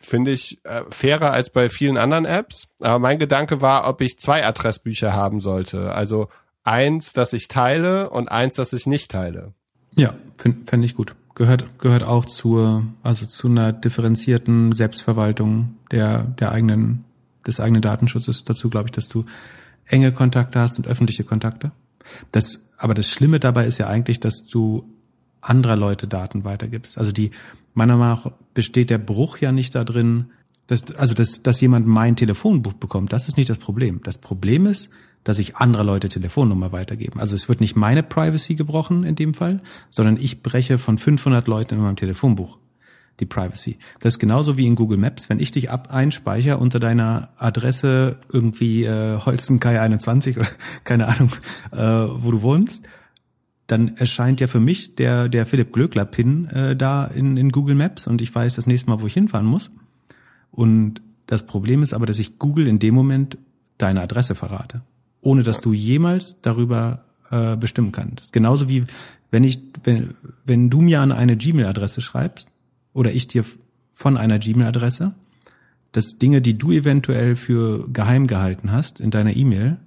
Finde 0.00 0.30
ich 0.30 0.64
äh, 0.64 0.84
fairer 0.88 1.30
als 1.32 1.52
bei 1.52 1.68
vielen 1.68 1.98
anderen 1.98 2.24
Apps. 2.24 2.68
Aber 2.80 2.98
mein 2.98 3.18
Gedanke 3.18 3.60
war, 3.60 3.86
ob 3.86 4.00
ich 4.00 4.18
zwei 4.18 4.46
Adressbücher 4.46 5.12
haben 5.12 5.40
sollte. 5.40 5.92
Also 5.92 6.30
eins, 6.64 7.12
das 7.12 7.34
ich 7.34 7.48
teile 7.48 8.08
und 8.08 8.30
eins, 8.30 8.54
das 8.54 8.72
ich 8.72 8.86
nicht 8.86 9.10
teile. 9.10 9.52
Ja, 9.96 10.14
fände 10.36 10.64
fänd 10.66 10.84
ich 10.84 10.94
gut. 10.94 11.14
Gehört, 11.34 11.78
gehört 11.78 12.02
auch 12.02 12.24
zur, 12.24 12.84
also 13.02 13.26
zu 13.26 13.48
einer 13.48 13.72
differenzierten 13.72 14.72
Selbstverwaltung 14.72 15.76
der, 15.90 16.24
der 16.24 16.52
eigenen, 16.52 17.04
des 17.46 17.60
eigenen 17.60 17.82
Datenschutzes 17.82 18.44
dazu, 18.44 18.68
glaube 18.68 18.88
ich, 18.88 18.92
dass 18.92 19.08
du 19.08 19.24
enge 19.86 20.12
Kontakte 20.12 20.60
hast 20.60 20.78
und 20.78 20.86
öffentliche 20.86 21.24
Kontakte. 21.24 21.72
Das, 22.32 22.70
aber 22.76 22.94
das 22.94 23.08
Schlimme 23.08 23.40
dabei 23.40 23.66
ist 23.66 23.78
ja 23.78 23.86
eigentlich, 23.86 24.20
dass 24.20 24.46
du 24.46 24.84
anderer 25.40 25.76
Leute 25.76 26.06
Daten 26.06 26.44
weitergibst. 26.44 26.98
Also 26.98 27.12
die, 27.12 27.30
meiner 27.74 27.96
Meinung 27.96 28.24
nach 28.24 28.32
besteht 28.54 28.90
der 28.90 28.98
Bruch 28.98 29.38
ja 29.38 29.52
nicht 29.52 29.74
da 29.74 29.84
drin, 29.84 30.26
dass, 30.66 30.92
also 30.94 31.14
dass, 31.14 31.42
dass 31.42 31.60
jemand 31.60 31.86
mein 31.86 32.16
Telefonbuch 32.16 32.74
bekommt. 32.74 33.12
Das 33.12 33.28
ist 33.28 33.36
nicht 33.36 33.50
das 33.50 33.58
Problem. 33.58 34.00
Das 34.02 34.18
Problem 34.18 34.66
ist, 34.66 34.90
dass 35.24 35.38
ich 35.38 35.56
andere 35.56 35.82
Leute 35.82 36.08
Telefonnummer 36.08 36.72
weitergeben. 36.72 37.20
Also 37.20 37.34
es 37.34 37.48
wird 37.48 37.60
nicht 37.60 37.76
meine 37.76 38.02
Privacy 38.02 38.54
gebrochen 38.54 39.04
in 39.04 39.16
dem 39.16 39.34
Fall, 39.34 39.60
sondern 39.88 40.16
ich 40.16 40.42
breche 40.42 40.78
von 40.78 40.98
500 40.98 41.46
Leuten 41.46 41.74
in 41.74 41.80
meinem 41.80 41.96
Telefonbuch 41.96 42.58
die 43.18 43.26
Privacy. 43.26 43.76
Das 43.98 44.14
ist 44.14 44.18
genauso 44.18 44.56
wie 44.56 44.66
in 44.66 44.76
Google 44.76 44.96
Maps, 44.96 45.28
wenn 45.28 45.40
ich 45.40 45.50
dich 45.50 45.70
ab 45.70 45.92
einspeichere 45.92 46.56
unter 46.56 46.80
deiner 46.80 47.28
Adresse 47.36 48.18
irgendwie 48.32 48.84
äh, 48.84 49.18
Holstenkai 49.18 49.78
21 49.78 50.38
oder 50.38 50.48
keine 50.84 51.08
Ahnung, 51.08 51.30
äh, 51.70 51.76
wo 51.78 52.30
du 52.30 52.40
wohnst 52.40 52.86
dann 53.70 53.96
erscheint 53.96 54.40
ja 54.40 54.48
für 54.48 54.60
mich 54.60 54.96
der, 54.96 55.28
der 55.28 55.46
Philipp 55.46 55.72
Glöckler 55.72 56.04
Pin 56.04 56.46
äh, 56.46 56.74
da 56.74 57.04
in, 57.04 57.36
in 57.36 57.50
Google 57.50 57.76
Maps 57.76 58.06
und 58.06 58.20
ich 58.20 58.34
weiß 58.34 58.56
das 58.56 58.66
nächste 58.66 58.90
Mal, 58.90 59.00
wo 59.00 59.06
ich 59.06 59.14
hinfahren 59.14 59.46
muss. 59.46 59.70
Und 60.50 61.00
das 61.26 61.46
Problem 61.46 61.82
ist 61.82 61.94
aber, 61.94 62.06
dass 62.06 62.18
ich 62.18 62.38
Google 62.38 62.66
in 62.66 62.80
dem 62.80 62.94
Moment 62.94 63.38
deine 63.78 64.00
Adresse 64.00 64.34
verrate, 64.34 64.82
ohne 65.20 65.42
dass 65.42 65.60
du 65.60 65.72
jemals 65.72 66.40
darüber 66.42 67.04
äh, 67.30 67.56
bestimmen 67.56 67.92
kannst. 67.92 68.32
Genauso 68.32 68.68
wie 68.68 68.84
wenn 69.30 69.44
ich, 69.44 69.60
wenn, 69.84 70.14
wenn 70.44 70.70
du 70.70 70.80
mir 70.80 71.00
an 71.00 71.12
eine 71.12 71.36
Gmail-Adresse 71.36 72.00
schreibst 72.00 72.48
oder 72.92 73.12
ich 73.12 73.28
dir 73.28 73.44
von 73.92 74.16
einer 74.16 74.38
Gmail-Adresse, 74.38 75.14
dass 75.92 76.18
Dinge, 76.18 76.40
die 76.40 76.58
du 76.58 76.72
eventuell 76.72 77.36
für 77.36 77.88
geheim 77.92 78.26
gehalten 78.26 78.72
hast 78.72 79.00
in 79.00 79.10
deiner 79.10 79.36
E-Mail, 79.36 79.78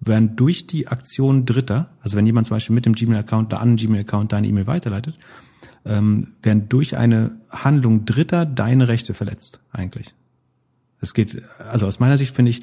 werden 0.00 0.34
durch 0.34 0.66
die 0.66 0.88
Aktion 0.88 1.46
Dritter, 1.46 1.90
also 2.00 2.16
wenn 2.16 2.26
jemand 2.26 2.46
zum 2.48 2.56
Beispiel 2.56 2.74
mit 2.74 2.86
dem 2.86 2.94
Gmail-Account 2.94 3.52
da 3.52 3.58
an 3.58 3.76
Gmail-Account 3.76 4.32
deine 4.32 4.48
E-Mail 4.48 4.66
weiterleitet, 4.66 5.16
ähm, 5.84 6.28
werden 6.42 6.68
durch 6.68 6.96
eine 6.96 7.32
Handlung 7.50 8.04
Dritter 8.04 8.44
deine 8.46 8.88
Rechte 8.88 9.14
verletzt, 9.14 9.60
eigentlich. 9.72 10.14
Es 11.00 11.14
geht, 11.14 11.42
also 11.58 11.86
aus 11.86 11.98
meiner 12.00 12.18
Sicht 12.18 12.34
finde 12.34 12.50
ich, 12.50 12.62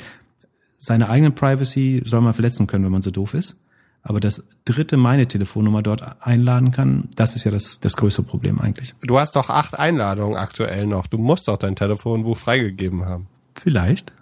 seine 0.82 1.10
eigene 1.10 1.32
Privacy 1.32 2.02
soll 2.06 2.22
man 2.22 2.34
verletzen 2.34 2.66
können, 2.66 2.86
wenn 2.86 2.92
man 2.94 3.02
so 3.02 3.12
doof 3.12 3.34
ist. 3.34 3.58
Aber 4.02 4.22
das 4.22 4.46
Dritte 4.64 4.96
meine 4.96 5.28
Telefonnummer 5.28 5.84
dort 5.84 6.02
einladen 6.26 6.72
kann, 6.72 7.10
das 7.16 7.36
ist 7.36 7.44
ja 7.44 7.52
das, 7.52 7.82
das 7.82 7.98
größere 7.98 8.26
Problem 8.26 8.62
eigentlich. 8.62 8.96
Du 9.02 9.20
hast 9.20 9.36
doch 9.36 9.50
acht 9.50 9.78
Einladungen 9.78 10.38
aktuell 10.38 10.88
noch. 10.88 11.08
Du 11.08 11.18
musst 11.18 11.50
doch 11.50 11.58
dein 11.58 11.76
Telefonbuch 11.76 12.38
freigegeben 12.38 13.06
haben. 13.06 13.28
Vielleicht. 13.62 14.14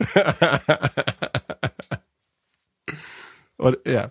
Und, 3.58 3.76
ja. 3.86 4.10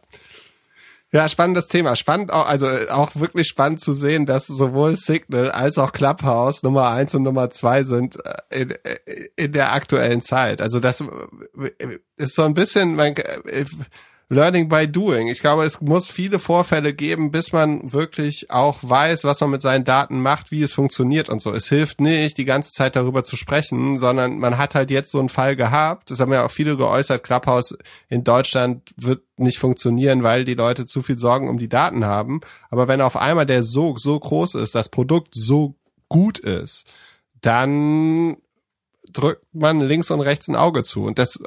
Ja, 1.16 1.30
spannendes 1.30 1.70
Thema. 1.70 1.96
Spannend 1.96 2.34
auch, 2.34 2.46
also 2.46 2.68
auch 2.90 3.16
wirklich 3.16 3.48
spannend 3.48 3.80
zu 3.80 3.94
sehen, 3.94 4.26
dass 4.26 4.48
sowohl 4.48 4.98
Signal 4.98 5.50
als 5.50 5.78
auch 5.78 5.94
Clubhouse 5.94 6.62
Nummer 6.62 6.90
eins 6.90 7.16
und 7.16 7.24
Nummer 7.24 7.50
zwei 7.52 7.86
sind 7.86 8.18
äh, 8.26 8.64
in, 8.64 8.72
äh, 8.72 9.30
in 9.38 9.54
der 9.54 9.72
aktuellen 9.72 10.22
Zeit. 10.22 10.60
Also 10.60 10.82
das 10.82 11.00
äh, 11.00 12.00
ist 12.18 12.36
so 12.36 12.42
ein 12.42 12.54
bisschen, 12.54 12.96
mein, 12.98 13.16
Learning 14.28 14.70
by 14.70 14.88
Doing. 14.88 15.28
Ich 15.28 15.40
glaube, 15.40 15.66
es 15.66 15.82
muss 15.82 16.10
viele 16.10 16.40
Vorfälle 16.40 16.94
geben, 16.94 17.30
bis 17.30 17.52
man 17.52 17.94
wirklich 17.94 18.50
auch 18.50 18.80
weiß, 18.82 19.24
was 19.24 19.40
man 19.42 19.52
mit 19.52 19.62
seinen 19.62 19.84
Daten 19.84 20.20
macht, 20.22 20.52
wie 20.52 20.64
es 20.64 20.74
funktioniert 20.74 21.30
und 21.30 21.42
so. 21.42 21.54
Es 21.54 21.70
hilft 21.70 22.02
nicht, 22.02 22.38
die 22.38 22.46
ganze 22.46 22.72
Zeit 22.72 22.96
darüber 22.96 23.24
zu 23.24 23.36
sprechen, 23.36 24.00
sondern 24.00 24.40
man 24.40 24.58
hat 24.58 24.74
halt 24.74 24.90
jetzt 24.90 25.12
so 25.12 25.20
einen 25.20 25.30
Fall 25.30 25.56
gehabt. 25.56 26.10
Das 26.10 26.20
haben 26.20 26.34
ja 26.34 26.44
auch 26.44 26.52
viele 26.52 26.76
geäußert. 26.76 27.24
Clubhouse 27.24 27.78
in 28.10 28.24
Deutschland 28.24 28.94
wird 28.98 29.22
nicht 29.38 29.60
funktionieren, 29.60 30.24
weil 30.24 30.44
die 30.44 30.56
Leute 30.56 30.88
zu 30.88 31.04
viel 31.04 31.20
Sorgen 31.20 31.48
um 31.48 31.60
die 31.60 31.70
Daten 31.70 32.06
haben. 32.06 32.42
Aber 32.72 32.88
wenn 32.88 33.02
auf 33.02 33.18
einmal 33.18 33.46
der 33.46 33.62
Sog 33.62 34.00
so 34.00 34.20
groß 34.20 34.56
ist, 34.56 34.74
das 34.74 34.90
Produkt 34.90 35.36
so 35.36 35.76
gut 36.10 36.40
ist, 36.40 36.92
dann 37.42 38.38
drückt 39.18 39.44
man 39.54 39.80
links 39.80 40.12
und 40.12 40.22
rechts 40.22 40.48
ein 40.48 40.56
Auge 40.56 40.84
zu. 40.84 41.04
Und 41.04 41.18
das 41.20 41.42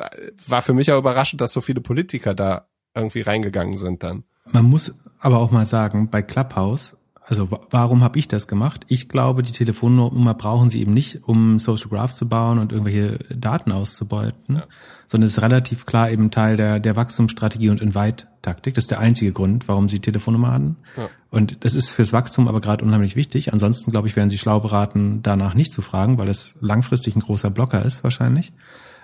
war 0.47 0.63
für 0.63 0.75
mich 0.75 0.87
ja 0.87 0.97
überraschend, 0.97 1.41
dass 1.41 1.53
so 1.53 1.61
viele 1.61 1.81
Politiker 1.81 2.35
da 2.35 2.69
irgendwie 2.95 3.21
reingegangen 3.21 3.77
sind 3.77 4.03
dann. 4.03 4.25
Man 4.53 4.65
muss 4.65 4.95
aber 5.21 5.39
auch 5.39 5.51
mal 5.51 5.67
sagen, 5.67 6.09
bei 6.11 6.23
Clubhouse, 6.23 6.97
also 7.29 7.49
warum 7.71 8.03
habe 8.03 8.19
ich 8.19 8.27
das 8.27 8.49
gemacht? 8.49 8.87
Ich 8.89 9.11
glaube, 9.11 9.43
die 9.43 9.53
Telefonnummer 9.53 10.33
brauchen 10.33 10.71
sie 10.71 10.81
eben 10.81 10.95
nicht, 10.95 11.29
um 11.29 11.59
Social 11.59 11.91
Graph 11.91 12.15
zu 12.15 12.27
bauen 12.27 12.59
und 12.59 12.73
irgendwelche 12.73 13.19
Daten 13.35 13.71
auszubeuten, 13.71 14.57
ja. 14.57 14.65
sondern 15.07 15.27
es 15.27 15.37
ist 15.37 15.43
relativ 15.43 15.85
klar 15.85 16.11
eben 16.11 16.31
Teil 16.31 16.57
der, 16.57 16.81
der 16.81 16.97
Wachstumsstrategie 16.97 17.69
und 17.69 17.83
Invite-Taktik. 17.83 18.75
Das 18.75 18.85
ist 18.85 18.91
der 18.91 19.01
einzige 19.01 19.33
Grund, 19.33 19.69
warum 19.69 19.91
sie 19.91 20.01
Telefonnummer 20.01 20.53
hatten. 20.53 20.77
Ja. 20.97 21.11
Und 21.31 21.65
das 21.67 21.75
ist 21.75 21.91
fürs 21.91 22.15
Wachstum 22.15 22.49
aber 22.49 22.63
gerade 22.63 22.83
unheimlich 22.83 23.15
wichtig. 23.15 23.53
Ansonsten, 23.53 23.91
glaube 23.91 24.09
ich, 24.09 24.17
wären 24.17 24.31
sie 24.31 24.39
schlau 24.39 24.61
beraten, 24.61 25.21
danach 25.23 25.53
nicht 25.53 25.71
zu 25.71 25.83
fragen, 25.83 26.17
weil 26.17 26.27
das 26.27 26.57
langfristig 26.63 27.15
ein 27.15 27.21
großer 27.21 27.51
Blocker 27.51 27.85
ist 27.85 28.05
wahrscheinlich. 28.05 28.55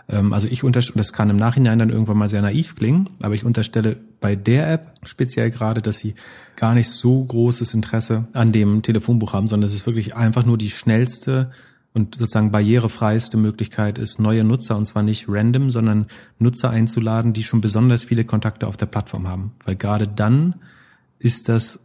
Ähm, 0.08 0.32
also 0.32 0.48
ich 0.48 0.64
unterstelle, 0.64 0.98
das 0.98 1.12
kann 1.12 1.30
im 1.30 1.36
Nachhinein 1.36 1.78
dann 1.78 1.90
irgendwann 1.90 2.16
mal 2.16 2.28
sehr 2.28 2.42
naiv 2.42 2.76
klingen, 2.76 3.08
aber 3.20 3.34
ich 3.34 3.44
unterstelle 3.44 3.96
bei 4.20 4.36
der 4.36 4.70
App 4.70 4.92
speziell 5.04 5.50
gerade, 5.50 5.82
dass 5.82 5.98
sie 5.98 6.14
gar 6.56 6.74
nicht 6.74 6.88
so 6.88 7.24
großes 7.24 7.74
Interesse 7.74 8.26
an 8.32 8.52
dem 8.52 8.82
Telefonbuch 8.82 9.32
haben, 9.32 9.48
sondern 9.48 9.68
es 9.68 9.74
ist 9.74 9.86
wirklich 9.86 10.14
einfach 10.14 10.44
nur 10.44 10.58
die 10.58 10.70
schnellste 10.70 11.50
und 11.92 12.16
sozusagen 12.16 12.50
barrierefreiste 12.50 13.36
Möglichkeit 13.36 13.98
ist, 13.98 14.18
neue 14.18 14.42
Nutzer, 14.42 14.76
und 14.76 14.84
zwar 14.84 15.04
nicht 15.04 15.26
random, 15.28 15.70
sondern 15.70 16.06
Nutzer 16.40 16.70
einzuladen, 16.70 17.32
die 17.32 17.44
schon 17.44 17.60
besonders 17.60 18.02
viele 18.02 18.24
Kontakte 18.24 18.66
auf 18.66 18.76
der 18.76 18.86
Plattform 18.86 19.28
haben. 19.28 19.52
Weil 19.64 19.76
gerade 19.76 20.08
dann 20.08 20.56
ist 21.20 21.48
das 21.48 21.80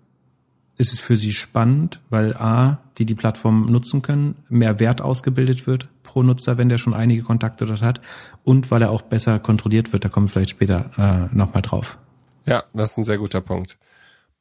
ist 0.80 0.94
es 0.94 1.00
für 1.02 1.18
sie 1.18 1.34
spannend, 1.34 2.00
weil 2.10 2.34
A, 2.36 2.80
die 3.00 3.06
die 3.06 3.16
Plattform 3.16 3.72
nutzen 3.72 4.02
können, 4.02 4.36
mehr 4.50 4.80
Wert 4.80 5.02
ausgebildet 5.02 5.66
wird 5.66 5.88
pro 6.04 6.22
Nutzer, 6.22 6.58
wenn 6.58 6.70
der 6.70 6.78
schon 6.78 6.94
einige 6.94 7.24
Kontakte 7.24 7.66
dort 7.66 7.82
hat 7.82 8.02
und 8.44 8.70
weil 8.72 8.82
er 8.82 8.92
auch 8.92 9.02
besser 9.02 9.40
kontrolliert 9.40 9.94
wird. 9.94 10.04
Da 10.04 10.10
kommen 10.10 10.28
wir 10.28 10.34
vielleicht 10.34 10.50
später 10.52 10.92
äh, 10.98 11.36
nochmal 11.36 11.62
drauf. 11.62 11.98
Ja, 12.46 12.64
das 12.74 12.92
ist 12.92 12.98
ein 12.98 13.04
sehr 13.06 13.18
guter 13.18 13.42
Punkt. 13.42 13.78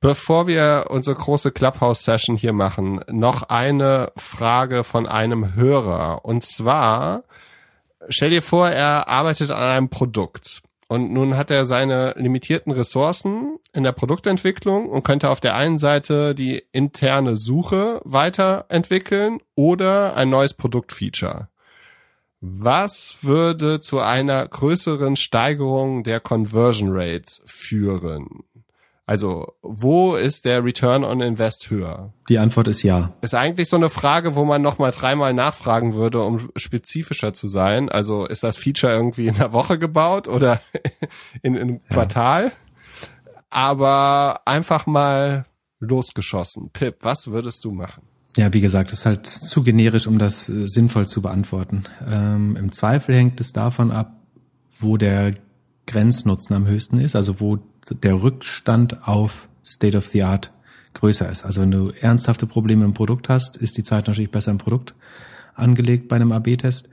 Bevor 0.01 0.47
wir 0.47 0.87
unsere 0.91 1.17
große 1.17 1.51
Clubhouse-Session 1.51 2.37
hier 2.37 2.53
machen, 2.53 3.01
noch 3.11 3.45
eine 3.45 4.13
Frage 4.17 4.85
von 4.85 5.07
einem 5.07 5.55
Hörer. 5.55 6.25
Und 6.25 6.45
zwar, 6.45 7.25
stell 8.09 8.31
dir 8.31 8.43
vor, 8.43 8.69
er 8.69 9.09
arbeitet 9.09 9.51
an 9.51 9.63
einem 9.63 9.89
Produkt 9.89 10.63
Und 10.89 11.13
nun 11.13 11.37
hat 11.37 11.51
er 11.51 11.67
seine 11.67 12.15
limitierten 12.17 12.73
Ressourcen 12.73 13.59
in 13.75 13.85
der 13.85 13.93
Produktentwicklung 13.93 14.89
und 14.89 15.03
könnte 15.03 15.29
auf 15.29 15.41
der 15.41 15.55
einen 15.55 15.77
Seite 15.77 16.35
die 16.35 16.63
interne 16.73 17.37
Suche 17.37 18.01
weiterentwickeln 18.05 19.41
oder 19.55 20.17
ein 20.17 20.31
neues 20.31 20.55
Produktfeature. 20.55 21.49
Was 22.41 23.19
würde 23.23 23.81
zu 23.81 23.99
einer 23.99 24.47
größeren 24.47 25.17
Steigerung 25.17 26.05
der 26.05 26.21
Conversion 26.21 26.91
Rate 26.93 27.43
führen? 27.45 28.45
Also, 29.09 29.55
wo 29.63 30.17
ist 30.17 30.45
der 30.45 30.63
Return 30.63 31.03
on 31.03 31.23
Invest 31.23 31.71
höher? 31.71 32.13
Die 32.29 32.39
Antwort 32.39 32.69
ist 32.69 32.83
ja. 32.83 33.15
Ist 33.23 33.35
eigentlich 33.35 33.71
so 33.71 33.77
eine 33.77 33.89
Frage, 33.89 34.37
wo 34.37 34.45
man 34.45 34.61
nochmal 34.61 34.91
dreimal 34.91 35.33
nachfragen 35.33 35.95
würde, 35.95 36.23
um 36.23 36.51
spezifischer 36.57 37.33
zu 37.33 37.49
sein. 37.49 37.89
Also, 37.89 38.27
ist 38.27 38.45
das 38.45 38.59
Feature 38.59 38.93
irgendwie 38.93 39.29
in 39.29 39.37
der 39.37 39.55
Woche 39.55 39.79
gebaut 39.79 40.29
oder 40.29 40.61
in, 41.43 41.55
in 41.55 41.63
einem 41.63 41.85
Quartal? 41.85 42.45
Ja. 42.45 42.53
Aber 43.49 44.43
einfach 44.45 44.85
mal 44.85 45.47
losgeschossen. 45.81 46.69
Pip, 46.75 46.99
was 47.01 47.29
würdest 47.29 47.65
du 47.65 47.71
machen? 47.71 48.03
Ja, 48.37 48.53
wie 48.53 48.61
gesagt, 48.61 48.93
ist 48.93 49.07
halt 49.07 49.27
zu 49.27 49.63
generisch, 49.63 50.07
um 50.07 50.19
das 50.19 50.51
äh, 50.51 50.67
sinnvoll 50.67 51.07
zu 51.07 51.23
beantworten. 51.23 51.85
Ähm, 52.07 52.57
Im 52.57 52.73
Zweifel 52.73 53.15
hängt 53.15 53.41
es 53.41 53.55
davon 53.55 53.91
ab, 53.91 54.21
wo 54.79 54.99
der 54.99 55.33
Grenznutzen 55.87 56.55
am 56.55 56.67
höchsten 56.67 57.01
ist, 57.01 57.17
also 57.17 57.41
wo 57.41 57.59
der 58.03 58.23
Rückstand 58.23 59.07
auf 59.09 59.49
State 59.65 59.97
of 59.97 60.07
the 60.07 60.23
Art 60.23 60.53
größer 60.95 61.31
ist. 61.31 61.45
Also 61.45 61.63
wenn 61.63 61.71
du 61.71 61.91
ernsthafte 61.91 62.47
Probleme 62.47 62.85
im 62.85 62.95
Produkt 62.95 63.29
hast, 63.29 63.57
ist 63.57 63.77
die 63.77 63.83
Zeit 63.83 64.07
natürlich 64.07 64.31
besser 64.31 64.51
im 64.51 64.59
Produkt 64.59 64.95
angelegt 65.55 66.09
bei 66.09 66.17
einem 66.17 66.33
AB-Test. 66.33 66.89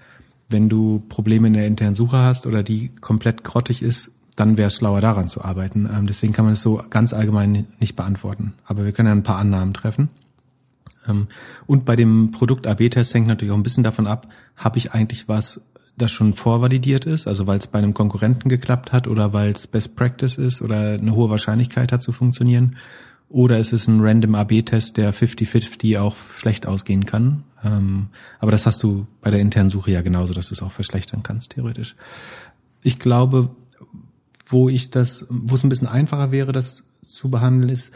Wenn 0.49 0.69
du 0.69 1.03
Probleme 1.09 1.47
in 1.47 1.53
der 1.53 1.67
internen 1.67 1.95
Suche 1.95 2.17
hast 2.17 2.45
oder 2.45 2.63
die 2.63 2.89
komplett 3.01 3.43
grottig 3.43 3.81
ist, 3.81 4.11
dann 4.35 4.57
wäre 4.57 4.67
es 4.67 4.75
schlauer 4.75 5.01
daran 5.01 5.27
zu 5.27 5.43
arbeiten. 5.43 5.89
Ähm, 5.91 6.07
deswegen 6.07 6.33
kann 6.33 6.45
man 6.45 6.53
es 6.53 6.61
so 6.61 6.83
ganz 6.89 7.13
allgemein 7.13 7.65
nicht 7.79 7.95
beantworten. 7.95 8.53
Aber 8.65 8.83
wir 8.85 8.91
können 8.91 9.07
ja 9.07 9.13
ein 9.13 9.23
paar 9.23 9.37
Annahmen 9.37 9.73
treffen. 9.73 10.09
Ähm, 11.07 11.27
und 11.65 11.85
bei 11.85 11.95
dem 11.95 12.31
Produkt 12.31 12.67
AB-Test 12.67 13.13
hängt 13.13 13.27
natürlich 13.27 13.53
auch 13.53 13.57
ein 13.57 13.63
bisschen 13.63 13.83
davon 13.83 14.07
ab, 14.07 14.27
habe 14.55 14.77
ich 14.77 14.91
eigentlich 14.91 15.27
was 15.29 15.61
das 15.97 16.11
schon 16.11 16.33
vorvalidiert 16.33 17.05
ist, 17.05 17.27
also 17.27 17.47
weil 17.47 17.59
es 17.59 17.67
bei 17.67 17.79
einem 17.79 17.93
Konkurrenten 17.93 18.49
geklappt 18.49 18.91
hat 18.91 19.07
oder 19.07 19.33
weil 19.33 19.51
es 19.51 19.67
Best 19.67 19.95
Practice 19.95 20.37
ist 20.37 20.61
oder 20.61 20.93
eine 20.93 21.15
hohe 21.15 21.29
Wahrscheinlichkeit 21.29 21.91
hat 21.91 22.01
zu 22.01 22.11
funktionieren. 22.11 22.75
Oder 23.29 23.59
ist 23.59 23.73
es 23.73 23.87
ein 23.87 24.01
Random 24.01 24.35
AB-Test, 24.35 24.97
der 24.97 25.13
50-50 25.13 25.99
auch 25.99 26.15
schlecht 26.15 26.67
ausgehen 26.67 27.05
kann. 27.05 27.43
Ähm, 27.63 28.07
aber 28.39 28.51
das 28.51 28.65
hast 28.65 28.83
du 28.83 29.07
bei 29.21 29.31
der 29.31 29.39
internen 29.39 29.69
Suche 29.69 29.91
ja 29.91 30.01
genauso, 30.01 30.33
dass 30.33 30.49
du 30.49 30.53
es 30.53 30.61
auch 30.61 30.71
verschlechtern 30.71 31.23
kannst, 31.23 31.51
theoretisch. 31.51 31.95
Ich 32.83 32.99
glaube, 32.99 33.49
wo 34.47 34.69
ich 34.69 34.91
das, 34.91 35.25
wo 35.29 35.55
es 35.55 35.63
ein 35.63 35.69
bisschen 35.69 35.87
einfacher 35.87 36.31
wäre, 36.31 36.51
das 36.51 36.83
zu 37.07 37.29
behandeln, 37.29 37.69
ist, 37.69 37.91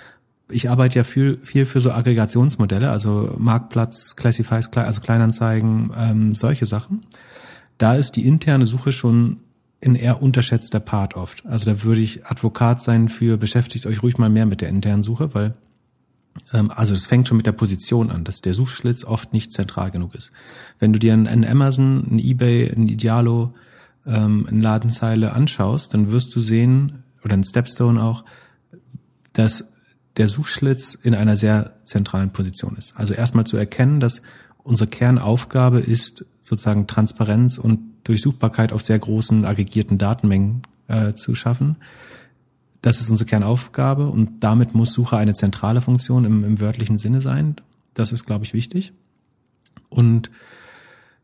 ich 0.51 0.69
arbeite 0.69 0.97
ja 0.97 1.03
viel, 1.03 1.37
viel 1.43 1.67
für 1.67 1.79
so 1.79 1.91
Aggregationsmodelle, 1.91 2.89
also 2.89 3.35
Marktplatz, 3.37 4.15
Classifies, 4.15 4.73
also 4.73 5.01
Kleinanzeigen, 5.01 5.91
ähm, 5.95 6.33
solche 6.33 6.65
Sachen 6.65 7.01
da 7.79 7.95
ist 7.95 8.11
die 8.11 8.27
interne 8.27 8.67
Suche 8.67 8.91
schon 8.91 9.39
ein 9.83 9.95
eher 9.95 10.21
unterschätzter 10.21 10.79
Part 10.79 11.15
oft. 11.15 11.45
Also 11.45 11.65
da 11.65 11.83
würde 11.83 12.01
ich 12.01 12.25
Advokat 12.27 12.81
sein 12.81 13.09
für 13.09 13.37
beschäftigt 13.37 13.87
euch 13.87 14.03
ruhig 14.03 14.17
mal 14.17 14.29
mehr 14.29 14.45
mit 14.45 14.61
der 14.61 14.69
internen 14.69 15.03
Suche, 15.03 15.33
weil 15.33 15.55
ähm, 16.53 16.69
also 16.71 16.93
das 16.93 17.05
fängt 17.05 17.27
schon 17.27 17.37
mit 17.37 17.45
der 17.45 17.53
Position 17.53 18.11
an, 18.11 18.25
dass 18.25 18.41
der 18.41 18.53
Suchschlitz 18.53 19.05
oft 19.05 19.33
nicht 19.33 19.51
zentral 19.51 19.91
genug 19.91 20.15
ist. 20.15 20.31
Wenn 20.77 20.93
du 20.93 20.99
dir 20.99 21.13
einen 21.13 21.45
Amazon, 21.45 22.05
einen 22.09 22.19
eBay, 22.19 22.69
einen 22.71 22.89
Idealo, 22.89 23.53
ähm, 24.05 24.47
eine 24.49 24.61
Ladenzeile 24.61 25.33
anschaust, 25.33 25.93
dann 25.93 26.11
wirst 26.11 26.35
du 26.35 26.39
sehen, 26.39 27.03
oder 27.23 27.33
ein 27.33 27.43
Stepstone 27.43 28.01
auch, 28.01 28.23
dass 29.33 29.71
der 30.17 30.27
Suchschlitz 30.27 30.95
in 30.95 31.15
einer 31.15 31.37
sehr 31.37 31.73
zentralen 31.85 32.31
Position 32.31 32.75
ist. 32.77 32.97
Also 32.97 33.13
erstmal 33.13 33.45
zu 33.45 33.57
erkennen, 33.57 33.99
dass 33.99 34.21
unsere 34.63 34.89
Kernaufgabe 34.89 35.79
ist, 35.79 36.25
sozusagen 36.49 36.87
Transparenz 36.87 37.59
und 37.59 37.79
Durchsuchbarkeit 38.05 38.73
auf 38.73 38.81
sehr 38.81 38.97
großen 38.97 39.45
aggregierten 39.45 39.99
Datenmengen 39.99 40.63
äh, 40.87 41.13
zu 41.13 41.35
schaffen. 41.35 41.75
Das 42.81 43.01
ist 43.01 43.11
unsere 43.11 43.29
Kernaufgabe 43.29 44.07
und 44.07 44.39
damit 44.43 44.73
muss 44.73 44.93
Suche 44.93 45.17
eine 45.17 45.35
zentrale 45.35 45.81
Funktion 45.81 46.25
im, 46.25 46.43
im 46.43 46.59
wörtlichen 46.59 46.97
Sinne 46.97 47.21
sein. 47.21 47.57
Das 47.93 48.11
ist, 48.11 48.25
glaube 48.25 48.45
ich, 48.45 48.53
wichtig. 48.53 48.93
Und 49.89 50.31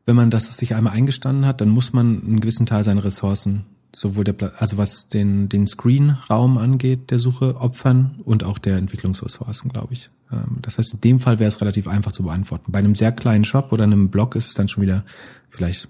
wenn 0.05 0.15
man 0.15 0.29
das 0.29 0.55
sich 0.57 0.75
einmal 0.75 0.93
eingestanden 0.93 1.47
hat, 1.47 1.59
dann 1.59 1.69
muss 1.69 1.91
man 1.91 2.21
einen 2.21 2.39
gewissen 2.39 2.67
Teil 2.67 2.83
seiner 2.83 3.03
Ressourcen 3.03 3.65
sowohl 3.95 4.25
der, 4.25 4.35
also 4.61 4.77
was 4.77 5.07
den, 5.07 5.47
den 5.47 5.67
Screen-Raum 5.67 6.57
angeht, 6.57 7.11
der 7.11 7.19
Suche 7.19 7.55
opfern 7.55 8.19
und 8.25 8.43
auch 8.43 8.59
der 8.59 8.77
Entwicklungsressourcen, 8.77 9.71
glaube 9.71 9.93
ich. 9.93 10.09
Ähm, 10.31 10.57
das 10.61 10.77
heißt, 10.77 10.95
in 10.95 11.01
dem 11.01 11.19
Fall 11.19 11.39
wäre 11.39 11.47
es 11.47 11.61
relativ 11.61 11.87
einfach 11.87 12.11
zu 12.11 12.23
beantworten. 12.23 12.71
Bei 12.71 12.79
einem 12.79 12.95
sehr 12.95 13.13
kleinen 13.13 13.45
Shop 13.45 13.71
oder 13.71 13.83
einem 13.83 14.09
Blog 14.09 14.35
ist 14.35 14.49
es 14.49 14.53
dann 14.53 14.67
schon 14.67 14.83
wieder 14.83 15.05
vielleicht 15.49 15.87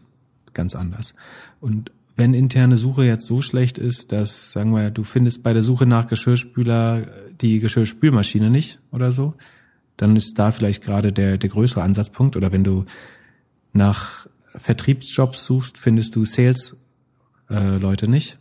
ganz 0.54 0.76
anders. 0.76 1.16
Und 1.60 1.92
wenn 2.16 2.34
interne 2.34 2.78
Suche 2.78 3.04
jetzt 3.04 3.26
so 3.26 3.42
schlecht 3.42 3.78
ist, 3.78 4.12
dass, 4.12 4.52
sagen 4.52 4.72
wir, 4.72 4.92
du 4.92 5.04
findest 5.04 5.44
bei 5.44 5.52
der 5.52 5.64
Suche 5.64 5.88
nach 5.88 6.08
Geschirrspüler 6.08 7.08
die 7.42 7.60
Geschirrspülmaschine 7.60 8.50
nicht 8.52 8.80
oder 8.92 9.12
so, 9.12 9.34
dann 9.98 10.16
ist 10.16 10.38
da 10.38 10.52
vielleicht 10.52 10.84
gerade 10.84 11.12
der, 11.12 11.38
der 11.38 11.50
größere 11.50 11.82
Ansatzpunkt. 11.82 12.38
Oder 12.38 12.52
wenn 12.52 12.64
du 12.64 12.86
nach 13.74 14.28
Vertriebsjobs 14.56 15.44
suchst, 15.46 15.78
findest 15.78 16.16
du 16.16 16.24
Sales 16.24 16.85
äh, 17.50 17.78
Leute 17.78 18.08
nicht, 18.08 18.38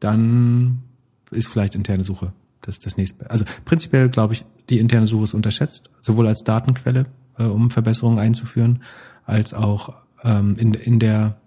dann 0.00 0.82
ist 1.30 1.48
vielleicht 1.48 1.74
interne 1.74 2.04
Suche 2.04 2.32
das 2.60 2.78
das 2.78 2.96
nächste. 2.96 3.30
Also 3.30 3.44
prinzipiell 3.64 4.08
glaube 4.08 4.34
ich, 4.34 4.44
die 4.68 4.78
interne 4.78 5.06
Suche 5.06 5.24
ist 5.24 5.34
unterschätzt, 5.34 5.90
sowohl 6.00 6.26
als 6.26 6.44
Datenquelle, 6.44 7.06
äh, 7.38 7.44
um 7.44 7.70
Verbesserungen 7.70 8.18
einzuführen, 8.18 8.82
als 9.24 9.54
auch 9.54 9.94
ähm, 10.22 10.56
in, 10.56 10.74
in 10.74 10.98
der 10.98 11.40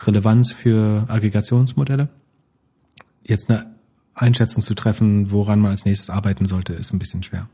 Relevanz 0.00 0.52
für 0.52 1.04
Aggregationsmodelle. 1.08 2.08
Jetzt 3.24 3.50
eine 3.50 3.74
Einschätzung 4.14 4.62
zu 4.62 4.74
treffen, 4.74 5.30
woran 5.30 5.60
man 5.60 5.72
als 5.72 5.84
nächstes 5.84 6.10
arbeiten 6.10 6.46
sollte, 6.46 6.72
ist 6.72 6.92
ein 6.92 6.98
bisschen 6.98 7.22
schwer. 7.22 7.48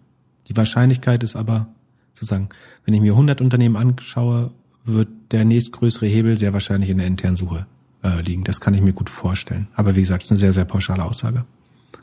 Die 0.48 0.57
Wahrscheinlichkeit 0.57 1.22
ist 1.22 1.36
aber 1.36 1.68
sozusagen, 2.14 2.48
wenn 2.84 2.94
ich 2.94 3.00
mir 3.00 3.12
100 3.12 3.40
Unternehmen 3.40 3.76
anschaue, 3.76 4.50
wird 4.84 5.09
der 5.30 5.44
nächstgrößere 5.44 6.07
Hebel 6.07 6.36
sehr 6.36 6.53
wahrscheinlich 6.53 6.90
in 6.90 6.98
der 6.98 7.07
internen 7.07 7.36
Suche 7.36 7.66
äh, 8.03 8.20
liegen. 8.20 8.44
Das 8.44 8.61
kann 8.61 8.74
ich 8.74 8.82
mir 8.82 8.92
gut 8.92 9.11
vorstellen. 9.11 9.68
Aber 9.74 9.94
wie 9.94 10.00
gesagt, 10.00 10.22
es 10.22 10.26
ist 10.26 10.32
eine 10.32 10.40
sehr, 10.40 10.53
sehr 10.53 10.64
pauschale 10.64 11.05
Aussage. 11.05 11.44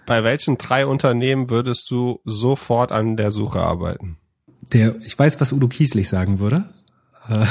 Bei 0.06 0.24
welchen 0.24 0.58
drei 0.58 0.86
Unternehmen 0.86 1.50
würdest 1.50 1.90
du 1.92 2.20
sofort 2.26 2.92
an 2.92 3.16
der 3.16 3.32
Suche 3.32 3.60
arbeiten? 3.60 4.18
Der, 4.74 4.96
ich 5.02 5.18
weiß, 5.18 5.40
was 5.40 5.52
Udo 5.54 5.68
Kieslich 5.68 6.10
sagen 6.10 6.40
würde. 6.40 6.66
Äh, 7.30 7.46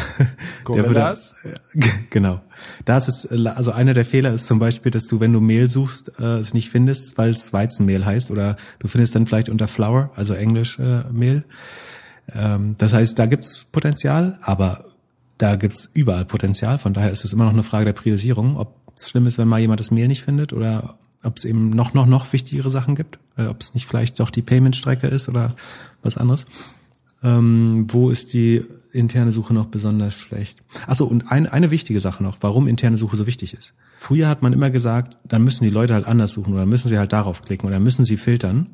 Gorillas? 0.65 1.37
Würde, 1.43 1.91
genau. 2.11 2.41
Da 2.85 2.97
ist 2.97 3.09
es, 3.09 3.47
also 3.47 3.71
einer 3.71 3.95
der 3.95 4.05
Fehler 4.05 4.33
ist 4.33 4.47
zum 4.47 4.59
Beispiel, 4.59 4.91
dass 4.91 5.07
du, 5.07 5.21
wenn 5.21 5.33
du 5.33 5.41
Mehl 5.41 5.69
suchst, 5.69 6.19
äh, 6.19 6.39
es 6.39 6.55
nicht 6.55 6.71
findest, 6.71 7.17
weil 7.17 7.31
es 7.31 7.53
Weizenmehl 7.53 8.05
heißt 8.05 8.31
oder 8.31 8.57
du 8.81 8.89
findest 8.89 9.15
dann 9.15 9.27
vielleicht 9.27 9.49
unter 9.49 9.69
Flour, 9.69 10.11
also 10.17 10.35
Englisch 10.35 10.79
äh, 10.79 11.05
Mehl. 11.13 11.45
Ähm, 12.35 12.75
das 12.79 12.93
heißt, 12.93 13.19
da 13.19 13.27
gibt's 13.27 13.65
Potenzial, 13.65 14.39
aber 14.43 14.85
da 15.39 15.57
gibt's 15.57 15.91
überall 15.95 16.25
Potenzial. 16.25 16.79
Von 16.79 16.93
daher 16.93 17.11
ist 17.11 17.25
es 17.25 17.33
immer 17.33 17.45
noch 17.45 17.53
eine 17.53 17.63
Frage 17.63 17.87
der 17.87 17.93
Priorisierung, 17.93 18.57
ob 18.57 18.77
es 18.97 19.09
schlimm 19.09 19.27
ist, 19.27 19.39
wenn 19.39 19.49
mal 19.49 19.61
jemand 19.61 19.81
das 19.81 19.91
Mehl 19.91 20.09
nicht 20.09 20.23
findet 20.23 20.53
oder 20.53 20.99
ob 21.23 21.37
es 21.37 21.45
eben 21.45 21.71
noch, 21.71 21.95
noch, 21.95 22.07
noch 22.07 22.33
wichtigere 22.33 22.71
Sachen 22.71 22.95
gibt, 22.95 23.19
äh, 23.37 23.47
ob 23.47 23.61
es 23.61 23.75
nicht 23.75 23.87
vielleicht 23.87 24.21
doch 24.21 24.31
die 24.31 24.43
Payment-Strecke 24.43 25.07
ist 25.07 25.29
oder 25.29 25.55
was 26.03 26.17
anderes. 26.17 26.47
Ähm, 27.23 27.87
wo 27.89 28.11
ist 28.11 28.33
die 28.33 28.63
interne 28.93 29.33
Suche 29.33 29.53
noch 29.53 29.67
besonders 29.67 30.15
schlecht? 30.15 30.63
Achso, 30.87 31.05
und 31.05 31.31
ein, 31.31 31.47
eine 31.47 31.71
wichtige 31.71 31.99
Sache 31.99 32.23
noch, 32.23 32.39
warum 32.41 32.69
interne 32.69 32.97
Suche 32.97 33.17
so 33.17 33.27
wichtig 33.27 33.55
ist. 33.55 33.75
Früher 33.99 34.29
hat 34.29 34.43
man 34.43 34.53
immer 34.53 34.71
gesagt, 34.71 35.17
dann 35.25 35.43
müssen 35.43 35.65
die 35.65 35.71
Leute 35.71 35.95
halt 35.95 36.07
anders 36.07 36.33
suchen 36.33 36.55
oder 36.55 36.67
müssen 36.67 36.89
sie 36.89 36.99
halt 36.99 37.13
darauf 37.13 37.43
klicken 37.43 37.67
oder 37.67 37.81
müssen 37.81 38.05
sie 38.05 38.17
filtern. 38.17 38.69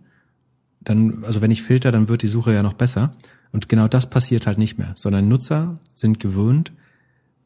Dann, 0.80 1.24
also 1.24 1.40
wenn 1.40 1.50
ich 1.50 1.62
filter, 1.62 1.90
dann 1.90 2.10
wird 2.10 2.20
die 2.20 2.28
Suche 2.28 2.52
ja 2.52 2.62
noch 2.62 2.74
besser. 2.74 3.14
Und 3.54 3.68
genau 3.68 3.86
das 3.86 4.10
passiert 4.10 4.48
halt 4.48 4.58
nicht 4.58 4.78
mehr, 4.78 4.94
sondern 4.96 5.28
Nutzer 5.28 5.78
sind 5.94 6.18
gewöhnt, 6.18 6.72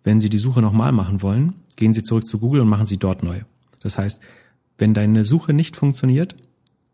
wenn 0.05 0.21
sie 0.21 0.31
die 0.31 0.39
Suche 0.39 0.63
nochmal 0.63 0.91
machen 0.91 1.21
wollen, 1.21 1.53
gehen 1.77 1.93
sie 1.93 2.03
zurück 2.03 2.27
zu 2.27 2.39
Google 2.39 2.63
und 2.63 2.69
machen 2.69 2.87
sie 2.87 2.97
dort 2.97 3.23
neu. 3.23 3.41
Das 3.81 3.99
heißt, 3.99 4.19
wenn 4.79 4.95
deine 4.95 5.23
Suche 5.25 5.53
nicht 5.53 5.77
funktioniert, 5.77 6.35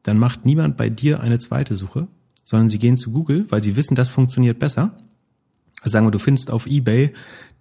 dann 0.02 0.18
macht 0.18 0.44
niemand 0.44 0.76
bei 0.76 0.90
dir 0.90 1.20
eine 1.20 1.38
zweite 1.38 1.76
Suche, 1.76 2.08
sondern 2.42 2.68
sie 2.68 2.80
gehen 2.80 2.96
zu 2.96 3.12
Google, 3.12 3.46
weil 3.50 3.62
sie 3.62 3.76
wissen, 3.76 3.94
das 3.94 4.10
funktioniert 4.10 4.58
besser. 4.58 4.98
Also 5.80 5.92
sagen 5.92 6.06
wir, 6.06 6.10
du 6.10 6.18
findest 6.18 6.50
auf 6.50 6.66
eBay 6.66 7.12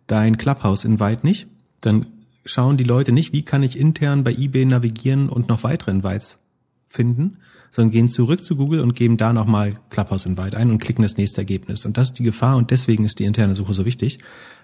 dein 0.08 0.38
Clubhouse 0.38 0.86
in 0.86 1.00
Weit 1.00 1.24
nicht, 1.24 1.46
dann 1.82 2.08
schauen 2.46 2.78
die 2.78 2.84
Leute 2.84 3.12
nicht, 3.12 3.32
wie 3.32 3.46
kann 3.46 3.62
ich 3.62 3.78
intern 3.78 4.24
bei 4.24 4.34
eBay 4.34 4.66
navigieren 4.66 5.30
und 5.30 5.50
noch 5.50 5.62
weitere 5.62 5.92
Invites 5.92 6.40
finden, 6.88 7.38
sondern 7.74 7.90
gehen 7.90 8.08
zurück 8.08 8.46
zu 8.46 8.56
Google 8.56 8.82
und 8.82 8.96
geben 8.96 9.18
da 9.18 9.34
nochmal 9.34 9.72
Clubhouse 9.90 10.28
Invite 10.28 10.56
ein 10.56 10.70
und 10.70 10.78
klicken 10.78 11.02
das 11.02 11.18
nächste 11.18 11.42
Ergebnis. 11.42 11.88
Und 11.88 11.98
das 11.98 12.10
ist 12.10 12.20
die 12.20 12.24
Gefahr 12.24 12.56
und 12.56 12.70
deswegen 12.70 13.04
ist 13.04 13.18
die 13.18 13.24
interne 13.24 13.56
Suche 13.56 13.74
so 13.74 13.84
wichtig, 13.84 14.20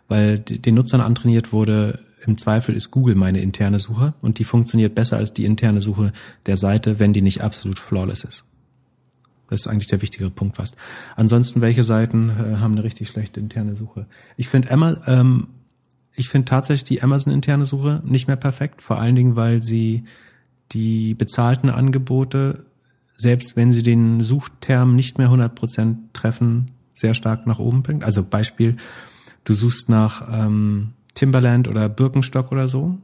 weil 0.08 0.38
den 0.38 0.76
Nutzern 0.76 1.02
antrainiert 1.02 1.52
wurde, 1.52 2.00
im 2.28 2.38
Zweifel 2.38 2.76
ist 2.76 2.92
Google 2.92 3.16
meine 3.16 3.42
interne 3.42 3.80
Suche 3.80 4.14
und 4.22 4.38
die 4.38 4.44
funktioniert 4.44 4.94
besser 4.94 5.18
als 5.18 5.34
die 5.34 5.46
interne 5.46 5.82
Suche 5.82 6.14
der 6.46 6.56
Seite, 6.56 7.00
wenn 7.00 7.12
die 7.12 7.24
nicht 7.24 7.42
absolut 7.42 7.80
flawless 7.80 8.24
ist. 8.24 8.46
Das 9.50 9.62
ist 9.62 9.68
eigentlich 9.68 9.88
der 9.88 10.04
wichtigere 10.04 10.30
Punkt 10.30 10.58
fast. 10.58 10.78
Ansonsten, 11.16 11.62
welche 11.62 11.84
Seiten 11.84 12.30
äh, 12.30 12.58
haben 12.58 12.74
eine 12.74 12.84
richtig 12.84 13.10
schlechte 13.10 13.40
interne 13.40 13.76
Suche? 13.76 14.06
Ich 14.38 14.50
finde 14.50 14.70
ähm, 15.08 15.48
ich 16.14 16.30
finde 16.30 16.46
tatsächlich 16.46 16.84
die 16.84 17.02
Amazon 17.02 17.34
interne 17.34 17.66
Suche 17.66 18.04
nicht 18.06 18.28
mehr 18.28 18.38
perfekt, 18.38 18.84
vor 18.84 19.00
allen 19.00 19.16
Dingen, 19.16 19.36
weil 19.36 19.64
sie 19.64 20.04
die 20.74 21.16
bezahlten 21.16 21.72
Angebote, 21.72 22.69
selbst 23.20 23.58
wenn 23.58 23.74
sie 23.74 23.84
den 23.84 24.24
Suchterm 24.24 24.96
nicht 24.96 25.18
mehr 25.18 25.30
100% 25.30 25.96
treffen, 26.14 26.72
sehr 26.94 27.14
stark 27.14 27.48
nach 27.48 27.60
oben 27.60 27.84
bringt. 27.84 28.06
Also 28.06 28.24
Beispiel, 28.24 28.78
du 29.44 29.54
suchst 29.54 29.90
nach 29.90 30.26
ähm, 30.32 30.94
Timberland 31.16 31.68
oder 31.68 31.90
Birkenstock 31.90 32.54
oder 32.54 32.70
so, 32.70 32.98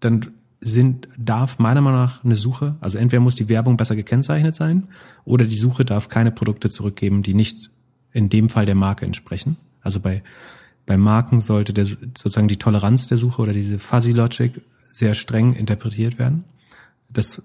dann 0.00 0.26
sind, 0.58 1.06
darf 1.16 1.60
meiner 1.60 1.82
Meinung 1.82 2.00
nach 2.00 2.24
eine 2.24 2.34
Suche, 2.34 2.74
also 2.80 2.98
entweder 2.98 3.20
muss 3.20 3.36
die 3.36 3.48
Werbung 3.48 3.76
besser 3.76 3.94
gekennzeichnet 3.94 4.56
sein 4.56 4.88
oder 5.24 5.44
die 5.44 5.56
Suche 5.56 5.84
darf 5.84 6.08
keine 6.08 6.32
Produkte 6.32 6.68
zurückgeben, 6.68 7.22
die 7.22 7.34
nicht 7.34 7.70
in 8.10 8.30
dem 8.30 8.48
Fall 8.48 8.66
der 8.66 8.74
Marke 8.74 9.06
entsprechen. 9.06 9.56
Also 9.82 10.00
bei, 10.00 10.24
bei 10.84 10.96
Marken 10.96 11.40
sollte 11.40 11.72
der, 11.72 11.84
sozusagen 11.84 12.48
die 12.48 12.58
Toleranz 12.58 13.06
der 13.06 13.18
Suche 13.18 13.40
oder 13.40 13.52
diese 13.52 13.78
Fuzzy 13.78 14.10
Logic 14.10 14.60
sehr 14.92 15.14
streng 15.14 15.52
interpretiert 15.52 16.18
werden. 16.18 16.42
Das 17.08 17.40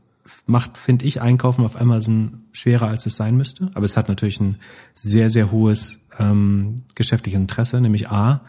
macht, 0.45 0.77
finde 0.77 1.05
ich, 1.05 1.21
Einkaufen 1.21 1.63
auf 1.63 1.79
Amazon 1.79 2.45
schwerer, 2.51 2.87
als 2.87 3.05
es 3.05 3.15
sein 3.15 3.37
müsste. 3.37 3.71
Aber 3.73 3.85
es 3.85 3.97
hat 3.97 4.09
natürlich 4.09 4.39
ein 4.39 4.57
sehr, 4.93 5.29
sehr 5.29 5.51
hohes 5.51 5.99
ähm, 6.19 6.83
geschäftliches 6.95 7.39
Interesse, 7.39 7.81
nämlich 7.81 8.09
A, 8.09 8.41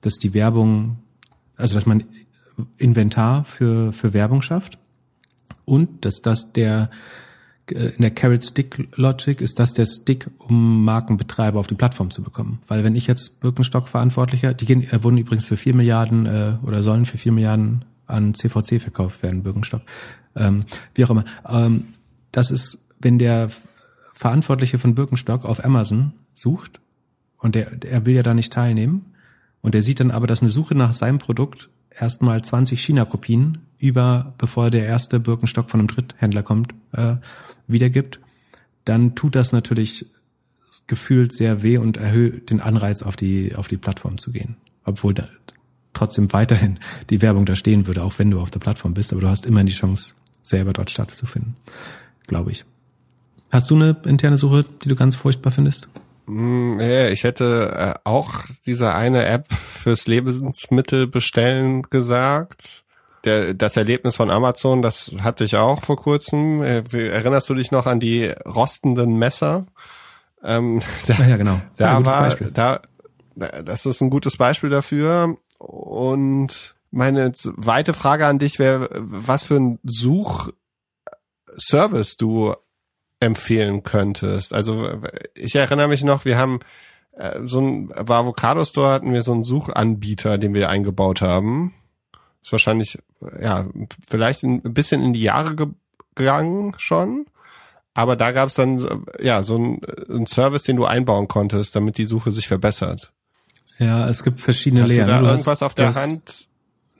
dass 0.00 0.14
die 0.14 0.34
Werbung, 0.34 0.98
also 1.56 1.74
dass 1.74 1.86
man 1.86 2.04
Inventar 2.76 3.44
für, 3.44 3.92
für 3.92 4.12
Werbung 4.12 4.42
schafft 4.42 4.78
und 5.64 6.04
dass 6.04 6.22
das 6.22 6.52
der 6.52 6.90
äh, 7.70 7.90
in 7.96 8.02
der 8.02 8.10
Carrot 8.10 8.44
Stick 8.44 8.88
Logic 8.96 9.40
ist 9.40 9.58
das 9.58 9.74
der 9.74 9.86
Stick, 9.86 10.28
um 10.38 10.84
Markenbetreiber 10.84 11.58
auf 11.58 11.66
die 11.66 11.74
Plattform 11.74 12.10
zu 12.10 12.22
bekommen. 12.22 12.60
Weil 12.66 12.84
wenn 12.84 12.96
ich 12.96 13.06
jetzt 13.06 13.40
Birkenstock 13.40 13.88
Verantwortlicher, 13.88 14.54
die 14.54 14.66
gehen, 14.66 14.82
äh, 14.90 15.02
wurden 15.02 15.18
übrigens 15.18 15.46
für 15.46 15.56
vier 15.56 15.74
Milliarden 15.74 16.26
äh, 16.26 16.54
oder 16.64 16.82
sollen 16.82 17.06
für 17.06 17.18
vier 17.18 17.32
Milliarden 17.32 17.84
an 18.06 18.34
CVC 18.34 18.80
verkauft 18.80 19.22
werden, 19.22 19.42
Birkenstock. 19.42 19.82
Ähm, 20.38 20.64
wie 20.94 21.04
auch 21.04 21.10
immer. 21.10 21.24
Ähm, 21.48 21.84
das 22.32 22.50
ist, 22.50 22.78
wenn 23.00 23.18
der 23.18 23.50
Verantwortliche 24.14 24.78
von 24.78 24.94
Birkenstock 24.94 25.44
auf 25.44 25.64
Amazon 25.64 26.12
sucht 26.34 26.80
und 27.38 27.54
der, 27.54 27.76
der 27.76 28.06
will 28.06 28.14
ja 28.14 28.22
da 28.22 28.34
nicht 28.34 28.52
teilnehmen 28.52 29.06
und 29.60 29.74
der 29.74 29.82
sieht 29.82 30.00
dann 30.00 30.10
aber, 30.10 30.26
dass 30.26 30.40
eine 30.40 30.50
Suche 30.50 30.74
nach 30.74 30.94
seinem 30.94 31.18
Produkt 31.18 31.68
erstmal 31.90 32.42
20 32.42 32.80
China-Kopien 32.80 33.58
über, 33.78 34.34
bevor 34.38 34.70
der 34.70 34.84
erste 34.86 35.20
Birkenstock 35.20 35.70
von 35.70 35.80
einem 35.80 35.88
Dritthändler 35.88 36.42
kommt, 36.42 36.74
äh, 36.92 37.16
wiedergibt, 37.66 38.20
dann 38.84 39.14
tut 39.14 39.34
das 39.34 39.52
natürlich 39.52 40.06
gefühlt 40.86 41.32
sehr 41.32 41.62
weh 41.62 41.78
und 41.78 41.96
erhöht 41.96 42.50
den 42.50 42.60
Anreiz, 42.60 43.02
auf 43.02 43.16
die, 43.16 43.54
auf 43.54 43.68
die 43.68 43.76
Plattform 43.76 44.18
zu 44.18 44.32
gehen. 44.32 44.56
Obwohl 44.84 45.14
da 45.14 45.28
trotzdem 45.92 46.32
weiterhin 46.32 46.78
die 47.10 47.20
Werbung 47.20 47.44
da 47.44 47.56
stehen 47.56 47.86
würde, 47.86 48.02
auch 48.02 48.18
wenn 48.18 48.30
du 48.30 48.40
auf 48.40 48.50
der 48.50 48.60
Plattform 48.60 48.94
bist, 48.94 49.12
aber 49.12 49.20
du 49.20 49.28
hast 49.28 49.46
immer 49.46 49.64
die 49.64 49.72
Chance, 49.72 50.14
selber 50.48 50.72
dort 50.72 50.90
stattzufinden, 50.90 51.56
glaube 52.26 52.52
ich. 52.52 52.64
Hast 53.50 53.70
du 53.70 53.76
eine 53.76 53.96
interne 54.04 54.36
Suche, 54.36 54.64
die 54.82 54.88
du 54.88 54.94
ganz 54.94 55.16
furchtbar 55.16 55.52
findest? 55.52 55.88
Ja, 56.28 57.08
ich 57.08 57.24
hätte 57.24 57.72
äh, 57.74 57.98
auch 58.04 58.42
diese 58.66 58.92
eine 58.92 59.24
App 59.24 59.50
fürs 59.52 60.06
Lebensmittel 60.06 61.06
bestellen 61.06 61.82
gesagt. 61.84 62.84
Der, 63.24 63.54
das 63.54 63.76
Erlebnis 63.78 64.16
von 64.16 64.30
Amazon, 64.30 64.82
das 64.82 65.14
hatte 65.22 65.44
ich 65.44 65.56
auch 65.56 65.82
vor 65.82 65.96
kurzem. 65.96 66.62
Äh, 66.62 66.82
erinnerst 66.92 67.48
du 67.48 67.54
dich 67.54 67.70
noch 67.70 67.86
an 67.86 67.98
die 67.98 68.26
rostenden 68.44 69.18
Messer? 69.18 69.66
Ähm, 70.44 70.82
da, 71.06 71.14
ja, 71.26 71.38
genau. 71.38 71.60
Da 71.76 72.04
war, 72.04 72.28
da, 72.52 72.82
das 73.64 73.86
ist 73.86 74.02
ein 74.02 74.10
gutes 74.10 74.36
Beispiel 74.36 74.70
dafür. 74.70 75.36
Und 75.58 76.76
meine 76.90 77.32
zweite 77.32 77.94
Frage 77.94 78.26
an 78.26 78.38
dich 78.38 78.58
wäre, 78.58 78.88
was 78.98 79.44
für 79.44 79.56
ein 79.56 79.78
Suchservice 79.84 80.56
du 82.16 82.54
empfehlen 83.20 83.82
könntest. 83.82 84.52
Also 84.52 85.00
ich 85.34 85.56
erinnere 85.56 85.88
mich 85.88 86.04
noch, 86.04 86.24
wir 86.24 86.38
haben 86.38 86.60
äh, 87.12 87.40
so 87.44 87.60
ein 87.60 87.88
bei 87.88 88.14
Avocado 88.14 88.64
Store 88.64 88.92
hatten 88.92 89.12
wir 89.12 89.22
so 89.22 89.32
einen 89.32 89.44
Suchanbieter, 89.44 90.38
den 90.38 90.54
wir 90.54 90.70
eingebaut 90.70 91.20
haben. 91.20 91.74
Ist 92.42 92.52
wahrscheinlich 92.52 92.98
ja 93.40 93.66
vielleicht 94.06 94.44
ein 94.44 94.62
bisschen 94.62 95.02
in 95.02 95.12
die 95.12 95.22
Jahre 95.22 95.56
gegangen 96.14 96.74
schon. 96.78 97.26
Aber 97.94 98.14
da 98.14 98.30
gab 98.30 98.48
es 98.48 98.54
dann 98.54 99.04
ja 99.20 99.42
so 99.42 99.58
ein, 99.58 99.80
ein 100.08 100.26
Service, 100.26 100.62
den 100.62 100.76
du 100.76 100.84
einbauen 100.84 101.26
konntest, 101.26 101.74
damit 101.74 101.98
die 101.98 102.04
Suche 102.04 102.30
sich 102.30 102.46
verbessert. 102.46 103.12
Ja, 103.78 104.08
es 104.08 104.22
gibt 104.22 104.38
verschiedene 104.38 104.82
Hast 104.82 104.90
Lehren. 104.90 105.06
Du 105.08 105.12
da 105.12 105.18
du 105.18 105.26
irgendwas 105.26 105.46
hast, 105.48 105.62
auf 105.62 105.74
der 105.74 105.94
Hand? 105.94 106.47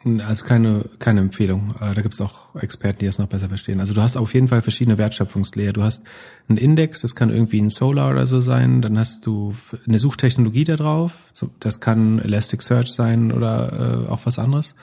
Also 0.05 0.45
keine, 0.45 0.85
keine 1.01 1.21
Empfehlung. 1.21 1.75
Äh, 1.81 1.95
da 1.95 2.03
gibt's 2.03 2.21
auch 2.21 2.55
Experten, 2.55 3.01
die 3.01 3.07
das 3.07 3.19
noch 3.19 3.27
besser 3.27 3.49
verstehen. 3.49 3.81
Also 3.81 3.95
du 3.95 4.03
hast 4.03 4.17
auf 4.17 4.33
jeden 4.33 4.47
Fall 4.47 4.63
verschiedene 4.63 4.97
Wertschöpfungslayer. 4.97 5.73
Du 5.73 5.83
hast 5.83 6.05
einen 6.49 6.57
Index, 6.57 7.01
das 7.01 7.17
kann 7.17 7.31
irgendwie 7.31 7.61
ein 7.61 7.71
Solar 7.71 8.11
oder 8.11 8.27
so 8.27 8.41
sein. 8.41 8.81
Dann 8.81 8.97
hast 8.97 9.27
du 9.27 9.55
eine 9.89 9.99
Suchtechnologie 9.99 10.65
da 10.65 10.77
drauf. 10.77 11.15
Das 11.59 11.81
kann 11.81 12.21
Elasticsearch 12.21 12.93
sein 12.93 13.33
oder 13.33 14.05
äh, 14.07 14.11
auch 14.11 14.21
was 14.25 14.39
anderes. 14.39 14.77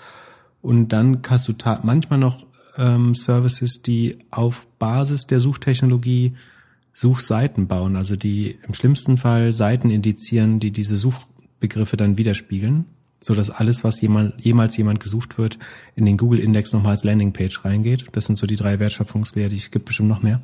Und 0.61 0.89
dann 0.89 1.21
hast 1.29 1.47
du 1.47 1.53
manchmal 1.83 2.19
noch 2.19 2.45
ähm, 2.77 3.15
Services, 3.15 3.81
die 3.81 4.19
auf 4.31 4.67
Basis 4.79 5.27
der 5.27 5.39
Suchtechnologie 5.39 6.35
Suchseiten 6.91 7.67
bauen. 7.67 7.95
Also 7.95 8.17
die 8.17 8.57
im 8.67 8.73
schlimmsten 8.73 9.17
Fall 9.17 9.53
Seiten 9.53 9.89
indizieren, 9.89 10.59
die 10.59 10.71
diese 10.71 10.97
Suchbegriffe 10.97 11.95
dann 11.95 12.17
widerspiegeln 12.17 12.85
so 13.19 13.33
dass 13.33 13.49
alles, 13.49 13.83
was 13.83 14.01
jemals 14.01 14.77
jemand 14.77 14.99
gesucht 14.99 15.37
wird, 15.37 15.57
in 15.95 16.05
den 16.05 16.17
Google-Index 16.17 16.73
nochmal 16.73 16.93
als 16.93 17.03
Landingpage 17.03 17.65
reingeht. 17.65 18.05
Das 18.11 18.25
sind 18.25 18.37
so 18.37 18.45
die 18.45 18.55
drei 18.55 18.79
Wertschöpfungslehre, 18.79 19.49
die 19.49 19.57
es 19.57 19.71
gibt 19.71 19.85
bestimmt 19.85 20.09
noch 20.09 20.21
mehr. 20.21 20.41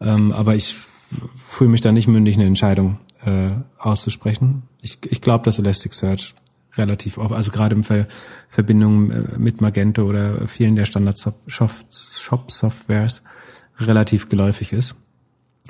Ähm, 0.00 0.32
aber 0.32 0.54
ich 0.54 0.74
fühle 0.74 1.70
mich 1.70 1.80
da 1.80 1.92
nicht 1.92 2.08
mündig, 2.08 2.36
eine 2.36 2.46
Entscheidung 2.46 2.98
äh, 3.24 3.50
auszusprechen. 3.78 4.64
Ich, 4.82 4.98
ich 5.08 5.20
glaube, 5.20 5.44
dass 5.44 5.58
Elasticsearch 5.58 6.34
relativ 6.74 7.18
oft, 7.18 7.32
also 7.32 7.50
gerade 7.50 7.76
in 7.76 7.82
Ver 7.82 8.06
Verbindung 8.48 9.10
äh, 9.10 9.38
mit 9.38 9.60
Magento 9.60 10.04
oder 10.04 10.48
vielen 10.48 10.76
der 10.76 10.86
Standard-Shop-Softwares 10.86 13.22
relativ 13.78 14.28
geläufig 14.28 14.72
ist. 14.72 14.96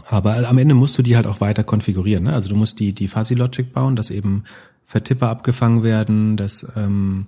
Aber 0.07 0.49
am 0.49 0.59
Ende 0.59 0.75
musst 0.75 0.99
du 0.99 1.03
die 1.03 1.17
halt 1.17 1.27
auch 1.27 1.41
weiter 1.41 1.65
konfigurieren. 1.65 2.25
Ne? 2.25 2.33
Also 2.33 2.49
du 2.49 2.57
musst 2.57 2.81
die, 2.81 2.95
die 2.95 3.09
Fuzzy 3.09 3.35
Logic 3.35 3.71
bauen, 3.73 3.97
dass 3.97 4.11
eben 4.11 4.45
Vertipper 4.85 5.29
abgefangen 5.29 5.83
werden, 5.83 6.37
dass 6.37 6.67
ähm, 6.77 7.27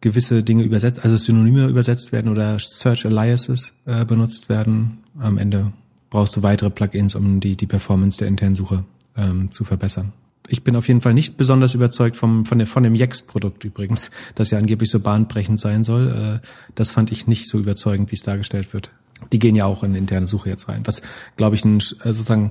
gewisse 0.00 0.42
Dinge 0.42 0.62
übersetzt, 0.62 1.04
also 1.04 1.16
Synonyme 1.16 1.66
übersetzt 1.66 2.12
werden 2.12 2.30
oder 2.30 2.58
Search 2.58 3.06
Aliases 3.06 3.80
äh, 3.86 4.04
benutzt 4.04 4.48
werden. 4.48 4.98
Am 5.18 5.38
Ende 5.38 5.72
brauchst 6.10 6.36
du 6.36 6.42
weitere 6.42 6.70
Plugins, 6.70 7.14
um 7.14 7.40
die, 7.40 7.56
die 7.56 7.66
Performance 7.66 8.18
der 8.18 8.28
internen 8.28 8.54
Suche 8.54 8.84
ähm, 9.16 9.50
zu 9.50 9.64
verbessern. 9.64 10.12
Ich 10.48 10.62
bin 10.62 10.76
auf 10.76 10.86
jeden 10.86 11.00
Fall 11.00 11.14
nicht 11.14 11.36
besonders 11.36 11.74
überzeugt 11.74 12.16
vom, 12.16 12.46
von, 12.46 12.58
der, 12.58 12.66
von 12.68 12.84
dem 12.84 12.94
Yext-Produkt 12.94 13.64
übrigens, 13.64 14.10
das 14.36 14.50
ja 14.50 14.58
angeblich 14.58 14.90
so 14.90 15.00
bahnbrechend 15.00 15.58
sein 15.58 15.82
soll. 15.82 16.40
Äh, 16.42 16.46
das 16.74 16.90
fand 16.90 17.10
ich 17.10 17.26
nicht 17.26 17.48
so 17.48 17.58
überzeugend, 17.58 18.12
wie 18.12 18.16
es 18.16 18.22
dargestellt 18.22 18.72
wird. 18.72 18.92
Die 19.32 19.38
gehen 19.38 19.56
ja 19.56 19.64
auch 19.64 19.82
in 19.82 19.94
interne 19.94 20.26
Suche 20.26 20.50
jetzt 20.50 20.68
rein, 20.68 20.82
was, 20.84 21.02
glaube 21.36 21.56
ich, 21.56 21.64
ein, 21.64 21.78
äh, 21.78 21.80
sozusagen 21.80 22.50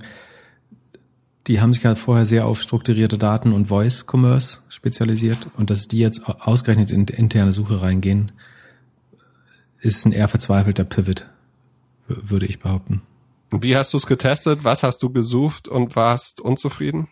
die 1.48 1.62
haben 1.62 1.74
sich 1.74 1.86
halt 1.86 2.00
vorher 2.00 2.26
sehr 2.26 2.48
auf 2.48 2.62
strukturierte 2.62 3.18
Daten 3.18 3.54
und 3.54 3.68
Voice 3.68 4.06
Commerce 4.10 4.62
spezialisiert 4.68 5.50
und 5.58 5.70
dass 5.70 5.88
die 5.88 6.00
jetzt 6.00 6.22
ausgerechnet 6.26 6.92
in 6.92 7.06
interne 7.06 7.52
Suche 7.52 7.82
reingehen, 7.82 8.32
ist 9.82 10.06
ein 10.06 10.12
eher 10.12 10.28
verzweifelter 10.28 10.84
Pivot, 10.84 11.28
würde 12.08 12.48
ich 12.48 12.60
behaupten. 12.60 13.02
Wie 13.52 13.78
hast 13.78 13.94
du 13.94 13.98
es 13.98 14.08
getestet? 14.08 14.64
Was 14.64 14.82
hast 14.82 15.04
du 15.04 15.12
gesucht 15.12 15.68
und 15.68 15.96
warst 15.96 16.42
unzufrieden? 16.42 17.08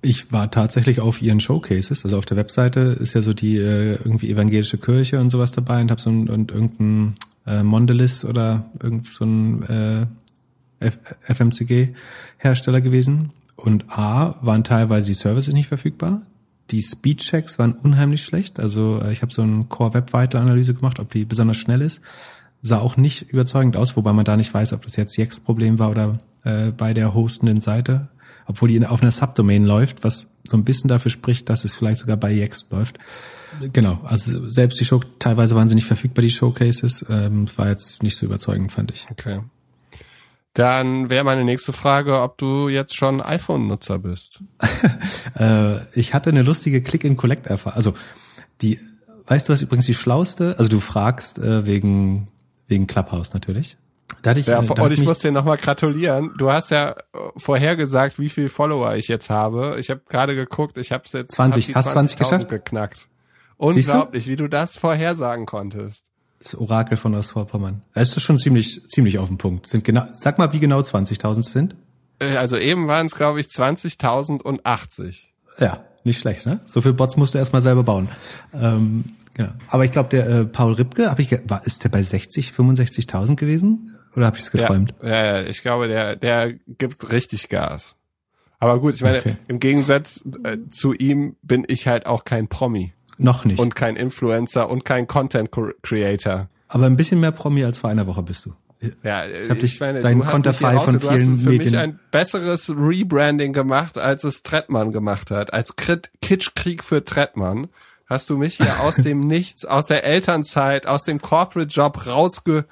Ich 0.00 0.32
war 0.32 0.50
tatsächlich 0.50 1.00
auf 1.00 1.20
ihren 1.22 1.40
Showcases, 1.40 2.04
also 2.04 2.18
auf 2.18 2.26
der 2.26 2.36
Webseite 2.36 2.80
ist 2.80 3.14
ja 3.14 3.22
so 3.22 3.32
die 3.32 3.56
äh, 3.56 3.94
irgendwie 3.94 4.30
evangelische 4.30 4.78
Kirche 4.78 5.20
und 5.20 5.30
sowas 5.30 5.52
dabei 5.52 5.80
und 5.80 5.90
habe 5.90 6.00
so 6.00 6.10
ein, 6.10 6.28
und 6.28 6.50
irgendein 6.50 7.14
äh, 7.46 7.62
Mondelez 7.62 8.24
oder 8.24 8.64
irgend 8.80 9.06
so 9.08 9.24
ein 9.24 10.08
äh, 10.80 10.90
FMCG 11.32 11.94
Hersteller 12.38 12.80
gewesen 12.80 13.30
und 13.62 13.90
A, 13.90 14.36
waren 14.42 14.64
teilweise 14.64 15.06
die 15.08 15.14
Services 15.14 15.54
nicht 15.54 15.68
verfügbar. 15.68 16.22
Die 16.70 16.82
Speedchecks 16.82 17.58
waren 17.58 17.74
unheimlich 17.74 18.24
schlecht. 18.24 18.58
Also 18.58 19.00
äh, 19.00 19.12
ich 19.12 19.22
habe 19.22 19.32
so 19.32 19.42
eine 19.42 19.64
Core-Web-Weiter-Analyse 19.64 20.74
gemacht, 20.74 20.98
ob 21.00 21.10
die 21.12 21.24
besonders 21.24 21.56
schnell 21.56 21.80
ist. 21.80 22.00
Sah 22.60 22.78
auch 22.78 22.96
nicht 22.96 23.30
überzeugend 23.30 23.76
aus, 23.76 23.96
wobei 23.96 24.12
man 24.12 24.24
da 24.24 24.36
nicht 24.36 24.52
weiß, 24.52 24.72
ob 24.72 24.82
das 24.82 24.96
jetzt 24.96 25.16
Yext-Problem 25.16 25.78
war 25.78 25.90
oder 25.90 26.18
äh, 26.44 26.70
bei 26.70 26.94
der 26.94 27.14
hostenden 27.14 27.60
Seite. 27.60 28.08
Obwohl 28.46 28.68
die 28.68 28.84
auf 28.84 29.02
einer 29.02 29.10
Subdomain 29.10 29.64
läuft, 29.64 30.02
was 30.02 30.28
so 30.46 30.56
ein 30.56 30.64
bisschen 30.64 30.88
dafür 30.88 31.10
spricht, 31.10 31.48
dass 31.48 31.64
es 31.64 31.74
vielleicht 31.74 31.98
sogar 31.98 32.16
bei 32.16 32.32
Yext 32.32 32.72
läuft. 32.72 32.98
Genau, 33.72 34.00
also 34.02 34.48
selbst 34.48 34.80
die 34.80 34.84
Show, 34.84 35.00
teilweise 35.18 35.54
waren 35.54 35.68
sie 35.68 35.74
nicht 35.74 35.86
verfügbar, 35.86 36.22
die 36.22 36.30
Showcases, 36.30 37.04
ähm, 37.08 37.46
war 37.56 37.68
jetzt 37.68 38.02
nicht 38.02 38.16
so 38.16 38.26
überzeugend, 38.26 38.72
fand 38.72 38.90
ich. 38.90 39.06
Okay. 39.10 39.40
Dann 40.54 41.08
wäre 41.08 41.24
meine 41.24 41.44
nächste 41.44 41.72
Frage, 41.72 42.20
ob 42.20 42.36
du 42.36 42.68
jetzt 42.68 42.94
schon 42.94 43.22
iPhone-Nutzer 43.22 43.98
bist. 43.98 44.42
äh, 45.38 45.78
ich 45.98 46.12
hatte 46.12 46.30
eine 46.30 46.42
lustige 46.42 46.82
Click-in-Collect-Erfahrung. 46.82 47.76
Also 47.76 47.94
die, 48.60 48.78
weißt 49.26 49.48
du 49.48 49.52
was 49.52 49.62
übrigens 49.62 49.86
die 49.86 49.94
schlauste? 49.94 50.56
Also 50.58 50.70
du 50.70 50.80
fragst 50.80 51.38
äh, 51.38 51.64
wegen 51.64 52.28
wegen 52.72 52.86
Clubhouse 52.86 53.34
natürlich. 53.34 53.76
Da 54.22 54.30
hatte 54.30 54.40
ich, 54.40 54.46
ja, 54.46 54.60
da 54.60 54.82
und 54.82 54.92
ich 54.92 55.02
muss 55.02 55.20
dir 55.20 55.32
nochmal 55.32 55.56
gratulieren. 55.56 56.32
Du 56.36 56.50
hast 56.50 56.70
ja 56.70 56.90
äh, 56.90 56.94
vorhergesagt, 57.36 58.18
wie 58.18 58.28
viel 58.28 58.48
Follower 58.48 58.94
ich 58.94 59.08
jetzt 59.08 59.30
habe. 59.30 59.76
Ich 59.78 59.90
habe 59.90 60.02
gerade 60.08 60.34
geguckt, 60.34 60.76
ich 60.76 60.92
habe 60.92 61.04
es 61.06 61.12
jetzt 61.12 61.32
20, 61.32 61.68
hab 61.68 61.76
hast 61.76 61.92
20 61.92 62.18
geschafft? 62.18 62.48
geknackt. 62.48 63.08
Unglaublich, 63.56 64.26
wie 64.26 64.36
du 64.36 64.48
das 64.48 64.76
vorhersagen 64.76 65.46
konntest. 65.46 66.06
Das 66.42 66.56
Orakel 66.56 66.96
von 66.96 67.14
Ostvorpommern. 67.14 67.82
Das 67.94 68.16
ist 68.16 68.22
schon 68.22 68.38
ziemlich, 68.38 68.82
ziemlich 68.88 69.18
auf 69.18 69.28
den 69.28 69.38
Punkt. 69.38 69.68
Sind 69.68 69.84
genau, 69.84 70.04
sag 70.12 70.38
mal, 70.38 70.52
wie 70.52 70.58
genau 70.58 70.80
20.000 70.80 71.42
sind? 71.42 71.76
Äh, 72.18 72.36
also 72.36 72.56
eben 72.56 72.88
waren 72.88 73.06
es, 73.06 73.14
glaube 73.14 73.40
ich, 73.40 73.46
20.080. 73.46 75.22
Ja, 75.58 75.84
nicht 76.04 76.18
schlecht, 76.18 76.46
ne? 76.46 76.60
So 76.66 76.80
viel 76.80 76.92
Bots 76.92 77.16
musst 77.16 77.34
du 77.34 77.38
erstmal 77.38 77.62
selber 77.62 77.84
bauen. 77.84 78.08
Ähm, 78.54 79.04
genau. 79.34 79.50
Aber 79.68 79.84
ich 79.84 79.92
glaube, 79.92 80.08
der 80.08 80.28
äh, 80.28 80.44
Paul 80.44 80.72
Ripke, 80.72 81.10
hab 81.10 81.18
ich, 81.20 81.30
war, 81.48 81.64
ist 81.64 81.84
der 81.84 81.90
bei 81.90 82.02
60, 82.02 82.50
65.000 82.50 83.36
gewesen? 83.36 83.94
Oder 84.16 84.26
habe 84.26 84.36
ich 84.36 84.42
es 84.42 84.50
geträumt? 84.50 84.94
Ja, 85.02 85.38
ja, 85.38 85.42
ich 85.42 85.62
glaube, 85.62 85.88
der, 85.88 86.16
der 86.16 86.52
gibt 86.52 87.10
richtig 87.10 87.48
Gas. 87.48 87.96
Aber 88.58 88.80
gut, 88.80 88.94
ich 88.94 89.02
meine, 89.02 89.18
okay. 89.18 89.36
im 89.48 89.58
Gegensatz 89.58 90.24
äh, 90.44 90.58
zu 90.70 90.92
ihm 90.92 91.36
bin 91.42 91.64
ich 91.66 91.86
halt 91.86 92.06
auch 92.06 92.24
kein 92.24 92.48
Promi. 92.48 92.92
Noch 93.18 93.44
nicht. 93.44 93.58
Und 93.58 93.74
kein 93.74 93.96
Influencer 93.96 94.68
und 94.68 94.84
kein 94.84 95.06
Content 95.06 95.50
Creator. 95.82 96.48
Aber 96.68 96.86
ein 96.86 96.96
bisschen 96.96 97.20
mehr 97.20 97.32
Promi 97.32 97.64
als 97.64 97.78
vor 97.78 97.90
einer 97.90 98.06
Woche 98.06 98.22
bist 98.22 98.46
du. 98.46 98.54
Ja, 99.04 99.26
ich 99.26 99.48
habe 99.48 99.60
dich 99.60 99.78
meine, 99.78 100.00
dein 100.00 100.20
Konterfei 100.20 100.76
von 100.78 100.98
du 100.98 101.08
vielen 101.08 101.34
hast 101.34 101.42
für 101.44 101.50
Medien. 101.50 101.72
mich 101.72 101.78
ein 101.78 102.00
besseres 102.10 102.70
Rebranding 102.70 103.52
gemacht, 103.52 103.96
als 103.96 104.24
es 104.24 104.42
Trettmann 104.42 104.90
gemacht 104.92 105.30
hat. 105.30 105.52
Als 105.52 105.76
Kitschkrieg 106.20 106.82
für 106.82 107.04
Trettmann 107.04 107.68
hast 108.06 108.28
du 108.28 108.38
mich 108.38 108.56
hier 108.56 108.80
aus 108.80 108.96
dem 108.96 109.20
Nichts, 109.20 109.64
aus 109.64 109.86
der 109.86 110.04
Elternzeit, 110.04 110.86
aus 110.88 111.04
dem 111.04 111.20
Corporate 111.20 111.72
Job 111.72 112.06
rausge 112.06 112.64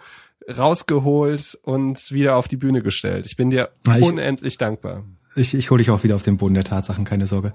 rausgeholt 0.49 1.59
und 1.63 2.11
wieder 2.11 2.35
auf 2.37 2.49
die 2.49 2.57
Bühne 2.57 2.83
gestellt. 2.83 3.27
Ich 3.27 3.37
bin 3.37 3.51
dir 3.51 3.69
Na, 3.87 3.99
ich, 3.99 4.05
unendlich 4.05 4.59
dankbar. 4.59 5.05
Ich, 5.37 5.55
ich 5.55 5.71
hole 5.71 5.79
dich 5.79 5.91
auch 5.91 6.03
wieder 6.03 6.17
auf 6.17 6.25
den 6.25 6.39
Boden 6.39 6.55
der 6.55 6.65
Tatsachen, 6.65 7.05
keine 7.05 7.29
Sorge. 7.29 7.53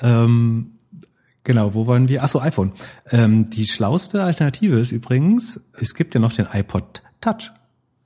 Ähm, 0.00 0.78
Genau, 1.44 1.74
wo 1.74 1.86
wollen 1.86 2.08
wir? 2.08 2.22
Ach 2.22 2.28
so, 2.28 2.40
iPhone. 2.40 2.72
Ähm, 3.10 3.50
die 3.50 3.66
schlauste 3.66 4.22
Alternative 4.22 4.78
ist 4.78 4.92
übrigens, 4.92 5.60
es 5.72 5.94
gibt 5.94 6.14
ja 6.14 6.20
noch 6.20 6.32
den 6.32 6.46
iPod 6.52 7.02
Touch. 7.20 7.52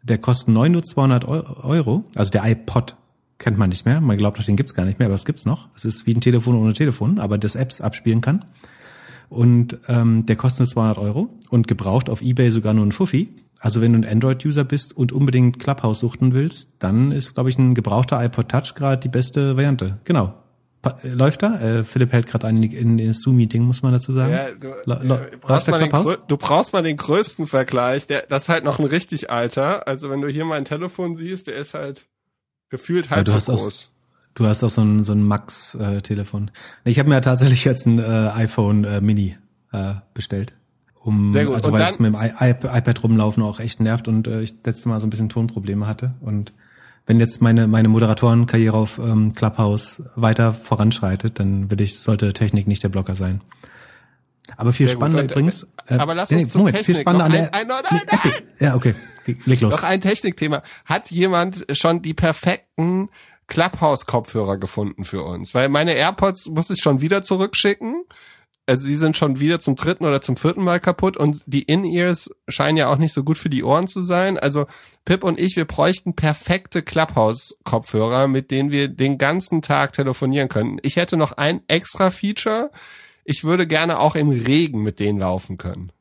Der 0.02 0.18
kostet 0.18 0.48
neun 0.48 0.72
nur 0.72 0.82
200 0.82 1.26
Euro. 1.26 2.04
Also 2.14 2.30
der 2.30 2.44
iPod 2.44 2.96
kennt 3.38 3.58
man 3.58 3.68
nicht 3.70 3.84
mehr. 3.84 4.00
Man 4.00 4.16
glaubt, 4.16 4.46
den 4.46 4.56
gibt's 4.56 4.74
gar 4.74 4.84
nicht 4.84 4.98
mehr, 4.98 5.06
aber 5.06 5.14
es 5.14 5.24
gibt's 5.24 5.44
noch. 5.44 5.68
Es 5.74 5.84
ist 5.84 6.06
wie 6.06 6.14
ein 6.14 6.20
Telefon 6.20 6.56
ohne 6.56 6.72
Telefon, 6.72 7.18
aber 7.18 7.36
das 7.38 7.56
Apps 7.56 7.80
abspielen 7.80 8.20
kann. 8.20 8.44
Und 9.28 9.78
ähm, 9.88 10.24
der 10.26 10.36
kostet 10.36 10.60
nur 10.60 10.68
200 10.68 10.98
Euro 10.98 11.28
und 11.50 11.66
gebraucht 11.66 12.08
auf 12.08 12.22
eBay 12.22 12.50
sogar 12.50 12.72
nur 12.72 12.86
ein 12.86 12.92
Fuffi. 12.92 13.34
Also 13.58 13.80
wenn 13.80 13.92
du 13.92 13.98
ein 13.98 14.10
Android-User 14.10 14.64
bist 14.64 14.96
und 14.96 15.12
unbedingt 15.12 15.58
Clubhouse 15.58 15.98
suchten 15.98 16.32
willst, 16.32 16.76
dann 16.78 17.10
ist, 17.10 17.34
glaube 17.34 17.50
ich, 17.50 17.58
ein 17.58 17.74
gebrauchter 17.74 18.22
iPod 18.24 18.48
Touch 18.48 18.74
gerade 18.74 19.00
die 19.00 19.08
beste 19.08 19.56
Variante. 19.56 19.98
Genau. 20.04 20.34
Läuft 21.02 21.42
da? 21.42 21.58
Äh, 21.60 21.84
Philipp 21.84 22.12
hält 22.12 22.26
gerade 22.26 22.46
ein 22.46 22.62
in, 22.62 22.98
in 22.98 23.08
das 23.08 23.20
Zoom-Meeting, 23.20 23.62
muss 23.62 23.82
man 23.82 23.92
dazu 23.92 24.12
sagen. 24.12 24.32
Ja, 24.32 24.50
du, 24.50 24.74
du, 24.84 25.38
brauchst 25.40 25.68
mal 25.68 25.78
den, 25.78 25.90
du 26.28 26.36
brauchst 26.36 26.72
mal 26.72 26.82
den 26.82 26.96
größten 26.96 27.46
Vergleich. 27.46 28.06
Der, 28.06 28.22
das 28.28 28.44
ist 28.44 28.48
halt 28.48 28.64
noch 28.64 28.78
ein 28.78 28.86
richtig 28.86 29.30
alter. 29.30 29.86
Also 29.88 30.10
wenn 30.10 30.20
du 30.20 30.28
hier 30.28 30.44
mein 30.44 30.64
Telefon 30.64 31.16
siehst, 31.16 31.46
der 31.46 31.56
ist 31.56 31.74
halt 31.74 32.06
gefühlt 32.68 33.10
halb 33.10 33.26
ja, 33.28 33.40
so 33.40 33.52
groß. 33.52 33.90
Auch, 33.90 34.34
du 34.34 34.46
hast 34.46 34.64
auch 34.64 34.70
so 34.70 34.82
ein, 34.82 35.04
so 35.04 35.12
ein 35.12 35.22
Max-Telefon. 35.22 36.50
Äh, 36.84 36.90
ich 36.90 36.98
habe 36.98 37.08
mir 37.08 37.16
ja 37.16 37.20
tatsächlich 37.20 37.64
jetzt 37.64 37.86
ein 37.86 37.98
äh, 37.98 38.02
iPhone 38.34 38.84
äh, 38.84 39.00
Mini 39.00 39.36
äh, 39.72 39.94
bestellt. 40.14 40.54
Um, 41.02 41.30
Sehr 41.30 41.44
gut. 41.44 41.54
Also 41.54 41.70
weil 41.70 41.82
es 41.82 42.00
mit 42.00 42.12
dem 42.12 42.20
I 42.20 42.50
iPad 42.50 43.02
rumlaufen 43.04 43.42
auch 43.42 43.60
echt 43.60 43.78
nervt 43.80 44.08
und 44.08 44.26
äh, 44.26 44.42
ich 44.42 44.56
letztes 44.64 44.86
Mal 44.86 45.00
so 45.00 45.06
ein 45.06 45.10
bisschen 45.10 45.28
Tonprobleme 45.28 45.86
hatte 45.86 46.14
und 46.20 46.52
wenn 47.06 47.20
jetzt 47.20 47.40
meine, 47.40 47.68
meine 47.68 47.88
Moderatorenkarriere 47.88 48.76
auf 48.76 48.98
ähm, 48.98 49.34
Clubhouse 49.34 50.02
weiter 50.16 50.52
voranschreitet, 50.52 51.38
dann 51.38 51.70
will 51.70 51.80
ich, 51.80 52.00
sollte 52.00 52.32
Technik 52.32 52.66
nicht 52.66 52.82
der 52.82 52.88
Blocker 52.88 53.14
sein. 53.14 53.40
Aber 54.56 54.72
viel 54.72 54.88
Sehr 54.88 54.96
spannender 54.96 55.22
gut. 55.22 55.32
übrigens. 55.32 55.66
Äh, 55.88 55.94
aber 55.94 56.14
lass 56.14 56.30
uns 56.30 56.40
nee, 56.42 56.48
zum 56.48 56.60
Moment, 56.60 56.76
Technik. 56.76 56.96
Viel 56.96 57.02
spannender 57.02 57.24
ein, 57.26 57.32
an 57.32 57.50
der, 57.50 57.54
ein, 57.54 57.66
nein, 57.66 57.82
nein, 57.90 58.00
nein. 58.24 58.32
Ja, 58.58 58.74
okay. 58.74 58.94
Leg 59.44 59.60
los. 59.60 59.72
Noch 59.72 59.82
ein 59.82 60.00
Technikthema. 60.00 60.62
Hat 60.84 61.10
jemand 61.10 61.66
schon 61.72 62.02
die 62.02 62.14
perfekten 62.14 63.08
Clubhouse-Kopfhörer 63.48 64.58
gefunden 64.58 65.04
für 65.04 65.22
uns? 65.22 65.54
Weil 65.54 65.68
meine 65.68 65.94
AirPods 65.94 66.48
muss 66.48 66.70
ich 66.70 66.80
schon 66.80 67.00
wieder 67.00 67.22
zurückschicken 67.22 68.04
also 68.66 68.88
die 68.88 68.96
sind 68.96 69.16
schon 69.16 69.38
wieder 69.38 69.60
zum 69.60 69.76
dritten 69.76 70.04
oder 70.04 70.20
zum 70.20 70.36
vierten 70.36 70.62
Mal 70.62 70.80
kaputt 70.80 71.16
und 71.16 71.42
die 71.46 71.62
In-Ears 71.62 72.30
scheinen 72.48 72.76
ja 72.76 72.88
auch 72.88 72.98
nicht 72.98 73.12
so 73.12 73.22
gut 73.22 73.38
für 73.38 73.48
die 73.48 73.62
Ohren 73.62 73.86
zu 73.86 74.02
sein. 74.02 74.38
Also 74.38 74.66
Pip 75.04 75.22
und 75.22 75.38
ich, 75.38 75.54
wir 75.54 75.66
bräuchten 75.66 76.14
perfekte 76.16 76.82
Clubhouse-Kopfhörer, 76.82 78.26
mit 78.26 78.50
denen 78.50 78.72
wir 78.72 78.88
den 78.88 79.18
ganzen 79.18 79.62
Tag 79.62 79.92
telefonieren 79.92 80.48
können. 80.48 80.78
Ich 80.82 80.96
hätte 80.96 81.16
noch 81.16 81.32
ein 81.32 81.62
extra 81.68 82.10
Feature. 82.10 82.72
Ich 83.24 83.44
würde 83.44 83.68
gerne 83.68 84.00
auch 84.00 84.16
im 84.16 84.30
Regen 84.30 84.82
mit 84.82 84.98
denen 84.98 85.20
laufen 85.20 85.58
können. 85.58 85.92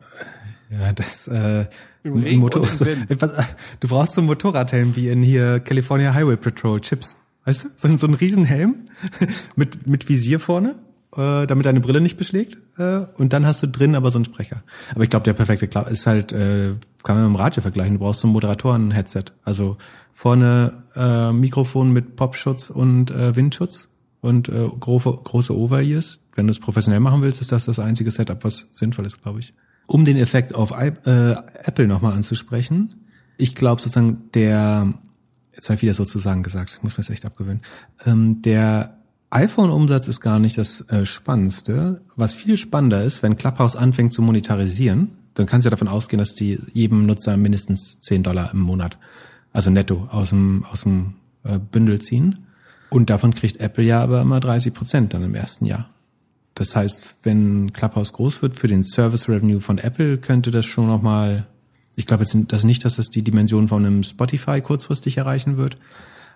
Ja, 0.71 0.91
das 0.91 1.27
äh, 1.27 1.65
Im 2.03 2.17
Regen 2.17 2.41
Motor 2.41 2.67
so, 2.67 2.85
Du 3.79 3.87
brauchst 3.87 4.15
so 4.15 4.21
einen 4.21 4.27
Motorradhelm 4.27 4.95
wie 4.95 5.09
in 5.09 5.21
hier 5.21 5.59
California 5.59 6.15
Highway 6.15 6.35
Patrol 6.35 6.81
Chips. 6.81 7.15
Weißt 7.45 7.65
du? 7.65 7.69
So, 7.75 7.97
so 7.97 8.07
ein 8.07 8.15
Riesenhelm 8.15 8.77
mit, 9.55 9.85
mit 9.85 10.09
Visier 10.09 10.39
vorne 10.39 10.75
äh, 11.17 11.45
damit 11.45 11.65
deine 11.65 11.79
Brille 11.79 12.01
nicht 12.01 12.17
beschlägt. 12.17 12.57
Äh, 12.77 13.05
und 13.17 13.33
dann 13.33 13.45
hast 13.45 13.63
du 13.63 13.67
drin 13.67 13.95
aber 13.95 14.11
so 14.11 14.17
einen 14.17 14.25
Sprecher. 14.25 14.63
Aber 14.93 15.03
ich 15.03 15.09
glaube, 15.09 15.23
der 15.23 15.33
perfekte 15.33 15.67
Klar 15.67 15.89
ist 15.89 16.07
halt, 16.07 16.33
äh, 16.33 16.73
kann 17.03 17.15
man 17.15 17.25
mit 17.25 17.35
dem 17.35 17.41
Radio 17.41 17.61
vergleichen. 17.61 17.93
Du 17.93 17.99
brauchst 17.99 18.21
so 18.21 18.27
ein 18.27 18.31
Moderatoren-Headset. 18.31 19.25
Also 19.43 19.77
vorne 20.11 20.83
äh, 20.95 21.31
Mikrofon 21.31 21.91
mit 21.91 22.15
Popschutz 22.15 22.69
und 22.69 23.11
äh, 23.11 23.35
Windschutz 23.35 23.89
und 24.21 24.49
äh, 24.49 24.67
große, 24.79 25.11
große 25.23 25.55
Over-Ears. 25.55 26.21
Wenn 26.33 26.47
du 26.47 26.51
es 26.51 26.59
professionell 26.59 26.99
machen 26.99 27.21
willst, 27.21 27.41
ist 27.41 27.51
das 27.51 27.65
das 27.65 27.79
einzige 27.79 28.11
Setup, 28.11 28.43
was 28.43 28.67
sinnvoll 28.71 29.05
ist, 29.05 29.21
glaube 29.21 29.39
ich. 29.39 29.53
Um 29.87 30.03
den 30.03 30.17
Effekt 30.17 30.55
auf 30.55 30.71
äh, 30.71 31.35
Apple 31.63 31.87
nochmal 31.87 32.13
anzusprechen. 32.13 33.05
Ich 33.37 33.55
glaube 33.55 33.81
sozusagen, 33.81 34.31
der, 34.33 34.93
jetzt 35.53 35.69
habe 35.69 35.75
ich 35.75 35.83
wieder 35.83 35.93
sozusagen 35.93 36.41
gesagt, 36.41 36.71
ich 36.71 36.81
muss 36.81 36.93
mir 36.93 37.03
das 37.03 37.09
echt 37.09 37.25
abgewöhnen, 37.25 37.61
ähm, 38.05 38.41
der 38.41 38.94
iPhone-Umsatz 39.35 40.07
ist 40.07 40.21
gar 40.21 40.39
nicht 40.39 40.57
das 40.57 40.89
äh, 40.89 41.05
Spannendste. 41.05 42.01
Was 42.15 42.35
viel 42.35 42.55
spannender 42.55 43.03
ist, 43.03 43.21
wenn 43.21 43.35
Clubhouse 43.35 43.75
anfängt 43.75 44.13
zu 44.13 44.21
monetarisieren, 44.21 45.11
dann 45.33 45.45
kannst 45.45 45.65
du 45.65 45.67
ja 45.67 45.71
davon 45.71 45.89
ausgehen, 45.89 46.19
dass 46.19 46.35
die 46.35 46.57
jedem 46.71 47.05
Nutzer 47.05 47.35
mindestens 47.35 47.99
10 47.99 48.23
Dollar 48.23 48.53
im 48.53 48.61
Monat, 48.61 48.97
also 49.51 49.71
netto, 49.71 50.07
aus 50.09 50.29
dem, 50.29 50.65
aus 50.71 50.83
dem 50.83 51.15
äh, 51.43 51.59
Bündel 51.59 51.99
ziehen. 51.99 52.45
Und 52.89 53.09
davon 53.09 53.33
kriegt 53.33 53.59
Apple 53.59 53.83
ja 53.83 54.01
aber 54.01 54.21
immer 54.21 54.39
30 54.39 54.73
Prozent 54.73 55.13
dann 55.13 55.23
im 55.23 55.35
ersten 55.35 55.65
Jahr. 55.65 55.89
Das 56.53 56.73
heißt, 56.73 57.17
wenn 57.23 57.73
Clubhouse 57.73 58.13
groß 58.13 58.41
wird 58.41 58.57
für 58.57 58.69
den 58.69 58.85
Service 58.85 59.27
Revenue 59.27 59.59
von 59.59 59.79
Apple, 59.79 60.17
könnte 60.17 60.49
das 60.49 60.65
schon 60.65 60.87
nochmal, 60.87 61.45
ich 61.97 62.05
glaube 62.05 62.23
jetzt 62.23 62.37
das 62.47 62.63
nicht, 62.63 62.85
dass 62.85 62.95
das 62.95 63.09
die 63.09 63.23
Dimension 63.23 63.67
von 63.67 63.85
einem 63.85 64.03
Spotify 64.03 64.61
kurzfristig 64.61 65.17
erreichen 65.17 65.57
wird, 65.57 65.75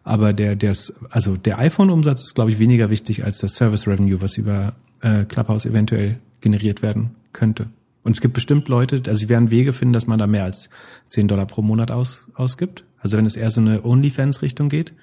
aber 0.04 0.34
der, 0.34 0.56
der 0.56 0.76
also 1.10 1.38
der 1.38 1.60
iPhone-Umsatz 1.60 2.24
ist, 2.24 2.36
glaube 2.36 2.52
ich, 2.52 2.60
weniger 2.60 2.90
wichtig 2.90 3.24
als 3.24 3.40
das 3.40 3.56
Service 3.56 3.88
Revenue, 3.88 4.22
was 4.22 4.38
über 4.38 4.74
äh, 5.02 5.26
Clubhouse 5.26 5.66
eventuell 5.66 6.18
generiert 6.42 6.82
werden 6.82 7.12
könnte. 7.34 7.68
Und 8.04 8.14
es 8.14 8.22
gibt 8.22 8.34
bestimmt 8.34 8.68
Leute, 8.70 9.02
also 9.08 9.20
sie 9.20 9.30
werden 9.30 9.52
Wege 9.52 9.74
finden, 9.74 9.94
dass 9.94 10.08
man 10.08 10.20
da 10.20 10.28
mehr 10.28 10.46
als 10.46 10.70
10 11.06 11.28
Dollar 11.28 11.46
pro 11.46 11.62
Monat 11.62 11.92
aus, 11.92 12.30
ausgibt. 12.34 12.86
Also 13.00 13.18
wenn 13.18 13.26
es 13.26 13.36
eher 13.36 13.52
so 13.52 13.62
eine 13.62 13.84
OnlyFans-Richtung 13.84 14.70
geht, 14.70 14.94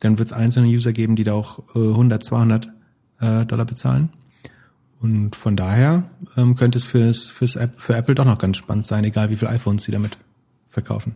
dann 0.00 0.18
wird 0.18 0.26
es 0.26 0.32
einzelne 0.32 0.66
User 0.68 0.92
geben, 0.92 1.16
die 1.16 1.24
da 1.24 1.34
auch 1.34 1.60
äh, 1.74 1.78
100, 1.78 2.24
200 2.24 2.68
äh, 3.20 3.46
Dollar 3.46 3.64
bezahlen. 3.64 4.10
Und 5.00 5.34
von 5.34 5.56
daher 5.56 6.04
ähm, 6.36 6.54
könnte 6.56 6.78
es 6.78 6.84
fürs, 6.84 7.26
fürs 7.26 7.56
App, 7.56 7.80
für 7.80 7.94
Apple 7.94 8.14
doch 8.14 8.24
noch 8.24 8.38
ganz 8.38 8.56
spannend 8.56 8.86
sein, 8.86 9.04
egal 9.04 9.30
wie 9.30 9.36
viele 9.36 9.50
iPhones 9.50 9.84
sie 9.84 9.92
damit 9.92 10.16
verkaufen. 10.68 11.14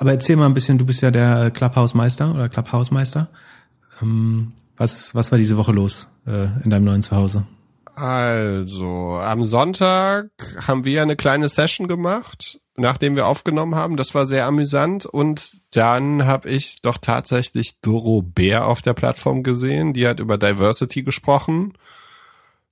Aber 0.00 0.12
erzähl 0.12 0.36
mal 0.36 0.46
ein 0.46 0.54
bisschen, 0.54 0.78
du 0.78 0.86
bist 0.86 1.02
ja 1.02 1.10
der 1.10 1.50
Clubhouse-Meister 1.50 2.34
oder 2.34 2.48
Clubhouse-Meister. 2.48 3.28
Ähm, 4.00 4.52
was, 4.78 5.14
was 5.14 5.30
war 5.30 5.36
diese 5.36 5.58
Woche 5.58 5.72
los 5.72 6.08
äh, 6.26 6.46
in 6.64 6.70
deinem 6.70 6.84
neuen 6.84 7.02
Zuhause? 7.02 7.46
Also, 7.96 9.20
am 9.22 9.44
Sonntag 9.44 10.30
haben 10.66 10.86
wir 10.86 11.02
eine 11.02 11.16
kleine 11.16 11.50
Session 11.50 11.86
gemacht. 11.86 12.58
nachdem 12.76 13.14
wir 13.14 13.26
aufgenommen 13.26 13.74
haben. 13.74 13.98
Das 13.98 14.14
war 14.14 14.24
sehr 14.24 14.46
amüsant. 14.46 15.04
Und 15.04 15.60
dann 15.72 16.24
habe 16.24 16.48
ich 16.48 16.80
doch 16.80 16.96
tatsächlich 16.96 17.78
Doro 17.82 18.22
Bär 18.22 18.66
auf 18.66 18.80
der 18.80 18.94
Plattform 18.94 19.42
gesehen. 19.42 19.92
Die 19.92 20.08
hat 20.08 20.18
über 20.18 20.38
Diversity 20.38 21.02
gesprochen. 21.02 21.74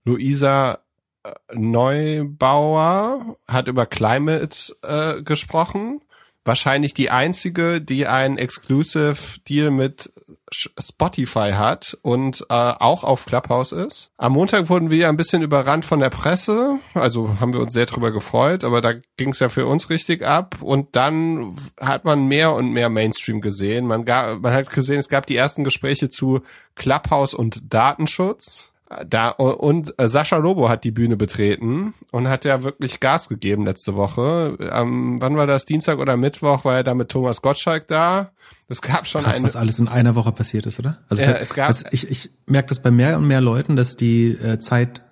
Luisa 0.06 0.78
äh, 1.24 1.30
Neubauer 1.54 3.36
hat 3.46 3.68
über 3.68 3.84
Climate 3.84 4.56
äh, 4.82 5.22
gesprochen. 5.22 6.00
Wahrscheinlich 6.48 6.94
die 6.94 7.10
einzige, 7.10 7.78
die 7.82 8.06
einen 8.06 8.38
Exclusive 8.38 9.38
Deal 9.46 9.70
mit 9.70 10.10
Spotify 10.50 11.52
hat 11.52 11.98
und 12.00 12.40
äh, 12.48 12.54
auch 12.54 13.04
auf 13.04 13.26
Clubhouse 13.26 13.72
ist. 13.72 14.12
Am 14.16 14.32
Montag 14.32 14.70
wurden 14.70 14.90
wir 14.90 15.10
ein 15.10 15.18
bisschen 15.18 15.42
überrannt 15.42 15.84
von 15.84 16.00
der 16.00 16.08
Presse, 16.08 16.78
also 16.94 17.38
haben 17.38 17.52
wir 17.52 17.60
uns 17.60 17.74
sehr 17.74 17.84
drüber 17.84 18.12
gefreut, 18.12 18.64
aber 18.64 18.80
da 18.80 18.94
ging 19.18 19.32
es 19.32 19.40
ja 19.40 19.50
für 19.50 19.66
uns 19.66 19.90
richtig 19.90 20.24
ab 20.24 20.62
und 20.62 20.96
dann 20.96 21.54
hat 21.78 22.06
man 22.06 22.28
mehr 22.28 22.54
und 22.54 22.72
mehr 22.72 22.88
Mainstream 22.88 23.42
gesehen. 23.42 23.86
Man, 23.86 24.06
gab, 24.06 24.40
man 24.40 24.54
hat 24.54 24.70
gesehen, 24.70 25.00
es 25.00 25.10
gab 25.10 25.26
die 25.26 25.36
ersten 25.36 25.64
Gespräche 25.64 26.08
zu 26.08 26.40
Clubhouse 26.76 27.34
und 27.34 27.60
Datenschutz 27.74 28.72
da 29.06 29.28
und 29.30 29.94
äh, 29.98 30.08
Sascha 30.08 30.38
Lobo 30.38 30.68
hat 30.68 30.82
die 30.84 30.90
Bühne 30.90 31.16
betreten 31.16 31.92
und 32.10 32.28
hat 32.28 32.44
ja 32.46 32.62
wirklich 32.62 33.00
Gas 33.00 33.28
gegeben 33.28 33.66
letzte 33.66 33.96
Woche. 33.96 34.56
Ähm, 34.60 35.16
wann 35.20 35.36
war 35.36 35.46
das? 35.46 35.66
Dienstag 35.66 35.98
oder 35.98 36.16
Mittwoch 36.16 36.64
war 36.64 36.76
er 36.76 36.84
da 36.84 36.94
mit 36.94 37.10
Thomas 37.10 37.42
Gottschalk 37.42 37.86
da. 37.88 38.30
Es 38.66 38.80
gab 38.80 39.06
schon 39.06 39.22
Krass, 39.22 39.36
eine, 39.36 39.44
was 39.44 39.56
alles 39.56 39.78
in 39.78 39.88
einer 39.88 40.14
Woche 40.14 40.32
passiert 40.32 40.64
ist, 40.66 40.78
oder? 40.78 40.98
Also 41.08 41.22
Ja, 41.22 41.32
es 41.32 41.52
gab- 41.54 41.68
also 41.68 41.84
ich, 41.90 42.10
ich 42.10 42.30
merke 42.46 42.68
das 42.68 42.80
bei 42.82 42.90
mehr 42.90 43.16
und 43.18 43.26
mehr 43.26 43.40
Leuten, 43.42 43.76
dass 43.76 43.96
die 43.96 44.30
äh, 44.32 44.58
Zeit 44.58 45.02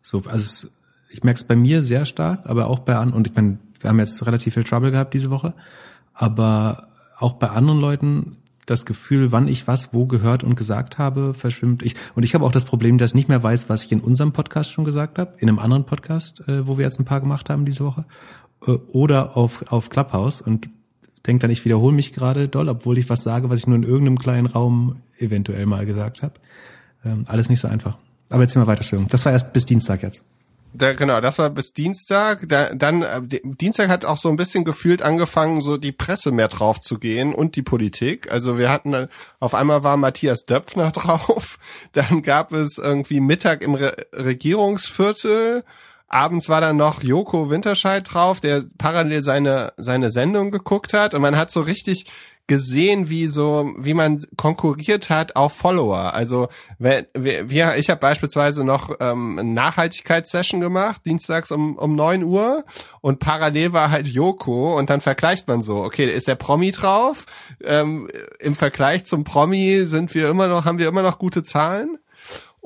so, 0.00 0.18
also 0.26 0.36
es, 0.38 0.70
ich 1.10 1.22
merke 1.22 1.38
es 1.38 1.44
bei 1.44 1.56
mir 1.56 1.82
sehr 1.82 2.06
stark, 2.06 2.40
aber 2.44 2.68
auch 2.68 2.78
bei 2.80 2.94
anderen, 2.94 3.14
und 3.14 3.28
ich 3.28 3.34
meine, 3.34 3.58
wir 3.80 3.90
haben 3.90 3.98
jetzt 3.98 4.24
relativ 4.26 4.54
viel 4.54 4.64
Trouble 4.64 4.90
gehabt 4.90 5.12
diese 5.12 5.30
Woche, 5.30 5.54
aber 6.14 6.88
auch 7.18 7.34
bei 7.34 7.48
anderen 7.48 7.80
Leuten 7.80 8.36
das 8.70 8.86
Gefühl, 8.86 9.32
wann 9.32 9.48
ich 9.48 9.66
was 9.66 9.94
wo 9.94 10.06
gehört 10.06 10.44
und 10.44 10.54
gesagt 10.54 10.98
habe, 10.98 11.34
verschwimmt 11.34 11.82
ich. 11.82 11.94
Und 12.14 12.22
ich 12.22 12.34
habe 12.34 12.44
auch 12.44 12.52
das 12.52 12.64
Problem, 12.64 12.98
dass 12.98 13.12
ich 13.12 13.14
nicht 13.14 13.28
mehr 13.28 13.42
weiß, 13.42 13.68
was 13.68 13.84
ich 13.84 13.92
in 13.92 14.00
unserem 14.00 14.32
Podcast 14.32 14.72
schon 14.72 14.84
gesagt 14.84 15.18
habe, 15.18 15.34
in 15.38 15.48
einem 15.48 15.58
anderen 15.58 15.84
Podcast, 15.84 16.46
äh, 16.48 16.66
wo 16.66 16.78
wir 16.78 16.84
jetzt 16.84 17.00
ein 17.00 17.04
paar 17.04 17.20
gemacht 17.20 17.50
haben 17.50 17.64
diese 17.64 17.84
Woche, 17.84 18.04
äh, 18.66 18.72
oder 18.92 19.36
auf, 19.36 19.70
auf 19.72 19.90
Clubhouse 19.90 20.40
und 20.40 20.68
denke 21.26 21.42
dann, 21.42 21.50
ich 21.50 21.64
wiederhole 21.64 21.94
mich 21.94 22.12
gerade 22.12 22.48
doll, 22.48 22.68
obwohl 22.68 22.98
ich 22.98 23.08
was 23.08 23.22
sage, 23.22 23.50
was 23.50 23.60
ich 23.60 23.66
nur 23.66 23.76
in 23.76 23.82
irgendeinem 23.82 24.18
kleinen 24.18 24.46
Raum 24.46 24.96
eventuell 25.18 25.66
mal 25.66 25.86
gesagt 25.86 26.22
habe. 26.22 26.34
Ähm, 27.04 27.24
alles 27.26 27.48
nicht 27.48 27.60
so 27.60 27.68
einfach. 27.68 27.96
Aber 28.30 28.42
jetzt 28.42 28.54
mal 28.56 28.66
weiter, 28.66 28.80
Entschuldigung. 28.80 29.10
Das 29.10 29.24
war 29.24 29.32
erst 29.32 29.52
bis 29.52 29.66
Dienstag 29.66 30.02
jetzt. 30.02 30.24
Da, 30.74 30.92
genau, 30.92 31.20
das 31.20 31.38
war 31.38 31.48
bis 31.50 31.72
Dienstag. 31.72 32.46
Da, 32.48 32.74
dann 32.74 33.02
äh, 33.02 33.22
di- 33.22 33.40
Dienstag 33.42 33.88
hat 33.88 34.04
auch 34.04 34.18
so 34.18 34.28
ein 34.28 34.36
bisschen 34.36 34.64
gefühlt 34.64 35.02
angefangen, 35.02 35.60
so 35.60 35.76
die 35.76 35.92
Presse 35.92 36.30
mehr 36.30 36.48
drauf 36.48 36.78
zu 36.80 36.98
gehen 36.98 37.34
und 37.34 37.56
die 37.56 37.62
Politik. 37.62 38.30
Also 38.30 38.58
wir 38.58 38.70
hatten 38.70 38.92
dann, 38.92 39.08
auf 39.40 39.54
einmal 39.54 39.82
war 39.82 39.96
Matthias 39.96 40.44
Döpfner 40.44 40.90
drauf. 40.92 41.58
Dann 41.92 42.22
gab 42.22 42.52
es 42.52 42.78
irgendwie 42.78 43.20
Mittag 43.20 43.62
im 43.62 43.74
Re 43.74 43.94
Regierungsviertel. 44.14 45.64
Abends 46.08 46.48
war 46.48 46.60
dann 46.60 46.76
noch 46.76 47.02
Joko 47.02 47.50
Winterscheid 47.50 48.06
drauf, 48.10 48.40
der 48.40 48.64
parallel 48.78 49.22
seine 49.22 49.72
seine 49.76 50.10
Sendung 50.10 50.50
geguckt 50.50 50.94
hat 50.94 51.12
und 51.14 51.20
man 51.22 51.36
hat 51.36 51.50
so 51.50 51.60
richtig 51.60 52.06
gesehen, 52.48 53.08
wie 53.08 53.28
so, 53.28 53.72
wie 53.78 53.94
man 53.94 54.24
konkurriert 54.36 55.10
hat 55.10 55.36
auf 55.36 55.52
Follower. 55.52 56.14
Also 56.14 56.48
wenn, 56.78 57.06
wir, 57.14 57.76
ich 57.76 57.90
habe 57.90 58.00
beispielsweise 58.00 58.64
noch 58.64 58.96
ähm, 58.98 59.38
eine 59.38 59.52
Nachhaltigkeitssession 59.52 60.60
gemacht, 60.60 61.02
dienstags 61.04 61.52
um, 61.52 61.76
um 61.76 61.92
neun 61.92 62.24
Uhr 62.24 62.64
und 63.00 63.20
parallel 63.20 63.72
war 63.72 63.90
halt 63.90 64.08
Joko 64.08 64.76
und 64.76 64.90
dann 64.90 65.00
vergleicht 65.00 65.46
man 65.46 65.62
so, 65.62 65.76
okay, 65.76 66.06
ist 66.10 66.26
der 66.26 66.34
Promi 66.34 66.72
drauf? 66.72 67.26
Ähm, 67.62 68.08
Im 68.40 68.54
Vergleich 68.56 69.04
zum 69.04 69.24
Promi 69.24 69.82
sind 69.84 70.14
wir 70.14 70.28
immer 70.28 70.48
noch, 70.48 70.64
haben 70.64 70.78
wir 70.78 70.88
immer 70.88 71.02
noch 71.02 71.18
gute 71.18 71.42
Zahlen. 71.42 71.98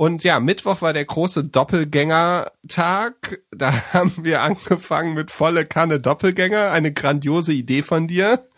Und 0.03 0.25
ja, 0.25 0.41
Mittwoch 0.41 0.83
war 0.83 0.93
der 0.93 1.05
große 1.05 1.45
Doppelgänger-Tag. 1.45 3.41
Da 3.53 3.73
haben 3.93 4.13
wir 4.21 4.43
angefangen 4.43 5.15
mit 5.15 5.31
volle 5.31 5.65
Kanne 5.65 6.01
Doppelgänger. 6.01 6.73
Eine 6.73 6.93
grandiose 6.93 7.53
Idee 7.53 7.83
von 7.83 8.09
dir. 8.09 8.49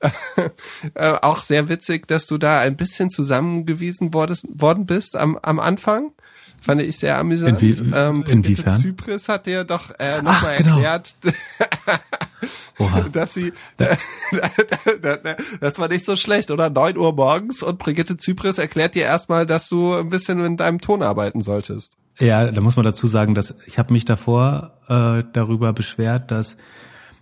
äh, 0.94 1.14
auch 1.20 1.42
sehr 1.42 1.68
witzig, 1.68 2.06
dass 2.06 2.26
du 2.26 2.38
da 2.38 2.60
ein 2.60 2.76
bisschen 2.76 3.10
zusammengewiesen 3.10 4.14
worden 4.14 4.86
bist 4.86 5.16
am, 5.16 5.36
am 5.38 5.58
Anfang. 5.58 6.12
Fand 6.60 6.80
ich 6.80 6.96
sehr 6.96 7.18
amüsant. 7.18 7.60
Inwie- 7.60 7.90
Brigitte 7.90 8.30
inwiefern? 8.30 8.76
Zypris 8.76 9.28
hat 9.28 9.46
dir 9.46 9.64
doch 9.64 9.90
äh, 9.98 10.22
nochmal 10.22 10.58
genau. 10.58 10.76
erklärt, 10.76 11.16
Oha. 12.78 13.08
dass 13.12 13.34
sie, 13.34 13.52
das 15.60 15.78
war 15.78 15.88
nicht 15.88 16.04
so 16.04 16.16
schlecht, 16.16 16.50
oder? 16.50 16.70
9 16.70 16.96
Uhr 16.96 17.12
morgens 17.12 17.62
und 17.62 17.78
Brigitte 17.78 18.16
Zypris 18.16 18.58
erklärt 18.58 18.94
dir 18.94 19.04
erstmal, 19.04 19.46
dass 19.46 19.68
du 19.68 19.94
ein 19.94 20.08
bisschen 20.08 20.44
in 20.44 20.56
deinem 20.56 20.80
Ton 20.80 21.02
arbeiten 21.02 21.40
solltest. 21.40 21.96
Ja, 22.18 22.50
da 22.50 22.60
muss 22.60 22.76
man 22.76 22.84
dazu 22.84 23.06
sagen, 23.06 23.34
dass 23.34 23.56
ich 23.66 23.78
habe 23.78 23.92
mich 23.92 24.04
davor 24.04 24.78
äh, 24.88 25.24
darüber 25.32 25.72
beschwert, 25.72 26.30
dass 26.30 26.56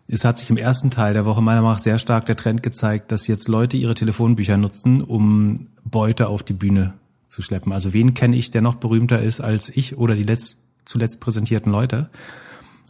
es 0.09 0.24
hat 0.24 0.39
sich 0.39 0.51
im 0.51 0.57
ersten 0.57 0.90
Teil 0.90 1.15
der 1.15 1.24
Woche 1.24 1.40
meiner 1.40 1.62
Meinung 1.62 1.77
nach 1.77 1.82
sehr 1.82 1.99
stark 1.99 2.27
der 2.27 2.36
Trend 2.36 2.62
gezeigt, 2.62 3.12
dass 3.12 3.27
jetzt 3.27 3.49
Leute 3.49 3.77
ihre 3.77 3.94
Telefonbücher 3.94 4.57
nutzen, 4.57 5.01
um 5.01 5.69
Beute 5.85 6.28
auf 6.28 6.43
die 6.43 6.53
Bühne 6.53 6.94
zu 7.27 7.40
schleppen. 7.40 7.73
Also 7.73 7.93
wen 7.93 8.12
kenne 8.12 8.36
ich, 8.36 8.51
der 8.51 8.61
noch 8.61 8.74
berühmter 8.74 9.23
ist 9.23 9.40
als 9.40 9.70
ich 9.70 9.97
oder 9.97 10.15
die 10.15 10.24
letzt, 10.24 10.59
zuletzt 10.85 11.20
präsentierten 11.20 11.73
Leute? 11.73 12.11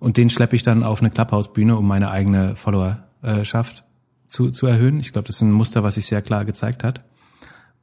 Und 0.02 0.16
den 0.16 0.30
schleppe 0.30 0.56
ich 0.56 0.64
dann 0.64 0.82
auf 0.82 1.00
eine 1.00 1.10
Clubhouse-Bühne, 1.10 1.76
um 1.76 1.86
meine 1.86 2.10
eigene 2.10 2.56
Followerschaft 2.56 3.84
zu, 4.26 4.50
zu 4.50 4.66
erhöhen. 4.66 4.98
Ich 4.98 5.12
glaube, 5.12 5.28
das 5.28 5.36
ist 5.36 5.42
ein 5.42 5.52
Muster, 5.52 5.84
was 5.84 5.94
sich 5.94 6.06
sehr 6.06 6.22
klar 6.22 6.44
gezeigt 6.44 6.82
hat. 6.82 7.02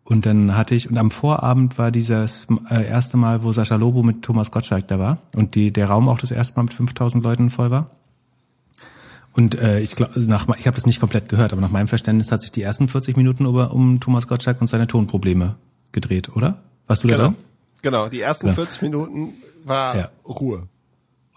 Und 0.03 0.25
dann 0.25 0.57
hatte 0.57 0.75
ich, 0.75 0.89
und 0.89 0.97
am 0.97 1.11
Vorabend 1.11 1.77
war 1.77 1.91
dieses 1.91 2.47
äh, 2.69 2.85
erste 2.85 3.15
Mal, 3.15 3.43
wo 3.43 3.53
Sascha 3.53 3.77
Lobo 3.77 4.03
mit 4.03 4.21
Thomas 4.23 4.51
Gottschalk 4.51 4.85
da 4.89 4.99
war 4.99 5.19
und 5.33 5.55
die, 5.55 5.71
der 5.71 5.87
Raum 5.87 6.09
auch 6.09 6.19
das 6.19 6.31
erste 6.31 6.57
Mal 6.57 6.63
mit 6.63 6.73
5000 6.73 7.23
Leuten 7.23 7.49
voll 7.51 7.71
war. 7.71 7.91
Und 9.31 9.55
äh, 9.55 9.79
ich 9.79 9.95
glaube, 9.95 10.19
nach 10.25 10.45
ich 10.57 10.67
habe 10.67 10.75
das 10.75 10.85
nicht 10.87 10.99
komplett 10.99 11.29
gehört, 11.29 11.53
aber 11.53 11.61
nach 11.61 11.71
meinem 11.71 11.87
Verständnis 11.87 12.33
hat 12.33 12.41
sich 12.41 12.51
die 12.51 12.63
ersten 12.63 12.89
40 12.89 13.15
Minuten 13.15 13.45
über, 13.45 13.71
um 13.71 14.01
Thomas 14.01 14.27
Gottschalk 14.27 14.59
und 14.59 14.67
seine 14.67 14.87
Tonprobleme 14.87 15.55
gedreht, 15.93 16.35
oder? 16.35 16.57
Warst 16.87 17.05
du 17.05 17.07
da 17.07 17.15
Genau. 17.15 17.27
dran? 17.29 17.37
Genau, 17.81 18.09
die 18.09 18.19
ersten 18.19 18.47
Genau. 18.47 18.55
40 18.55 18.81
Minuten 18.81 19.29
war 19.63 19.95
Ja. 19.95 20.09
Ruhe. 20.27 20.67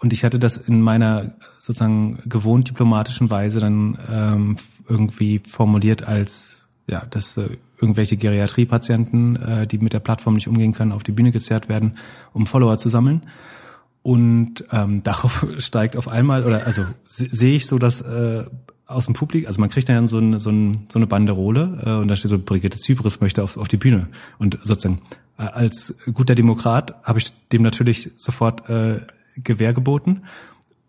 Und 0.03 0.11
ich 0.11 0.25
hatte 0.25 0.37
das 0.37 0.57
in 0.57 0.81
meiner 0.81 1.31
sozusagen 1.61 2.19
gewohnt 2.25 2.69
diplomatischen 2.69 3.29
Weise 3.29 3.61
dann 3.61 3.97
ähm, 4.11 4.55
irgendwie 4.89 5.39
formuliert 5.39 6.05
als 6.05 6.67
ja, 6.87 7.05
dass 7.09 7.37
äh, 7.37 7.47
irgendwelche 7.79 8.17
Geriatriepatienten, 8.17 9.37
äh, 9.37 9.65
die 9.65 9.77
mit 9.77 9.93
der 9.93 10.01
Plattform 10.01 10.33
nicht 10.33 10.49
umgehen 10.49 10.73
können, 10.73 10.91
auf 10.91 11.03
die 11.03 11.13
Bühne 11.13 11.31
gezerrt 11.31 11.69
werden, 11.69 11.93
um 12.33 12.47
Follower 12.47 12.77
zu 12.77 12.89
sammeln. 12.89 13.21
Und 14.01 14.65
ähm, 14.73 15.03
darauf 15.03 15.47
steigt 15.59 15.95
auf 15.95 16.09
einmal, 16.09 16.43
oder 16.43 16.65
also 16.67 16.83
se- 17.07 17.29
sehe 17.29 17.55
ich 17.55 17.65
so, 17.65 17.79
dass 17.79 18.01
äh, 18.01 18.43
aus 18.85 19.05
dem 19.05 19.13
Publikum, 19.13 19.47
also 19.47 19.61
man 19.61 19.69
kriegt 19.69 19.87
dann 19.87 20.07
so, 20.07 20.17
eine 20.17 20.41
so, 20.41 20.49
ein, 20.49 20.85
so 20.89 20.99
eine 20.99 21.07
Banderole 21.07 21.81
äh, 21.85 21.91
und 22.01 22.09
da 22.09 22.17
steht 22.17 22.29
so, 22.29 22.39
Brigitte 22.39 22.77
Zypris 22.77 23.21
möchte 23.21 23.41
auf, 23.41 23.55
auf 23.55 23.69
die 23.69 23.77
Bühne. 23.77 24.09
Und 24.37 24.57
sozusagen 24.61 24.99
äh, 25.37 25.43
als 25.43 25.95
guter 26.13 26.35
Demokrat 26.35 26.95
habe 27.03 27.19
ich 27.19 27.31
dem 27.53 27.61
natürlich 27.61 28.11
sofort 28.17 28.69
äh, 28.69 28.99
Gewähr 29.43 29.73
geboten. 29.73 30.23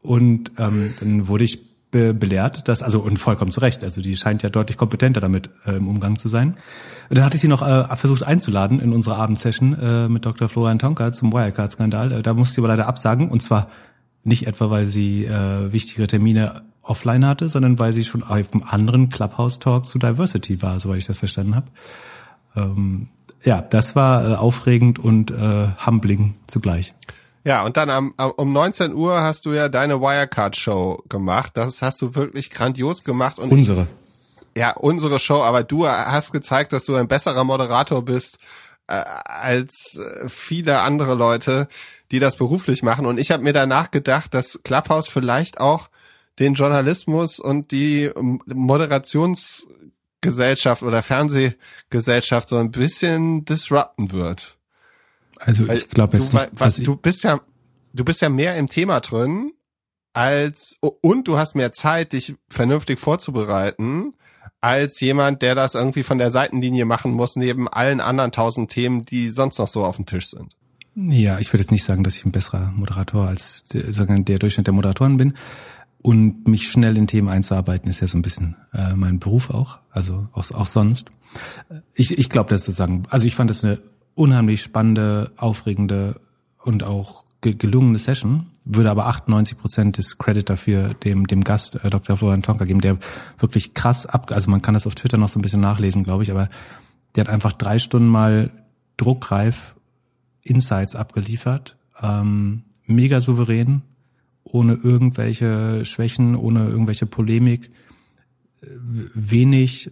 Und 0.03 0.53
ähm, 0.59 0.95
dann 1.01 1.29
wurde 1.29 1.45
ich 1.45 1.75
be 1.91 2.13
belehrt, 2.13 2.69
dass, 2.69 2.83
also 2.83 3.01
und 3.01 3.19
vollkommen 3.19 3.53
zu 3.53 3.61
Recht, 3.61 3.85
also 3.85 4.03
die 4.03 4.17
scheint 4.17 4.43
ja 4.43 4.51
deutlich 4.51 4.77
kompetenter 4.77 5.21
damit 5.21 5.49
äh, 5.65 5.77
im 5.77 5.87
Umgang 5.87 6.17
zu 6.17 6.29
sein. 6.29 6.57
Und 7.09 7.17
dann 7.17 7.25
hatte 7.25 7.37
ich 7.37 7.41
sie 7.41 7.49
noch 7.49 7.63
äh, 7.63 7.97
versucht 7.97 8.25
einzuladen 8.25 8.81
in 8.81 8.93
unsere 8.93 9.17
Abendsession 9.17 9.79
äh, 9.79 10.09
mit 10.09 10.27
Dr. 10.27 10.49
Florian 10.49 10.79
Tonka 10.79 11.13
zum 11.13 11.33
Wirecard-Skandal. 11.33 12.13
Äh, 12.13 12.23
da 12.23 12.35
musste 12.35 12.57
sie 12.57 12.61
aber 12.61 12.69
leider 12.69 12.89
absagen 12.89 13.29
und 13.29 13.41
zwar 13.41 13.69
nicht 14.25 14.47
etwa, 14.47 14.71
weil 14.71 14.87
sie 14.87 15.25
äh, 15.25 15.73
wichtigere 15.73 16.07
Termine 16.07 16.63
offline 16.83 17.27
hatte, 17.27 17.49
sondern 17.49 17.79
weil 17.79 17.93
sie 17.93 18.05
schon 18.05 18.23
auf 18.23 18.53
einem 18.53 18.65
anderen 18.65 19.09
Clubhouse-Talk 19.09 19.87
zu 19.87 19.99
Diversity 19.99 20.63
war, 20.63 20.81
soweit 20.81 20.99
ich 20.99 21.07
das 21.07 21.19
verstanden 21.19 21.55
habe. 21.55 21.67
Ähm, 22.57 23.09
ja, 23.45 23.61
das 23.63 23.95
war 23.95 24.29
äh, 24.29 24.35
aufregend 24.35 24.99
und 24.99 25.31
äh, 25.31 25.69
humbling 25.87 26.35
zugleich. 26.47 26.95
Ja, 27.45 27.65
und 27.65 27.77
dann 27.77 27.91
am, 27.91 28.15
um 28.37 28.53
19 28.53 28.95
Uhr 28.95 29.21
hast 29.21 29.45
du 29.45 29.53
ja 29.53 29.69
deine 29.69 30.01
Wirecard-Show 30.01 31.03
gemacht. 31.09 31.53
Das 31.55 31.83
hast 31.83 32.01
du 32.01 32.15
wirklich 32.15 32.51
grandios 32.51 33.05
gemacht. 33.05 33.39
Und 33.39 33.53
Unsere. 33.53 33.87
ja, 34.57 34.73
unsere 34.73 35.21
Show, 35.21 35.43
aber 35.43 35.63
du 35.63 35.87
hast 35.87 36.33
gezeigt, 36.33 36.73
dass 36.73 36.87
du 36.87 36.97
ein 36.97 37.07
besserer 37.07 37.45
Moderator 37.45 38.03
bist 38.03 38.39
äh, 38.87 38.95
als 38.95 39.99
äh, 39.99 40.27
viele 40.29 40.81
andere 40.81 41.15
Leute, 41.15 41.69
die 42.11 42.19
das 42.19 42.37
beruflich 42.37 42.83
machen. 42.83 43.05
Und 43.05 43.19
ich 43.19 43.31
habe 43.31 43.43
mir 43.43 43.53
danach 43.53 43.91
gedacht, 43.91 44.33
dass 44.33 44.63
Clubhouse 44.63 45.09
vielleicht 45.09 45.61
auch 45.61 45.91
den 46.39 46.55
Journalismus 46.55 47.41
und 47.41 47.73
die 47.73 48.05
ähm, 48.05 48.41
Moderationsgesellschaft 48.47 50.83
oder 50.83 51.03
Fernsehgesellschaft 51.03 52.49
so 52.49 52.57
ein 52.57 52.71
bisschen 52.71 53.45
disrupten 53.45 54.13
wird. 54.13 54.57
Also 55.45 55.69
Weil 55.69 55.77
ich 55.77 55.89
glaube 55.89 56.17
jetzt 56.17 56.33
du, 56.33 56.39
nicht, 56.39 56.79
ich, 56.79 56.85
du 56.85 56.97
bist 56.97 57.25
ja, 57.25 57.41
du 57.93 58.05
bist 58.05 58.21
ja 58.23 58.29
mehr 58.29 58.57
im 58.57 58.69
Thema 58.69 59.01
drin 59.01 59.53
als 60.13 60.77
und 60.81 61.29
du 61.29 61.37
hast 61.37 61.57
mehr 61.57 61.73
Zeit, 61.73 62.13
dich 62.13 62.35
vernünftig 62.49 63.01
vorzubereiten, 63.01 64.15
als 64.61 65.01
jemand, 65.01 65.43
der 65.43 65.55
das 65.55 65.75
irgendwie 65.75 66.03
von 66.03 66.19
der 66.19 66.31
Seitenlinie 66.31 66.85
machen 66.85 67.13
muss, 67.13 67.37
neben 67.37 67.69
allen 67.69 68.01
anderen 68.01 68.33
tausend 68.33 68.71
Themen, 68.71 69.05
die 69.05 69.29
sonst 69.29 69.59
noch 69.59 69.69
so 69.69 69.85
auf 69.85 69.97
dem 69.97 70.07
Tisch 70.07 70.29
sind. 70.31 70.57
Ja, 70.95 71.39
ich 71.41 71.53
würde 71.53 71.63
jetzt 71.63 71.73
nicht 71.73 71.85
sagen, 71.85 72.05
dass 72.05 72.15
ich 72.15 72.25
ein 72.25 72.33
besserer 72.33 72.73
Moderator 72.75 73.27
als 73.27 73.65
der, 73.65 73.83
der 73.91 74.39
Durchschnitt 74.39 74.67
der 74.67 74.75
Moderatoren 74.75 75.17
bin. 75.17 75.35
Und 76.03 76.47
mich 76.47 76.69
schnell 76.69 76.97
in 76.99 77.07
Themen 77.07 77.29
einzuarbeiten, 77.29 77.89
ist 77.89 78.01
ja 78.01 78.07
so 78.07 78.19
ein 78.19 78.23
bisschen 78.23 78.57
äh, 78.75 78.95
mein 78.95 79.19
Beruf 79.19 79.49
auch, 79.49 79.79
also 79.91 80.29
auch, 80.33 80.51
auch 80.51 80.67
sonst. 80.67 81.11
Ich, 81.95 82.19
ich 82.19 82.29
glaube, 82.29 82.51
das 82.51 82.67
sozusagen, 82.67 83.05
also 83.09 83.27
ich 83.27 83.35
fand 83.35 83.49
das 83.49 83.65
eine 83.65 83.81
unheimlich 84.15 84.63
spannende, 84.63 85.33
aufregende 85.37 86.21
und 86.59 86.83
auch 86.83 87.25
gelungene 87.41 87.99
Session, 87.99 88.47
würde 88.65 88.91
aber 88.91 89.07
98 89.07 89.59
Prozent 89.59 89.99
des 89.99 90.17
Credit 90.19 90.49
dafür 90.49 90.95
dem, 90.95 91.27
dem 91.27 91.45
Gast, 91.45 91.77
äh, 91.85 91.91
Dr. 91.91 92.17
Florian 92.17 92.43
Tonka 92.43 92.65
geben, 92.65 92.81
der 92.81 92.99
wirklich 93.39 93.75
krass 93.75 94.07
ab, 94.07 94.31
also 94.33 94.51
man 94.51 94.63
kann 94.63 94.75
das 94.75 94.87
auf 94.87 94.95
Twitter 94.95 95.19
noch 95.19 95.29
so 95.29 95.39
ein 95.39 95.43
bisschen 95.43 95.61
nachlesen, 95.61 96.05
glaube 96.05 96.23
ich, 96.23 96.31
aber 96.31 96.49
der 97.15 97.25
hat 97.25 97.29
einfach 97.33 97.53
drei 97.53 97.79
Stunden 97.79 98.09
mal 98.09 98.51
druckreif 98.97 99.77
Insights 100.43 100.97
abgeliefert, 100.97 101.77
ähm, 102.03 102.63
mega 102.87 103.21
souverän, 103.21 103.83
ohne 104.43 104.75
irgendwelche 104.75 105.85
Schwächen, 105.85 106.35
ohne 106.37 106.67
irgendwelche 106.67 107.07
Polemik, 107.07 107.71
wenig 109.15 109.91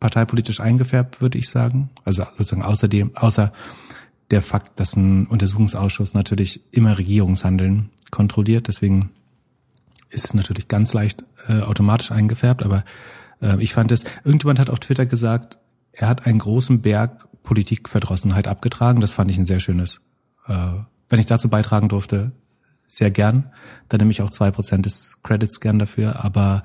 parteipolitisch 0.00 0.60
eingefärbt, 0.60 1.20
würde 1.20 1.38
ich 1.38 1.48
sagen. 1.48 1.90
Also 2.04 2.24
sozusagen 2.36 2.62
außerdem, 2.62 3.16
außer 3.16 3.52
der 4.30 4.42
Fakt, 4.42 4.78
dass 4.78 4.96
ein 4.96 5.26
Untersuchungsausschuss 5.26 6.14
natürlich 6.14 6.60
immer 6.70 6.98
Regierungshandeln 6.98 7.90
kontrolliert. 8.10 8.68
Deswegen 8.68 9.10
ist 10.10 10.26
es 10.26 10.34
natürlich 10.34 10.68
ganz 10.68 10.92
leicht 10.92 11.24
äh, 11.48 11.60
automatisch 11.60 12.12
eingefärbt. 12.12 12.62
Aber 12.62 12.84
äh, 13.40 13.62
ich 13.62 13.72
fand 13.72 13.92
es, 13.92 14.04
irgendjemand 14.24 14.58
hat 14.58 14.70
auf 14.70 14.80
Twitter 14.80 15.06
gesagt, 15.06 15.58
er 15.92 16.08
hat 16.08 16.26
einen 16.26 16.38
großen 16.38 16.80
Berg 16.80 17.26
Politikverdrossenheit 17.42 18.46
abgetragen. 18.46 19.00
Das 19.00 19.12
fand 19.12 19.30
ich 19.30 19.38
ein 19.38 19.46
sehr 19.46 19.60
schönes. 19.60 20.00
Äh, 20.46 20.72
wenn 21.08 21.20
ich 21.20 21.26
dazu 21.26 21.48
beitragen 21.48 21.88
durfte, 21.88 22.32
sehr 22.86 23.10
gern. 23.10 23.50
Dann 23.88 23.98
nehme 23.98 24.10
ich 24.10 24.22
auch 24.22 24.30
zwei 24.30 24.50
Prozent 24.50 24.86
des 24.86 25.22
Credits 25.22 25.60
gern 25.60 25.78
dafür. 25.78 26.24
Aber 26.24 26.62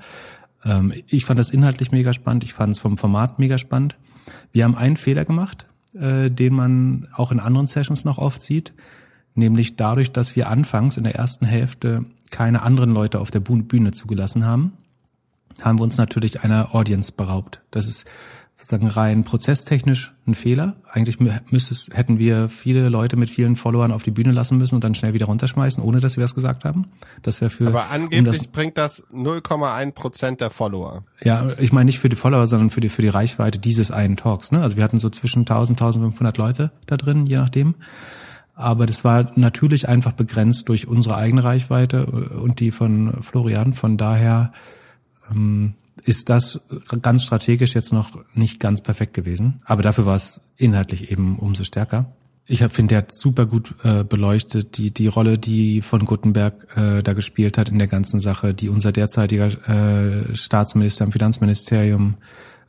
ähm, 0.64 0.92
ich 1.06 1.24
fand 1.24 1.38
das 1.38 1.50
inhaltlich 1.50 1.92
mega 1.92 2.12
spannend. 2.12 2.44
Ich 2.44 2.54
fand 2.54 2.72
es 2.74 2.78
vom 2.78 2.96
Format 2.96 3.38
mega 3.38 3.58
spannend. 3.58 3.96
Wir 4.52 4.64
haben 4.64 4.74
einen 4.74 4.96
Fehler 4.96 5.24
gemacht, 5.24 5.66
äh, 5.94 6.30
den 6.30 6.54
man 6.54 7.08
auch 7.14 7.32
in 7.32 7.40
anderen 7.40 7.66
Sessions 7.66 8.04
noch 8.04 8.18
oft 8.18 8.42
sieht. 8.42 8.72
Nämlich 9.34 9.76
dadurch, 9.76 10.12
dass 10.12 10.36
wir 10.36 10.48
anfangs 10.48 10.96
in 10.96 11.04
der 11.04 11.16
ersten 11.16 11.44
Hälfte 11.46 12.04
keine 12.30 12.62
anderen 12.62 12.92
Leute 12.92 13.20
auf 13.20 13.30
der 13.30 13.40
Bühne 13.40 13.92
zugelassen 13.92 14.44
haben, 14.44 14.72
haben 15.60 15.78
wir 15.78 15.84
uns 15.84 15.98
natürlich 15.98 16.42
einer 16.42 16.74
Audience 16.74 17.12
beraubt. 17.12 17.60
Das 17.70 17.88
ist 17.88 18.08
sozusagen 18.54 18.86
rein 18.86 19.24
prozesstechnisch 19.24 20.14
ein 20.26 20.34
Fehler. 20.34 20.76
Eigentlich 20.90 21.18
müsste, 21.18 21.96
hätten 21.96 22.18
wir 22.18 22.48
viele 22.48 22.88
Leute 22.88 23.16
mit 23.16 23.28
vielen 23.28 23.56
Followern 23.56 23.92
auf 23.92 24.04
die 24.04 24.12
Bühne 24.12 24.32
lassen 24.32 24.58
müssen 24.58 24.76
und 24.76 24.84
dann 24.84 24.94
schnell 24.94 25.12
wieder 25.12 25.26
runterschmeißen, 25.26 25.82
ohne 25.82 26.00
dass 26.00 26.16
wir 26.16 26.22
das 26.22 26.34
gesagt 26.34 26.64
haben. 26.64 26.86
Das 27.22 27.40
wäre 27.40 27.50
für. 27.50 27.66
Aber 27.66 27.90
angeblich 27.90 28.20
um 28.20 28.24
das, 28.24 28.46
bringt 28.46 28.78
das 28.78 29.04
0,1 29.12 29.92
Prozent 29.92 30.40
der 30.40 30.50
Follower. 30.50 31.04
Ja, 31.22 31.52
ich 31.58 31.72
meine 31.72 31.86
nicht 31.86 31.98
für 31.98 32.08
die 32.08 32.16
Follower, 32.16 32.46
sondern 32.46 32.70
für 32.70 32.80
die 32.80 32.88
für 32.88 33.02
die 33.02 33.08
Reichweite 33.08 33.58
dieses 33.58 33.90
einen 33.90 34.16
Talks. 34.16 34.52
Ne? 34.52 34.62
Also 34.62 34.76
wir 34.76 34.84
hatten 34.84 34.98
so 34.98 35.10
zwischen 35.10 35.40
1000 35.40 35.74
1500 35.74 36.38
Leute 36.38 36.70
da 36.86 36.96
drin, 36.96 37.26
je 37.26 37.36
nachdem. 37.36 37.74
Aber 38.54 38.86
das 38.86 39.04
war 39.04 39.32
natürlich 39.34 39.88
einfach 39.88 40.12
begrenzt 40.12 40.68
durch 40.68 40.86
unsere 40.86 41.16
eigene 41.16 41.42
Reichweite 41.42 42.06
und 42.06 42.60
die 42.60 42.70
von 42.70 43.22
Florian. 43.22 43.72
Von 43.72 43.96
daher 43.96 44.52
ähm, 45.30 45.74
ist 46.04 46.28
das 46.28 46.60
ganz 47.02 47.22
strategisch 47.22 47.74
jetzt 47.74 47.92
noch 47.92 48.10
nicht 48.34 48.60
ganz 48.60 48.82
perfekt 48.82 49.14
gewesen. 49.14 49.60
Aber 49.64 49.82
dafür 49.82 50.06
war 50.06 50.16
es 50.16 50.40
inhaltlich 50.56 51.10
eben 51.10 51.38
umso 51.38 51.64
stärker. 51.64 52.12
Ich 52.46 52.58
finde, 52.58 52.90
der 52.90 52.98
hat 52.98 53.14
super 53.14 53.46
gut 53.46 53.74
äh, 53.84 54.04
beleuchtet 54.04 54.76
die 54.76 54.90
die 54.90 55.06
Rolle, 55.06 55.38
die 55.38 55.80
von 55.80 56.04
Gutenberg 56.04 56.76
äh, 56.76 57.02
da 57.02 57.14
gespielt 57.14 57.56
hat 57.56 57.70
in 57.70 57.78
der 57.78 57.88
ganzen 57.88 58.20
Sache, 58.20 58.52
die 58.52 58.68
unser 58.68 58.92
derzeitiger 58.92 59.46
äh, 59.66 60.36
Staatsminister 60.36 61.06
im 61.06 61.12
Finanzministerium 61.12 62.16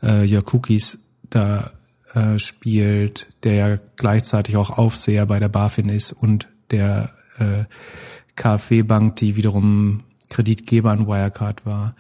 äh, 0.02 0.24
Jörg 0.24 0.54
Cookies 0.54 1.00
da 1.30 1.72
äh, 2.14 2.40
spielt, 2.40 3.28
der 3.44 3.54
ja 3.54 3.80
gleichzeitig 3.98 4.56
auch 4.56 4.70
Aufseher 4.70 5.26
bei 5.26 5.40
der 5.40 5.50
BaFin 5.50 5.90
ist 5.90 6.14
und 6.14 6.48
der 6.72 7.12
äh, 7.38 7.66
KfW-Bank, 8.38 9.18
die 9.18 9.36
wiederum 9.36 10.04
Kreditgeber 10.30 10.92
an 10.92 11.06
Wirecard 11.06 11.66
war 11.66 11.96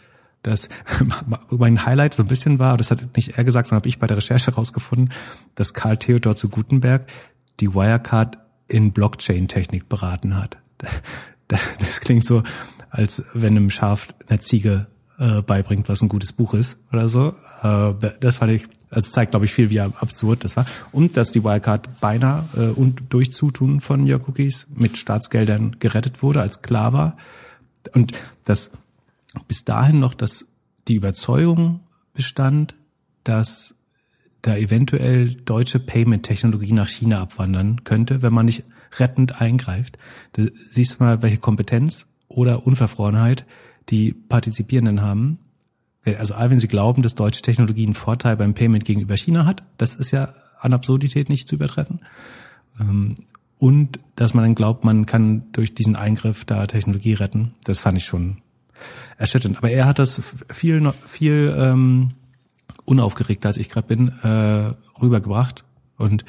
dass 0.45 0.69
mein 1.49 1.85
Highlight 1.85 2.13
so 2.13 2.23
ein 2.23 2.27
bisschen 2.27 2.59
war, 2.59 2.77
das 2.77 2.91
hat 2.91 3.15
nicht 3.15 3.37
er 3.37 3.43
gesagt, 3.43 3.67
sondern 3.67 3.81
habe 3.81 3.89
ich 3.89 3.99
bei 3.99 4.07
der 4.07 4.17
Recherche 4.17 4.53
rausgefunden, 4.53 5.11
dass 5.55 5.73
Karl 5.73 5.97
Theodor 5.97 6.35
zu 6.35 6.49
Gutenberg 6.49 7.07
die 7.59 7.73
Wirecard 7.73 8.37
in 8.67 8.91
Blockchain-Technik 8.91 9.89
beraten 9.89 10.35
hat. 10.37 10.57
Das, 11.47 11.61
das, 11.79 12.01
klingt 12.01 12.25
so, 12.25 12.43
als 12.89 13.23
wenn 13.33 13.55
einem 13.55 13.69
Schaf 13.69 14.09
einer 14.27 14.39
Ziege 14.39 14.87
äh, 15.17 15.41
beibringt, 15.41 15.89
was 15.89 16.01
ein 16.01 16.09
gutes 16.09 16.33
Buch 16.33 16.53
ist 16.53 16.79
oder 16.91 17.09
so. 17.09 17.35
Äh, 17.63 17.93
das 18.19 18.37
fand 18.37 18.51
ich, 18.51 18.67
das 18.89 19.11
zeigt, 19.11 19.31
glaube 19.31 19.45
ich, 19.45 19.53
viel, 19.53 19.69
wie 19.69 19.79
absurd 19.79 20.43
das 20.43 20.57
war. 20.57 20.65
Und 20.91 21.17
dass 21.17 21.31
die 21.31 21.43
Wirecard 21.43 21.99
beinahe 21.99 22.45
äh, 22.55 22.59
und 22.67 23.03
durch 23.09 23.31
Zutun 23.31 23.81
von 23.81 24.05
Jörg 24.05 24.27
Cookies 24.27 24.67
mit 24.75 24.97
Staatsgeldern 24.97 25.77
gerettet 25.79 26.21
wurde, 26.21 26.41
als 26.41 26.61
klar 26.61 26.93
war. 26.93 27.17
Und 27.93 28.13
das 28.43 28.71
bis 29.47 29.65
dahin 29.65 29.99
noch 29.99 30.13
dass 30.13 30.47
die 30.87 30.95
Überzeugung 30.95 31.81
bestand, 32.13 32.75
dass 33.23 33.75
da 34.41 34.55
eventuell 34.55 35.33
deutsche 35.33 35.79
Payment-Technologie 35.79 36.73
nach 36.73 36.89
China 36.89 37.21
abwandern 37.21 37.83
könnte, 37.83 38.21
wenn 38.21 38.33
man 38.33 38.45
nicht 38.45 38.63
rettend 38.99 39.41
eingreift. 39.41 39.97
Da 40.33 40.43
siehst 40.69 40.99
du 40.99 41.03
mal, 41.03 41.21
welche 41.21 41.39
Kompetenz 41.39 42.05
oder 42.27 42.65
Unverfrorenheit 42.65 43.45
die 43.89 44.13
Partizipierenden 44.13 45.01
haben. 45.01 45.39
Also 46.05 46.35
wenn 46.37 46.59
sie 46.59 46.67
glauben, 46.67 47.01
dass 47.01 47.15
deutsche 47.15 47.41
Technologie 47.41 47.85
einen 47.85 47.95
Vorteil 47.95 48.37
beim 48.37 48.53
Payment 48.53 48.85
gegenüber 48.85 49.17
China 49.17 49.45
hat, 49.45 49.63
das 49.77 49.95
ist 49.95 50.11
ja 50.11 50.33
an 50.59 50.73
Absurdität 50.73 51.29
nicht 51.29 51.47
zu 51.47 51.55
übertreffen. 51.55 52.01
Ähm, 52.79 53.15
und 53.57 53.99
dass 54.15 54.33
man 54.33 54.43
dann 54.43 54.55
glaubt, 54.55 54.83
man 54.83 55.05
kann 55.05 55.51
durch 55.53 55.73
diesen 55.73 55.95
Eingriff 55.95 56.45
da 56.45 56.67
Technologie 56.67 57.13
retten, 57.13 57.53
das 57.63 57.79
fand 57.79 57.97
ich 57.97 58.05
schon 58.05 58.37
erschütternd. 59.17 59.57
Aber 59.57 59.69
er 59.69 59.85
hat 59.85 59.99
das 59.99 60.21
viel, 60.51 60.91
viel 61.07 61.55
ähm, 61.57 62.11
unaufgeregter, 62.85 63.47
als 63.47 63.57
ich 63.57 63.69
gerade 63.69 63.87
bin, 63.87 64.09
äh, 64.23 64.73
rübergebracht. 65.01 65.63
Und 65.97 66.25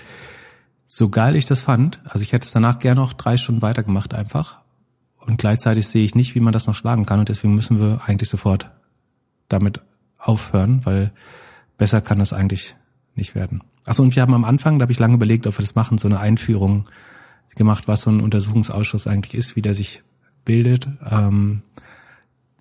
so 0.85 1.09
geil 1.09 1.37
ich 1.37 1.45
das 1.45 1.61
fand, 1.61 2.01
also 2.05 2.21
ich 2.21 2.33
hätte 2.33 2.47
es 2.47 2.53
danach 2.53 2.79
gern 2.79 2.97
noch 2.97 3.13
drei 3.13 3.37
Stunden 3.37 3.63
weitergemacht 3.63 4.15
einfach. 4.15 4.61
Und 5.19 5.39
gleichzeitig 5.39 5.89
sehe 5.89 6.05
ich 6.05 6.15
nicht, 6.15 6.35
wie 6.35 6.41
man 6.41 6.53
das 6.53 6.69
noch 6.69 6.77
schlagen 6.77 7.05
kann. 7.05 7.19
Und 7.19 7.29
deswegen 7.29 7.55
müssen 7.55 7.81
wir 7.81 8.03
eigentlich 8.07 8.31
sofort 8.31 8.71
damit 9.49 9.81
aufhören, 10.19 10.85
weil 10.85 11.13
besser 11.77 12.01
kann 12.01 12.21
das 12.21 12.33
eigentlich 12.33 12.77
nicht 13.17 13.35
werden. 13.35 13.63
Achso, 13.87 14.03
und 14.03 14.15
wir 14.15 14.23
haben 14.23 14.35
am 14.35 14.45
Anfang, 14.45 14.79
da 14.79 14.85
habe 14.85 14.93
ich 14.93 14.99
lange 14.99 15.15
überlegt, 15.15 15.47
ob 15.47 15.59
wir 15.59 15.63
das 15.63 15.75
machen, 15.75 15.99
so 15.99 16.09
eine 16.09 16.21
Einführung 16.21 16.85
gemacht, 17.55 17.89
was 17.89 18.03
so 18.03 18.11
ein 18.11 18.21
Untersuchungsausschuss 18.21 19.07
eigentlich 19.07 19.35
ist, 19.35 19.57
wie 19.57 19.63
der 19.63 19.75
sich 19.75 20.03
bildet. 20.45 20.89
Ähm, 21.11 21.63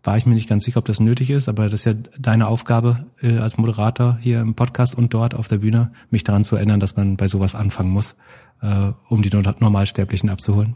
war 0.06 0.18
ich 0.18 0.26
mir 0.26 0.36
nicht 0.36 0.49
ganz 0.49 0.64
sicher, 0.64 0.77
ob 0.77 0.86
das 0.86 0.99
nötig 0.99 1.30
ist, 1.30 1.49
aber 1.49 1.65
das 1.65 1.82
ist 1.82 1.86
ja 1.86 1.94
deine 2.19 2.48
Aufgabe 2.48 3.06
äh, 3.22 3.38
als 3.38 3.57
Moderator 3.57 4.18
hier 4.22 4.41
im 4.41 4.56
Podcast 4.56 4.95
und 4.95 5.14
dort 5.14 5.34
auf 5.34 5.48
der 5.48 5.57
Bühne, 5.57 5.91
mich 6.10 6.23
daran 6.23 6.44
zu 6.44 6.56
erinnern, 6.56 6.80
dass 6.80 6.95
man 6.95 7.18
bei 7.18 7.27
sowas 7.27 7.56
anfangen 7.56 7.90
muss, 7.90 8.15
äh, 8.61 8.91
um 9.10 9.22
die 9.22 9.30
Normalsterblichen 9.30 10.30
abzuholen. 10.30 10.76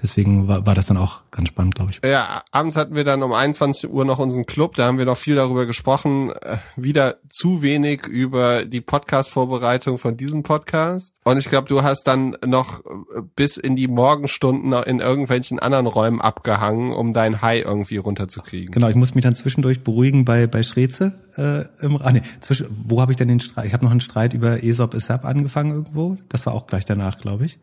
Deswegen 0.00 0.48
war, 0.48 0.66
war 0.66 0.74
das 0.74 0.86
dann 0.86 0.96
auch 0.96 1.22
ganz 1.30 1.48
spannend, 1.48 1.74
glaube 1.74 1.92
ich. 1.92 2.00
Ja, 2.04 2.42
abends 2.50 2.76
hatten 2.76 2.94
wir 2.94 3.04
dann 3.04 3.22
um 3.22 3.32
21 3.32 3.90
Uhr 3.90 4.04
noch 4.04 4.18
unseren 4.18 4.46
Club, 4.46 4.74
da 4.74 4.86
haben 4.86 4.98
wir 4.98 5.04
noch 5.04 5.16
viel 5.16 5.36
darüber 5.36 5.66
gesprochen, 5.66 6.30
äh, 6.30 6.58
wieder 6.76 7.16
zu 7.28 7.62
wenig 7.62 8.06
über 8.06 8.64
die 8.64 8.80
Podcast-Vorbereitung 8.80 9.98
von 9.98 10.16
diesem 10.16 10.42
Podcast. 10.42 11.14
Und 11.24 11.38
ich 11.38 11.48
glaube, 11.48 11.68
du 11.68 11.82
hast 11.82 12.04
dann 12.04 12.36
noch 12.44 12.80
äh, 12.80 13.22
bis 13.36 13.56
in 13.56 13.76
die 13.76 13.88
Morgenstunden 13.88 14.72
in 14.72 15.00
irgendwelchen 15.00 15.58
anderen 15.58 15.86
Räumen 15.86 16.20
abgehangen, 16.20 16.92
um 16.92 17.12
dein 17.12 17.42
High 17.42 17.64
irgendwie 17.64 17.98
runterzukriegen. 17.98 18.72
Genau, 18.72 18.88
ich 18.88 18.96
muss 18.96 19.14
mich 19.14 19.22
dann 19.22 19.34
zwischendurch 19.34 19.84
beruhigen 19.84 20.24
bei 20.24 20.46
bei 20.46 20.62
Schreze. 20.62 21.12
Äh, 21.36 21.84
im, 21.84 22.00
ah, 22.02 22.12
nee, 22.12 22.22
zwischen, 22.40 22.66
wo 22.86 23.00
habe 23.00 23.12
ich 23.12 23.18
denn 23.18 23.28
den 23.28 23.40
Streit? 23.40 23.66
Ich 23.66 23.72
habe 23.72 23.84
noch 23.84 23.90
einen 23.90 24.00
Streit 24.00 24.34
über 24.34 24.62
Aesop 24.62 24.94
Isap 24.94 25.24
angefangen 25.24 25.72
irgendwo. 25.72 26.18
Das 26.28 26.46
war 26.46 26.54
auch 26.54 26.66
gleich 26.66 26.84
danach, 26.84 27.18
glaube 27.18 27.44
ich. 27.44 27.58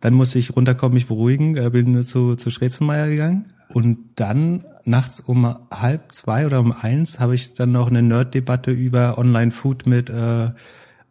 Dann 0.00 0.14
musste 0.14 0.38
ich 0.38 0.56
runterkommen, 0.56 0.94
mich 0.94 1.06
beruhigen, 1.06 1.56
äh, 1.56 1.70
bin 1.70 2.04
zu, 2.04 2.36
zu 2.36 2.50
Schrezenmeier 2.50 3.08
gegangen. 3.08 3.52
Und 3.68 3.98
dann 4.16 4.64
nachts 4.84 5.20
um 5.20 5.56
halb 5.70 6.12
zwei 6.12 6.46
oder 6.46 6.60
um 6.60 6.72
eins 6.72 7.20
habe 7.20 7.34
ich 7.34 7.54
dann 7.54 7.70
noch 7.70 7.88
eine 7.88 8.02
Nerd-Debatte 8.02 8.72
über 8.72 9.16
Online-Food 9.18 9.86
mit 9.86 10.10
äh, 10.10 10.50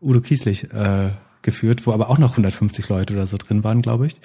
Udo 0.02 0.22
Kieslich 0.22 0.74
äh, 0.74 1.11
geführt, 1.41 1.88
wo 1.88 1.94
aber 1.94 2.10
auch 2.10 2.18
noch 2.18 2.32
150 2.32 2.90
Leute 2.90 3.14
oder 3.14 3.28
so 3.28 3.38
drin 3.38 3.64
waren, 3.64 3.82
glaube 3.82 4.07
ich. 4.07 4.18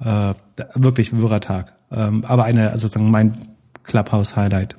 Äh, 0.00 0.34
wirklich 0.74 1.16
wirrer 1.16 1.40
Tag. 1.40 1.72
Ähm, 1.90 2.24
aber 2.24 2.44
eine, 2.44 2.70
also 2.70 2.86
sozusagen 2.86 3.10
mein 3.10 3.36
Clubhouse-Highlight 3.82 4.76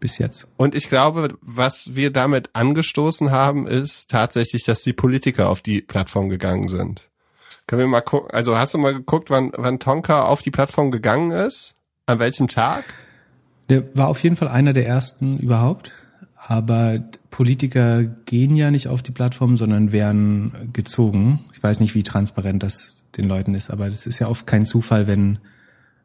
bis 0.00 0.18
jetzt. 0.18 0.48
Und 0.56 0.74
ich 0.74 0.88
glaube, 0.88 1.38
was 1.40 1.94
wir 1.94 2.12
damit 2.12 2.50
angestoßen 2.52 3.30
haben, 3.30 3.66
ist 3.66 4.10
tatsächlich, 4.10 4.64
dass 4.64 4.82
die 4.82 4.92
Politiker 4.92 5.48
auf 5.48 5.62
die 5.62 5.80
Plattform 5.80 6.28
gegangen 6.28 6.68
sind. 6.68 7.10
Können 7.66 7.80
wir 7.80 7.86
mal 7.88 8.02
gucken, 8.02 8.30
also 8.30 8.58
hast 8.58 8.74
du 8.74 8.78
mal 8.78 8.92
geguckt, 8.92 9.30
wann, 9.30 9.50
wann 9.56 9.78
Tonka 9.78 10.26
auf 10.26 10.42
die 10.42 10.50
Plattform 10.50 10.90
gegangen 10.90 11.30
ist? 11.30 11.74
An 12.06 12.18
welchem 12.18 12.48
Tag? 12.48 12.84
Der 13.70 13.96
war 13.96 14.08
auf 14.08 14.22
jeden 14.22 14.36
Fall 14.36 14.48
einer 14.48 14.74
der 14.74 14.86
ersten 14.86 15.38
überhaupt. 15.38 15.92
Aber 16.46 17.02
Politiker 17.30 18.04
gehen 18.04 18.54
ja 18.54 18.70
nicht 18.70 18.88
auf 18.88 19.02
die 19.02 19.12
Plattform, 19.12 19.56
sondern 19.56 19.92
werden 19.92 20.70
gezogen. 20.74 21.40
Ich 21.54 21.62
weiß 21.62 21.80
nicht, 21.80 21.94
wie 21.94 22.02
transparent 22.02 22.62
das 22.62 23.02
den 23.16 23.24
Leuten 23.24 23.54
ist, 23.54 23.70
aber 23.70 23.88
das 23.88 24.06
ist 24.06 24.18
ja 24.18 24.28
oft 24.28 24.46
kein 24.46 24.66
Zufall, 24.66 25.06
wenn 25.06 25.38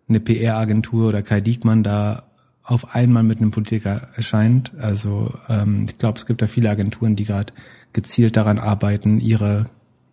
eine 0.07 0.19
PR-Agentur 0.19 1.10
oder 1.10 1.22
Kai 1.22 1.41
Diekmann 1.41 1.84
da 1.84 2.23
auf 2.64 2.95
einmal 2.95 3.23
mit 3.23 3.40
einem 3.40 3.52
Politiker 3.52 4.10
erscheint. 4.15 4.72
Also 4.80 5.34
ähm, 5.49 5.88
ich 5.90 5.98
glaube, 5.98 6.19
es 6.19 6.26
gibt 6.26 6.41
da 6.41 6.48
viele 6.48 6.69
Agenturen, 6.69 7.15
die 7.15 7.26
gerade 7.26 7.52
gezielt 7.94 8.38
daran 8.38 8.60
arbeiten, 8.60 9.19
ihre 9.19 9.65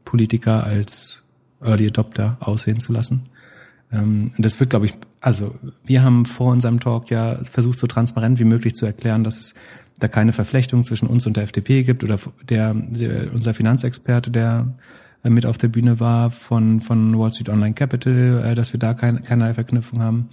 Politiker 0.05 0.65
als 0.65 1.26
Early 1.61 1.89
Adopter 1.89 2.37
aussehen 2.41 2.81
zu 2.81 2.93
lassen. 2.93 3.23
Ähm, 3.93 4.33
das 4.39 4.59
wird, 4.61 4.71
glaube 4.71 4.87
ich, 4.87 4.95
also 5.21 5.55
wir 5.85 6.03
haben 6.03 6.27
vor 6.27 6.53
unserem 6.53 6.81
Talk 6.81 7.11
ja 7.11 7.37
versucht, 7.45 7.79
so 7.79 7.87
transparent 7.87 8.39
wie 8.39 8.45
möglich 8.45 8.75
zu 8.75 8.87
erklären, 8.87 9.25
dass 9.25 9.41
es 9.41 9.55
da 9.99 10.09
keine 10.09 10.33
Verflechtung 10.33 10.85
zwischen 10.85 11.07
uns 11.07 11.27
und 11.27 11.37
der 11.37 11.45
FDP 11.45 11.83
gibt 11.83 12.05
oder 12.05 12.19
der, 12.49 12.75
der 12.75 13.33
unser 13.33 13.55
Finanzexperte, 13.55 14.31
der 14.31 14.75
äh, 15.23 15.31
mit 15.31 15.47
auf 15.47 15.59
der 15.59 15.69
Bühne 15.69 16.01
war 16.01 16.31
von, 16.31 16.81
von 16.81 17.19
Wall 17.19 17.33
Street 17.33 17.49
Online 17.49 17.75
Capital, 17.75 18.45
äh, 18.45 18.55
dass 18.55 18.73
wir 18.73 18.81
da 18.81 18.95
keine, 18.95 19.21
keinerlei 19.21 19.55
Verknüpfung 19.55 20.03
haben. 20.03 20.29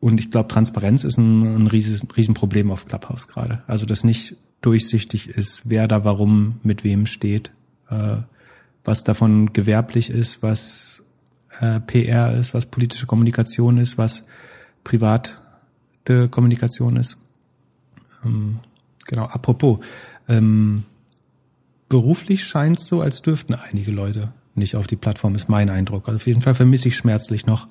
Und 0.00 0.18
ich 0.18 0.30
glaube, 0.30 0.48
Transparenz 0.48 1.04
ist 1.04 1.18
ein, 1.18 1.64
ein 1.64 1.66
riesen, 1.66 2.08
Riesenproblem 2.16 2.70
auf 2.70 2.86
Clubhouse 2.86 3.28
gerade. 3.28 3.62
Also, 3.66 3.84
dass 3.84 4.02
nicht 4.02 4.36
durchsichtig 4.62 5.28
ist, 5.28 5.62
wer 5.66 5.88
da 5.88 6.04
warum 6.04 6.58
mit 6.62 6.84
wem 6.84 7.06
steht, 7.06 7.52
äh, 7.90 8.16
was 8.84 9.04
davon 9.04 9.52
gewerblich 9.52 10.10
ist, 10.10 10.42
was 10.42 11.02
äh, 11.60 11.80
PR 11.80 12.34
ist, 12.34 12.54
was 12.54 12.66
politische 12.66 13.06
Kommunikation 13.06 13.78
ist, 13.78 13.98
was 13.98 14.24
private 14.84 15.32
Kommunikation 16.30 16.96
ist. 16.96 17.18
Ähm, 18.24 18.60
genau, 19.06 19.24
apropos, 19.24 19.78
ähm, 20.28 20.84
beruflich 21.88 22.44
scheint 22.44 22.78
es 22.78 22.86
so, 22.86 23.00
als 23.00 23.22
dürften 23.22 23.54
einige 23.54 23.92
Leute 23.92 24.32
nicht 24.54 24.76
auf 24.76 24.86
die 24.86 24.96
Plattform, 24.96 25.34
ist 25.34 25.48
mein 25.48 25.70
Eindruck. 25.70 26.08
Also 26.08 26.16
auf 26.16 26.26
jeden 26.26 26.40
Fall 26.40 26.54
vermisse 26.54 26.88
ich 26.88 26.96
schmerzlich 26.96 27.46
noch 27.46 27.68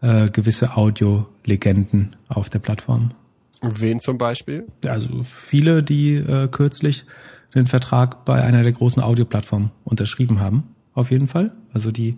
äh, 0.00 0.30
gewisse 0.30 0.76
Audio-Legenden 0.76 2.16
auf 2.28 2.50
der 2.50 2.58
Plattform. 2.58 3.12
Wen 3.60 4.00
zum 4.00 4.18
Beispiel? 4.18 4.66
Also 4.86 5.24
viele, 5.24 5.82
die 5.82 6.14
äh, 6.14 6.48
kürzlich 6.48 7.06
den 7.54 7.66
Vertrag 7.66 8.24
bei 8.24 8.42
einer 8.42 8.62
der 8.62 8.72
großen 8.72 9.02
Audioplattformen 9.02 9.70
unterschrieben 9.84 10.40
haben. 10.40 10.74
Auf 10.94 11.10
jeden 11.10 11.28
Fall. 11.28 11.52
Also 11.72 11.90
die, 11.90 12.16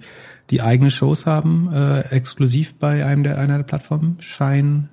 die 0.51 0.63
eigene 0.63 0.91
Shows 0.91 1.27
haben, 1.27 1.71
äh, 1.73 2.01
exklusiv 2.15 2.75
bei 2.75 3.05
einem 3.05 3.23
der 3.23 3.39
einer 3.39 3.59
der 3.59 3.65
Plattformen, 3.65 4.17
scheinen 4.21 4.89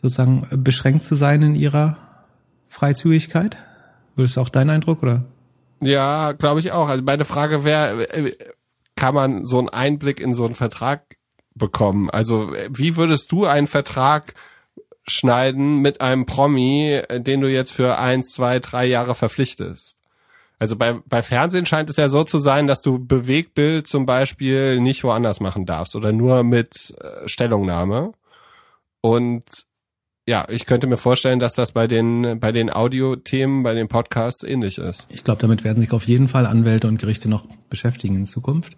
sozusagen 0.00 0.46
beschränkt 0.62 1.04
zu 1.04 1.14
sein 1.14 1.42
in 1.42 1.54
ihrer 1.54 1.96
Freizügigkeit. 2.66 3.56
Ist 4.16 4.38
auch 4.38 4.48
dein 4.48 4.70
Eindruck, 4.70 5.02
oder? 5.02 5.24
Ja, 5.80 6.32
glaube 6.32 6.60
ich 6.60 6.72
auch. 6.72 6.88
Also 6.88 7.02
meine 7.02 7.24
Frage 7.24 7.64
wäre, 7.64 8.08
äh, 8.12 8.36
kann 8.96 9.14
man 9.14 9.44
so 9.44 9.58
einen 9.58 9.68
Einblick 9.68 10.20
in 10.20 10.34
so 10.34 10.44
einen 10.44 10.54
Vertrag 10.54 11.16
bekommen? 11.54 12.10
Also 12.10 12.52
wie 12.68 12.96
würdest 12.96 13.32
du 13.32 13.46
einen 13.46 13.66
Vertrag 13.66 14.34
schneiden 15.10 15.80
mit 15.80 16.00
einem 16.00 16.26
Promi, 16.26 17.02
den 17.10 17.40
du 17.40 17.50
jetzt 17.50 17.72
für 17.72 17.98
eins, 17.98 18.32
zwei, 18.32 18.58
drei 18.58 18.86
Jahre 18.86 19.14
verpflichtest? 19.14 19.96
Also 20.58 20.76
bei, 20.76 21.00
bei 21.06 21.22
Fernsehen 21.22 21.64
scheint 21.64 21.88
es 21.88 21.96
ja 21.96 22.10
so 22.10 22.22
zu 22.22 22.38
sein, 22.38 22.66
dass 22.66 22.82
du 22.82 22.98
Bewegbild 22.98 23.86
zum 23.86 24.04
Beispiel 24.04 24.78
nicht 24.80 25.02
woanders 25.04 25.40
machen 25.40 25.64
darfst 25.64 25.96
oder 25.96 26.12
nur 26.12 26.44
mit 26.44 26.94
äh, 27.00 27.26
Stellungnahme. 27.26 28.12
Und 29.00 29.44
ja, 30.28 30.46
ich 30.48 30.66
könnte 30.66 30.86
mir 30.86 30.98
vorstellen, 30.98 31.40
dass 31.40 31.54
das 31.54 31.72
bei 31.72 31.86
den, 31.86 32.38
bei 32.38 32.52
den 32.52 32.70
Audiothemen, 32.70 33.62
bei 33.62 33.72
den 33.72 33.88
Podcasts 33.88 34.42
ähnlich 34.42 34.76
ist. 34.76 35.06
Ich 35.08 35.24
glaube, 35.24 35.40
damit 35.40 35.64
werden 35.64 35.80
sich 35.80 35.92
auf 35.92 36.04
jeden 36.04 36.28
Fall 36.28 36.44
Anwälte 36.44 36.88
und 36.88 37.00
Gerichte 37.00 37.30
noch 37.30 37.46
beschäftigen 37.70 38.14
in 38.14 38.26
Zukunft. 38.26 38.76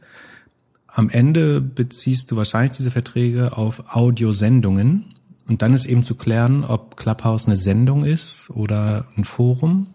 Am 0.87 1.11
Ende 1.11 1.61
beziehst 1.61 2.31
du 2.31 2.37
wahrscheinlich 2.37 2.77
diese 2.77 2.91
Verträge 2.91 3.57
auf 3.57 3.95
Audiosendungen. 3.95 5.15
Und 5.49 5.63
dann 5.63 5.75
ist 5.75 5.87
eben 5.87 6.03
zu 6.03 6.15
klären, 6.15 6.65
ob 6.65 6.97
Clubhouse 6.97 7.47
eine 7.47 7.57
Sendung 7.57 8.05
ist 8.05 8.51
oder 8.51 9.07
ein 9.17 9.25
Forum. 9.25 9.89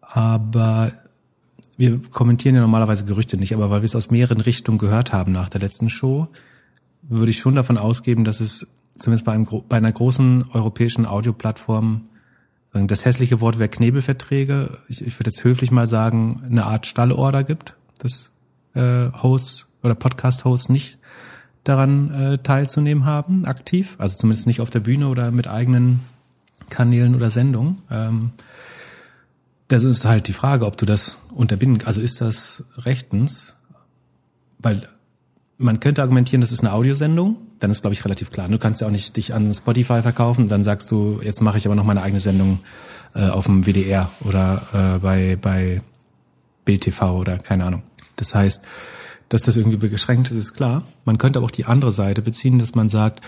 Aber 0.00 0.92
wir 1.76 2.00
kommentieren 2.10 2.54
ja 2.54 2.60
normalerweise 2.60 3.06
Gerüchte 3.06 3.38
nicht, 3.38 3.54
aber 3.54 3.70
weil 3.70 3.80
wir 3.80 3.86
es 3.86 3.96
aus 3.96 4.10
mehreren 4.10 4.40
Richtungen 4.40 4.78
gehört 4.78 5.12
haben 5.12 5.32
nach 5.32 5.48
der 5.48 5.62
letzten 5.62 5.88
Show, 5.88 6.28
würde 7.02 7.30
ich 7.30 7.38
schon 7.38 7.54
davon 7.54 7.78
ausgehen, 7.78 8.24
dass 8.24 8.40
es 8.40 8.66
zumindest 8.98 9.24
bei, 9.24 9.32
einem, 9.32 9.46
bei 9.68 9.76
einer 9.76 9.90
großen 9.90 10.44
europäischen 10.52 11.06
Audioplattform, 11.06 12.02
das 12.72 13.04
hässliche 13.04 13.40
Wort 13.40 13.58
wäre 13.58 13.68
Knebelverträge, 13.68 14.78
ich, 14.88 15.04
ich 15.04 15.18
würde 15.18 15.30
jetzt 15.30 15.42
höflich 15.42 15.70
mal 15.70 15.88
sagen, 15.88 16.42
eine 16.44 16.66
Art 16.66 16.86
Stallorder 16.86 17.42
gibt, 17.42 17.74
dass 17.98 18.30
äh, 18.74 19.10
Hosts 19.10 19.66
oder 19.82 19.94
Podcast-Hosts 19.94 20.68
nicht 20.68 20.98
daran 21.64 22.10
äh, 22.10 22.38
teilzunehmen 22.38 23.04
haben, 23.04 23.44
aktiv, 23.44 23.96
also 23.98 24.16
zumindest 24.16 24.46
nicht 24.46 24.60
auf 24.60 24.70
der 24.70 24.80
Bühne 24.80 25.08
oder 25.08 25.30
mit 25.30 25.46
eigenen 25.46 26.00
Kanälen 26.70 27.14
oder 27.14 27.30
Sendungen. 27.30 27.76
Ähm, 27.90 28.30
das 29.68 29.84
ist 29.84 30.04
halt 30.04 30.26
die 30.26 30.32
Frage, 30.32 30.66
ob 30.66 30.76
du 30.76 30.86
das 30.86 31.20
unterbinden, 31.32 31.86
also 31.86 32.00
ist 32.00 32.20
das 32.20 32.64
rechtens, 32.78 33.56
weil 34.58 34.88
man 35.58 35.78
könnte 35.78 36.02
argumentieren, 36.02 36.40
das 36.40 36.52
ist 36.52 36.60
eine 36.60 36.72
Audiosendung, 36.72 37.36
dann 37.58 37.70
ist 37.70 37.82
glaube 37.82 37.94
ich 37.94 38.04
relativ 38.04 38.30
klar. 38.30 38.48
Du 38.48 38.58
kannst 38.58 38.80
ja 38.80 38.86
auch 38.86 38.92
nicht 38.92 39.16
dich 39.16 39.34
an 39.34 39.52
Spotify 39.52 40.02
verkaufen, 40.02 40.48
dann 40.48 40.64
sagst 40.64 40.90
du, 40.90 41.20
jetzt 41.22 41.42
mache 41.42 41.58
ich 41.58 41.66
aber 41.66 41.74
noch 41.74 41.84
meine 41.84 42.02
eigene 42.02 42.20
Sendung 42.20 42.60
äh, 43.14 43.28
auf 43.28 43.44
dem 43.44 43.64
WDR 43.64 44.10
oder 44.24 44.62
äh, 44.72 44.98
bei 44.98 45.36
bei 45.40 45.82
Bild 46.64 46.80
TV 46.80 47.18
oder 47.18 47.36
keine 47.38 47.64
Ahnung. 47.64 47.82
Das 48.16 48.34
heißt, 48.34 48.64
dass 49.30 49.42
das 49.42 49.56
irgendwie 49.56 49.88
beschränkt 49.88 50.30
ist, 50.30 50.36
ist 50.36 50.54
klar. 50.54 50.82
Man 51.04 51.16
könnte 51.16 51.38
aber 51.38 51.46
auch 51.46 51.52
die 51.52 51.64
andere 51.64 51.92
Seite 51.92 52.20
beziehen, 52.20 52.58
dass 52.58 52.74
man 52.74 52.90
sagt, 52.90 53.24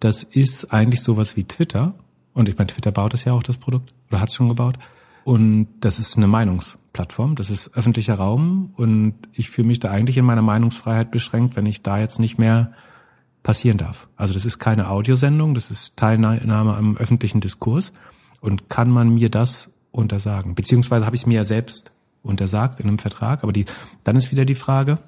das 0.00 0.22
ist 0.22 0.72
eigentlich 0.72 1.02
sowas 1.02 1.36
wie 1.36 1.44
Twitter. 1.44 1.94
Und 2.34 2.48
ich 2.48 2.58
meine, 2.58 2.66
Twitter 2.66 2.92
baut 2.92 3.14
es 3.14 3.24
ja 3.24 3.32
auch 3.32 3.42
das 3.42 3.56
Produkt 3.56 3.94
oder 4.10 4.20
hat 4.20 4.28
es 4.28 4.34
schon 4.34 4.48
gebaut. 4.48 4.76
Und 5.22 5.68
das 5.80 5.98
ist 5.98 6.18
eine 6.18 6.26
Meinungsplattform, 6.26 7.36
das 7.36 7.48
ist 7.48 7.74
öffentlicher 7.74 8.16
Raum 8.16 8.72
und 8.74 9.14
ich 9.32 9.48
fühle 9.48 9.68
mich 9.68 9.80
da 9.80 9.90
eigentlich 9.90 10.18
in 10.18 10.24
meiner 10.26 10.42
Meinungsfreiheit 10.42 11.10
beschränkt, 11.10 11.56
wenn 11.56 11.64
ich 11.64 11.82
da 11.82 11.98
jetzt 11.98 12.18
nicht 12.18 12.36
mehr 12.38 12.72
passieren 13.42 13.78
darf. 13.78 14.08
Also 14.16 14.34
das 14.34 14.44
ist 14.44 14.58
keine 14.58 14.90
Audiosendung, 14.90 15.54
das 15.54 15.70
ist 15.70 15.96
Teilnahme 15.96 16.76
am 16.76 16.98
öffentlichen 16.98 17.40
Diskurs 17.40 17.94
und 18.42 18.68
kann 18.68 18.90
man 18.90 19.14
mir 19.14 19.30
das 19.30 19.70
untersagen? 19.92 20.54
Beziehungsweise 20.54 21.06
habe 21.06 21.16
ich 21.16 21.22
es 21.22 21.26
mir 21.26 21.36
ja 21.36 21.44
selbst 21.44 21.93
untersagt 22.24 22.80
in 22.80 22.88
einem 22.88 22.98
Vertrag, 22.98 23.42
aber 23.42 23.52
die, 23.52 23.66
dann 24.02 24.16
ist 24.16 24.32
wieder 24.32 24.44
die 24.44 24.54
Frage, 24.54 24.98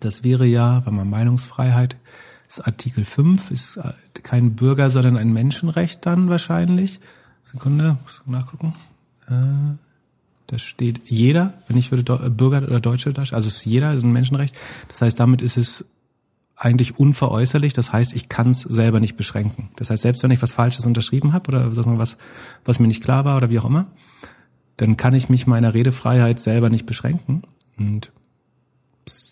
das 0.00 0.24
wäre 0.24 0.46
ja, 0.46 0.84
wenn 0.86 0.94
man 0.94 1.08
Meinungsfreiheit, 1.08 1.96
ist 2.48 2.66
Artikel 2.66 3.04
5, 3.04 3.50
ist 3.50 3.80
kein 4.22 4.54
Bürger, 4.54 4.90
sondern 4.90 5.16
ein 5.16 5.32
Menschenrecht 5.32 6.04
dann 6.04 6.28
wahrscheinlich. 6.28 7.00
Sekunde, 7.44 7.98
muss 8.02 8.22
ich 8.24 8.30
nachgucken. 8.30 8.74
Äh, 9.28 9.76
da 10.46 10.58
steht 10.58 11.00
jeder, 11.06 11.54
wenn 11.66 11.78
ich 11.78 11.90
würde 11.90 12.30
Bürger 12.30 12.62
oder 12.62 12.80
Deutsche, 12.80 13.12
also 13.16 13.36
es 13.36 13.46
ist 13.46 13.64
jeder, 13.64 13.94
ist 13.94 14.02
ein 14.02 14.12
Menschenrecht. 14.12 14.56
Das 14.88 15.00
heißt, 15.00 15.18
damit 15.18 15.40
ist 15.40 15.56
es 15.56 15.86
eigentlich 16.56 16.98
unveräußerlich. 16.98 17.72
Das 17.72 17.92
heißt, 17.92 18.14
ich 18.14 18.28
kann 18.28 18.50
es 18.50 18.60
selber 18.60 19.00
nicht 19.00 19.16
beschränken. 19.16 19.70
Das 19.76 19.90
heißt, 19.90 20.02
selbst 20.02 20.22
wenn 20.22 20.30
ich 20.30 20.42
was 20.42 20.52
Falsches 20.52 20.86
unterschrieben 20.86 21.32
habe 21.32 21.48
oder 21.48 21.98
was, 21.98 22.18
was 22.64 22.78
mir 22.78 22.86
nicht 22.86 23.02
klar 23.02 23.24
war 23.24 23.36
oder 23.36 23.50
wie 23.50 23.58
auch 23.58 23.64
immer, 23.64 23.86
dann 24.76 24.96
kann 24.96 25.14
ich 25.14 25.28
mich 25.28 25.46
meiner 25.46 25.74
Redefreiheit 25.74 26.40
selber 26.40 26.70
nicht 26.70 26.86
beschränken. 26.86 27.42
Und 27.78 28.10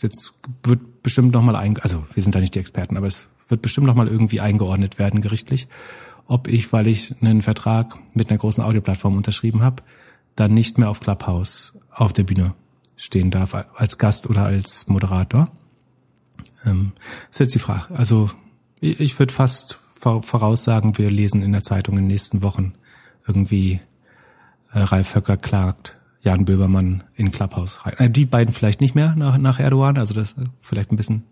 jetzt 0.03 0.35
wird 0.63 1.03
bestimmt 1.03 1.33
nochmal 1.33 1.57
also 1.81 2.05
wir 2.13 2.23
sind 2.23 2.35
da 2.35 2.41
nicht 2.41 2.55
die 2.55 2.59
Experten, 2.59 2.97
aber 2.97 3.07
es 3.07 3.29
wird 3.49 3.63
bestimmt 3.63 3.87
nochmal 3.87 4.09
irgendwie 4.09 4.41
eingeordnet 4.41 4.99
werden 4.99 5.21
gerichtlich, 5.21 5.69
ob 6.27 6.47
ich, 6.47 6.73
weil 6.73 6.87
ich 6.87 7.21
einen 7.21 7.43
Vertrag 7.43 7.99
mit 8.15 8.31
einer 8.31 8.39
großen 8.39 8.63
Audioplattform 8.63 9.17
unterschrieben 9.17 9.63
habe, 9.63 9.83
dann 10.37 10.55
nicht 10.55 10.79
mehr 10.79 10.89
auf 10.89 11.01
Clubhouse 11.01 11.77
auf 11.91 12.13
der 12.13 12.23
Bühne 12.23 12.55
stehen 12.97 13.31
darf 13.31 13.55
als 13.55 13.99
Gast 13.99 14.29
oder 14.29 14.45
als 14.45 14.87
Moderator. 14.87 15.51
Ähm, 16.65 16.93
ist 17.31 17.41
jetzt 17.41 17.55
die 17.55 17.59
Frage. 17.59 17.95
Also 17.95 18.31
ich, 18.79 19.01
ich 19.01 19.19
würde 19.19 19.33
fast 19.33 19.81
voraussagen, 20.01 20.97
wir 20.99 21.11
lesen 21.11 21.43
in 21.43 21.53
der 21.53 21.63
Zeitung 21.63 21.97
in 21.97 22.05
den 22.05 22.09
nächsten 22.09 22.43
Wochen 22.43 22.75
irgendwie 23.27 23.81
Ralf 24.73 25.15
Höcker 25.15 25.37
klagt 25.37 25.99
Jan 26.21 26.45
Böbermann 26.45 27.05
in 27.15 27.33
Clubhouse 27.33 27.87
rein. 27.87 27.95
Äh, 27.99 28.11
die 28.11 28.27
beiden 28.27 28.55
vielleicht 28.55 28.81
nicht 28.81 28.95
mehr 28.95 29.15
nach, 29.17 29.39
nach 29.39 29.59
Erdogan, 29.59 29.97
also 29.97 30.15
das 30.15 30.33
ist 30.33 30.39
vielleicht 30.61 30.93
ein 30.93 30.97
bisschen 30.97 31.25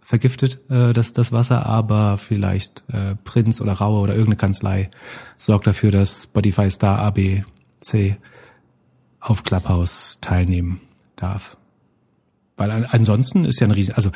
vergiftet 0.00 0.60
äh, 0.70 0.92
das, 0.92 1.14
das 1.14 1.32
Wasser, 1.32 1.66
aber 1.66 2.18
vielleicht 2.18 2.84
äh, 2.92 3.16
Prinz 3.24 3.60
oder 3.60 3.72
Raue 3.72 4.00
oder 4.00 4.12
irgendeine 4.12 4.36
Kanzlei 4.36 4.90
sorgt 5.36 5.66
dafür, 5.66 5.90
dass 5.90 6.24
Spotify 6.24 6.70
Star 6.70 6.98
ABC 7.00 8.16
auf 9.18 9.42
Clubhouse 9.42 10.18
teilnehmen 10.20 10.80
darf. 11.16 11.56
Weil 12.56 12.70
an, 12.70 12.84
ansonsten 12.84 13.44
ist 13.44 13.60
ja 13.60 13.66
ein 13.66 13.72
Riesen, 13.72 13.96
also 13.96 14.10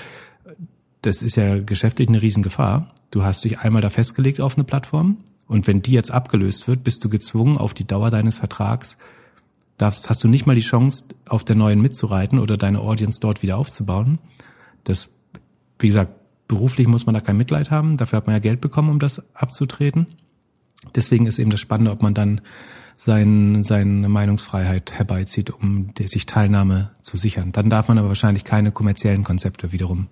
das 1.02 1.22
ist 1.22 1.36
ja 1.36 1.58
geschäftlich 1.58 2.08
eine 2.08 2.22
Riesengefahr. 2.22 2.94
Du 3.10 3.24
hast 3.24 3.44
dich 3.44 3.58
einmal 3.58 3.82
da 3.82 3.90
festgelegt 3.90 4.40
auf 4.40 4.56
eine 4.56 4.64
Plattform 4.64 5.16
und 5.50 5.66
wenn 5.66 5.82
die 5.82 5.92
jetzt 5.92 6.12
abgelöst 6.12 6.68
wird, 6.68 6.84
bist 6.84 7.04
du 7.04 7.08
gezwungen, 7.08 7.58
auf 7.58 7.74
die 7.74 7.86
Dauer 7.86 8.10
deines 8.10 8.38
Vertrags 8.38 8.96
darfst, 9.78 10.08
hast 10.08 10.22
du 10.22 10.28
nicht 10.28 10.46
mal 10.46 10.54
die 10.54 10.60
Chance, 10.60 11.06
auf 11.26 11.44
der 11.44 11.56
neuen 11.56 11.80
mitzureiten 11.80 12.38
oder 12.38 12.56
deine 12.56 12.78
Audience 12.78 13.20
dort 13.20 13.42
wieder 13.42 13.58
aufzubauen. 13.58 14.18
Das 14.84 15.10
wie 15.80 15.88
gesagt, 15.88 16.12
beruflich 16.46 16.86
muss 16.86 17.06
man 17.06 17.14
da 17.14 17.20
kein 17.20 17.36
Mitleid 17.36 17.70
haben. 17.70 17.96
Dafür 17.96 18.18
hat 18.18 18.26
man 18.26 18.36
ja 18.36 18.40
Geld 18.40 18.60
bekommen, 18.60 18.90
um 18.90 18.98
das 18.98 19.24
abzutreten. 19.34 20.06
Deswegen 20.94 21.26
ist 21.26 21.38
eben 21.38 21.50
das 21.50 21.60
Spannende, 21.60 21.90
ob 21.90 22.02
man 22.02 22.14
dann 22.14 22.40
sein, 22.96 23.62
seine 23.62 24.08
Meinungsfreiheit 24.08 24.92
herbeizieht, 24.92 25.50
um 25.50 25.92
sich 25.98 26.26
Teilnahme 26.26 26.90
zu 27.02 27.16
sichern. 27.16 27.52
Dann 27.52 27.70
darf 27.70 27.88
man 27.88 27.98
aber 27.98 28.08
wahrscheinlich 28.08 28.44
keine 28.44 28.72
kommerziellen 28.72 29.24
Konzepte 29.24 29.72
wiederum 29.72 30.08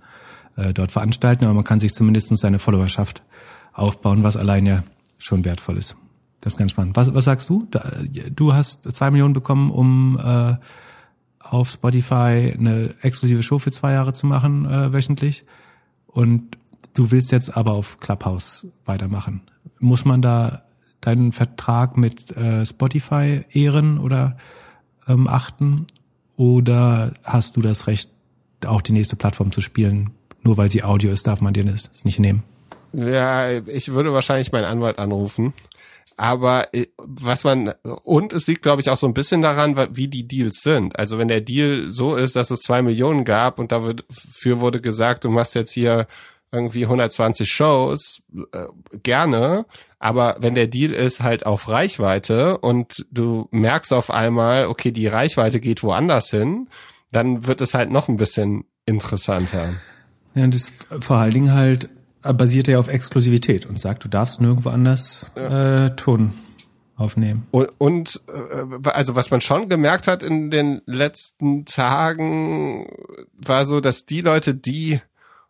äh, 0.56 0.72
dort 0.72 0.90
veranstalten, 0.90 1.44
aber 1.44 1.54
man 1.54 1.64
kann 1.64 1.80
sich 1.80 1.94
zumindest 1.94 2.36
seine 2.36 2.58
Followerschaft 2.58 3.22
aufbauen, 3.72 4.22
was 4.22 4.36
allein 4.36 4.66
ja 4.66 4.84
schon 5.18 5.44
wertvoll 5.44 5.76
ist. 5.76 5.96
Das 6.40 6.54
ist 6.54 6.58
ganz 6.58 6.70
spannend. 6.70 6.96
Was, 6.96 7.12
was 7.12 7.24
sagst 7.24 7.50
du? 7.50 7.68
Du 8.34 8.54
hast 8.54 8.94
zwei 8.94 9.10
Millionen 9.10 9.34
bekommen, 9.34 9.70
um 9.70 10.18
äh, 10.22 10.56
auf 11.40 11.70
Spotify 11.70 12.54
eine 12.56 12.94
exklusive 13.02 13.42
Show 13.42 13.58
für 13.58 13.72
zwei 13.72 13.92
Jahre 13.92 14.12
zu 14.12 14.26
machen, 14.26 14.64
äh, 14.66 14.92
wöchentlich. 14.92 15.44
Und 16.06 16.58
du 16.94 17.10
willst 17.10 17.32
jetzt 17.32 17.56
aber 17.56 17.72
auf 17.72 18.00
Clubhouse 18.00 18.66
weitermachen. 18.84 19.42
Muss 19.80 20.04
man 20.04 20.22
da 20.22 20.62
deinen 21.00 21.32
Vertrag 21.32 21.96
mit 21.96 22.36
äh, 22.36 22.64
Spotify 22.64 23.44
ehren 23.50 23.98
oder 23.98 24.36
ähm, 25.06 25.26
achten? 25.26 25.86
Oder 26.36 27.14
hast 27.24 27.56
du 27.56 27.62
das 27.62 27.88
Recht, 27.88 28.10
auch 28.64 28.80
die 28.80 28.92
nächste 28.92 29.16
Plattform 29.16 29.50
zu 29.50 29.60
spielen? 29.60 30.10
Nur 30.42 30.56
weil 30.56 30.70
sie 30.70 30.84
Audio 30.84 31.10
ist, 31.10 31.26
darf 31.26 31.40
man 31.40 31.52
dir 31.52 31.64
das 31.64 32.04
nicht 32.04 32.20
nehmen. 32.20 32.42
Ja, 32.92 33.50
ich 33.50 33.92
würde 33.92 34.12
wahrscheinlich 34.12 34.52
meinen 34.52 34.64
Anwalt 34.64 34.98
anrufen 34.98 35.52
aber 36.18 36.74
äh, 36.74 36.88
was 36.98 37.44
man, 37.44 37.72
und 38.02 38.32
es 38.32 38.46
liegt, 38.48 38.62
glaube 38.62 38.82
ich, 38.82 38.90
auch 38.90 38.96
so 38.96 39.06
ein 39.06 39.14
bisschen 39.14 39.40
daran, 39.40 39.76
wie 39.96 40.08
die 40.08 40.26
Deals 40.26 40.60
sind. 40.62 40.98
Also 40.98 41.16
wenn 41.16 41.28
der 41.28 41.40
Deal 41.40 41.88
so 41.88 42.16
ist, 42.16 42.36
dass 42.36 42.50
es 42.50 42.60
zwei 42.60 42.82
Millionen 42.82 43.24
gab 43.24 43.58
und 43.58 43.72
dafür 43.72 44.60
wurde 44.60 44.80
gesagt, 44.80 45.24
du 45.24 45.30
machst 45.30 45.54
jetzt 45.54 45.70
hier 45.70 46.06
irgendwie 46.50 46.84
120 46.84 47.48
Shows, 47.48 48.22
äh, 48.52 48.64
gerne. 49.02 49.64
Aber 50.00 50.36
wenn 50.40 50.56
der 50.56 50.66
Deal 50.66 50.92
ist 50.92 51.22
halt 51.22 51.46
auf 51.46 51.68
Reichweite 51.68 52.58
und 52.58 53.06
du 53.12 53.48
merkst 53.52 53.92
auf 53.92 54.10
einmal, 54.10 54.66
okay, 54.66 54.90
die 54.90 55.06
Reichweite 55.06 55.60
geht 55.60 55.82
woanders 55.84 56.30
hin, 56.30 56.68
dann 57.12 57.46
wird 57.46 57.60
es 57.60 57.74
halt 57.74 57.90
noch 57.90 58.08
ein 58.08 58.16
bisschen 58.16 58.64
interessanter. 58.86 59.68
Ja, 60.34 60.44
und 60.44 60.54
das 60.54 60.72
vor 61.00 61.18
allen 61.18 61.34
Dingen 61.34 61.52
halt 61.52 61.90
basiert 62.22 62.68
ja 62.68 62.78
auf 62.78 62.88
Exklusivität 62.88 63.66
und 63.66 63.78
sagt, 63.78 64.04
du 64.04 64.08
darfst 64.08 64.40
nirgendwo 64.40 64.70
anders 64.70 65.30
ja. 65.36 65.86
äh, 65.86 65.96
Ton 65.96 66.32
aufnehmen. 66.96 67.46
Und, 67.50 67.70
und 67.78 68.20
äh, 68.28 68.88
also 68.90 69.14
was 69.14 69.30
man 69.30 69.40
schon 69.40 69.68
gemerkt 69.68 70.08
hat 70.08 70.22
in 70.22 70.50
den 70.50 70.82
letzten 70.84 71.64
Tagen, 71.64 72.88
war 73.36 73.66
so, 73.66 73.80
dass 73.80 74.04
die 74.04 74.20
Leute, 74.20 74.54
die 74.54 75.00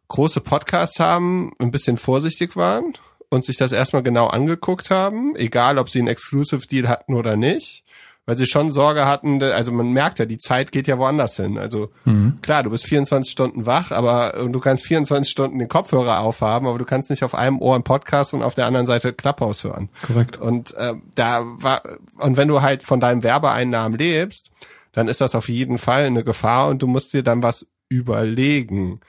große 0.09 0.41
Podcasts 0.41 1.01
haben, 1.01 1.53
ein 1.59 1.71
bisschen 1.71 1.97
vorsichtig 1.97 2.57
waren 2.57 2.95
und 3.31 3.45
sich 3.45 3.57
das 3.57 3.73
erstmal 3.73 4.03
genau 4.03 4.27
angeguckt 4.27 4.91
haben, 4.91 5.37
egal 5.37 5.79
ob 5.79 5.91
sie 5.91 5.99
einen 5.99 6.09
Exclusive 6.09 6.67
Deal 6.67 6.89
hatten 6.89 7.15
oder 7.15 7.37
nicht 7.37 7.85
weil 8.29 8.37
sie 8.37 8.45
schon 8.45 8.71
Sorge 8.71 9.07
hatten, 9.07 9.43
also 9.43 9.73
man 9.73 9.91
merkt 9.95 10.19
ja, 10.19 10.27
die 10.27 10.37
Zeit 10.37 10.71
geht 10.71 10.87
ja 10.87 10.99
woanders 10.99 11.37
hin. 11.37 11.57
Also 11.57 11.89
mhm. 12.05 12.41
klar, 12.43 12.63
du 12.63 12.69
bist 12.69 12.85
24 12.85 13.33
Stunden 13.33 13.65
wach, 13.65 13.91
aber 13.91 14.47
du 14.51 14.61
kannst 14.61 14.85
24 14.85 15.31
Stunden 15.33 15.59
den 15.59 15.69
Kopfhörer 15.69 16.21
aufhaben, 16.21 16.67
aber 16.67 16.77
du 16.77 16.85
kannst 16.85 17.09
nicht 17.09 17.25
auf 17.25 17.35
einem 17.35 17.59
Ohr 17.59 17.75
einen 17.75 17.85
Podcast 17.85 18.35
und 18.35 18.43
auf 18.43 18.53
der 18.53 18.67
anderen 18.67 18.85
Seite 18.85 19.15
Clubhouse 19.15 19.65
hören. 19.65 19.89
Korrekt. 20.07 20.37
Und 20.37 20.75
äh, 20.75 20.93
da 21.15 21.43
war 21.43 21.81
und 22.19 22.37
wenn 22.37 22.49
du 22.49 22.61
halt 22.61 22.83
von 22.83 23.01
deinen 23.01 23.23
Werbeeinnahmen 23.23 23.99
lebst, 23.99 24.51
dann 24.93 25.09
ist 25.09 25.23
das 25.23 25.35
auf 25.35 25.49
jeden 25.49 25.79
Fall 25.79 26.03
eine 26.05 26.23
Gefahr 26.23 26.69
und 26.69 26.83
du 26.83 26.87
musst 26.87 27.15
dir 27.15 27.23
dann 27.23 27.43
was 27.43 27.67
überlegen. 27.89 29.01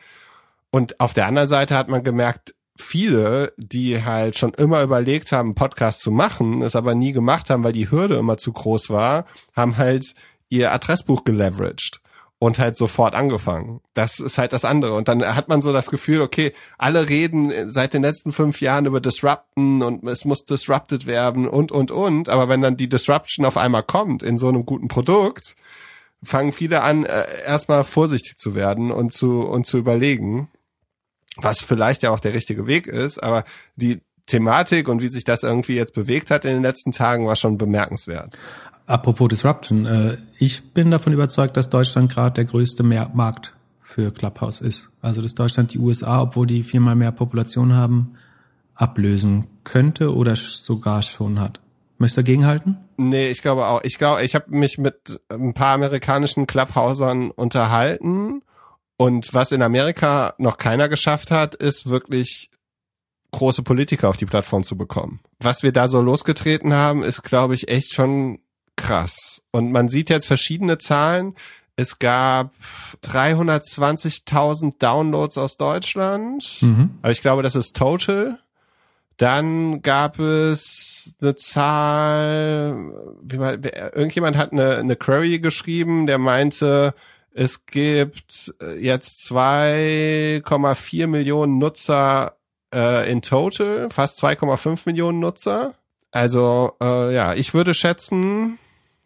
Und 0.72 0.98
auf 1.02 1.14
der 1.14 1.28
anderen 1.28 1.50
Seite 1.50 1.76
hat 1.76 1.90
man 1.90 2.06
gemerkt, 2.06 2.56
viele, 2.82 3.54
die 3.58 4.04
halt 4.04 4.38
schon 4.38 4.54
immer 4.54 4.82
überlegt 4.82 5.32
haben, 5.32 5.50
einen 5.50 5.56
Podcast 5.56 6.02
zu 6.02 6.12
machen, 6.12 6.62
es 6.62 6.76
aber 6.76 6.96
nie 6.96 7.12
gemacht 7.12 7.50
haben, 7.50 7.64
weil 7.64 7.74
die 7.74 7.92
Hürde 7.92 8.16
immer 8.16 8.38
zu 8.38 8.54
groß 8.54 8.90
war, 8.90 9.26
haben 9.56 9.78
halt 9.78 10.16
ihr 10.50 10.72
Adressbuch 10.72 11.24
geleveraged 11.24 12.02
und 12.40 12.58
halt 12.58 12.76
sofort 12.78 13.16
angefangen. 13.16 13.82
Das 13.94 14.20
ist 14.20 14.38
halt 14.38 14.54
das 14.54 14.64
andere. 14.64 14.96
Und 14.96 15.10
dann 15.10 15.36
hat 15.36 15.50
man 15.50 15.62
so 15.62 15.74
das 15.74 15.92
Gefühl, 15.92 16.22
okay, 16.22 16.54
alle 16.78 17.10
reden 17.10 17.70
seit 17.70 17.94
den 17.94 18.02
letzten 18.02 18.32
fünf 18.32 18.62
Jahren 18.62 18.86
über 18.86 19.02
Disrupten 19.02 19.84
und 19.84 20.08
es 20.08 20.24
muss 20.24 20.46
disrupted 20.46 21.06
werden 21.06 21.48
und, 21.48 21.72
und, 21.72 21.92
und. 21.92 22.30
Aber 22.30 22.48
wenn 22.48 22.62
dann 22.62 22.78
die 22.78 22.90
Disruption 22.90 23.46
auf 23.46 23.58
einmal 23.58 23.84
kommt 23.84 24.24
in 24.24 24.38
so 24.38 24.48
einem 24.48 24.66
guten 24.66 24.88
Produkt, 24.88 25.58
fangen 26.24 26.54
viele 26.54 26.82
an, 26.82 27.06
äh, 27.06 27.44
erstmal 27.46 27.84
vorsichtig 27.84 28.38
zu 28.38 28.56
werden 28.56 28.92
und 28.92 29.14
zu, 29.14 29.42
und 29.42 29.66
zu 29.66 29.78
überlegen 29.78 30.50
was 31.38 31.62
vielleicht 31.62 32.04
ja 32.04 32.12
auch 32.12 32.20
der 32.20 32.34
richtige 32.34 32.68
Weg 32.68 32.88
ist, 32.88 33.22
aber 33.22 33.44
die 33.76 34.02
Thematik 34.26 34.88
und 34.88 35.02
wie 35.02 35.08
sich 35.08 35.24
das 35.24 35.44
irgendwie 35.44 35.76
jetzt 35.76 35.94
bewegt 35.94 36.32
hat 36.32 36.46
in 36.46 36.54
den 36.54 36.62
letzten 36.62 36.92
Tagen 36.92 37.26
war 37.26 37.36
schon 37.36 37.58
bemerkenswert. 37.58 38.38
Apropos 38.86 39.28
Disruption, 39.28 39.86
äh, 39.86 40.18
ich 40.38 40.74
bin 40.74 40.92
davon 40.92 41.14
überzeugt, 41.14 41.58
dass 41.58 41.70
Deutschland 41.70 42.12
gerade 42.12 42.36
der 42.36 42.46
größte 42.46 42.84
Markt 42.84 43.54
für 43.82 44.12
Clubhouse 44.12 44.62
ist. 44.62 44.90
Also 45.02 45.22
dass 45.22 45.36
Deutschland 45.36 45.74
die 45.74 45.80
USA, 45.80 46.22
obwohl 46.22 46.48
die 46.48 46.64
viermal 46.64 46.96
mehr 46.96 47.12
Population 47.12 47.74
haben, 47.74 48.14
ablösen 48.76 49.48
könnte 49.64 50.16
oder 50.16 50.36
sogar 50.36 51.02
schon 51.02 51.40
hat. 51.40 51.60
Möchtest 51.98 52.18
du 52.18 52.22
dagegenhalten? 52.22 52.78
Nee, 52.98 53.30
ich 53.30 53.42
glaube 53.42 53.66
auch. 53.66 53.82
Ich 53.84 53.98
glaube, 53.98 54.24
ich 54.24 54.36
habe 54.36 54.46
mich 54.50 54.78
mit 54.78 55.20
ein 55.30 55.54
paar 55.54 55.74
amerikanischen 55.74 56.48
Clubhausern 56.48 57.32
unterhalten 57.32 58.42
und 59.02 59.34
was 59.34 59.54
in 59.54 59.62
Amerika 59.62 60.34
noch 60.40 60.58
keiner 60.58 60.90
geschafft 60.90 61.32
hat, 61.32 61.56
ist 61.56 61.90
wirklich 61.90 62.52
große 63.32 63.64
Politiker 63.64 64.10
auf 64.10 64.18
die 64.18 64.26
Plattform 64.26 64.66
zu 64.66 64.76
bekommen. 64.76 65.22
Was 65.40 65.64
wir 65.64 65.72
da 65.72 65.88
so 65.88 66.02
losgetreten 66.02 66.74
haben, 66.74 67.02
ist, 67.02 67.24
glaube 67.24 67.56
ich, 67.56 67.70
echt 67.70 67.94
schon 67.94 68.40
krass. 68.76 69.42
Und 69.52 69.72
man 69.72 69.88
sieht 69.88 70.10
jetzt 70.10 70.28
verschiedene 70.28 70.80
Zahlen. 70.80 71.36
Es 71.78 72.00
gab 72.00 72.52
320.000 73.06 74.80
Downloads 74.80 75.38
aus 75.38 75.56
Deutschland. 75.56 76.58
Mhm. 76.60 76.98
Aber 77.02 77.14
ich 77.14 77.22
glaube, 77.22 77.42
das 77.42 77.56
ist 77.56 77.78
total. 77.78 78.40
Dann 79.16 79.82
gab 79.82 80.20
es 80.20 81.16
eine 81.22 81.36
Zahl, 81.36 83.16
wie 83.22 83.38
man, 83.38 83.64
irgendjemand 83.64 84.36
hat 84.36 84.52
eine, 84.52 84.76
eine 84.76 84.98
Query 84.98 85.40
geschrieben, 85.40 86.06
der 86.06 86.18
meinte, 86.18 86.94
es 87.34 87.66
gibt 87.66 88.54
äh, 88.62 88.80
jetzt 88.80 89.30
2,4 89.32 91.08
Millionen 91.08 91.58
Nutzer 91.58 92.38
äh, 92.74 93.10
in 93.12 93.22
total, 93.22 93.90
fast 93.92 94.24
2,5 94.24 94.82
Millionen 94.86 95.20
Nutzer. 95.20 95.76
Also 96.12 96.74
äh, 96.82 97.14
ja, 97.14 97.34
ich 97.36 97.54
würde 97.54 97.74
schätzen, 97.74 98.58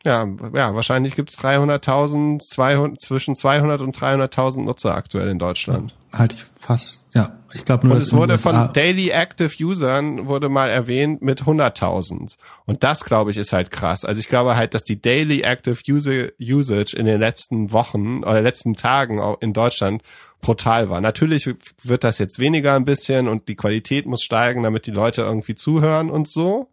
ja, 0.05 0.27
ja, 0.53 0.75
wahrscheinlich 0.75 1.15
gibt's 1.15 1.39
300.000, 1.39 2.39
200, 2.39 2.99
zwischen 2.99 3.35
200 3.35 3.81
und 3.81 3.97
300.000 3.97 4.63
Nutzer 4.63 4.95
aktuell 4.95 5.29
in 5.29 5.39
Deutschland. 5.39 5.95
Halte 6.11 6.35
ich 6.35 6.45
fast, 6.59 7.07
ja. 7.13 7.37
Ich 7.53 7.65
glaube 7.65 7.87
nur, 7.87 7.95
und 7.95 8.01
es 8.01 8.11
wurde 8.13 8.37
von 8.37 8.71
Daily 8.73 9.09
Active 9.09 9.51
Usern 9.63 10.27
wurde 10.27 10.49
mal 10.49 10.69
erwähnt 10.69 11.21
mit 11.21 11.43
100.000. 11.43 12.35
Und 12.65 12.83
das, 12.83 13.05
glaube 13.05 13.31
ich, 13.31 13.37
ist 13.37 13.53
halt 13.53 13.71
krass. 13.71 14.05
Also 14.05 14.19
ich 14.19 14.27
glaube 14.27 14.55
halt, 14.55 14.73
dass 14.73 14.83
die 14.83 15.01
Daily 15.01 15.41
Active 15.41 15.77
User 15.87 16.27
Usage 16.39 16.95
in 16.95 17.05
den 17.05 17.19
letzten 17.19 17.71
Wochen 17.71 18.23
oder 18.23 18.41
letzten 18.41 18.75
Tagen 18.75 19.21
in 19.39 19.53
Deutschland 19.53 20.03
brutal 20.41 20.89
war. 20.89 21.01
Natürlich 21.01 21.49
wird 21.81 22.03
das 22.03 22.17
jetzt 22.17 22.37
weniger 22.37 22.75
ein 22.75 22.85
bisschen 22.85 23.27
und 23.27 23.47
die 23.47 23.55
Qualität 23.55 24.05
muss 24.05 24.21
steigen, 24.21 24.63
damit 24.63 24.85
die 24.85 24.91
Leute 24.91 25.21
irgendwie 25.21 25.55
zuhören 25.55 26.09
und 26.09 26.27
so. 26.27 26.69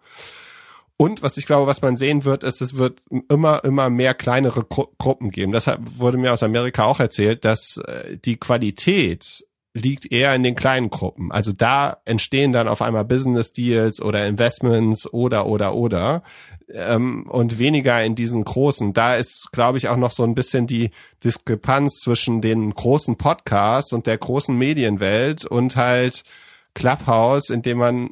Und 1.00 1.22
was 1.22 1.38
ich 1.38 1.46
glaube, 1.46 1.66
was 1.66 1.80
man 1.80 1.96
sehen 1.96 2.26
wird, 2.26 2.44
ist, 2.44 2.60
es 2.60 2.76
wird 2.76 3.00
immer, 3.30 3.64
immer 3.64 3.88
mehr 3.88 4.12
kleinere 4.12 4.64
Gru 4.64 4.86
Gruppen 4.98 5.30
geben. 5.30 5.50
Deshalb 5.50 5.80
wurde 5.98 6.18
mir 6.18 6.30
aus 6.30 6.42
Amerika 6.42 6.84
auch 6.84 7.00
erzählt, 7.00 7.46
dass 7.46 7.78
äh, 7.78 8.18
die 8.18 8.36
Qualität 8.36 9.46
liegt 9.72 10.12
eher 10.12 10.34
in 10.34 10.42
den 10.42 10.54
kleinen 10.54 10.90
Gruppen. 10.90 11.32
Also 11.32 11.52
da 11.52 11.96
entstehen 12.04 12.52
dann 12.52 12.68
auf 12.68 12.82
einmal 12.82 13.06
Business 13.06 13.54
Deals 13.54 14.02
oder 14.02 14.26
Investments 14.26 15.10
oder, 15.10 15.46
oder, 15.46 15.74
oder. 15.74 16.22
ähm, 16.70 17.26
und 17.30 17.58
weniger 17.58 18.04
in 18.04 18.14
diesen 18.14 18.44
großen. 18.44 18.92
Da 18.92 19.16
ist, 19.16 19.52
glaube 19.52 19.78
ich, 19.78 19.88
auch 19.88 19.96
noch 19.96 20.10
so 20.10 20.24
ein 20.24 20.34
bisschen 20.34 20.66
die 20.66 20.90
Diskrepanz 21.24 22.00
zwischen 22.00 22.42
den 22.42 22.74
großen 22.74 23.16
Podcasts 23.16 23.94
und 23.94 24.06
der 24.06 24.18
großen 24.18 24.54
Medienwelt 24.54 25.46
und 25.46 25.76
halt 25.76 26.24
Clubhouse, 26.74 27.48
in 27.48 27.62
dem 27.62 27.78
man 27.78 28.10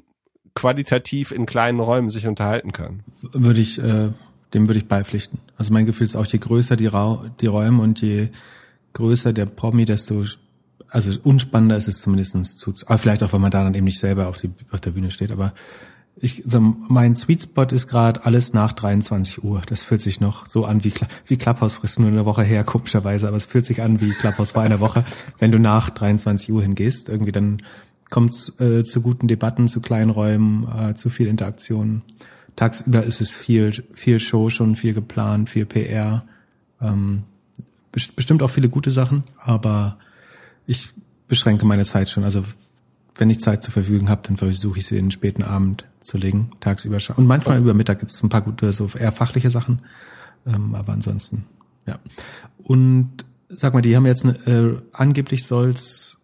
qualitativ 0.59 1.31
in 1.31 1.47
kleinen 1.47 1.79
Räumen 1.79 2.11
sich 2.11 2.27
unterhalten 2.27 2.73
kann. 2.73 3.05
Würde 3.33 3.61
ich, 3.61 3.79
äh, 3.79 4.11
dem 4.55 4.69
würde 4.69 4.81
ich 4.81 4.89
beipflichten. 4.89 5.39
Also 5.57 5.73
mein 5.73 5.87
Gefühl 5.87 6.05
ist 6.05 6.17
auch, 6.17 6.27
je 6.27 6.41
größer 6.41 6.75
die, 6.75 6.89
Ra 6.89 7.25
die 7.41 7.47
Räume 7.47 7.81
und 7.81 8.03
je 8.03 8.31
größer 8.93 9.33
der 9.33 9.47
Promi, 9.47 9.85
desto 9.85 10.25
also 10.91 11.13
unspannender 11.23 11.77
ist 11.77 11.87
es 11.87 12.01
zumindestens 12.01 12.57
zu, 12.57 12.75
aber 12.87 12.99
vielleicht 12.99 13.23
auch, 13.23 13.33
weil 13.33 13.39
man 13.39 13.53
da 13.53 13.63
dann 13.63 13.75
eben 13.75 13.85
nicht 13.85 14.01
selber 14.01 14.27
auf, 14.27 14.39
die, 14.39 14.51
auf 14.73 14.81
der 14.81 14.91
Bühne 14.91 15.13
steht, 15.13 15.31
aber 15.31 15.53
ich, 16.21 16.43
so 16.45 16.59
mein 16.61 17.15
Sweet 17.15 17.45
Spot 17.45 17.63
ist 17.63 17.87
gerade 17.87 18.25
alles 18.25 18.53
nach 18.53 18.73
23 18.73 19.45
Uhr. 19.45 19.63
Das 19.67 19.85
fühlt 19.85 20.01
sich 20.01 20.21
noch 20.21 20.47
so 20.47 20.65
an 20.65 20.83
wie, 20.83 20.93
wie 21.27 21.37
Clubhouse 21.37 21.75
frisst 21.75 22.01
nur 22.01 22.09
eine 22.09 22.25
Woche 22.25 22.43
her, 22.43 22.65
komischerweise, 22.65 23.29
aber 23.29 23.37
es 23.37 23.47
fühlt 23.47 23.65
sich 23.65 23.81
an 23.81 24.01
wie 24.01 24.11
Clubhouse 24.11 24.57
war 24.57 24.65
eine 24.65 24.81
Woche, 24.81 25.05
wenn 25.39 25.53
du 25.53 25.61
nach 25.61 25.91
23 25.91 26.51
Uhr 26.51 26.63
hingehst. 26.63 27.09
Irgendwie 27.09 27.31
dann 27.31 27.63
kommt 28.11 28.33
es 28.33 28.61
äh, 28.61 28.85
zu 28.85 29.03
guten 29.03 29.29
Debatten, 29.29 29.69
zu 29.69 29.81
kleinen 29.81 30.11
Räumen, 30.11 30.67
äh, 30.69 30.95
zu 30.95 31.11
viel 31.11 31.27
Interaktion. 31.27 32.03
Tagsüber 32.57 33.03
ist 33.03 33.21
es 33.21 33.35
viel, 33.35 33.73
viel 33.95 34.19
Show 34.21 34.51
schon, 34.51 34.77
viel 34.77 34.95
geplant, 34.95 35.51
viel 35.51 35.67
PR. 35.67 36.25
Ähm, 36.81 37.25
bestimmt 37.93 38.43
auch 38.43 38.51
viele 38.51 38.69
gute 38.69 38.91
Sachen, 38.91 39.25
aber 39.39 39.99
ich 40.67 40.89
beschränke 41.27 41.67
meine 41.67 41.85
Zeit 41.85 42.11
schon. 42.11 42.25
Also 42.25 42.45
wenn 43.17 43.31
ich 43.31 43.41
Zeit 43.41 43.63
zur 43.63 43.73
Verfügung 43.73 44.09
habe, 44.09 44.23
dann 44.25 44.37
versuche 44.37 44.79
ich 44.79 44.87
sie 44.87 44.97
in 44.97 45.07
den 45.07 45.11
späten 45.11 45.43
Abend 45.43 45.87
zu 46.01 46.19
legen, 46.19 46.53
tagsüber. 46.61 46.99
Und 47.17 47.27
manchmal 47.27 47.59
über 47.59 47.75
Mittag 47.75 48.01
gibt 48.01 48.13
es 48.13 48.23
ein 48.23 48.29
paar 48.29 48.43
gute, 48.43 48.73
so 48.73 48.89
eher 48.97 49.13
fachliche 49.13 49.51
Sachen. 49.51 49.81
Ähm, 50.47 50.75
aber 50.75 50.93
ansonsten, 50.93 51.45
ja. 51.87 51.99
Und 52.59 53.25
sag 53.49 53.75
mal, 53.75 53.83
die 53.83 53.97
haben 53.97 54.07
jetzt 54.07 54.25
äh, 54.25 54.75
angeblich 54.93 55.47
soll's 55.47 56.18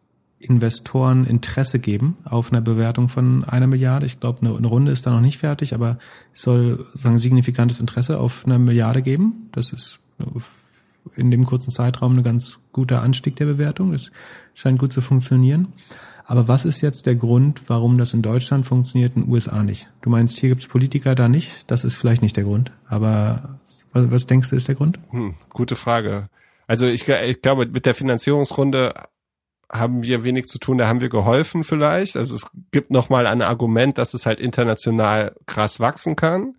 Investoren 0.45 1.27
Interesse 1.27 1.79
geben 1.79 2.19
auf 2.25 2.53
einer 2.53 2.61
Bewertung 2.61 3.09
von 3.09 3.45
einer 3.45 3.67
Milliarde. 3.67 4.05
Ich 4.05 4.21
glaube, 4.21 4.47
eine, 4.47 4.67
Runde 4.67 4.93
ist 4.93 5.07
da 5.07 5.11
noch 5.11 5.23
nicht 5.23 5.39
fertig, 5.39 5.75
aber 5.75 5.99
es 6.35 6.43
soll 6.43 6.85
sagen 6.95 7.19
signifikantes 7.19 7.81
Interesse 7.81 8.19
auf 8.19 8.45
eine 8.45 8.59
Milliarde 8.59 9.01
geben. 9.01 9.49
Das 9.53 9.73
ist 9.73 10.01
in 11.17 11.31
dem 11.31 11.47
kurzen 11.47 11.71
Zeitraum 11.71 12.19
ein 12.19 12.23
ganz 12.23 12.59
guter 12.73 13.03
Anstieg 13.03 13.37
der 13.37 13.47
Bewertung. 13.47 13.93
Das 13.93 14.11
scheint 14.55 14.79
gut 14.79 14.93
zu 14.93 15.01
funktionieren. 15.01 15.69
Aber 16.27 16.47
was 16.47 16.65
ist 16.65 16.81
jetzt 16.81 17.07
der 17.07 17.17
Grund, 17.17 17.63
warum 17.67 17.97
das 17.99 18.15
in 18.15 18.23
Deutschland 18.23 18.67
funktioniert, 18.67 19.17
in 19.17 19.25
den 19.25 19.33
USA 19.33 19.63
nicht? 19.63 19.91
Du 20.03 20.11
meinst, 20.11 20.39
hier 20.39 20.51
gibt 20.51 20.63
es 20.63 20.69
Politiker 20.69 21.15
da 21.15 21.29
nicht? 21.29 21.71
Das 21.71 21.85
ist 21.85 21.97
vielleicht 21.97 22.23
nicht 22.23 22.37
der 22.37 22.45
Grund. 22.45 22.73
Aber 22.87 23.59
was, 23.93 24.11
was 24.11 24.27
denkst 24.27 24.51
du, 24.51 24.57
ist 24.57 24.69
der 24.69 24.75
Grund? 24.75 24.99
Hm, 25.11 25.35
gute 25.51 25.77
Frage. 25.77 26.29
Also 26.67 26.87
ich, 26.87 27.09
ich 27.09 27.43
glaube, 27.43 27.67
mit 27.67 27.85
der 27.85 27.95
Finanzierungsrunde 27.95 28.95
haben 29.75 30.03
wir 30.03 30.23
wenig 30.23 30.47
zu 30.47 30.59
tun, 30.59 30.79
da 30.79 30.87
haben 30.87 31.01
wir 31.01 31.09
geholfen 31.09 31.65
vielleicht. 31.65 32.17
Also 32.17 32.37
es 32.37 32.47
gibt 32.71 32.91
nochmal 32.91 33.27
ein 33.27 33.43
Argument, 33.43 33.99
dass 33.99 34.15
es 34.15 34.25
halt 34.25 34.41
international 34.41 35.35
krass 35.47 35.81
wachsen 35.81 36.17
kann 36.17 36.55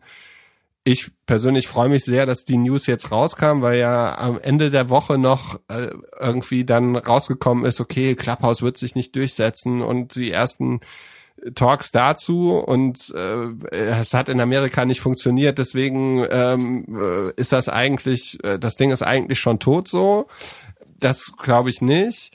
ich 0.88 1.10
persönlich 1.26 1.68
freue 1.68 1.90
mich 1.90 2.06
sehr, 2.06 2.28
dass 2.28 2.46
die 2.46 2.58
News 2.58 2.86
jetzt 2.86 3.12
rauskam, 3.12 3.62
weil 3.62 3.80
ja 3.80 4.18
am 4.20 4.40
Ende 4.40 4.70
der 4.70 4.88
Woche 4.90 5.18
noch 5.18 5.60
äh, 5.68 5.90
irgendwie 6.20 6.64
dann 6.64 6.96
rausgekommen 6.96 7.66
ist, 7.66 7.82
okay, 7.82 8.14
Clubhouse 8.16 8.62
wird 8.62 8.78
sich 8.78 8.94
nicht 8.94 9.16
durchsetzen 9.16 9.82
und 9.82 10.14
die 10.14 10.30
ersten 10.30 10.82
Talks 11.56 11.92
dazu 11.92 12.52
und 12.52 13.14
äh, 13.16 13.76
es 13.76 14.14
hat 14.14 14.30
in 14.30 14.40
Amerika 14.40 14.86
nicht 14.86 15.02
funktioniert, 15.02 15.58
deswegen 15.58 16.24
ähm, 16.30 16.86
äh, 17.02 17.32
ist 17.36 17.52
das 17.52 17.68
eigentlich, 17.68 18.38
äh, 18.44 18.60
das 18.60 18.76
Ding 18.76 18.92
ist 18.92 19.02
eigentlich 19.02 19.40
schon 19.40 19.60
tot 19.60 19.88
so. 19.88 20.28
Das 21.00 21.34
glaube 21.36 21.72
ich 21.72 21.82
nicht 21.82 22.32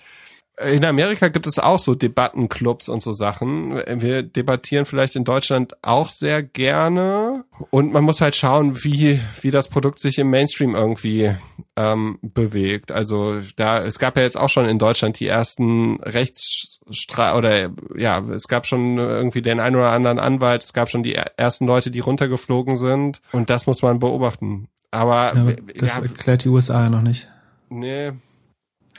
in 0.69 0.85
Amerika 0.85 1.29
gibt 1.29 1.47
es 1.47 1.59
auch 1.59 1.79
so 1.79 1.95
Debattenclubs 1.95 2.89
und 2.89 3.03
so 3.03 3.13
Sachen. 3.13 3.81
Wir 4.01 4.23
debattieren 4.23 4.85
vielleicht 4.85 5.17
in 5.17 5.25
Deutschland 5.25 5.75
auch 5.83 6.11
sehr 6.11 6.43
gerne. 6.43 7.45
Und 7.71 7.93
man 7.93 8.05
muss 8.05 8.21
halt 8.21 8.37
schauen, 8.37 8.85
wie, 8.85 9.21
wie 9.41 9.51
das 9.51 9.69
Produkt 9.69 10.01
sich 10.01 10.19
im 10.19 10.31
Mainstream 10.31 10.75
irgendwie 10.75 11.35
ähm, 11.77 12.19
bewegt. 12.23 12.93
Also 12.93 13.41
da, 13.57 13.83
es 13.83 13.99
gab 13.99 14.17
ja 14.17 14.23
jetzt 14.23 14.37
auch 14.37 14.49
schon 14.49 14.69
in 14.69 14.79
Deutschland 14.79 15.19
die 15.21 15.27
ersten 15.27 16.01
Rechtsstreit 16.03 17.35
oder 17.35 17.71
ja, 17.97 18.19
es 18.19 18.49
gab 18.49 18.67
schon 18.67 18.99
irgendwie 18.99 19.43
den 19.43 19.61
einen 19.61 19.77
oder 19.77 19.93
anderen 19.93 20.19
Anwalt, 20.19 20.63
es 20.63 20.73
gab 20.73 20.91
schon 20.91 21.03
die 21.03 21.15
ersten 21.15 21.67
Leute, 21.67 21.91
die 21.91 22.01
runtergeflogen 22.01 22.77
sind. 22.77 23.23
Und 23.33 23.51
das 23.51 23.67
muss 23.67 23.83
man 23.83 23.99
beobachten. 23.99 24.69
Aber, 24.91 25.35
ja, 25.35 25.55
das 25.79 25.97
ja, 25.97 26.03
erklärt 26.03 26.45
die 26.45 26.49
USA 26.49 26.85
ja 26.85 26.91
noch 26.91 27.03
nicht. 27.03 27.29
Nee, 27.69 28.13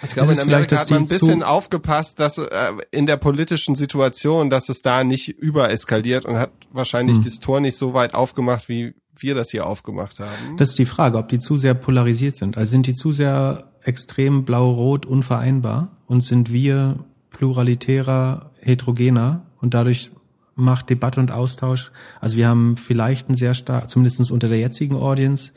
ich 0.04 0.12
glaube, 0.12 0.34
in 0.34 0.40
Amerika 0.40 0.78
hat 0.78 0.90
man 0.90 1.04
ein 1.04 1.06
bisschen 1.06 1.44
aufgepasst, 1.44 2.20
dass 2.20 2.38
äh, 2.38 2.48
in 2.92 3.06
der 3.06 3.18
politischen 3.18 3.76
Situation, 3.76 4.50
dass 4.50 4.70
es 4.70 4.82
da 4.82 5.04
nicht 5.04 5.30
übereskaliert 5.30 6.26
und 6.26 6.38
hat 6.38 6.52
wahrscheinlich 6.72 7.18
hm. 7.18 7.24
das 7.24 7.40
Tor 7.40 7.60
nicht 7.60 7.78
so 7.78 7.94
weit 7.94 8.14
aufgemacht, 8.14 8.70
wie 8.70 8.94
wir 9.18 9.36
das 9.36 9.52
hier 9.52 9.66
aufgemacht 9.66 10.20
haben. 10.20 10.58
Das 10.58 10.70
ist 10.70 10.80
die 10.80 10.86
Frage, 10.86 11.18
ob 11.18 11.30
die 11.30 11.40
zu 11.40 11.58
sehr 11.58 11.74
polarisiert 11.74 12.38
sind. 12.38 12.58
Also 12.58 12.72
sind 12.72 12.88
die 12.88 12.94
zu 12.94 13.12
sehr 13.12 13.72
extrem 13.84 14.46
blau-rot 14.46 15.06
unvereinbar 15.06 15.92
und 16.08 16.22
sind 16.22 16.52
wir 16.52 17.04
pluralitärer, 17.30 18.52
heterogener 18.60 19.46
und 19.60 19.74
dadurch 19.74 20.12
macht 20.56 20.90
Debatte 20.90 21.20
und 21.20 21.32
Austausch. 21.32 21.92
Also 22.20 22.38
wir 22.38 22.48
haben 22.48 22.78
vielleicht 22.78 23.28
einen 23.28 23.38
sehr 23.38 23.54
stark, 23.54 23.90
zumindest 23.90 24.32
unter 24.32 24.48
der 24.48 24.60
jetzigen 24.60 24.96
Audience, 24.96 25.52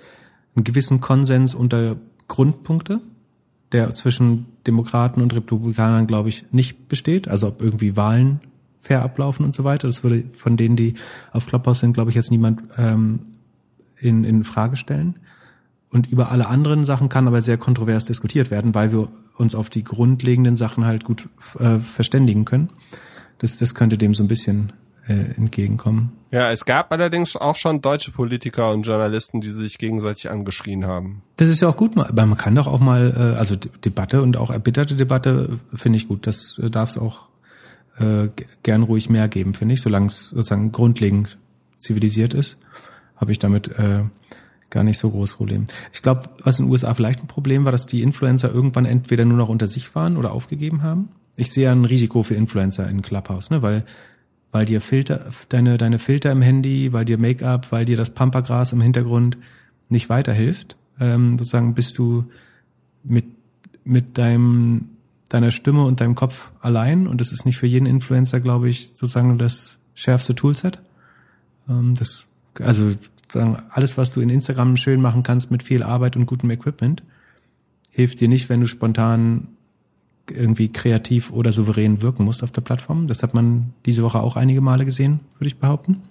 einen 0.54 0.64
gewissen 0.64 1.00
Konsens 1.00 1.54
unter 1.54 1.96
Grundpunkte, 2.28 3.00
der 3.72 3.94
zwischen 3.94 4.46
Demokraten 4.66 5.20
und 5.20 5.34
Republikanern, 5.34 6.06
glaube 6.06 6.28
ich, 6.28 6.52
nicht 6.52 6.88
besteht. 6.88 7.28
Also 7.28 7.48
ob 7.48 7.62
irgendwie 7.62 7.96
Wahlen 7.96 8.40
fair 8.80 9.02
ablaufen 9.02 9.44
und 9.44 9.54
so 9.54 9.64
weiter. 9.64 9.88
Das 9.88 10.04
würde 10.04 10.24
von 10.36 10.56
denen, 10.56 10.76
die 10.76 10.94
auf 11.32 11.46
Clubhouse 11.46 11.80
sind, 11.80 11.94
glaube 11.94 12.10
ich, 12.10 12.16
jetzt 12.16 12.30
niemand 12.30 12.62
ähm, 12.76 13.20
in, 13.98 14.24
in 14.24 14.44
Frage 14.44 14.76
stellen. 14.76 15.16
Und 15.90 16.10
über 16.10 16.30
alle 16.30 16.48
anderen 16.48 16.84
Sachen 16.84 17.08
kann 17.08 17.26
aber 17.26 17.40
sehr 17.40 17.56
kontrovers 17.56 18.04
diskutiert 18.04 18.50
werden, 18.50 18.74
weil 18.74 18.92
wir 18.92 19.08
uns 19.36 19.54
auf 19.54 19.70
die 19.70 19.84
grundlegenden 19.84 20.56
Sachen 20.56 20.84
halt 20.84 21.04
gut 21.04 21.28
äh, 21.58 21.78
verständigen 21.80 22.44
können. 22.44 22.70
Das, 23.38 23.56
das 23.56 23.74
könnte 23.74 23.98
dem 23.98 24.14
so 24.14 24.22
ein 24.22 24.28
bisschen 24.28 24.72
äh, 25.09 25.36
entgegenkommen. 25.36 26.12
Ja, 26.31 26.51
es 26.51 26.64
gab 26.64 26.93
allerdings 26.93 27.36
auch 27.36 27.56
schon 27.56 27.81
deutsche 27.81 28.10
Politiker 28.10 28.72
und 28.72 28.82
Journalisten, 28.82 29.40
die 29.40 29.51
sich 29.51 29.78
gegenseitig 29.78 30.31
angeschrien 30.31 30.85
haben. 30.85 31.22
Das 31.36 31.48
ist 31.48 31.60
ja 31.60 31.68
auch 31.68 31.76
gut, 31.76 31.97
aber 31.97 32.26
man 32.26 32.39
kann 32.39 32.55
doch 32.55 32.66
auch 32.66 32.81
mal, 32.81 33.12
äh, 33.16 33.39
also 33.39 33.55
Debatte 33.56 34.22
und 34.22 34.36
auch 34.36 34.51
erbitterte 34.51 34.97
Debatte 34.97 35.60
finde 35.74 35.97
ich 35.97 36.09
gut. 36.09 36.26
Das 36.26 36.59
äh, 36.59 36.70
darf 36.70 36.90
es 36.90 36.98
auch 36.98 37.28
äh, 37.98 38.28
gern 38.62 38.82
ruhig 38.82 39.09
mehr 39.09 39.28
geben, 39.28 39.55
finde 39.55 39.74
ich, 39.74 39.82
solange 39.82 40.06
es 40.06 40.31
sozusagen 40.31 40.72
grundlegend 40.72 41.39
zivilisiert 41.76 42.35
ist, 42.35 42.56
habe 43.16 43.31
ich 43.31 43.39
damit 43.39 43.68
äh, 43.68 44.01
gar 44.70 44.82
nicht 44.82 44.98
so 44.98 45.10
groß 45.10 45.35
Problem. 45.35 45.66
Ich 45.93 46.02
glaube, 46.02 46.31
was 46.43 46.59
in 46.59 46.66
den 46.66 46.72
USA 46.72 46.94
vielleicht 46.94 47.20
ein 47.20 47.28
Problem 47.28 47.64
war, 47.64 47.72
dass 47.72 47.86
die 47.86 48.02
Influencer 48.02 48.52
irgendwann 48.52 48.86
entweder 48.86 49.24
nur 49.24 49.39
noch 49.39 49.48
unter 49.48 49.68
sich 49.68 49.94
waren 49.94 50.16
oder 50.16 50.32
aufgegeben 50.32 50.82
haben. 50.82 51.10
Ich 51.36 51.52
sehe 51.52 51.70
ein 51.70 51.85
Risiko 51.85 52.22
für 52.22 52.35
Influencer 52.35 52.89
in 52.89 53.02
Clubhouse, 53.02 53.51
ne, 53.51 53.62
weil 53.62 53.85
weil 54.55 54.66
dir 54.66 54.81
Filter, 54.81 55.31
deine, 55.48 55.78
deine 55.78 55.98
Filter 55.98 56.31
im 56.31 56.40
Handy, 56.40 56.93
weil 56.93 57.05
dir 57.05 57.18
Make-up, 57.18 57.72
weil 57.72 57.85
dir 57.85 57.97
das 57.97 58.10
Pampergras 58.10 58.72
im 58.72 58.81
Hintergrund 58.81 59.36
nicht 59.89 60.09
weiterhilft. 60.09 60.76
Ähm, 61.01 61.36
sozusagen 61.39 61.74
bist 61.74 61.98
du 61.98 62.26
mit, 63.02 63.24
mit 63.82 64.16
deinem, 64.16 64.90
deiner 65.28 65.51
Stimme 65.51 65.85
und 65.85 66.01
deinem 66.01 66.14
Kopf 66.14 66.52
allein 66.60 67.09
und 67.09 67.20
das 67.20 67.32
ist 67.32 67.47
nicht 67.47 67.56
für 67.56 67.66
jeden 67.66 67.86
Influencer, 67.86 68.39
glaube 68.39 68.68
ich, 68.68 68.90
sozusagen 68.90 69.39
das 69.39 69.78
schärfste 69.97 70.36
Toolset. 70.36 70.78
Ähm, 71.68 71.94
das, 71.98 72.28
also 72.60 72.93
sozusagen 72.93 73.60
alles, 73.70 73.98
was 73.98 74.12
du 74.12 74.20
in 74.20 74.31
Instagram 74.31 74.76
schön 74.76 75.01
machen 75.01 75.24
kannst 75.24 75.51
mit 75.51 75.64
viel 75.64 75.82
Arbeit 75.82 76.14
und 76.14 76.26
gutem 76.26 76.52
Equipment, 76.52 77.02
hilft 77.90 78.20
dir 78.20 78.28
nicht, 78.28 78.48
wenn 78.48 78.60
du 78.60 78.68
spontan 78.68 79.48
irgendwie 80.30 80.70
kreativ 80.70 81.30
oder 81.30 81.52
souverän 81.52 82.02
wirken 82.02 82.24
musst 82.24 82.42
auf 82.42 82.51
der 82.51 82.62
Plattform. 82.62 83.06
Das 83.06 83.22
hat 83.22 83.34
man 83.34 83.72
diese 83.86 84.02
Woche 84.02 84.20
auch 84.20 84.36
einige 84.36 84.60
Male 84.60 84.84
gesehen, 84.84 85.20
würde 85.38 85.48
ich 85.48 85.59
behaupten. 85.59 86.02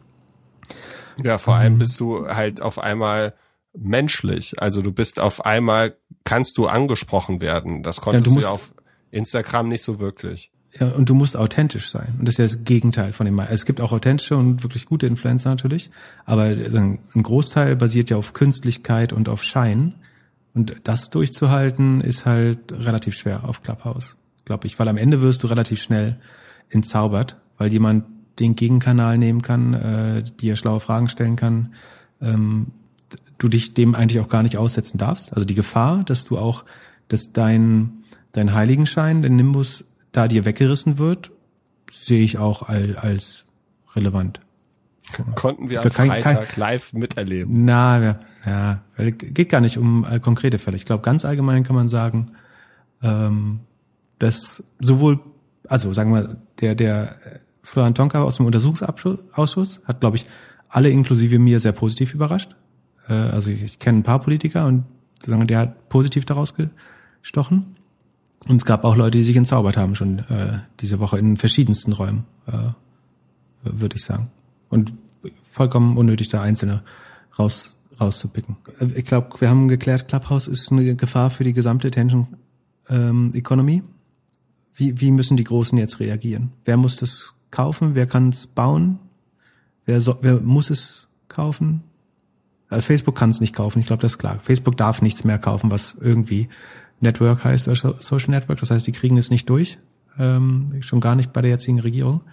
Ja, 1.23 1.37
vor 1.37 1.55
allem 1.55 1.73
ähm. 1.73 1.79
bist 1.79 1.99
du 1.99 2.27
halt 2.27 2.61
auf 2.61 2.79
einmal 2.79 3.33
menschlich. 3.77 4.61
Also 4.61 4.81
du 4.81 4.91
bist 4.91 5.19
auf 5.19 5.45
einmal, 5.45 5.95
kannst 6.23 6.57
du 6.57 6.67
angesprochen 6.67 7.41
werden. 7.41 7.83
Das 7.83 8.01
konntest 8.01 8.25
ja, 8.25 8.29
du, 8.29 8.35
musst, 8.35 8.47
du 8.47 8.49
ja 8.49 8.55
auf 8.55 8.73
Instagram 9.11 9.69
nicht 9.69 9.83
so 9.83 9.99
wirklich. 9.99 10.51
Ja, 10.79 10.87
und 10.89 11.07
du 11.07 11.13
musst 11.13 11.37
authentisch 11.37 11.89
sein. 11.89 12.15
Und 12.17 12.27
das 12.27 12.33
ist 12.33 12.39
ja 12.39 12.45
das 12.45 12.65
Gegenteil 12.65 13.13
von 13.13 13.25
dem. 13.25 13.37
Es 13.39 13.65
gibt 13.65 13.79
auch 13.79 13.91
authentische 13.91 14.35
und 14.37 14.63
wirklich 14.63 14.87
gute 14.87 15.05
Influencer 15.05 15.49
natürlich, 15.49 15.91
aber 16.25 16.43
ein 16.45 16.99
Großteil 17.13 17.75
basiert 17.75 18.09
ja 18.09 18.17
auf 18.17 18.33
Künstlichkeit 18.33 19.13
und 19.13 19.29
auf 19.29 19.43
Schein. 19.43 19.93
Und 20.53 20.75
das 20.83 21.09
durchzuhalten 21.09 22.01
ist 22.01 22.25
halt 22.25 22.71
relativ 22.71 23.15
schwer 23.15 23.47
auf 23.47 23.63
Clubhouse, 23.63 24.17
glaube 24.45 24.67
ich, 24.67 24.77
weil 24.77 24.87
am 24.87 24.97
Ende 24.97 25.21
wirst 25.21 25.43
du 25.43 25.47
relativ 25.47 25.81
schnell 25.81 26.19
entzaubert, 26.69 27.37
weil 27.57 27.71
jemand 27.71 28.05
den 28.39 28.55
Gegenkanal 28.55 29.17
nehmen 29.17 29.41
kann, 29.41 29.73
äh, 29.73 30.23
dir 30.23 30.55
schlaue 30.55 30.79
Fragen 30.79 31.09
stellen 31.09 31.35
kann, 31.35 31.73
ähm, 32.21 32.67
du 33.37 33.47
dich 33.47 33.73
dem 33.73 33.95
eigentlich 33.95 34.21
auch 34.21 34.29
gar 34.29 34.43
nicht 34.43 34.57
aussetzen 34.57 34.97
darfst. 34.97 35.33
Also 35.33 35.45
die 35.45 35.55
Gefahr, 35.55 36.03
dass 36.03 36.25
du 36.25 36.37
auch, 36.37 36.65
dass 37.07 37.33
dein, 37.33 38.03
dein 38.31 38.53
Heiligenschein, 38.53 39.21
dein 39.21 39.35
Nimbus 39.35 39.85
da 40.11 40.27
dir 40.27 40.45
weggerissen 40.45 40.97
wird, 40.97 41.31
sehe 41.91 42.23
ich 42.23 42.37
auch 42.37 42.63
als, 42.63 42.95
als 42.97 43.45
relevant. 43.95 44.39
Konnten 45.35 45.69
wir 45.69 45.81
am 45.81 45.89
Kein- 45.89 46.07
Freitag 46.07 46.49
kein- 46.49 46.59
live 46.59 46.93
miterleben. 46.93 47.65
Na, 47.65 48.01
ja, 48.01 48.19
ja, 48.45 48.81
weil 48.97 49.11
geht 49.11 49.49
gar 49.49 49.61
nicht 49.61 49.77
um 49.77 50.05
äh, 50.09 50.19
konkrete 50.19 50.59
Fälle. 50.59 50.75
Ich 50.77 50.85
glaube, 50.85 51.03
ganz 51.03 51.25
allgemein 51.25 51.63
kann 51.63 51.75
man 51.75 51.89
sagen, 51.89 52.31
ähm, 53.01 53.59
dass 54.19 54.63
sowohl, 54.79 55.19
also 55.67 55.91
sagen 55.93 56.13
wir, 56.13 56.37
der, 56.61 56.75
der 56.75 57.11
äh, 57.25 57.39
Florian 57.63 57.95
Tonka 57.95 58.21
aus 58.21 58.37
dem 58.37 58.45
Untersuchungsausschuss 58.45 59.81
hat, 59.83 59.99
glaube 59.99 60.17
ich, 60.17 60.25
alle 60.69 60.89
inklusive 60.89 61.37
mir 61.39 61.59
sehr 61.59 61.71
positiv 61.73 62.13
überrascht. 62.13 62.55
Äh, 63.07 63.13
also 63.13 63.51
ich, 63.51 63.61
ich 63.63 63.79
kenne 63.79 63.99
ein 63.99 64.03
paar 64.03 64.19
Politiker 64.19 64.65
und 64.67 64.85
sagen, 65.21 65.45
der 65.47 65.59
hat 65.59 65.89
positiv 65.89 66.25
daraus 66.25 66.55
gestochen. 67.21 67.75
Und 68.47 68.57
es 68.57 68.65
gab 68.65 68.83
auch 68.83 68.95
Leute, 68.97 69.17
die 69.17 69.23
sich 69.23 69.37
entzaubert 69.37 69.77
haben 69.77 69.95
schon 69.95 70.19
äh, 70.19 70.59
diese 70.81 70.99
Woche 70.99 71.17
in 71.17 71.37
verschiedensten 71.37 71.93
Räumen, 71.93 72.25
äh, 72.47 72.71
würde 73.63 73.95
ich 73.95 74.03
sagen. 74.03 74.29
Und 74.73 74.93
vollkommen 75.43 75.97
unnötig, 75.97 76.29
da 76.29 76.41
Einzelne 76.41 76.81
raus, 77.37 77.77
rauszupicken. 78.01 78.57
Äh, 78.79 78.87
Ich 78.95 79.05
glaube, 79.05 79.39
wir 79.39 79.49
haben 79.49 79.67
geklärt, 79.67 80.07
Clubhouse 80.07 80.47
ist 80.47 80.71
eine 80.71 80.95
Gefahr 80.95 81.29
für 81.29 81.43
die 81.43 81.53
gesamte 81.53 81.89
Attention 81.89 82.27
ähm, 82.89 83.29
Economy. 83.33 83.83
Wie, 84.75 84.99
wie 84.99 85.11
müssen 85.11 85.37
die 85.37 85.43
Großen 85.43 85.77
jetzt 85.77 85.99
reagieren? 85.99 86.51
Wer 86.65 86.77
muss 86.77 86.95
das 86.95 87.35
kaufen? 87.51 87.93
Wer 87.93 88.07
kann 88.07 88.29
es 88.29 88.47
bauen? 88.47 88.97
Wer, 89.85 90.01
so, 90.01 90.17
wer 90.21 90.39
muss 90.39 90.71
es 90.71 91.07
kaufen? 91.27 91.83
Äh, 92.71 92.81
Facebook 92.81 93.15
kann 93.15 93.29
es 93.29 93.41
nicht 93.41 93.53
kaufen, 93.53 93.79
ich 93.79 93.85
glaube, 93.85 94.01
das 94.01 94.13
ist 94.13 94.17
klar. 94.17 94.39
Facebook 94.39 94.75
darf 94.75 95.03
nichts 95.03 95.23
mehr 95.23 95.37
kaufen, 95.37 95.69
was 95.69 95.95
irgendwie 96.01 96.49
Network 96.99 97.43
heißt, 97.43 97.67
also 97.67 97.93
Social 97.99 98.31
Network. 98.31 98.59
Das 98.59 98.71
heißt, 98.71 98.87
die 98.87 98.91
kriegen 98.91 99.17
es 99.17 99.29
nicht 99.29 99.47
durch, 99.49 99.77
ähm, 100.17 100.81
schon 100.81 100.99
gar 100.99 101.13
nicht 101.13 101.31
bei 101.31 101.41
der 101.41 101.51
jetzigen 101.51 101.79
Regierung. 101.79 102.23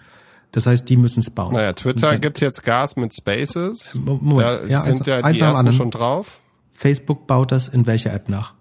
Das 0.51 0.65
heißt, 0.65 0.89
die 0.89 0.97
müssen 0.97 1.21
es 1.21 1.29
bauen. 1.29 1.53
Naja, 1.53 1.73
Twitter 1.73 2.11
wenn- 2.11 2.21
gibt 2.21 2.41
jetzt 2.41 2.63
Gas 2.63 2.95
mit 2.97 3.13
Spaces. 3.15 3.95
Mo- 3.95 4.19
Moment. 4.21 4.41
Da 4.47 4.65
Ja, 4.67 4.81
sind 4.81 4.97
eins- 4.97 5.05
ja 5.07 5.15
eins 5.17 5.33
die 5.37 5.39
dem 5.39 5.45
ersten 5.47 5.57
anderen. 5.59 5.77
schon 5.77 5.91
drauf. 5.91 6.39
Facebook 6.71 7.25
baut 7.27 7.51
das 7.51 7.69
in 7.69 7.85
welcher 7.87 8.13
App 8.13 8.27
nach? 8.27 8.53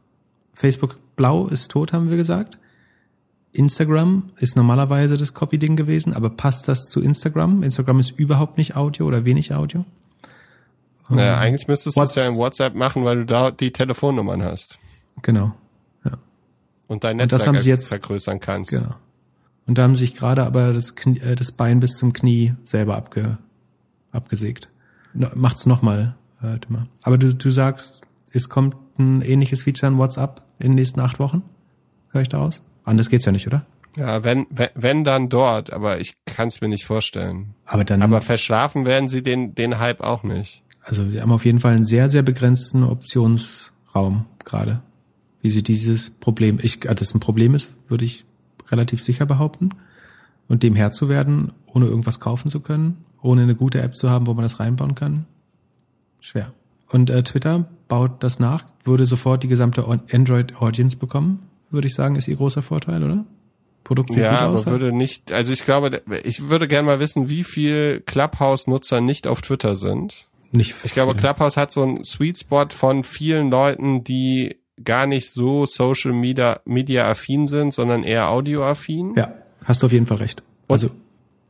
Facebook 0.55 0.99
Blau 1.17 1.47
ist 1.47 1.71
tot, 1.71 1.93
haben 1.93 2.09
wir 2.11 2.17
gesagt. 2.17 2.59
Instagram 3.53 4.25
ist 4.39 4.55
normalerweise 4.57 5.17
das 5.17 5.35
Copy-Ding 5.35 5.75
gewesen, 5.75 6.13
aber 6.15 6.31
passt 6.31 6.69
das 6.69 6.85
zu 6.85 7.01
Instagram? 7.01 7.63
Instagram 7.65 7.99
ist 7.99 8.13
überhaupt 8.13 8.57
nicht 8.59 8.77
Audio 8.77 9.07
oder 9.07 9.25
wenig 9.25 9.53
Audio. 9.53 9.85
Naja, 11.09 11.39
eigentlich 11.39 11.67
müsstest 11.67 11.97
du 11.97 12.03
es 12.03 12.15
ja 12.15 12.23
in 12.23 12.35
What's- 12.35 12.39
WhatsApp 12.39 12.75
machen, 12.77 13.05
weil 13.05 13.17
du 13.17 13.27
da 13.27 13.51
die 13.51 13.73
Telefonnummern 13.73 14.45
hast 14.45 14.79
Genau. 15.23 15.53
und 16.87 17.03
dein 17.05 17.21
Und 17.21 17.33
das 17.33 17.41
Netzwerk 17.41 17.47
haben 17.49 17.61
sie 17.61 17.71
jetzt- 17.71 17.89
vergrößern 17.89 18.39
kannst. 18.39 18.71
Genau. 18.71 18.95
Und 19.71 19.79
da 19.79 19.85
haben 19.85 19.95
sich 19.95 20.15
gerade 20.15 20.43
aber 20.43 20.73
das, 20.73 20.97
Knie, 20.97 21.21
äh, 21.21 21.37
das 21.37 21.53
Bein 21.53 21.79
bis 21.79 21.93
zum 21.93 22.13
Knie 22.13 22.55
selber 22.65 22.97
abge, 22.97 23.39
abgesägt. 24.11 24.69
No, 25.15 25.29
macht's 25.37 25.65
nochmal, 25.65 26.17
äh, 26.43 26.59
dümmer. 26.59 26.89
Aber 27.03 27.19
du, 27.19 27.33
du 27.33 27.51
sagst, 27.51 28.03
es 28.33 28.49
kommt 28.49 28.75
ein 28.99 29.23
ähnliches 29.23 29.63
Feature 29.63 29.93
in 29.93 29.97
WhatsApp 29.97 30.43
in 30.59 30.73
den 30.73 30.75
nächsten 30.75 30.99
acht 30.99 31.21
Wochen? 31.21 31.45
Hör 32.11 32.21
ich 32.21 32.29
daraus? 32.29 32.65
Anders 32.83 33.11
geht's 33.11 33.27
ja 33.27 33.31
nicht, 33.31 33.47
oder? 33.47 33.65
Ja, 33.97 34.25
wenn, 34.25 34.49
wenn, 34.51 34.71
wenn 34.75 35.05
dann 35.05 35.29
dort, 35.29 35.73
aber 35.73 36.01
ich 36.01 36.15
kann 36.27 36.49
es 36.49 36.61
mir 36.61 36.67
nicht 36.69 36.85
vorstellen. 36.85 37.55
Aber 37.65 37.85
dann, 37.85 38.03
Aber 38.03 38.23
verschlafen 38.23 38.85
werden 38.87 39.09
sie 39.09 39.23
den, 39.23 39.55
den 39.55 39.79
Hype 39.79 40.01
auch 40.01 40.25
nicht. 40.25 40.65
also 40.83 41.13
wir 41.13 41.23
haben 41.23 41.31
auf 41.31 41.45
jeden 41.45 41.61
Fall 41.61 41.75
einen 41.77 41.87
sehr, 41.87 42.11
sehr 42.11 42.23
begrenzten 42.23 42.83
Optionsraum 42.83 44.27
gerade. 44.45 44.83
Wie 45.43 45.51
sie 45.51 45.63
dieses 45.63 46.11
Problem, 46.11 46.59
ich, 46.61 46.85
äh, 46.87 46.89
dass 46.93 47.03
es 47.03 47.15
ein 47.15 47.21
Problem 47.21 47.55
ist, 47.55 47.69
würde 47.87 48.05
ich 48.05 48.25
relativ 48.71 49.03
sicher 49.03 49.27
behaupten. 49.27 49.71
Und 50.49 50.63
dem 50.63 50.75
Herr 50.75 50.91
zu 50.91 51.09
werden, 51.09 51.53
ohne 51.67 51.87
irgendwas 51.87 52.19
kaufen 52.19 52.51
zu 52.51 52.61
können, 52.61 53.05
ohne 53.23 53.43
eine 53.43 53.55
gute 53.55 53.81
App 53.81 53.97
zu 53.97 54.11
haben, 54.11 54.27
wo 54.27 54.35
man 54.35 54.43
das 54.43 54.59
reinbauen 54.59 54.95
kann, 54.95 55.27
schwer. 56.21 56.53
Und 56.89 57.09
äh, 57.11 57.23
Twitter 57.23 57.69
baut 57.89 58.23
das 58.23 58.41
nach, 58.41 58.65
würde 58.83 59.07
sofort 59.07 59.43
die 59.43 59.49
gesamte 59.49 59.87
Android-Audience 59.87 60.97
bekommen, 60.97 61.49
würde 61.71 61.87
ich 61.87 61.95
sagen, 61.95 62.17
ist 62.17 62.29
ihr 62.29 62.37
großer 62.37 62.63
Vorteil, 62.63 63.05
oder? 63.05 63.25
Produkt 63.85 64.13
sieht 64.13 64.25
ja, 64.25 64.41
aber 64.41 64.55
aus. 64.55 64.67
würde 64.67 64.93
nicht, 64.93 65.33
also 65.33 65.53
ich 65.53 65.65
glaube, 65.65 66.03
ich 66.23 66.49
würde 66.49 66.69
gerne 66.69 66.87
mal 66.87 67.01
wissen, 67.01 67.29
wie 67.29 67.45
viel 67.45 68.03
Clubhouse-Nutzer 68.05 69.01
nicht 69.01 69.27
auf 69.27 69.41
Twitter 69.41 69.75
sind. 69.75 70.29
nicht 70.53 70.75
Ich 70.85 70.93
glaube. 70.93 71.15
Clubhouse 71.15 71.57
hat 71.57 71.73
so 71.73 71.83
einen 71.83 72.05
Sweet 72.05 72.39
Spot 72.39 72.67
von 72.71 73.05
vielen 73.05 73.51
Leuten, 73.51 74.05
die 74.05 74.57
gar 74.85 75.07
nicht 75.07 75.31
so 75.33 75.67
Social 75.67 76.13
Media, 76.13 76.61
Media 76.65 77.09
affin 77.11 77.49
sind, 77.49 77.75
sondern 77.75 78.03
eher 78.03 78.29
Audio 78.31 78.65
affin. 78.65 79.15
Ja, 79.17 79.33
hast 79.65 79.83
du 79.83 79.87
auf 79.87 79.93
jeden 79.93 80.07
Fall 80.07 80.19
recht. 80.19 80.43
Also, 80.69 80.91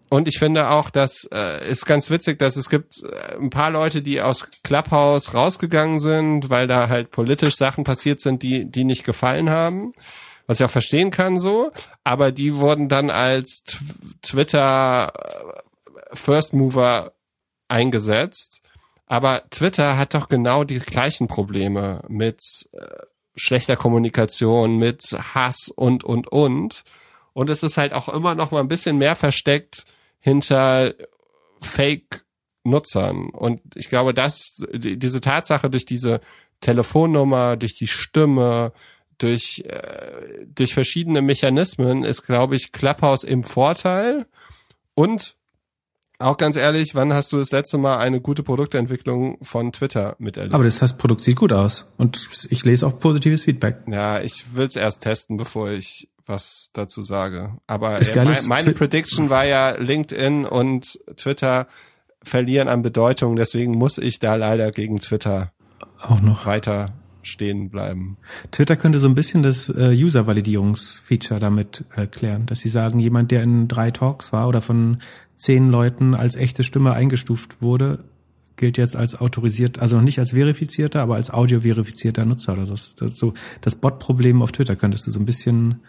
Und 0.08 0.28
ich 0.28 0.38
finde 0.38 0.70
auch, 0.70 0.90
dass 0.90 1.28
äh, 1.32 1.70
ist 1.70 1.86
ganz 1.86 2.10
witzig, 2.10 2.38
dass 2.38 2.56
es 2.56 2.68
gibt 2.68 3.02
äh, 3.02 3.36
ein 3.36 3.50
paar 3.50 3.70
Leute, 3.70 4.02
die 4.02 4.20
aus 4.20 4.48
Clubhouse 4.64 5.34
rausgegangen 5.34 5.98
sind, 6.00 6.50
weil 6.50 6.66
da 6.66 6.88
halt 6.88 7.10
politisch 7.10 7.56
Sachen 7.56 7.84
passiert 7.84 8.20
sind, 8.20 8.42
die 8.42 8.70
die 8.70 8.84
nicht 8.84 9.04
gefallen 9.04 9.50
haben, 9.50 9.92
was 10.46 10.58
ich 10.58 10.66
auch 10.66 10.70
verstehen 10.70 11.10
kann 11.10 11.38
so, 11.38 11.70
aber 12.02 12.32
die 12.32 12.56
wurden 12.56 12.88
dann 12.88 13.10
als 13.10 13.62
Tw 13.64 13.78
Twitter 14.22 15.12
äh, 15.14 16.16
First 16.16 16.54
Mover 16.54 17.12
eingesetzt. 17.68 18.62
Aber 19.06 19.42
Twitter 19.50 19.96
hat 19.96 20.14
doch 20.14 20.28
genau 20.28 20.62
die 20.62 20.78
gleichen 20.78 21.26
Probleme 21.26 22.02
mit 22.06 22.40
äh, 22.72 22.86
schlechter 23.40 23.76
Kommunikation, 23.76 24.76
mit 24.76 25.02
Hass 25.34 25.68
und 25.74 26.04
und 26.04 26.28
und. 26.28 26.84
Und 27.32 27.48
es 27.50 27.62
ist 27.62 27.76
halt 27.78 27.92
auch 27.92 28.08
immer 28.08 28.34
noch 28.34 28.50
mal 28.50 28.60
ein 28.60 28.68
bisschen 28.68 28.98
mehr 28.98 29.16
versteckt 29.16 29.84
hinter 30.18 30.94
Fake-Nutzern. 31.62 33.30
Und 33.30 33.60
ich 33.74 33.88
glaube, 33.88 34.14
dass 34.14 34.62
die- 34.72 34.98
diese 34.98 35.20
Tatsache 35.20 35.70
durch 35.70 35.84
diese 35.84 36.20
Telefonnummer, 36.60 37.56
durch 37.56 37.74
die 37.74 37.86
Stimme, 37.86 38.72
durch, 39.18 39.64
äh, 39.66 40.44
durch 40.46 40.74
verschiedene 40.74 41.22
Mechanismen 41.22 42.04
ist, 42.04 42.22
glaube 42.22 42.56
ich, 42.56 42.72
Clubhouse 42.72 43.24
im 43.24 43.44
Vorteil. 43.44 44.26
Und 44.94 45.36
auch 46.20 46.36
ganz 46.36 46.56
ehrlich, 46.56 46.94
wann 46.94 47.12
hast 47.12 47.32
du 47.32 47.38
das 47.38 47.50
letzte 47.50 47.78
Mal 47.78 47.98
eine 47.98 48.20
gute 48.20 48.42
Produktentwicklung 48.42 49.38
von 49.42 49.72
Twitter 49.72 50.14
miterlebt? 50.18 50.54
aber 50.54 50.64
das 50.64 50.80
heißt, 50.82 50.98
Produkt 50.98 51.22
sieht 51.22 51.36
gut 51.36 51.52
aus. 51.52 51.86
Und 51.96 52.28
ich 52.50 52.64
lese 52.64 52.86
auch 52.86 52.98
positives 52.98 53.44
Feedback. 53.44 53.78
Ja, 53.90 54.20
ich 54.20 54.54
will 54.54 54.66
es 54.66 54.76
erst 54.76 55.02
testen, 55.02 55.36
bevor 55.36 55.70
ich 55.70 56.08
was 56.26 56.70
dazu 56.74 57.02
sage. 57.02 57.56
Aber 57.66 58.00
äh, 58.00 58.24
mein, 58.24 58.36
meine 58.46 58.70
Twi- 58.70 58.74
Prediction 58.74 59.30
war 59.30 59.44
ja, 59.44 59.70
LinkedIn 59.76 60.44
und 60.44 61.00
Twitter 61.16 61.66
verlieren 62.22 62.68
an 62.68 62.82
Bedeutung. 62.82 63.34
Deswegen 63.36 63.72
muss 63.72 63.98
ich 63.98 64.18
da 64.20 64.36
leider 64.36 64.70
gegen 64.70 65.00
Twitter 65.00 65.52
Auch 66.00 66.20
noch. 66.20 66.46
weiter 66.46 66.86
stehen 67.22 67.70
bleiben. 67.70 68.16
Twitter 68.50 68.76
könnte 68.76 68.98
so 68.98 69.08
ein 69.08 69.14
bisschen 69.14 69.42
das 69.42 69.68
äh, 69.68 69.94
User-Validierungsfeature 69.94 71.40
damit 71.40 71.84
äh, 71.96 72.06
dass 72.46 72.60
sie 72.60 72.68
sagen, 72.68 72.98
jemand, 73.00 73.30
der 73.30 73.42
in 73.42 73.68
drei 73.68 73.90
Talks 73.90 74.32
war 74.32 74.48
oder 74.48 74.62
von 74.62 74.98
zehn 75.34 75.70
Leuten 75.70 76.14
als 76.14 76.36
echte 76.36 76.64
Stimme 76.64 76.92
eingestuft 76.92 77.62
wurde, 77.62 78.04
gilt 78.56 78.76
jetzt 78.76 78.94
als 78.94 79.14
autorisiert, 79.14 79.78
also 79.78 79.96
noch 79.96 80.04
nicht 80.04 80.18
als 80.18 80.30
verifizierter, 80.32 81.00
aber 81.00 81.16
als 81.16 81.30
audio-verifizierter 81.30 82.24
Nutzer 82.24 82.52
oder 82.52 82.66
so. 82.66 82.74
Das, 82.74 83.16
so 83.16 83.34
das 83.62 83.76
Bot-Problem 83.76 84.42
auf 84.42 84.52
Twitter 84.52 84.76
könntest 84.76 85.06
du 85.06 85.10
so 85.10 85.18
ein 85.18 85.26
bisschen 85.26 85.80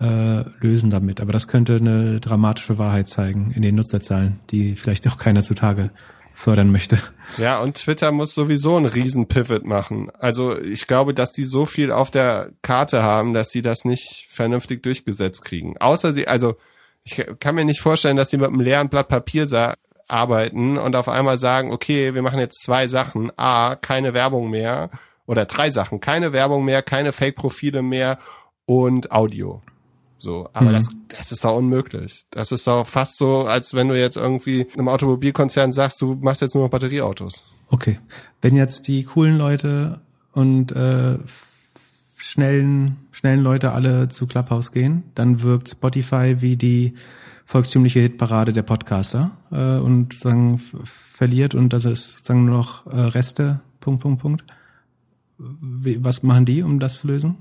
äh, 0.00 0.44
lösen 0.60 0.90
damit. 0.90 1.20
Aber 1.20 1.32
das 1.32 1.48
könnte 1.48 1.76
eine 1.76 2.20
dramatische 2.20 2.78
Wahrheit 2.78 3.08
zeigen 3.08 3.50
in 3.50 3.62
den 3.62 3.74
Nutzerzahlen, 3.74 4.40
die 4.50 4.76
vielleicht 4.76 5.06
auch 5.08 5.18
keiner 5.18 5.42
zutage 5.42 5.90
fördern 6.38 6.70
möchte. 6.70 7.00
Ja, 7.36 7.58
und 7.58 7.74
Twitter 7.74 8.12
muss 8.12 8.32
sowieso 8.32 8.76
einen 8.76 8.86
riesen 8.86 9.26
Pivot 9.26 9.64
machen. 9.64 10.08
Also 10.20 10.56
ich 10.56 10.86
glaube, 10.86 11.12
dass 11.12 11.32
die 11.32 11.42
so 11.42 11.66
viel 11.66 11.90
auf 11.90 12.12
der 12.12 12.50
Karte 12.62 13.02
haben, 13.02 13.34
dass 13.34 13.50
sie 13.50 13.60
das 13.60 13.84
nicht 13.84 14.26
vernünftig 14.30 14.84
durchgesetzt 14.84 15.44
kriegen. 15.44 15.76
Außer 15.78 16.12
sie, 16.12 16.28
also 16.28 16.56
ich 17.02 17.26
kann 17.40 17.56
mir 17.56 17.64
nicht 17.64 17.80
vorstellen, 17.80 18.16
dass 18.16 18.30
sie 18.30 18.36
mit 18.36 18.46
einem 18.46 18.60
leeren 18.60 18.88
Blatt 18.88 19.08
Papier 19.08 19.74
arbeiten 20.06 20.78
und 20.78 20.94
auf 20.94 21.08
einmal 21.08 21.38
sagen, 21.38 21.72
okay, 21.72 22.14
wir 22.14 22.22
machen 22.22 22.38
jetzt 22.38 22.62
zwei 22.62 22.86
Sachen. 22.86 23.32
A, 23.36 23.74
keine 23.74 24.14
Werbung 24.14 24.48
mehr. 24.48 24.90
Oder 25.26 25.44
drei 25.44 25.72
Sachen. 25.72 25.98
Keine 25.98 26.32
Werbung 26.32 26.64
mehr, 26.64 26.82
keine 26.82 27.10
Fake-Profile 27.10 27.82
mehr 27.82 28.18
und 28.64 29.10
Audio. 29.10 29.60
So, 30.18 30.48
aber 30.52 30.70
Mhm. 30.70 30.72
das, 30.74 30.88
das 31.08 31.32
ist 31.32 31.44
doch 31.44 31.56
unmöglich. 31.56 32.26
Das 32.30 32.50
ist 32.52 32.66
doch 32.66 32.86
fast 32.86 33.18
so, 33.18 33.44
als 33.46 33.74
wenn 33.74 33.88
du 33.88 33.98
jetzt 33.98 34.16
irgendwie 34.16 34.66
einem 34.74 34.88
Automobilkonzern 34.88 35.70
sagst, 35.72 36.00
du 36.00 36.16
machst 36.20 36.42
jetzt 36.42 36.54
nur 36.54 36.64
noch 36.64 36.70
Batterieautos. 36.70 37.44
Okay. 37.70 37.98
Wenn 38.42 38.56
jetzt 38.56 38.88
die 38.88 39.04
coolen 39.04 39.38
Leute 39.38 40.00
und 40.32 40.72
äh, 40.72 41.18
schnellen, 42.16 42.96
schnellen 43.12 43.42
Leute 43.42 43.72
alle 43.72 44.08
zu 44.08 44.26
Clubhouse 44.26 44.72
gehen, 44.72 45.04
dann 45.14 45.42
wirkt 45.42 45.70
Spotify 45.70 46.36
wie 46.40 46.56
die 46.56 46.94
volkstümliche 47.44 48.00
Hitparade 48.00 48.52
der 48.52 48.62
Podcaster 48.62 49.30
äh, 49.50 49.78
und 49.78 50.12
sagen 50.14 50.60
verliert 50.84 51.54
und 51.54 51.72
das 51.72 51.84
ist 51.84 52.26
sagen 52.26 52.44
nur 52.44 52.56
noch 52.58 52.86
äh, 52.86 52.98
Reste. 52.98 53.60
Punkt 53.80 54.02
Punkt 54.02 54.20
Punkt. 54.20 54.44
Wie, 55.38 56.02
was 56.02 56.22
machen 56.22 56.44
die, 56.44 56.62
um 56.62 56.80
das 56.80 56.98
zu 57.00 57.06
lösen? 57.06 57.36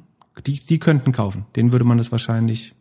Die, 0.46 0.60
die 0.60 0.80
könnten 0.80 1.12
kaufen. 1.12 1.46
Denen 1.56 1.72
würde 1.72 1.86
man 1.86 1.98
das 1.98 2.12
wahrscheinlich 2.12 2.76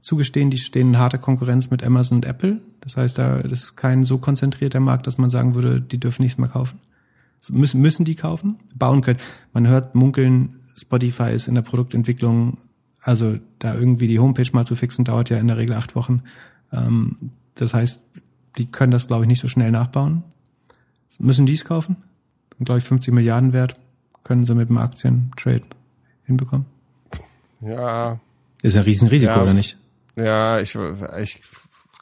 zugestehen. 0.00 0.50
Die 0.50 0.58
stehen 0.58 0.88
in 0.88 0.98
harter 0.98 1.18
Konkurrenz 1.18 1.70
mit 1.70 1.82
Amazon 1.82 2.18
und 2.18 2.24
Apple. 2.24 2.60
Das 2.80 2.96
heißt, 2.96 3.18
da 3.18 3.38
ist 3.38 3.76
kein 3.76 4.04
so 4.04 4.18
konzentrierter 4.18 4.80
Markt, 4.80 5.06
dass 5.06 5.18
man 5.18 5.30
sagen 5.30 5.54
würde, 5.54 5.80
die 5.80 6.00
dürfen 6.00 6.22
nichts 6.22 6.38
mehr 6.38 6.48
kaufen. 6.48 6.80
Müssen, 7.50 7.80
müssen 7.80 8.04
die 8.04 8.16
kaufen? 8.16 8.58
Bauen 8.74 9.02
können. 9.02 9.20
Man 9.52 9.68
hört 9.68 9.94
munkeln, 9.94 10.60
Spotify 10.76 11.32
ist 11.32 11.48
in 11.48 11.54
der 11.54 11.62
Produktentwicklung, 11.62 12.58
also 13.00 13.38
da 13.58 13.74
irgendwie 13.74 14.08
die 14.08 14.18
Homepage 14.18 14.50
mal 14.52 14.66
zu 14.66 14.76
fixen, 14.76 15.04
dauert 15.04 15.30
ja 15.30 15.38
in 15.38 15.46
der 15.46 15.56
Regel 15.56 15.76
acht 15.76 15.94
Wochen. 15.94 16.22
Ähm, 16.72 17.30
das 17.54 17.74
heißt, 17.74 18.04
die 18.58 18.66
können 18.66 18.90
das, 18.90 19.06
glaube 19.06 19.24
ich, 19.24 19.28
nicht 19.28 19.40
so 19.40 19.48
schnell 19.48 19.70
nachbauen. 19.70 20.24
Müssen 21.18 21.46
die 21.46 21.54
es 21.54 21.64
kaufen? 21.64 21.96
Glaube 22.60 22.78
ich, 22.78 22.84
50 22.84 23.14
Milliarden 23.14 23.52
wert. 23.52 23.74
Können 24.24 24.46
sie 24.46 24.54
mit 24.54 24.68
dem 24.68 24.78
Aktientrade 24.78 25.62
hinbekommen? 26.24 26.66
Ja. 27.60 28.20
Ist 28.62 28.76
ein 28.76 28.82
Riesenrisiko, 28.82 29.32
ja, 29.32 29.42
oder 29.42 29.54
nicht? 29.54 29.78
Ja, 30.16 30.60
ich, 30.60 30.76
ich 31.20 31.40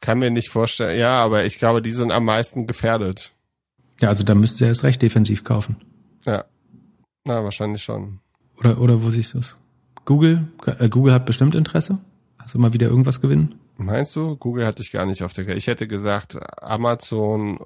kann 0.00 0.18
mir 0.18 0.30
nicht 0.30 0.48
vorstellen. 0.48 0.98
Ja, 0.98 1.22
aber 1.22 1.44
ich 1.44 1.58
glaube, 1.58 1.82
die 1.82 1.92
sind 1.92 2.12
am 2.12 2.24
meisten 2.24 2.66
gefährdet. 2.66 3.32
Ja, 4.00 4.08
also 4.08 4.24
da 4.24 4.34
müssten 4.34 4.58
sie 4.58 4.66
erst 4.66 4.84
recht 4.84 5.02
defensiv 5.02 5.44
kaufen. 5.44 5.76
Ja. 6.24 6.44
Na, 7.24 7.42
wahrscheinlich 7.44 7.82
schon. 7.82 8.20
Oder, 8.58 8.80
oder 8.80 9.02
wo 9.02 9.10
siehst 9.10 9.34
du 9.34 9.38
es? 9.38 9.56
Google? 10.04 10.48
Äh, 10.78 10.88
Google 10.88 11.12
hat 11.12 11.26
bestimmt 11.26 11.54
Interesse. 11.54 11.98
Also 12.38 12.58
mal 12.58 12.72
wieder 12.72 12.88
irgendwas 12.88 13.20
gewinnen. 13.20 13.56
Meinst 13.76 14.16
du? 14.16 14.36
Google 14.36 14.66
hatte 14.66 14.82
ich 14.82 14.92
gar 14.92 15.04
nicht 15.04 15.22
auf 15.22 15.32
der 15.32 15.48
Ich 15.56 15.66
hätte 15.66 15.86
gesagt 15.86 16.38
Amazon 16.62 17.58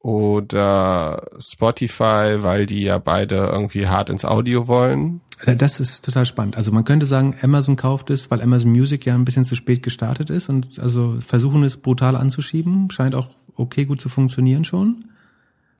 oder 0.00 1.26
Spotify, 1.40 2.36
weil 2.42 2.66
die 2.66 2.82
ja 2.82 2.98
beide 2.98 3.36
irgendwie 3.36 3.88
hart 3.88 4.10
ins 4.10 4.24
Audio 4.24 4.68
wollen. 4.68 5.20
Äh, 5.44 5.56
das 5.56 5.80
ist 5.80 6.04
total 6.04 6.26
spannend. 6.26 6.56
Also 6.56 6.72
man 6.72 6.84
könnte 6.84 7.06
sagen, 7.06 7.34
Amazon 7.42 7.76
kauft 7.76 8.10
es, 8.10 8.30
weil 8.30 8.42
Amazon 8.42 8.70
Music 8.70 9.06
ja 9.06 9.14
ein 9.14 9.24
bisschen 9.24 9.44
zu 9.44 9.54
spät 9.54 9.82
gestartet 9.82 10.30
ist 10.30 10.48
und 10.48 10.78
also 10.78 11.18
versuchen 11.20 11.62
es 11.64 11.76
brutal 11.76 12.16
anzuschieben. 12.16 12.90
Scheint 12.90 13.14
auch 13.14 13.28
okay 13.54 13.84
gut 13.84 14.00
zu 14.00 14.08
funktionieren 14.08 14.64
schon. 14.64 15.04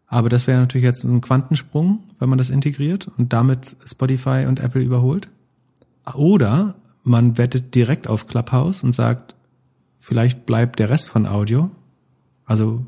Aber 0.06 0.28
das 0.30 0.46
wäre 0.46 0.58
natürlich 0.58 0.84
jetzt 0.84 1.04
ein 1.04 1.20
Quantensprung, 1.20 2.00
wenn 2.18 2.30
man 2.30 2.38
das 2.38 2.50
integriert 2.50 3.08
und 3.18 3.32
damit 3.32 3.76
Spotify 3.84 4.46
und 4.48 4.58
Apple 4.58 4.82
überholt. 4.82 5.28
Oder 6.14 6.76
man 7.02 7.36
wettet 7.36 7.74
direkt 7.74 8.08
auf 8.08 8.26
Clubhouse 8.26 8.82
und 8.82 8.92
sagt, 8.92 9.34
vielleicht 9.98 10.46
bleibt 10.46 10.78
der 10.78 10.88
Rest 10.88 11.10
von 11.10 11.26
Audio, 11.26 11.70
also 12.46 12.86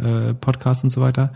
äh, 0.00 0.34
Podcast 0.34 0.82
und 0.82 0.90
so 0.90 1.00
weiter, 1.00 1.32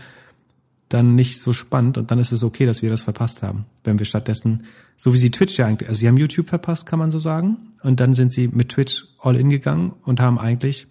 dann 0.89 1.15
nicht 1.15 1.41
so 1.41 1.53
spannend 1.53 1.97
und 1.97 2.11
dann 2.11 2.19
ist 2.19 2.31
es 2.31 2.43
okay, 2.43 2.65
dass 2.65 2.81
wir 2.81 2.89
das 2.89 3.03
verpasst 3.03 3.43
haben. 3.43 3.65
Wenn 3.83 3.97
wir 3.99 4.05
stattdessen, 4.05 4.65
so 4.95 5.13
wie 5.13 5.17
sie 5.17 5.31
Twitch 5.31 5.57
ja 5.57 5.65
eigentlich, 5.65 5.89
also 5.89 5.99
sie 5.99 6.07
haben 6.07 6.17
YouTube 6.17 6.49
verpasst, 6.49 6.85
kann 6.85 6.99
man 6.99 7.11
so 7.11 7.19
sagen, 7.19 7.57
und 7.81 7.99
dann 7.99 8.13
sind 8.13 8.31
sie 8.31 8.47
mit 8.47 8.69
Twitch 8.69 9.05
all 9.19 9.35
in 9.35 9.49
gegangen 9.49 9.93
und 10.03 10.19
haben 10.19 10.39
eigentlich 10.39 10.87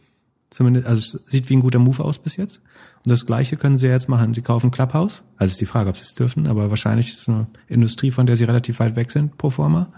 zumindest, 0.51 0.87
also 0.87 0.99
es 0.99 1.31
sieht 1.31 1.51
wie 1.51 1.57
ein 1.57 1.61
guter 1.61 1.79
Move 1.79 2.05
aus 2.05 2.19
bis 2.19 2.37
jetzt. 2.37 2.59
Und 3.05 3.11
das 3.11 3.27
Gleiche 3.27 3.57
können 3.57 3.77
sie 3.77 3.89
jetzt 3.89 4.09
machen. 4.09 4.35
Sie 4.35 4.43
kaufen 4.43 4.71
Clubhouse. 4.71 5.25
Also 5.37 5.53
ist 5.53 5.61
die 5.61 5.67
Frage, 5.67 5.91
ob 5.91 5.97
sie 5.97 6.05
es 6.05 6.15
dürfen, 6.15 6.47
aber 6.47 6.71
wahrscheinlich 6.71 7.09
ist 7.09 7.23
es 7.23 7.29
eine 7.29 7.49
Industrie, 7.67 8.11
von 8.11 8.27
der 8.27 8.37
sie 8.37 8.45
relativ 8.45 8.79
weit 8.79 8.97
weg 8.97 9.11
sind, 9.11 9.37
pro 9.37 9.51
forma. 9.51 9.93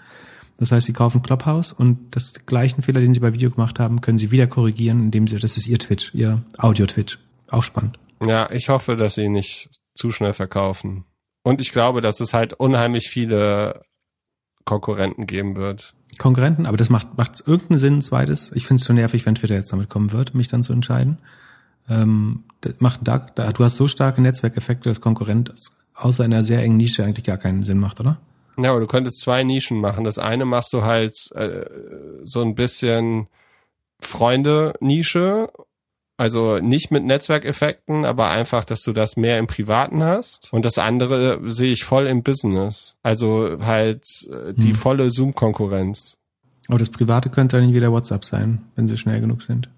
Das 0.59 0.73
heißt, 0.73 0.86
sie 0.86 0.94
kaufen 0.94 1.23
Clubhouse 1.23 1.74
und 1.74 2.16
das 2.16 2.32
gleichen 2.47 2.82
Fehler, 2.82 3.01
den 3.01 3.12
sie 3.12 3.20
bei 3.20 3.35
Video 3.35 3.51
gemacht 3.51 3.78
haben, 3.78 4.01
können 4.01 4.16
sie 4.16 4.31
wieder 4.31 4.47
korrigieren, 4.47 5.05
indem 5.05 5.27
sie, 5.27 5.36
das 5.36 5.59
ist 5.59 5.66
ihr 5.66 5.78
Twitch, 5.78 6.14
ihr 6.14 6.43
Audio-Twitch. 6.56 7.18
Auch 7.51 7.62
spannend. 7.62 7.98
Ja, 8.27 8.51
ich 8.51 8.70
hoffe, 8.70 8.97
dass 8.97 9.16
sie 9.16 9.28
nicht 9.28 9.68
zu 9.97 10.10
schnell 10.10 10.35
verkaufen. 10.35 11.05
Und 11.43 11.60
ich 11.60 11.73
glaube, 11.73 12.01
dass 12.01 12.20
es 12.20 12.35
halt 12.35 12.55
unheimlich 12.55 13.09
viele 13.09 13.82
Konkurrenten 14.64 15.27
geben 15.27 15.56
wird. 15.56 15.94
Konkurrenten, 16.18 16.66
aber 16.66 16.77
das 16.77 16.90
macht 16.90 17.16
macht 17.16 17.43
irgendeinen 17.47 17.78
Sinn, 17.78 17.98
ein 17.98 18.02
zweites. 18.02 18.52
Ich 18.52 18.66
finde 18.66 18.81
es 18.81 18.86
schon 18.86 18.97
nervig, 18.97 19.27
wenn 19.27 19.35
Twitter 19.35 19.55
jetzt 19.55 19.73
damit 19.73 19.89
kommen 19.89 20.12
wird, 20.12 20.35
mich 20.35 20.48
dann 20.48 20.64
zu 20.64 20.73
entscheiden. 20.73 21.18
Ähm, 21.89 22.44
macht 22.78 23.01
da, 23.05 23.18
da, 23.35 23.52
du 23.52 23.64
hast 23.64 23.77
so 23.77 23.86
starke 23.86 24.20
Netzwerkeffekte, 24.20 24.89
dass 24.89 25.01
Konkurrent 25.01 25.52
außer 25.94 26.24
in 26.24 26.32
einer 26.32 26.43
sehr 26.43 26.62
engen 26.62 26.78
Nische 26.78 27.05
eigentlich 27.05 27.24
gar 27.24 27.39
keinen 27.39 27.62
Sinn 27.62 27.78
macht, 27.78 28.01
oder? 28.01 28.18
Ja, 28.59 28.70
aber 28.70 28.81
du 28.81 28.86
könntest 28.86 29.20
zwei 29.20 29.44
Nischen 29.44 29.81
machen. 29.81 30.05
Das 30.05 30.18
eine 30.18 30.47
machst 30.47 30.73
du 30.73 30.82
halt 30.82 31.14
äh, 31.35 31.66
so 32.24 32.43
ein 32.43 32.55
bisschen 32.55 33.28
Freunde-Nische 34.01 35.48
also 36.17 36.59
nicht 36.59 36.91
mit 36.91 37.05
Netzwerkeffekten, 37.05 38.05
aber 38.05 38.31
einfach, 38.31 38.65
dass 38.65 38.81
du 38.81 38.93
das 38.93 39.17
mehr 39.17 39.39
im 39.39 39.47
Privaten 39.47 40.03
hast. 40.03 40.53
Und 40.53 40.65
das 40.65 40.79
andere 40.79 41.41
sehe 41.51 41.73
ich 41.73 41.85
voll 41.85 42.07
im 42.07 42.23
Business. 42.23 42.95
Also 43.03 43.59
halt 43.61 44.05
äh, 44.31 44.55
die 44.55 44.69
hm. 44.69 44.75
volle 44.75 45.11
Zoom-Konkurrenz. 45.11 46.17
Aber 46.69 46.79
das 46.79 46.89
Private 46.89 47.31
könnte 47.31 47.61
dann 47.61 47.75
wieder 47.75 47.93
WhatsApp 47.93 48.25
sein, 48.25 48.65
wenn 48.75 48.89
sie 48.89 48.97
schnell 48.97 49.21
genug 49.21 49.43
sind. 49.43 49.69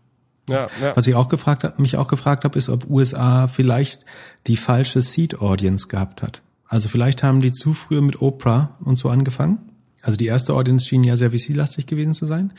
Ja, 0.49 0.69
ja. 0.81 0.97
Was 0.97 1.07
ich 1.07 1.15
auch 1.15 1.29
gefragt 1.29 1.65
habe, 1.65 1.81
mich 1.83 1.97
auch 1.97 2.09
gefragt 2.09 2.45
habe, 2.45 2.57
ist, 2.57 2.71
ob 2.71 2.89
USA 2.89 3.49
vielleicht 3.49 4.07
die 4.47 4.57
falsche 4.57 5.03
Seed 5.03 5.41
Audience 5.41 5.89
gehabt 5.89 6.23
hat. 6.23 6.41
Also 6.67 6.89
vielleicht 6.89 7.23
haben 7.23 7.41
die 7.41 7.53
zu 7.53 7.75
früh 7.75 8.01
mit 8.01 8.23
Oprah 8.23 8.77
und 8.81 8.97
so 8.97 9.11
angefangen. 9.11 9.59
Also 10.03 10.17
die 10.17 10.27
erste 10.27 10.55
Audience 10.55 10.87
schien 10.87 11.05
ja 11.05 11.17
sehr 11.17 11.33
VC-lastig 11.33 11.87
gewesen 11.87 12.15
zu 12.15 12.27
sein. 12.27 12.53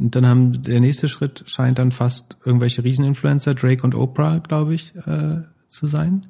Und 0.00 0.16
dann 0.16 0.26
haben 0.26 0.62
der 0.62 0.80
nächste 0.80 1.08
Schritt 1.08 1.44
scheint 1.46 1.78
dann 1.78 1.92
fast 1.92 2.38
irgendwelche 2.44 2.82
Rieseninfluencer, 2.82 3.54
Drake 3.54 3.82
und 3.82 3.94
Oprah, 3.94 4.38
glaube 4.38 4.74
ich, 4.74 4.94
äh, 4.96 5.42
zu 5.66 5.86
sein. 5.86 6.26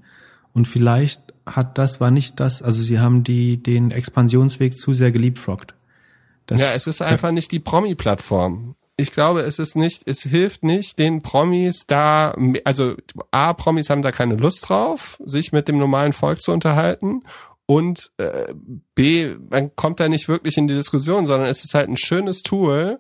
Und 0.53 0.67
vielleicht 0.67 1.33
hat 1.47 1.79
das 1.79 2.01
war 2.01 2.11
nicht 2.11 2.41
das, 2.41 2.63
also 2.63 2.83
sie 2.83 2.99
haben 2.99 3.23
die 3.23 3.63
den 3.63 3.93
Expansionsweg 3.93 4.77
zu 4.77 4.93
sehr 4.93 5.13
geliebfroggt. 5.13 5.75
Das 6.47 6.61
ja, 6.61 6.67
es 6.75 6.89
ist 6.89 7.01
einfach 7.01 7.31
nicht 7.31 7.53
die 7.53 7.61
Promi-Plattform. 7.61 8.75
Ich 8.97 9.13
glaube, 9.13 9.43
es 9.43 9.59
ist 9.59 9.77
nicht, 9.77 10.03
es 10.07 10.23
hilft 10.23 10.65
nicht 10.65 10.99
den 10.99 11.23
Promis 11.23 11.87
da, 11.87 12.35
also 12.65 12.97
A, 13.31 13.53
Promis 13.55 13.89
haben 13.89 14.03
da 14.03 14.11
keine 14.13 14.35
Lust 14.35 14.69
drauf, 14.69 15.19
sich 15.25 15.53
mit 15.53 15.69
dem 15.69 15.79
normalen 15.79 16.13
Volk 16.13 16.43
zu 16.43 16.53
unterhalten 16.53 17.23
und 17.67 18.11
äh, 18.17 18.53
B, 18.97 19.37
man 19.49 19.75
kommt 19.77 20.01
da 20.01 20.09
nicht 20.09 20.29
wirklich 20.29 20.57
in 20.57 20.67
die 20.67 20.75
Diskussion, 20.75 21.27
sondern 21.27 21.49
es 21.49 21.65
ist 21.65 21.75
halt 21.75 21.89
ein 21.89 21.97
schönes 21.97 22.43
Tool, 22.43 22.99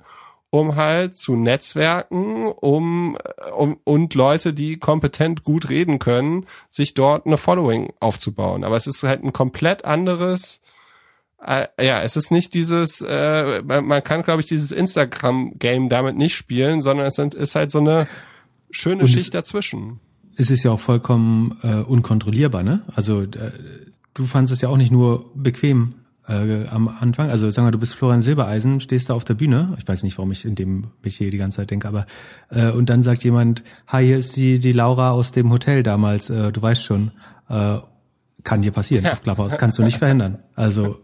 um 0.50 0.74
halt 0.74 1.14
zu 1.14 1.36
Netzwerken, 1.36 2.46
um, 2.48 3.16
um 3.56 3.78
und 3.84 4.14
Leute, 4.14 4.52
die 4.52 4.78
kompetent 4.78 5.44
gut 5.44 5.68
reden 5.68 6.00
können, 6.00 6.46
sich 6.68 6.94
dort 6.94 7.26
eine 7.26 7.36
Following 7.36 7.92
aufzubauen. 8.00 8.64
Aber 8.64 8.76
es 8.76 8.86
ist 8.86 9.02
halt 9.04 9.22
ein 9.24 9.32
komplett 9.32 9.84
anderes. 9.84 10.60
Äh, 11.44 11.66
ja, 11.80 12.02
es 12.02 12.16
ist 12.16 12.32
nicht 12.32 12.52
dieses, 12.54 13.00
äh, 13.00 13.62
man 13.62 14.02
kann, 14.02 14.22
glaube 14.22 14.40
ich, 14.40 14.46
dieses 14.46 14.72
Instagram-Game 14.72 15.88
damit 15.88 16.16
nicht 16.16 16.34
spielen, 16.34 16.82
sondern 16.82 17.06
es 17.06 17.14
sind, 17.14 17.34
ist 17.34 17.54
halt 17.54 17.70
so 17.70 17.78
eine 17.78 18.08
schöne 18.70 19.02
und 19.02 19.08
Schicht 19.08 19.32
dazwischen. 19.34 20.00
Es 20.36 20.50
ist 20.50 20.64
ja 20.64 20.72
auch 20.72 20.80
vollkommen 20.80 21.58
äh, 21.62 21.76
unkontrollierbar, 21.76 22.62
ne? 22.62 22.82
Also 22.94 23.22
äh, 23.22 23.52
du 24.14 24.26
fandest 24.26 24.54
es 24.54 24.60
ja 24.62 24.68
auch 24.68 24.76
nicht 24.76 24.90
nur 24.90 25.30
bequem, 25.34 25.94
äh, 26.28 26.66
am 26.68 26.88
Anfang. 26.88 27.30
Also 27.30 27.50
sagen 27.50 27.66
wir, 27.66 27.72
du 27.72 27.78
bist 27.78 27.94
Florian 27.94 28.22
Silbereisen, 28.22 28.80
stehst 28.80 29.10
da 29.10 29.14
auf 29.14 29.24
der 29.24 29.34
Bühne. 29.34 29.76
Ich 29.78 29.86
weiß 29.86 30.02
nicht, 30.02 30.18
warum 30.18 30.32
ich 30.32 30.44
in 30.44 30.54
dem 30.54 30.88
Metier 31.02 31.30
die 31.30 31.38
ganze 31.38 31.58
Zeit 31.58 31.70
denke, 31.70 31.88
aber 31.88 32.06
äh, 32.50 32.70
und 32.70 32.90
dann 32.90 33.02
sagt 33.02 33.24
jemand, 33.24 33.62
hi, 33.86 34.04
hier 34.04 34.18
ist 34.18 34.36
die 34.36 34.58
die 34.58 34.72
Laura 34.72 35.10
aus 35.10 35.32
dem 35.32 35.50
Hotel 35.50 35.82
damals. 35.82 36.30
Äh, 36.30 36.52
du 36.52 36.62
weißt 36.62 36.84
schon, 36.84 37.12
äh, 37.48 37.78
kann 38.44 38.62
dir 38.62 38.72
passieren. 38.72 39.04
Ja. 39.04 39.16
Clubhouse 39.16 39.58
kannst 39.58 39.78
du 39.78 39.82
nicht 39.82 39.98
verhindern. 39.98 40.38
Also 40.54 41.00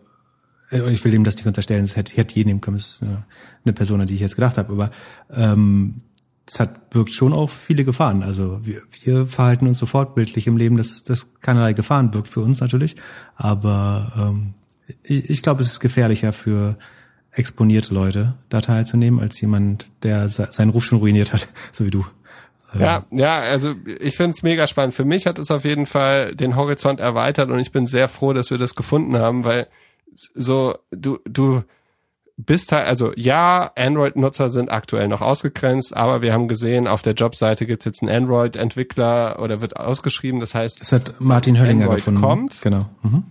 äh, 0.71 0.93
ich 0.93 1.05
will 1.05 1.13
dem 1.13 1.25
das 1.25 1.37
nicht 1.37 1.47
unterstellen. 1.47 1.85
Es 1.85 1.97
hätte, 1.97 2.15
hätte 2.17 2.35
je 2.35 2.45
nehmen 2.45 2.61
können. 2.61 2.77
Es 2.77 2.95
ist 2.95 3.03
eine, 3.03 3.25
eine 3.65 3.73
Person, 3.73 4.01
an 4.01 4.07
die 4.07 4.15
ich 4.15 4.21
jetzt 4.21 4.37
gedacht 4.37 4.59
habe. 4.59 4.73
Aber 4.73 4.91
ähm, 5.31 6.03
es 6.49 6.61
hat 6.61 6.95
wirkt 6.95 7.13
schon 7.13 7.33
auch 7.33 7.51
viele 7.51 7.85
Gefahren. 7.85 8.23
Also 8.23 8.61
wir, 8.65 8.83
wir 9.03 9.27
verhalten 9.27 9.67
uns 9.67 9.79
sofort 9.79 10.15
bildlich 10.15 10.47
im 10.47 10.57
Leben, 10.57 10.77
dass 10.77 11.05
das 11.05 11.41
keinerlei 11.41 11.73
Gefahren 11.73 12.11
birgt 12.11 12.29
für 12.29 12.41
uns 12.41 12.61
natürlich. 12.61 12.97
Aber 13.35 14.13
ähm, 14.17 14.55
ich, 15.03 15.31
ich 15.31 15.43
glaube, 15.43 15.63
es 15.63 15.71
ist 15.71 15.81
gefährlicher 15.81 16.33
für 16.33 16.77
exponierte 17.33 17.93
Leute, 17.93 18.35
da 18.49 18.61
teilzunehmen, 18.61 19.21
als 19.21 19.41
jemand, 19.41 19.89
der 20.03 20.29
seinen 20.29 20.71
Ruf 20.71 20.85
schon 20.85 20.99
ruiniert 20.99 21.33
hat, 21.33 21.49
so 21.73 21.85
wie 21.85 21.91
du. 21.91 22.05
Ja, 22.79 23.07
ja, 23.11 23.39
also 23.39 23.75
ich 24.01 24.17
finde 24.17 24.33
es 24.33 24.43
mega 24.43 24.67
spannend. 24.67 24.95
Für 24.95 25.05
mich 25.05 25.27
hat 25.27 25.39
es 25.39 25.51
auf 25.51 25.65
jeden 25.65 25.87
Fall 25.87 26.35
den 26.35 26.57
Horizont 26.57 27.01
erweitert 27.01 27.49
und 27.49 27.59
ich 27.59 27.73
bin 27.73 27.87
sehr 27.87 28.09
froh, 28.09 28.33
dass 28.33 28.51
wir 28.51 28.59
das 28.59 28.75
gefunden 28.75 29.17
haben, 29.17 29.45
weil 29.45 29.69
so 30.35 30.75
du 30.91 31.19
du 31.25 31.63
bist 32.37 32.73
halt, 32.73 32.87
also 32.87 33.13
ja, 33.17 33.71
Android-Nutzer 33.77 34.51
sind 34.51 34.71
aktuell 34.71 35.09
noch 35.09 35.23
ausgegrenzt, 35.23 35.97
aber 35.97 36.21
wir 36.21 36.35
haben 36.35 36.49
gesehen, 36.49 36.87
auf 36.87 37.01
der 37.01 37.15
Jobseite 37.15 37.65
gibt's 37.65 37.87
jetzt 37.87 38.03
einen 38.03 38.15
Android-Entwickler 38.15 39.39
oder 39.41 39.63
wird 39.63 39.77
ausgeschrieben, 39.77 40.41
das 40.41 40.55
heißt, 40.55 40.81
das 40.81 40.93
hat 40.93 41.15
Martin 41.19 41.59
Höllinger 41.59 41.85
Android 41.85 42.05
gefunden. 42.05 42.21
kommt. 42.21 42.61
Genau. 42.61 42.91
Mhm. 43.03 43.25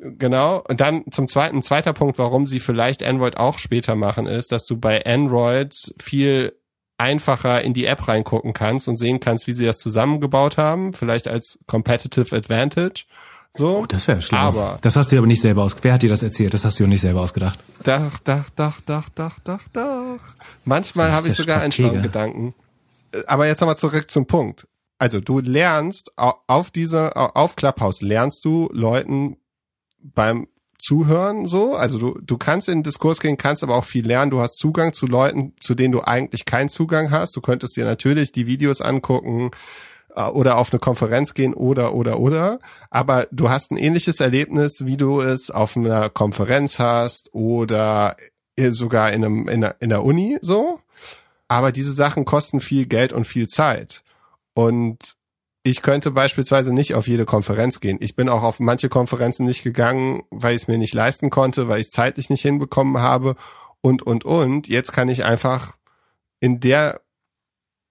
Genau. 0.00 0.62
Und 0.68 0.80
dann 0.80 1.04
zum 1.10 1.28
zweiten, 1.28 1.62
zweiter 1.62 1.92
Punkt, 1.92 2.18
warum 2.18 2.46
sie 2.46 2.60
vielleicht 2.60 3.02
Android 3.02 3.36
auch 3.36 3.58
später 3.58 3.94
machen, 3.96 4.26
ist, 4.26 4.52
dass 4.52 4.64
du 4.66 4.76
bei 4.78 5.04
Android 5.04 5.74
viel 6.00 6.54
einfacher 6.98 7.62
in 7.62 7.74
die 7.74 7.84
App 7.86 8.08
reingucken 8.08 8.52
kannst 8.52 8.88
und 8.88 8.96
sehen 8.96 9.20
kannst, 9.20 9.46
wie 9.46 9.52
sie 9.52 9.64
das 9.64 9.78
zusammengebaut 9.78 10.56
haben, 10.56 10.94
vielleicht 10.94 11.28
als 11.28 11.58
Competitive 11.66 12.34
Advantage. 12.34 13.04
So. 13.56 13.78
Oh, 13.78 13.86
das 13.86 14.06
wäre 14.08 14.20
schlau. 14.22 14.38
Aber 14.38 14.78
das 14.82 14.94
hast 14.96 15.10
du 15.10 15.18
aber 15.18 15.26
nicht 15.26 15.40
selber 15.40 15.62
aus. 15.64 15.76
Wer 15.82 15.94
hat 15.94 16.02
dir 16.02 16.10
das 16.10 16.22
erzählt? 16.22 16.54
Das 16.54 16.64
hast 16.64 16.78
du 16.78 16.86
nicht 16.86 17.00
selber 17.00 17.20
ausgedacht. 17.22 17.58
Dach, 17.82 18.18
dach, 18.24 18.50
dach, 18.54 18.80
dach, 18.82 19.08
dach, 19.14 19.38
dach, 19.44 19.62
dach. 19.72 20.34
Manchmal 20.64 21.12
habe 21.12 21.28
ich 21.28 21.34
sogar 21.34 21.60
einen 21.60 21.72
Stratege. 21.72 21.90
schlauen 21.90 22.02
Gedanken. 22.02 22.54
Äh, 23.12 23.22
Aber 23.26 23.46
jetzt 23.46 23.60
nochmal 23.60 23.76
zurück 23.76 24.10
zum 24.10 24.26
Punkt. 24.26 24.68
Also 24.98 25.20
du 25.20 25.38
lernst 25.40 26.12
au- 26.16 26.34
auf 26.46 26.70
diese, 26.70 27.16
au- 27.16 27.30
auf 27.34 27.56
Clubhouse 27.56 28.02
lernst 28.02 28.44
du 28.44 28.68
Leuten 28.72 29.36
beim 30.14 30.48
Zuhören 30.78 31.46
so. 31.46 31.74
Also 31.74 31.98
du, 31.98 32.18
du 32.22 32.38
kannst 32.38 32.68
in 32.68 32.78
den 32.78 32.82
Diskurs 32.84 33.18
gehen, 33.18 33.36
kannst 33.36 33.62
aber 33.62 33.74
auch 33.74 33.84
viel 33.84 34.06
lernen. 34.06 34.30
Du 34.30 34.40
hast 34.40 34.58
Zugang 34.58 34.92
zu 34.92 35.06
Leuten, 35.06 35.54
zu 35.60 35.74
denen 35.74 35.92
du 35.92 36.02
eigentlich 36.02 36.44
keinen 36.44 36.68
Zugang 36.68 37.10
hast. 37.10 37.34
Du 37.34 37.40
könntest 37.40 37.76
dir 37.76 37.84
natürlich 37.84 38.30
die 38.30 38.46
Videos 38.46 38.80
angucken, 38.80 39.50
äh, 40.14 40.24
oder 40.24 40.58
auf 40.58 40.72
eine 40.72 40.80
Konferenz 40.80 41.34
gehen 41.34 41.54
oder 41.54 41.94
oder 41.94 42.18
oder. 42.20 42.58
Aber 42.90 43.28
du 43.30 43.50
hast 43.50 43.70
ein 43.70 43.76
ähnliches 43.76 44.20
Erlebnis, 44.20 44.84
wie 44.84 44.96
du 44.96 45.20
es 45.20 45.50
auf 45.50 45.76
einer 45.76 46.08
Konferenz 46.10 46.78
hast 46.78 47.32
oder 47.32 48.16
sogar 48.70 49.12
in 49.12 49.24
einem 49.24 49.48
in 49.48 49.60
der, 49.60 49.76
in 49.80 49.88
der 49.90 50.04
Uni 50.04 50.38
so. 50.42 50.80
Aber 51.46 51.72
diese 51.72 51.92
Sachen 51.92 52.24
kosten 52.24 52.60
viel 52.60 52.86
Geld 52.86 53.12
und 53.12 53.24
viel 53.24 53.46
Zeit. 53.46 54.02
Und 54.54 55.14
ich 55.68 55.82
könnte 55.82 56.10
beispielsweise 56.10 56.72
nicht 56.72 56.94
auf 56.94 57.06
jede 57.08 57.24
Konferenz 57.24 57.80
gehen. 57.80 57.98
Ich 58.00 58.16
bin 58.16 58.28
auch 58.28 58.42
auf 58.42 58.60
manche 58.60 58.88
Konferenzen 58.88 59.46
nicht 59.46 59.62
gegangen, 59.62 60.22
weil 60.30 60.54
ich 60.56 60.62
es 60.62 60.68
mir 60.68 60.78
nicht 60.78 60.94
leisten 60.94 61.30
konnte, 61.30 61.68
weil 61.68 61.80
ich 61.80 61.86
es 61.88 61.92
zeitlich 61.92 62.30
nicht 62.30 62.42
hinbekommen 62.42 62.98
habe 62.98 63.36
und, 63.80 64.02
und, 64.02 64.24
und. 64.24 64.68
Jetzt 64.68 64.92
kann 64.92 65.08
ich 65.08 65.24
einfach 65.24 65.72
in 66.40 66.60
der 66.60 67.00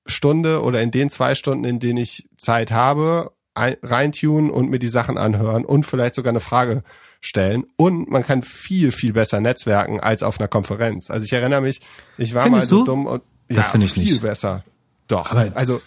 Stunde 0.06 0.62
oder 0.64 0.82
in 0.82 0.91
den 0.91 1.10
zwei 1.10 1.36
Stunden, 1.36 1.66
in 1.66 1.80
denen 1.80 1.98
ich 1.98 2.30
Zeit 2.38 2.72
habe, 2.72 3.34
ein- 3.54 3.78
reintun 3.84 4.49
und 4.49 4.70
mir 4.70 4.80
die 4.80 4.88
Sachen 4.88 5.18
anhören 5.18 5.66
und 5.66 5.86
vielleicht 5.86 6.16
sogar 6.16 6.32
eine 6.32 6.40
Frage 6.40 6.84
stellen. 7.20 7.66
Und 7.76 8.10
man 8.10 8.24
kann 8.24 8.44
viel, 8.44 8.91
viel 8.91 9.12
besser 9.14 9.41
netzwerken 9.41 9.99
als 9.99 10.24
auf 10.24 10.40
einer 10.40 10.48
Konferenz. 10.48 11.10
Also 11.10 11.26
ich 11.26 11.34
erinnere 11.34 11.62
mich, 11.62 11.82
ich 12.18 12.34
war 12.34 12.44
mal 12.44 12.52
Findest 12.62 12.70
so 12.70 12.80
du? 12.80 12.86
dumm 12.86 13.06
und 13.08 13.24
Das 13.49 13.58
ja, 13.58 13.64
finde 13.64 13.86
ich 13.88 13.94
viel 13.94 14.04
nicht. 14.04 14.22
besser. 14.22 14.64
Doch. 15.08 15.32
Aber- 15.32 15.52
also 15.56 15.82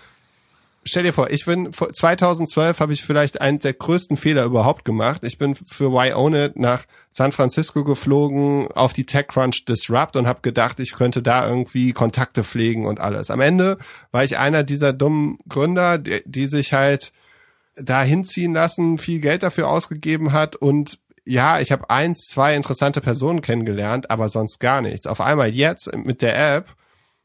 stell 0.85 1.03
dir 1.03 1.13
vor, 1.13 1.31
ich 1.31 1.45
bin 1.45 1.73
vor 1.73 1.93
2012 1.93 2.81
habe 2.81 2.93
ich 2.93 3.03
vielleicht 3.03 3.41
einen 3.41 3.59
der 3.59 3.75
größten 3.75 4.17
Fehler 4.17 4.45
überhaupt 4.45 4.85
gemacht. 4.85 5.23
Ich 5.25 5.39
bin 5.39 5.55
für 5.55 5.93
Why 5.93 6.13
Own 6.13 6.35
It 6.35 6.57
nach 6.57 6.85
San 7.13 7.33
Francisco 7.33 7.85
geflogen 7.85 8.69
auf 8.73 8.93
die 8.93 9.05
TechCrunch 9.05 9.65
Disrupt 9.65 10.17
und 10.17 10.27
habe 10.27 10.41
gedacht, 10.43 10.81
ich 10.81 10.93
könnte 10.93 11.23
da 11.23 11.49
irgendwie 11.49 11.93
Kontakte 11.93 12.45
pflegen 12.45 12.87
und 12.87 13.01
alles. 13.01 13.31
Am 13.31 13.41
Ende 13.41 13.79
war 14.13 14.25
ich 14.25 14.39
einer 14.39 14.63
dieser 14.63 14.93
dummen 14.93 15.39
Gründer, 15.49 15.99
die, 15.99 16.23
die 16.25 16.47
sich 16.47 16.73
halt 16.73 17.13
da 17.75 18.03
hinziehen 18.03 18.55
lassen, 18.55 18.99
viel 18.99 19.21
Geld 19.21 19.43
dafür 19.43 19.69
ausgegeben 19.69 20.33
hat 20.33 20.57
und 20.57 20.99
ja, 21.25 21.61
ich 21.61 21.71
habe 21.71 21.89
eins, 21.91 22.27
zwei 22.27 22.57
interessante 22.57 23.01
Personen 23.01 23.43
kennengelernt, 23.43 24.11
aber 24.11 24.29
sonst 24.31 24.59
gar 24.59 24.81
nichts. 24.81 25.07
Auf 25.07 25.21
einmal 25.21 25.51
jetzt 25.51 25.95
mit 25.95 26.23
der 26.23 26.57
App 26.57 26.75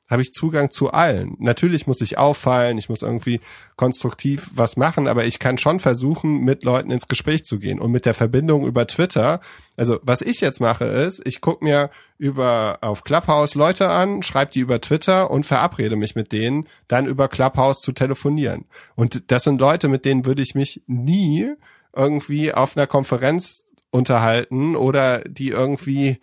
habe 0.07 0.22
ich 0.22 0.32
Zugang 0.32 0.69
zu 0.69 0.91
allen. 0.91 1.36
Natürlich 1.40 1.88
muss 1.88 2.02
ich 2.02 2.18
auffallen, 2.18 2.77
ich 2.77 2.90
muss 2.90 3.02
irgendwie 3.02 3.41
konstruktiv 3.76 4.52
was 4.53 4.77
machen, 4.77 5.07
aber 5.07 5.26
ich 5.26 5.40
kann 5.40 5.57
schon 5.57 5.80
versuchen, 5.80 6.41
mit 6.41 6.64
Leuten 6.64 6.91
ins 6.91 7.07
Gespräch 7.07 7.44
zu 7.44 7.60
gehen. 7.60 7.80
Und 7.80 7.91
mit 7.91 8.06
der 8.06 8.14
Verbindung 8.14 8.65
über 8.65 8.86
Twitter, 8.86 9.41
also 9.76 9.99
was 10.03 10.22
ich 10.22 10.41
jetzt 10.41 10.61
mache 10.61 10.86
ist, 10.86 11.26
ich 11.26 11.41
gucke 11.41 11.64
mir 11.64 11.90
über 12.18 12.77
auf 12.82 13.03
Clubhouse 13.03 13.56
Leute 13.56 13.90
an, 13.90 14.22
schreibe 14.22 14.52
die 14.52 14.60
über 14.60 14.80
Twitter 14.80 15.32
und 15.32 15.45
verabrede 15.45 15.95
mich 15.95 16.15
mit 16.15 16.32
denen, 16.32 16.68
dann 16.88 17.07
über 17.07 17.27
Clubhouse 17.27 17.82
zu 17.82 17.91
telefonieren. 17.91 18.65
Und 18.95 19.32
das 19.32 19.44
sind 19.44 19.60
Leute, 19.60 19.88
mit 19.88 20.06
denen 20.06 20.26
würde 20.26 20.44
ich 20.44 20.56
mich 20.56 20.84
nie 20.88 21.52
irgendwie 21.95 22.53
auf 22.53 22.77
einer 22.77 22.88
Konferenz 22.88 23.65
unterhalten 23.90 24.76
oder 24.76 25.19
die 25.19 25.49
irgendwie 25.49 26.19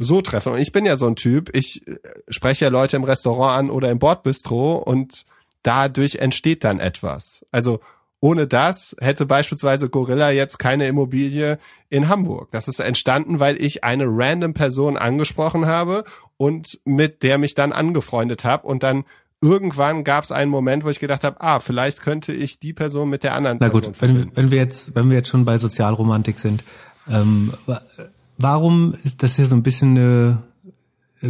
so 0.00 0.22
treffen. 0.22 0.54
Und 0.54 0.58
ich 0.58 0.72
bin 0.72 0.86
ja 0.86 0.96
so 0.96 1.06
ein 1.06 1.14
Typ, 1.14 1.54
ich 1.54 1.86
äh, 1.86 1.96
spreche 2.28 2.64
ja 2.64 2.70
Leute 2.70 2.96
im 2.96 3.04
Restaurant 3.04 3.58
an 3.58 3.70
oder 3.70 3.90
im 3.90 3.98
Bordbistro 3.98 4.76
und 4.76 5.24
dadurch 5.62 6.16
entsteht 6.16 6.64
dann 6.64 6.80
etwas. 6.80 7.46
Also 7.52 7.80
ohne 8.18 8.46
das 8.46 8.96
hätte 9.00 9.24
beispielsweise 9.24 9.88
Gorilla 9.88 10.30
jetzt 10.30 10.58
keine 10.58 10.86
Immobilie 10.88 11.58
in 11.88 12.08
Hamburg. 12.08 12.50
Das 12.50 12.68
ist 12.68 12.80
entstanden, 12.80 13.40
weil 13.40 13.62
ich 13.62 13.84
eine 13.84 14.04
random 14.06 14.52
Person 14.52 14.96
angesprochen 14.96 15.66
habe 15.66 16.04
und 16.36 16.80
mit 16.84 17.22
der 17.22 17.38
mich 17.38 17.54
dann 17.54 17.72
angefreundet 17.72 18.44
habe 18.44 18.66
und 18.66 18.82
dann 18.82 19.04
irgendwann 19.42 20.04
gab 20.04 20.24
es 20.24 20.32
einen 20.32 20.50
Moment, 20.50 20.84
wo 20.84 20.90
ich 20.90 20.98
gedacht 20.98 21.24
habe, 21.24 21.40
ah, 21.40 21.60
vielleicht 21.60 22.00
könnte 22.00 22.32
ich 22.32 22.58
die 22.58 22.74
Person 22.74 23.08
mit 23.08 23.22
der 23.22 23.34
anderen 23.34 23.56
Na 23.60 23.68
Person 23.70 23.92
gut, 23.92 24.02
wenn, 24.02 24.36
wenn 24.36 24.50
wir 24.50 24.58
jetzt, 24.58 24.94
wenn 24.94 25.08
wir 25.08 25.16
jetzt 25.16 25.30
schon 25.30 25.46
bei 25.46 25.56
Sozialromantik 25.56 26.38
sind, 26.38 26.62
ähm, 27.10 27.52
warum 28.40 28.94
ist 29.04 29.22
das 29.22 29.36
hier 29.36 29.46
so 29.46 29.54
ein 29.54 29.62
bisschen 29.62 29.96
eine, 29.96 30.42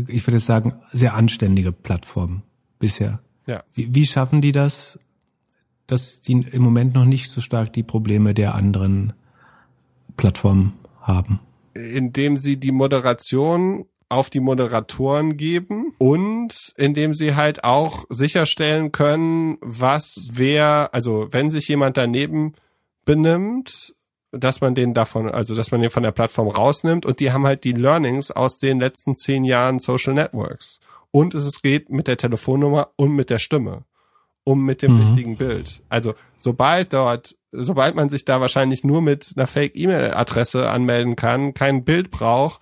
ich 0.07 0.27
würde 0.27 0.41
sagen, 0.41 0.75
sehr 0.93 1.15
anständige 1.15 1.73
Plattform 1.73 2.43
bisher? 2.79 3.21
Ja. 3.47 3.63
Wie, 3.75 3.95
wie 3.95 4.07
schaffen 4.07 4.41
die 4.41 4.53
das, 4.53 4.99
dass 5.87 6.21
die 6.21 6.33
im 6.33 6.63
Moment 6.63 6.95
noch 6.95 7.05
nicht 7.05 7.31
so 7.31 7.41
stark 7.41 7.73
die 7.73 7.83
Probleme 7.83 8.35
der 8.35 8.55
anderen 8.55 9.13
Plattformen 10.17 10.73
haben? 11.01 11.41
indem 11.75 12.37
sie 12.37 12.57
die 12.59 12.73
Moderation 12.73 13.87
auf 14.09 14.29
die 14.29 14.41
Moderatoren 14.41 15.37
geben 15.37 15.95
und 15.99 16.73
indem 16.77 17.15
sie 17.15 17.37
halt 17.37 17.63
auch 17.63 18.05
sicherstellen 18.09 18.91
können, 18.91 19.57
was 19.61 20.31
wer, 20.33 20.91
also 20.93 21.29
wenn 21.31 21.51
sich 21.51 21.69
jemand 21.69 21.97
daneben 21.97 22.55
benimmt, 23.05 23.95
dass 24.33 24.61
man 24.61 24.75
den 24.75 24.95
davon, 24.95 25.29
also 25.31 25.55
dass 25.55 25.71
man 25.71 25.81
den 25.81 25.91
von 25.91 26.03
der 26.03 26.13
Plattform 26.13 26.49
rausnimmt 26.49 27.05
und 27.07 27.21
die 27.21 27.33
haben 27.33 27.47
halt 27.47 27.65
die 27.65 27.73
Learnings 27.73 28.31
aus 28.31 28.59
den 28.59 28.81
letzten 28.81 29.17
zehn 29.17 29.45
Jahren 29.45 29.79
Social 29.79 30.15
Networks. 30.15 30.81
Und 31.11 31.35
es 31.35 31.63
geht 31.63 31.91
mit 31.91 32.07
der 32.07 32.17
Telefonnummer 32.17 32.91
und 32.97 33.13
mit 33.13 33.31
der 33.31 33.39
Stimme 33.41 33.85
um 34.45 34.65
mit 34.65 34.83
dem 34.83 34.95
Mhm. 34.95 35.01
richtigen 35.01 35.37
Bild. 35.37 35.83
Also 35.89 36.15
sobald 36.37 36.93
dort, 36.93 37.37
sobald 37.53 37.95
man 37.95 38.09
sich 38.09 38.25
da 38.25 38.41
wahrscheinlich 38.41 38.85
nur 38.85 39.03
mit 39.03 39.33
einer 39.37 39.47
Fake-E-Mail-Adresse 39.47 40.69
anmelden 40.71 41.15
kann, 41.17 41.53
kein 41.53 41.85
Bild 41.85 42.11
braucht 42.11 42.61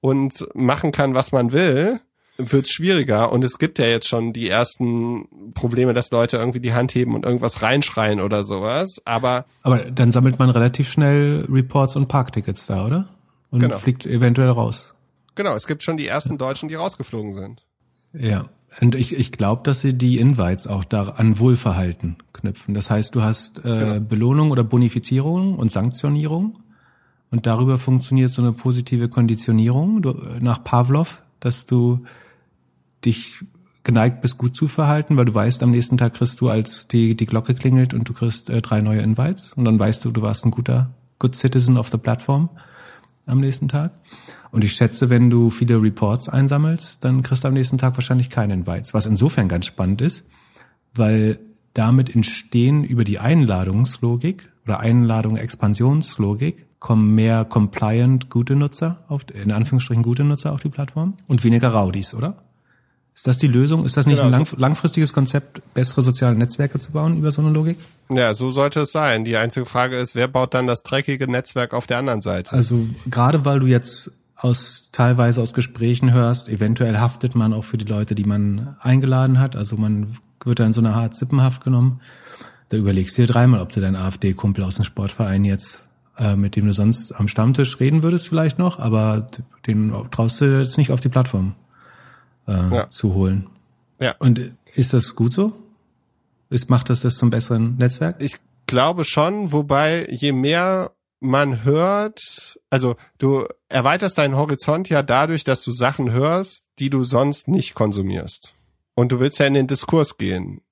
und 0.00 0.46
machen 0.54 0.92
kann, 0.92 1.14
was 1.14 1.30
man 1.32 1.52
will, 1.52 2.00
wird 2.46 2.66
es 2.66 2.70
schwieriger. 2.72 3.32
Und 3.32 3.44
es 3.44 3.58
gibt 3.58 3.78
ja 3.78 3.86
jetzt 3.86 4.08
schon 4.08 4.32
die 4.32 4.48
ersten 4.48 5.26
Probleme, 5.54 5.92
dass 5.94 6.10
Leute 6.10 6.36
irgendwie 6.36 6.60
die 6.60 6.72
Hand 6.74 6.94
heben 6.94 7.14
und 7.14 7.24
irgendwas 7.24 7.62
reinschreien 7.62 8.20
oder 8.20 8.44
sowas. 8.44 9.00
Aber 9.04 9.44
Aber 9.62 9.78
dann 9.90 10.10
sammelt 10.10 10.38
man 10.38 10.50
relativ 10.50 10.90
schnell 10.90 11.46
Reports 11.50 11.96
und 11.96 12.08
Parktickets 12.08 12.66
da, 12.66 12.86
oder? 12.86 13.08
Und 13.50 13.60
Genau. 13.60 13.78
fliegt 13.78 14.06
eventuell 14.06 14.50
raus. 14.50 14.94
genau, 15.34 15.54
es 15.54 15.66
gibt 15.66 15.82
schon 15.82 15.96
die 15.96 16.06
ersten 16.06 16.36
Deutschen, 16.38 16.68
die 16.68 16.74
rausgeflogen 16.76 17.34
sind. 17.34 17.64
Ja. 18.12 18.44
Und 18.80 18.94
ich, 18.94 19.16
ich 19.18 19.32
glaube, 19.32 19.62
dass 19.64 19.80
sie 19.80 19.94
die 19.94 20.18
Invites 20.18 20.66
auch 20.68 20.84
da 20.84 21.02
an 21.16 21.38
Wohlverhalten 21.40 22.16
knüpfen. 22.32 22.74
Das 22.74 22.88
heißt, 22.90 23.14
du 23.14 23.22
hast 23.22 23.58
äh, 23.58 23.62
Genau. 23.62 24.00
Belohnung 24.00 24.50
oder 24.52 24.62
Bonifizierung 24.62 25.56
und 25.56 25.72
Sanktionierung. 25.72 26.52
Und 27.32 27.46
darüber 27.46 27.78
funktioniert 27.78 28.30
so 28.32 28.42
eine 28.42 28.52
positive 28.52 29.08
Konditionierung 29.08 30.02
du, 30.02 30.12
nach 30.40 30.62
Pavlov, 30.62 31.22
dass 31.40 31.66
du 31.66 32.04
dich 33.04 33.44
geneigt 33.82 34.20
bist, 34.20 34.38
gut 34.38 34.54
zu 34.54 34.68
verhalten, 34.68 35.16
weil 35.16 35.24
du 35.24 35.34
weißt, 35.34 35.62
am 35.62 35.70
nächsten 35.70 35.96
Tag 35.96 36.14
kriegst 36.14 36.40
du, 36.40 36.48
als 36.48 36.86
die, 36.88 37.16
die 37.16 37.26
Glocke 37.26 37.54
klingelt 37.54 37.94
und 37.94 38.08
du 38.08 38.12
kriegst 38.12 38.50
äh, 38.50 38.60
drei 38.60 38.80
neue 38.80 39.00
Invites 39.00 39.54
und 39.54 39.64
dann 39.64 39.78
weißt 39.78 40.04
du, 40.04 40.10
du 40.10 40.22
warst 40.22 40.44
ein 40.44 40.50
guter 40.50 40.94
Good 41.18 41.36
Citizen 41.36 41.76
of 41.76 41.88
the 41.88 41.98
Plattform 41.98 42.50
am 43.26 43.40
nächsten 43.40 43.68
Tag. 43.68 43.92
Und 44.50 44.64
ich 44.64 44.72
schätze, 44.72 45.10
wenn 45.10 45.30
du 45.30 45.50
viele 45.50 45.80
Reports 45.80 46.28
einsammelst, 46.28 47.04
dann 47.04 47.22
kriegst 47.22 47.44
du 47.44 47.48
am 47.48 47.54
nächsten 47.54 47.78
Tag 47.78 47.96
wahrscheinlich 47.96 48.30
keine 48.30 48.54
Invites. 48.54 48.94
Was 48.94 49.06
insofern 49.06 49.48
ganz 49.48 49.66
spannend 49.66 50.00
ist, 50.00 50.24
weil 50.94 51.38
damit 51.74 52.14
entstehen 52.14 52.82
über 52.82 53.04
die 53.04 53.18
Einladungslogik 53.18 54.50
oder 54.64 54.80
Einladung-Expansionslogik 54.80 56.66
kommen 56.80 57.14
mehr 57.14 57.44
compliant 57.44 58.30
gute 58.30 58.56
Nutzer 58.56 59.04
auf, 59.08 59.22
in 59.32 59.52
Anführungsstrichen 59.52 60.02
gute 60.02 60.24
Nutzer 60.24 60.52
auf 60.52 60.62
die 60.62 60.70
Plattform 60.70 61.14
und 61.28 61.44
weniger 61.44 61.68
Raudis, 61.68 62.14
oder? 62.14 62.42
Ist 63.20 63.26
das 63.26 63.36
die 63.36 63.48
Lösung? 63.48 63.84
Ist 63.84 63.98
das 63.98 64.06
nicht 64.06 64.16
Genau, 64.16 64.28
ein 64.28 64.32
lang, 64.32 64.46
langfristiges 64.56 65.12
Konzept, 65.12 65.60
bessere 65.74 66.00
soziale 66.00 66.36
Netzwerke 66.36 66.78
zu 66.78 66.92
bauen 66.92 67.18
über 67.18 67.30
so 67.32 67.42
eine 67.42 67.50
Logik? 67.50 67.76
Ja, 68.08 68.32
so 68.32 68.50
sollte 68.50 68.80
es 68.80 68.92
sein. 68.92 69.26
Die 69.26 69.36
einzige 69.36 69.66
Frage 69.66 69.98
ist, 69.98 70.14
wer 70.14 70.26
baut 70.26 70.54
dann 70.54 70.66
das 70.66 70.84
dreckige 70.84 71.30
Netzwerk 71.30 71.74
auf 71.74 71.86
der 71.86 71.98
anderen 71.98 72.22
Seite? 72.22 72.50
Also 72.54 72.86
gerade 73.10 73.44
weil 73.44 73.60
du 73.60 73.66
jetzt 73.66 74.12
aus 74.36 74.88
teilweise 74.90 75.42
aus 75.42 75.52
Gesprächen 75.52 76.14
hörst, 76.14 76.48
eventuell 76.48 76.96
haftet 76.96 77.34
man 77.34 77.52
auch 77.52 77.64
für 77.64 77.76
die 77.76 77.84
Leute, 77.84 78.14
die 78.14 78.24
man 78.24 78.76
eingeladen 78.80 79.38
hat. 79.38 79.54
Also 79.54 79.76
man 79.76 80.16
wird 80.42 80.58
dann 80.58 80.68
in 80.68 80.72
so 80.72 80.80
eine 80.80 80.94
Art 80.94 81.14
Sippenhaft 81.14 81.62
genommen. 81.62 82.00
Da 82.70 82.78
überlegst 82.78 83.18
du 83.18 83.26
dir 83.26 83.28
dreimal, 83.34 83.60
ob 83.60 83.70
du 83.70 83.82
deinen 83.82 83.96
AfD-Kumpel 83.96 84.64
aus 84.64 84.76
dem 84.76 84.86
Sportverein 84.86 85.44
jetzt, 85.44 85.90
äh, 86.16 86.36
mit 86.36 86.56
dem 86.56 86.64
du 86.64 86.72
sonst 86.72 87.12
am 87.12 87.28
Stammtisch 87.28 87.80
reden 87.80 88.02
würdest 88.02 88.26
vielleicht 88.26 88.58
noch, 88.58 88.78
aber 88.78 89.28
den 89.66 89.92
traust 90.10 90.40
du 90.40 90.58
jetzt 90.58 90.78
nicht 90.78 90.90
auf 90.90 91.00
die 91.00 91.10
Plattform 91.10 91.54
äh, 92.46 92.52
Ja. 92.52 92.90
zu 92.90 93.14
holen. 93.14 93.48
Ja. 94.00 94.14
Und 94.18 94.52
ist 94.74 94.92
das 94.94 95.14
gut 95.14 95.32
so? 95.32 95.52
Ist, 96.48 96.68
macht 96.70 96.90
das 96.90 97.00
das 97.00 97.16
zum 97.16 97.30
besseren 97.30 97.76
Netzwerk? 97.76 98.16
Ich 98.20 98.36
glaube 98.66 99.04
schon, 99.04 99.52
wobei 99.52 100.06
je 100.10 100.32
mehr 100.32 100.92
man 101.20 101.64
hört, 101.64 102.58
also 102.70 102.96
du 103.18 103.46
erweiterst 103.68 104.16
deinen 104.18 104.36
Horizont 104.36 104.88
ja 104.88 105.02
dadurch, 105.02 105.44
dass 105.44 105.62
du 105.62 105.70
Sachen 105.70 106.10
hörst, 106.12 106.66
die 106.78 106.88
du 106.88 107.04
sonst 107.04 107.46
nicht 107.46 107.74
konsumierst. 107.74 108.54
Und 108.94 109.12
du 109.12 109.20
willst 109.20 109.38
ja 109.38 109.46
in 109.46 109.54
den 109.54 109.66
Diskurs 109.66 110.16
gehen. 110.16 110.62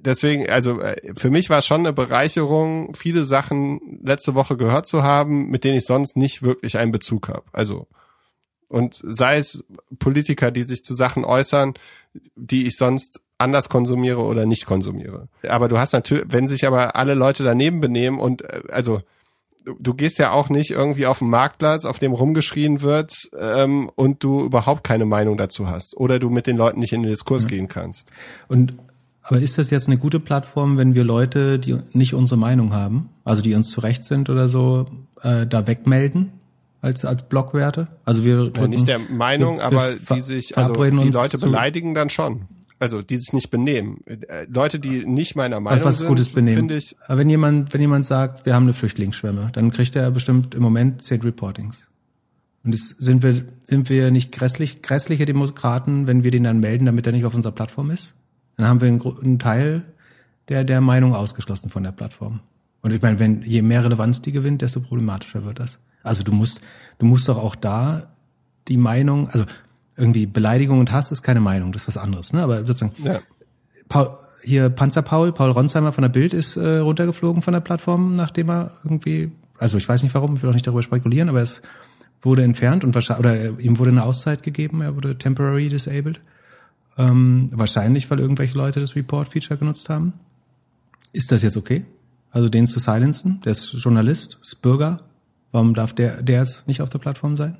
Deswegen, 0.00 0.48
also 0.50 0.80
äh, 0.80 0.96
für 1.16 1.30
mich 1.30 1.48
war 1.48 1.58
es 1.58 1.66
schon 1.66 1.80
eine 1.80 1.92
Bereicherung, 1.94 2.94
viele 2.94 3.24
Sachen 3.24 4.00
letzte 4.02 4.34
Woche 4.34 4.56
gehört 4.56 4.86
zu 4.86 5.02
haben, 5.02 5.48
mit 5.48 5.64
denen 5.64 5.78
ich 5.78 5.86
sonst 5.86 6.16
nicht 6.16 6.42
wirklich 6.42 6.76
einen 6.76 6.92
Bezug 6.92 7.28
habe. 7.28 7.44
Also 7.52 7.86
und 8.68 9.00
sei 9.02 9.38
es 9.38 9.64
Politiker, 9.98 10.50
die 10.50 10.62
sich 10.62 10.82
zu 10.82 10.94
Sachen 10.94 11.24
äußern, 11.24 11.74
die 12.36 12.66
ich 12.66 12.76
sonst 12.76 13.20
anders 13.38 13.68
konsumiere 13.68 14.20
oder 14.20 14.46
nicht 14.46 14.66
konsumiere. 14.66 15.28
Aber 15.48 15.68
du 15.68 15.78
hast 15.78 15.92
natürlich, 15.92 16.24
wenn 16.28 16.46
sich 16.46 16.66
aber 16.66 16.96
alle 16.96 17.14
Leute 17.14 17.44
daneben 17.44 17.80
benehmen 17.80 18.18
und 18.18 18.42
äh, 18.42 18.62
also 18.70 19.00
du 19.78 19.94
gehst 19.94 20.18
ja 20.18 20.32
auch 20.32 20.48
nicht 20.48 20.70
irgendwie 20.70 21.06
auf 21.06 21.18
den 21.18 21.28
Marktplatz, 21.28 21.84
auf 21.84 21.98
dem 21.98 22.12
rumgeschrien 22.12 22.80
wird 22.82 23.14
ähm, 23.38 23.90
und 23.94 24.24
du 24.24 24.44
überhaupt 24.44 24.84
keine 24.84 25.04
Meinung 25.04 25.36
dazu 25.36 25.68
hast 25.68 25.96
oder 25.96 26.18
du 26.18 26.30
mit 26.30 26.46
den 26.46 26.56
Leuten 26.56 26.80
nicht 26.80 26.92
in 26.92 27.02
den 27.02 27.10
Diskurs 27.10 27.44
mhm. 27.44 27.48
gehen 27.48 27.68
kannst. 27.68 28.10
Und 28.48 28.74
aber 29.22 29.40
ist 29.40 29.58
das 29.58 29.68
jetzt 29.68 29.88
eine 29.88 29.98
gute 29.98 30.20
Plattform, 30.20 30.78
wenn 30.78 30.94
wir 30.94 31.04
Leute, 31.04 31.58
die 31.58 31.76
nicht 31.92 32.14
unsere 32.14 32.40
Meinung 32.40 32.72
haben, 32.72 33.10
also 33.24 33.42
die 33.42 33.54
uns 33.54 33.68
zurecht 33.70 34.02
sind 34.02 34.30
oder 34.30 34.48
so, 34.48 34.86
äh, 35.20 35.46
da 35.46 35.66
wegmelden? 35.66 36.32
Als 36.80 37.04
als 37.04 37.28
Blockwerte. 37.28 37.88
Also 38.04 38.24
wir 38.24 38.36
drücken, 38.36 38.60
ja, 38.60 38.68
nicht 38.68 38.88
der 38.88 38.98
Meinung, 38.98 39.58
wir, 39.58 39.70
wir 39.70 39.80
aber 39.80 39.94
die 40.14 40.22
sich 40.22 40.56
also 40.56 40.72
die 40.72 41.10
Leute 41.10 41.38
beleidigen 41.38 41.94
dann 41.94 42.10
schon. 42.10 42.46
Also 42.80 43.02
die 43.02 43.16
sich 43.16 43.32
nicht 43.32 43.50
benehmen. 43.50 44.04
Äh, 44.06 44.46
Leute, 44.48 44.78
die 44.78 45.04
nicht 45.04 45.34
meiner 45.34 45.58
Meinung 45.58 45.78
also 45.78 45.84
was 45.84 45.98
sind, 45.98 46.08
gutes 46.08 46.28
Benehmen. 46.28 46.58
finde 46.58 46.76
ich. 46.76 46.96
Aber 47.06 47.18
wenn 47.18 47.28
jemand 47.28 47.74
wenn 47.74 47.80
jemand 47.80 48.04
sagt, 48.04 48.46
wir 48.46 48.54
haben 48.54 48.64
eine 48.64 48.74
Flüchtlingsschwemme, 48.74 49.50
dann 49.52 49.70
kriegt 49.70 49.96
er 49.96 50.10
bestimmt 50.10 50.54
im 50.54 50.62
Moment 50.62 51.02
zehn 51.02 51.20
Reportings. 51.20 51.90
Und 52.64 52.74
das 52.74 52.88
sind 52.88 53.22
wir 53.22 53.42
sind 53.62 53.88
wir 53.88 54.10
nicht 54.10 54.30
grässlich 54.30 54.82
grässliche 54.82 55.24
Demokraten, 55.24 56.06
wenn 56.06 56.22
wir 56.22 56.30
den 56.30 56.44
dann 56.44 56.60
melden, 56.60 56.86
damit 56.86 57.06
er 57.06 57.12
nicht 57.12 57.24
auf 57.24 57.34
unserer 57.34 57.52
Plattform 57.52 57.90
ist? 57.90 58.14
Dann 58.56 58.68
haben 58.68 58.80
wir 58.80 58.88
einen, 58.88 59.02
einen 59.02 59.38
Teil 59.38 59.82
der 60.48 60.64
der 60.64 60.80
Meinung 60.80 61.14
ausgeschlossen 61.14 61.70
von 61.70 61.82
der 61.82 61.92
Plattform. 61.92 62.40
Und 62.80 62.92
ich 62.92 63.02
meine, 63.02 63.18
wenn 63.18 63.42
je 63.42 63.62
mehr 63.62 63.84
Relevanz 63.84 64.22
die 64.22 64.32
gewinnt, 64.32 64.62
desto 64.62 64.80
problematischer 64.80 65.44
wird 65.44 65.58
das. 65.58 65.80
Also 66.02 66.22
du 66.22 66.32
musst, 66.32 66.60
du 66.98 67.06
musst 67.06 67.28
doch 67.28 67.38
auch 67.38 67.54
da 67.54 68.08
die 68.68 68.76
Meinung, 68.76 69.28
also 69.28 69.44
irgendwie 69.96 70.26
Beleidigung 70.26 70.78
und 70.78 70.92
Hass 70.92 71.10
ist 71.10 71.22
keine 71.22 71.40
Meinung, 71.40 71.72
das 71.72 71.82
ist 71.82 71.88
was 71.88 71.96
anderes, 71.96 72.32
ne? 72.32 72.42
Aber 72.42 72.64
sozusagen, 72.64 72.92
ja. 73.02 73.20
Paul, 73.88 74.10
hier 74.42 74.68
Panzer 74.70 75.02
Paul, 75.02 75.32
Paul 75.32 75.50
Ronsheimer 75.50 75.92
von 75.92 76.02
der 76.02 76.08
Bild 76.08 76.32
ist 76.32 76.56
äh, 76.56 76.78
runtergeflogen 76.78 77.42
von 77.42 77.52
der 77.52 77.60
Plattform, 77.60 78.12
nachdem 78.12 78.50
er 78.50 78.70
irgendwie, 78.84 79.32
also 79.58 79.76
ich 79.78 79.88
weiß 79.88 80.02
nicht 80.02 80.14
warum, 80.14 80.36
ich 80.36 80.42
will 80.42 80.50
auch 80.50 80.54
nicht 80.54 80.66
darüber 80.66 80.82
spekulieren, 80.82 81.28
aber 81.28 81.42
es 81.42 81.62
wurde 82.22 82.42
entfernt 82.42 82.84
und 82.84 82.94
wahrscheinlich, 82.94 83.26
oder 83.26 83.60
ihm 83.60 83.78
wurde 83.78 83.90
eine 83.90 84.04
Auszeit 84.04 84.42
gegeben, 84.42 84.80
er 84.80 84.94
wurde 84.94 85.18
temporary 85.18 85.68
disabled. 85.68 86.20
Ähm, 86.96 87.50
wahrscheinlich, 87.52 88.10
weil 88.10 88.18
irgendwelche 88.18 88.56
Leute 88.56 88.80
das 88.80 88.96
Report-Feature 88.96 89.58
genutzt 89.58 89.88
haben. 89.88 90.14
Ist 91.12 91.30
das 91.30 91.42
jetzt 91.42 91.56
okay? 91.56 91.84
Also 92.30 92.48
den 92.48 92.66
zu 92.66 92.80
silenzen? 92.80 93.40
Der 93.44 93.52
ist 93.52 93.72
Journalist, 93.72 94.38
ist 94.42 94.62
Bürger, 94.62 95.00
Warum 95.52 95.74
darf 95.74 95.92
der, 95.92 96.22
der 96.22 96.40
jetzt 96.40 96.68
nicht 96.68 96.82
auf 96.82 96.88
der 96.88 96.98
Plattform 96.98 97.36
sein? 97.36 97.56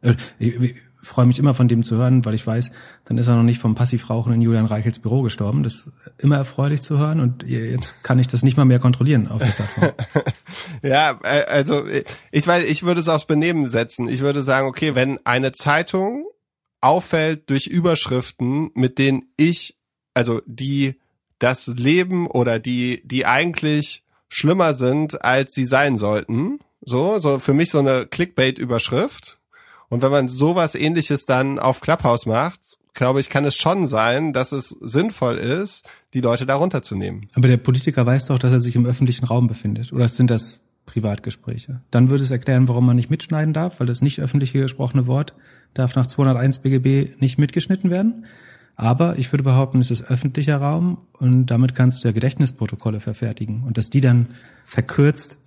Äh, 0.00 0.14
ich, 0.38 0.76
freue 1.02 1.26
mich 1.26 1.38
immer 1.38 1.54
von 1.54 1.68
dem 1.68 1.84
zu 1.84 1.96
hören, 1.96 2.24
weil 2.24 2.34
ich 2.34 2.46
weiß, 2.46 2.72
dann 3.04 3.18
ist 3.18 3.28
er 3.28 3.36
noch 3.36 3.42
nicht 3.42 3.60
vom 3.60 3.74
Passivrauchen 3.74 4.32
in 4.32 4.42
Julian 4.42 4.66
Reichels 4.66 4.98
Büro 4.98 5.22
gestorben. 5.22 5.62
Das 5.62 5.86
ist 5.86 5.92
immer 6.18 6.36
erfreulich 6.36 6.82
zu 6.82 6.98
hören 6.98 7.20
und 7.20 7.44
jetzt 7.44 8.02
kann 8.02 8.18
ich 8.18 8.26
das 8.26 8.42
nicht 8.42 8.56
mal 8.56 8.64
mehr 8.64 8.78
kontrollieren 8.78 9.28
auf 9.28 9.38
der 9.38 9.46
Plattform. 9.46 9.92
ja, 10.82 11.18
äh, 11.22 11.44
also 11.44 11.84
ich 12.30 12.46
weiß, 12.46 12.64
ich 12.64 12.82
würde 12.82 13.00
es 13.00 13.08
aufs 13.08 13.26
Benehmen 13.26 13.68
setzen. 13.68 14.08
Ich 14.08 14.20
würde 14.20 14.42
sagen, 14.42 14.66
okay, 14.66 14.94
wenn 14.94 15.24
eine 15.24 15.52
Zeitung 15.52 16.26
auffällt 16.80 17.50
durch 17.50 17.66
Überschriften, 17.66 18.70
mit 18.74 18.98
denen 18.98 19.22
ich, 19.36 19.78
also 20.14 20.42
die 20.46 20.96
das 21.38 21.68
Leben 21.68 22.26
oder 22.26 22.58
die, 22.58 23.02
die 23.06 23.24
eigentlich 23.24 24.02
schlimmer 24.28 24.74
sind, 24.74 25.24
als 25.24 25.54
sie 25.54 25.64
sein 25.64 25.96
sollten, 25.96 26.58
so, 26.80 27.18
so 27.18 27.38
für 27.38 27.54
mich 27.54 27.70
so 27.70 27.78
eine 27.78 28.06
Clickbait-Überschrift. 28.06 29.38
Und 29.88 30.02
wenn 30.02 30.10
man 30.10 30.28
sowas 30.28 30.74
ähnliches 30.74 31.26
dann 31.26 31.58
auf 31.58 31.80
Clubhouse 31.80 32.26
macht, 32.26 32.60
glaube 32.94 33.20
ich, 33.20 33.28
kann 33.28 33.44
es 33.44 33.56
schon 33.56 33.86
sein, 33.86 34.32
dass 34.32 34.52
es 34.52 34.70
sinnvoll 34.80 35.36
ist, 35.36 35.88
die 36.14 36.20
Leute 36.20 36.46
da 36.46 36.56
runterzunehmen. 36.56 37.28
Aber 37.34 37.48
der 37.48 37.56
Politiker 37.56 38.04
weiß 38.04 38.26
doch, 38.26 38.38
dass 38.38 38.52
er 38.52 38.60
sich 38.60 38.76
im 38.76 38.86
öffentlichen 38.86 39.24
Raum 39.24 39.46
befindet. 39.46 39.92
Oder 39.92 40.08
sind 40.08 40.30
das 40.30 40.60
Privatgespräche? 40.84 41.80
Dann 41.90 42.10
würde 42.10 42.24
es 42.24 42.30
erklären, 42.30 42.68
warum 42.68 42.86
man 42.86 42.96
nicht 42.96 43.10
mitschneiden 43.10 43.54
darf, 43.54 43.80
weil 43.80 43.86
das 43.86 44.02
nicht 44.02 44.20
öffentlich 44.20 44.52
gesprochene 44.52 45.06
Wort 45.06 45.34
darf 45.74 45.94
nach 45.94 46.06
201 46.06 46.58
BGB 46.58 47.20
nicht 47.20 47.38
mitgeschnitten 47.38 47.90
werden. 47.90 48.26
Aber 48.74 49.18
ich 49.18 49.32
würde 49.32 49.42
behaupten, 49.42 49.80
es 49.80 49.90
ist 49.90 50.10
öffentlicher 50.10 50.58
Raum 50.58 50.98
und 51.12 51.46
damit 51.46 51.74
kannst 51.74 52.02
du 52.02 52.08
ja 52.08 52.12
Gedächtnisprotokolle 52.12 53.00
verfertigen. 53.00 53.64
Und 53.64 53.76
dass 53.76 53.90
die 53.90 54.00
dann 54.00 54.28
verkürzt 54.64 55.38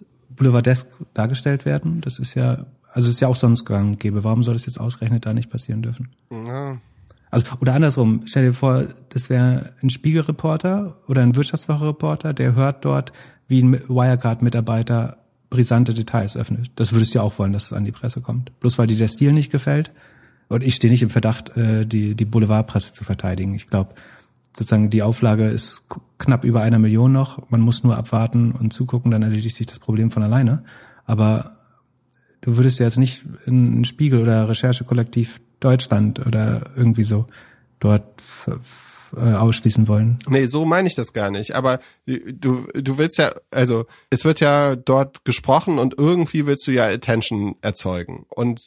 boulevardesk 0.42 0.88
dargestellt 1.14 1.66
werden. 1.66 2.02
Das 2.02 2.18
ist 2.18 2.34
ja, 2.34 2.66
also 2.92 3.10
ist 3.10 3.20
ja 3.20 3.28
auch 3.28 3.36
sonst 3.36 3.66
gang 3.66 4.00
gäbe. 4.00 4.24
Warum 4.24 4.44
soll 4.44 4.56
das 4.56 4.66
jetzt 4.66 4.80
ausgerechnet 4.80 5.26
da 5.26 5.34
nicht 5.34 5.52
passieren 5.52 5.84
dürfen? 5.84 6.10
Ja. 6.32 6.78
Also, 7.30 7.46
oder 7.62 7.76
andersrum, 7.76 8.24
stell 8.26 8.48
dir 8.48 8.54
vor, 8.54 8.86
das 9.10 9.30
wäre 9.30 9.74
ein 9.82 9.90
Spiegelreporter 9.90 10.98
oder 11.08 11.22
ein 11.22 11.36
Wirtschaftswoche-Reporter, 11.36 12.34
der 12.34 12.56
hört 12.56 12.84
dort, 12.84 13.14
wie 13.48 13.62
ein 13.62 13.74
Wirecard-Mitarbeiter 13.88 15.18
brisante 15.50 15.94
Details 15.94 16.36
öffnet. 16.36 16.72
Das 16.76 16.92
würdest 16.92 17.14
du 17.14 17.20
ja 17.20 17.24
auch 17.24 17.38
wollen, 17.38 17.54
dass 17.54 17.66
es 17.66 17.74
an 17.74 17.86
die 17.86 17.92
Presse 17.92 18.20
kommt. 18.20 18.60
Bloß 18.60 18.80
weil 18.80 18.88
dir 18.88 18.98
der 18.98 19.08
Stil 19.08 19.32
nicht 19.32 19.52
gefällt. 19.52 19.92
Und 20.50 20.64
ich 20.64 20.76
stehe 20.76 20.92
nicht 20.92 21.04
im 21.04 21.10
Verdacht, 21.10 21.56
äh, 21.56 21.86
die, 21.86 22.16
die 22.16 22.26
Boulevardpresse 22.26 22.92
zu 22.92 23.06
verteidigen. 23.06 23.54
Ich 23.54 23.68
glaube, 23.68 23.94
sozusagen 24.56 24.90
die 24.90 25.03
Auflage 25.03 25.48
ist 25.48 25.84
knapp 26.18 26.44
über 26.44 26.61
einer 26.61 26.80
Million 26.80 27.11
noch. 27.11 27.49
Man 27.49 27.61
muss 27.61 27.84
nur 27.84 27.98
abwarten 27.98 28.52
und 28.52 28.73
zugucken, 28.73 29.11
dann 29.11 29.23
erledigt 29.23 29.56
sich 29.56 29.68
das 29.68 29.80
Problem 29.80 30.11
von 30.11 30.23
alleine. 30.23 30.64
Aber 31.06 31.57
du 32.41 32.57
würdest 32.57 32.80
ja 32.80 32.86
jetzt 32.86 32.98
nicht 32.98 33.26
in 33.45 33.86
Spiegel 33.86 34.22
oder 34.22 34.49
Recherchekollektiv 34.49 35.40
Deutschland 35.60 36.26
oder 36.26 36.72
irgendwie 36.76 37.03
so 37.03 37.28
dort 37.80 38.22
äh, 39.15 39.34
ausschließen 39.34 39.88
wollen. 39.88 40.19
Nee, 40.28 40.45
so 40.45 40.65
meine 40.65 40.88
ich 40.88 40.95
das 40.95 41.14
gar 41.14 41.32
nicht. 41.32 41.56
Aber 41.56 41.80
du, 42.06 42.68
du 42.73 42.98
willst 42.98 43.18
ja, 43.18 43.32
also 43.52 43.86
es 44.10 44.26
wird 44.26 44.40
ja 44.40 44.76
dort 44.76 45.26
gesprochen 45.26 45.80
und 45.80 45.98
irgendwie 45.98 46.45
willst 46.45 46.68
du 46.68 46.72
ja 46.72 46.86
Attention 46.86 47.56
erzeugen. 47.61 48.26
Und 48.30 48.61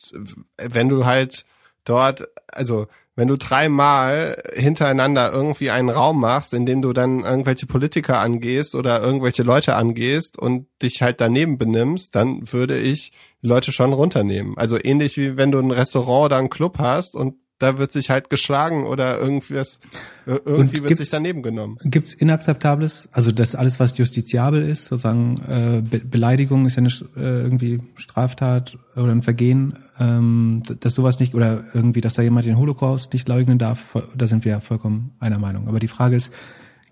wenn 0.57 0.89
du 0.89 1.05
halt 1.05 1.45
dort, 1.85 2.29
also 2.49 2.87
wenn 3.17 3.29
du 3.29 3.37
dreimal 3.37 4.37
hintereinander 4.55 5.33
irgendwie 5.33 5.71
einen 5.71 5.89
Raum 5.89 6.21
machst, 6.21 6.53
in 6.53 6.67
dem 6.67 6.83
du 6.83 6.93
dann 6.93 7.21
irgendwelche 7.21 7.67
Politiker 7.67 8.19
angehst 8.19 8.75
oder 8.75 9.03
irgendwelche 9.03 9.43
Leute 9.43 9.77
angehst 9.77 10.39
und 10.39 10.67
dich 10.83 11.01
halt 11.01 11.21
daneben 11.21 11.57
benimmst, 11.59 12.15
dann 12.15 12.53
würde 12.53 12.79
ich 12.79 13.13
Leute 13.41 13.73
schon 13.73 13.93
runternehmen. 13.93 14.57
Also 14.57 14.79
ähnlich 14.83 15.17
wie 15.17 15.37
wenn 15.37 15.53
du 15.53 15.61
ein 15.61 15.71
Restaurant 15.71 16.27
oder 16.27 16.39
einen 16.39 16.51
Club 16.51 16.79
hast 16.79 17.15
und 17.15 17.37
da 17.65 17.79
wird 17.79 17.93
sich 17.93 18.11
halt 18.11 18.29
geschlagen 18.29 18.85
oder 18.85 19.19
irgendwas, 19.19 19.81
äh, 20.27 20.39
irgendwie 20.45 20.83
wird 20.83 20.97
sich 20.97 21.09
daneben 21.09 21.43
genommen. 21.43 21.79
Gibt's 21.83 22.13
inakzeptables, 22.13 23.09
also 23.13 23.33
das 23.33 23.55
alles, 23.55 23.81
was 23.81 23.97
justiziabel 23.97 24.63
ist, 24.63 24.87
sozusagen 24.87 25.37
äh, 25.49 25.83
Be 25.83 26.01
Beleidigung 26.01 26.67
ist 26.67 26.77
ja 26.77 26.83
eine 26.83 26.93
äh, 27.17 27.43
irgendwie 27.43 27.81
Straftat 27.95 28.79
oder 28.97 29.13
ein 29.13 29.23
Vergehen, 29.23 29.79
ähm, 29.99 30.63
dass 30.81 30.95
sowas 30.95 31.21
nicht 31.21 31.35
oder 31.35 31.65
irgendwie, 31.73 32.03
dass 32.03 32.15
da 32.15 32.23
jemand 32.23 32.45
den 32.45 32.59
Holocaust 32.59 33.15
nicht 33.15 33.29
leugnen 33.29 33.59
darf, 33.59 33.97
da 34.15 34.27
sind 34.27 34.45
wir 34.45 34.53
ja 34.53 34.61
vollkommen 34.61 35.13
einer 35.19 35.39
Meinung. 35.39 35.67
Aber 35.67 35.79
die 35.79 35.89
Frage 35.89 36.17
ist, 36.17 36.33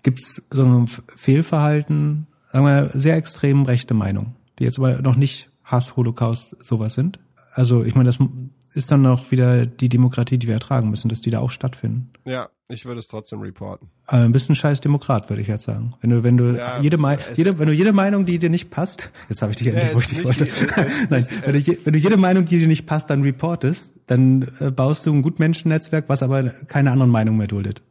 gibt's 0.01 0.43
so 0.51 0.65
ein 0.65 0.87
Fehlverhalten, 0.87 2.25
sagen 2.51 2.65
wir 2.65 2.89
sehr 2.93 3.15
extrem 3.15 3.63
rechte 3.63 3.93
Meinung, 3.93 4.35
die 4.57 4.63
jetzt 4.63 4.79
aber 4.79 5.01
noch 5.03 5.15
nicht 5.15 5.51
Hass, 5.63 5.95
Holocaust, 5.95 6.55
sowas 6.63 6.95
sind? 6.95 7.19
Also 7.53 7.83
ich 7.83 7.93
meine, 7.93 8.07
das 8.07 8.17
ist 8.73 8.91
dann 8.91 9.01
noch 9.01 9.31
wieder 9.31 9.65
die 9.65 9.89
Demokratie, 9.89 10.37
die 10.37 10.47
wir 10.47 10.55
ertragen 10.55 10.89
müssen, 10.89 11.09
dass 11.09 11.21
die 11.21 11.29
da 11.29 11.39
auch 11.39 11.51
stattfinden. 11.51 12.11
Ja, 12.25 12.49
ich 12.69 12.85
würde 12.85 12.99
es 12.99 13.07
trotzdem 13.07 13.41
reporten. 13.41 13.89
Aber 14.05 14.23
ein 14.23 14.31
bisschen 14.31 14.55
scheiß 14.55 14.81
Demokrat, 14.81 15.29
würde 15.29 15.41
ich 15.41 15.47
jetzt 15.47 15.63
sagen. 15.63 15.93
Wenn 16.01 16.09
du, 16.09 16.23
wenn 16.23 16.37
du 16.37 16.55
ja, 16.55 16.79
jede, 16.81 16.97
Me 16.97 17.17
jede, 17.35 17.59
wenn 17.59 17.67
du 17.67 17.73
jede 17.73 17.93
Meinung, 17.93 18.25
die 18.25 18.39
dir 18.39 18.49
nicht 18.49 18.69
passt, 18.71 19.11
jetzt 19.29 19.41
habe 19.41 19.51
ich 19.51 19.57
dich 19.57 19.67
endlich, 19.67 19.87
ja, 19.89 19.95
wo 19.95 19.99
ich 19.99 20.07
dich 20.07 20.23
wollte. 20.23 20.47
Nein, 21.09 21.27
wenn 21.45 21.53
du, 21.53 21.77
wenn 21.85 21.93
du 21.93 21.99
jede 21.99 22.17
Meinung, 22.17 22.45
die 22.45 22.57
dir 22.57 22.67
nicht 22.67 22.85
passt, 22.85 23.09
dann 23.09 23.21
reportest, 23.21 23.99
dann 24.07 24.49
äh, 24.59 24.71
baust 24.71 25.05
du 25.05 25.13
ein 25.13 25.21
Gutmenschennetzwerk, 25.21 26.05
was 26.07 26.23
aber 26.23 26.43
keine 26.67 26.91
anderen 26.91 27.11
Meinungen 27.11 27.37
mehr 27.37 27.47
duldet. 27.47 27.81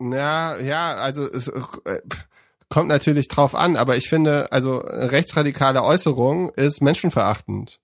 Ja, 0.00 0.58
ja, 0.58 0.94
also 0.94 1.30
es 1.30 1.48
äh, 1.48 1.62
kommt 2.68 2.88
natürlich 2.88 3.28
drauf 3.28 3.54
an, 3.54 3.76
aber 3.76 3.96
ich 3.96 4.08
finde, 4.08 4.50
also 4.52 4.78
rechtsradikale 4.78 5.82
Äußerung 5.82 6.50
ist 6.50 6.80
menschenverachtend. 6.80 7.80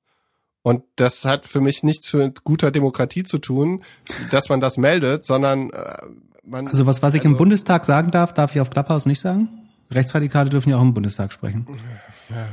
Und 0.67 0.83
das 0.97 1.25
hat 1.25 1.47
für 1.47 1.61
mich 1.61 1.85
nichts 1.85 2.09
für 2.09 2.29
guter 2.43 2.73
Demokratie 2.73 3.23
zu 3.23 3.39
tun, 3.39 3.85
dass 4.33 4.49
man 4.49 4.61
das 4.61 4.79
meldet, 4.79 5.25
sondern 5.25 5.71
äh, 5.71 5.97
man, 6.45 6.67
Also 6.67 6.87
was, 6.87 7.03
was 7.03 7.15
ich 7.15 7.25
im 7.25 7.37
Bundestag 7.37 7.85
sagen 7.85 8.11
darf, 8.11 8.35
darf 8.35 8.53
ich 8.53 8.61
auf 8.61 8.69
Clubhouse 8.69 9.07
nicht 9.07 9.21
sagen. 9.21 9.47
Rechtsradikale 9.93 10.51
dürfen 10.51 10.71
ja 10.71 10.79
auch 10.79 10.83
im 10.83 10.93
Bundestag 10.93 11.33
sprechen. 11.33 11.69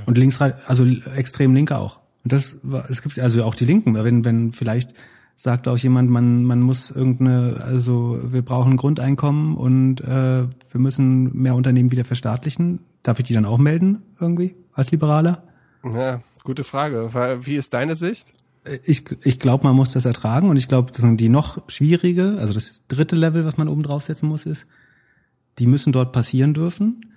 Und 0.05 0.19
Linksrad, 0.19 0.53
also 0.67 0.85
extrem 1.15 1.55
Linke 1.55 1.75
auch. 1.75 2.01
Und 2.23 2.33
das 2.33 2.59
es 2.87 3.01
gibt 3.01 3.17
also 3.17 3.43
auch 3.45 3.55
die 3.55 3.65
Linken, 3.65 3.95
wenn, 3.95 4.23
wenn 4.23 4.53
vielleicht 4.53 4.93
sagt 5.35 5.67
auch 5.67 5.79
jemand, 5.79 6.11
man, 6.11 6.43
man 6.43 6.59
muss 6.59 6.91
irgendeine, 6.91 7.63
also 7.65 8.19
wir 8.31 8.43
brauchen 8.43 8.73
ein 8.73 8.77
Grundeinkommen 8.77 9.55
und 9.55 10.01
äh, 10.01 10.05
wir 10.43 10.79
müssen 10.79 11.35
mehr 11.35 11.55
Unternehmen 11.55 11.91
wieder 11.91 12.05
verstaatlichen. 12.05 12.81
Darf 13.01 13.17
ich 13.17 13.25
die 13.25 13.33
dann 13.33 13.45
auch 13.45 13.57
melden 13.57 14.03
irgendwie 14.21 14.53
als 14.71 14.91
Liberaler? 14.91 15.41
Ja, 15.83 16.21
gute 16.43 16.63
Frage. 16.63 17.09
Wie 17.41 17.55
ist 17.55 17.73
deine 17.73 17.95
Sicht? 17.95 18.27
Ich, 18.85 19.03
ich 19.23 19.39
glaube, 19.39 19.65
man 19.65 19.75
muss 19.75 19.91
das 19.91 20.05
ertragen 20.05 20.49
und 20.49 20.57
ich 20.57 20.67
glaube, 20.67 20.91
die 21.17 21.29
noch 21.29 21.69
schwierige, 21.69 22.37
also 22.39 22.53
das 22.53 22.83
dritte 22.87 23.15
Level, 23.15 23.45
was 23.45 23.57
man 23.57 23.67
oben 23.67 23.83
draufsetzen 23.83 24.29
muss, 24.29 24.45
ist, 24.45 24.67
die 25.59 25.67
müssen 25.67 25.91
dort 25.91 26.13
passieren 26.13 26.53
dürfen. 26.53 27.13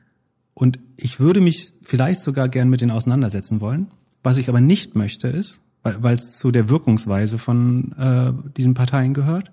Und 0.55 0.78
ich 0.97 1.20
würde 1.20 1.40
mich 1.40 1.73
vielleicht 1.82 2.20
sogar 2.20 2.48
gern 2.48 2.69
mit 2.69 2.81
denen 2.81 2.90
auseinandersetzen 2.90 3.61
wollen. 3.61 3.89
Was 4.23 4.39
ich 4.39 4.48
aber 4.48 4.61
nicht 4.61 4.97
möchte 4.97 5.28
ist, 5.28 5.62
weil 5.82 6.16
es 6.16 6.36
zu 6.36 6.51
der 6.51 6.69
Wirkungsweise 6.69 7.39
von 7.39 7.93
äh, 7.93 8.32
diesen 8.57 8.74
Parteien 8.74 9.15
gehört, 9.15 9.53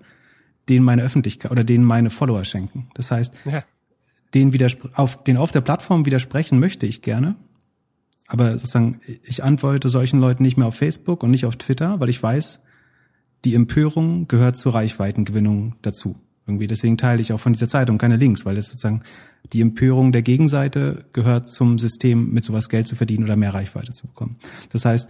denen 0.70 0.86
meine 0.86 1.04
Öffentlichkeit 1.04 1.52
oder 1.52 1.64
denen 1.64 1.84
meine 1.84 2.10
Follower 2.10 2.44
schenken. 2.46 2.88
Das 2.96 3.12
heißt, 3.12 3.34
ja. 3.46 3.64
den, 4.34 4.52
auf, 4.94 5.24
den 5.24 5.38
auf 5.38 5.52
der 5.52 5.62
Plattform 5.62 6.06
widersprechen 6.06 6.60
möchte 6.60 6.86
ich 6.86 7.02
gerne, 7.02 7.36
aber 8.28 8.54
sozusagen 8.54 9.00
ich 9.24 9.44
antworte 9.44 9.90
solchen 9.90 10.20
Leuten 10.20 10.44
nicht 10.44 10.58
mehr 10.58 10.68
auf 10.68 10.76
Facebook 10.76 11.24
und 11.24 11.32
nicht 11.32 11.46
auf 11.46 11.58
Twitter, 11.58 12.00
weil 12.00 12.10
ich 12.10 12.22
weiß, 12.22 12.62
die 13.46 13.56
Empörung 13.56 14.28
gehört 14.28 14.58
zur 14.58 14.74
Reichweitengewinnung 14.74 15.76
dazu. 15.82 16.16
Irgendwie 16.46 16.68
deswegen 16.68 16.98
teile 16.98 17.22
ich 17.22 17.32
auch 17.34 17.40
von 17.40 17.54
dieser 17.54 17.68
Zeitung 17.68 17.98
keine 17.98 18.18
Links, 18.18 18.46
weil 18.46 18.56
das 18.56 18.70
sozusagen 18.70 19.02
die 19.52 19.62
Empörung 19.62 20.12
der 20.12 20.22
Gegenseite 20.22 21.06
gehört 21.14 21.50
zum 21.50 21.80
System, 21.80 22.32
mit 22.32 22.44
sowas 22.44 22.70
Geld 22.70 22.88
zu 22.88 22.96
verdienen 22.96 23.24
oder 23.24 23.36
mehr 23.36 23.54
Reichweite 23.54 23.94
zu 23.94 24.08
bekommen. 24.08 24.38
Das 24.72 24.86
heißt, 24.86 25.10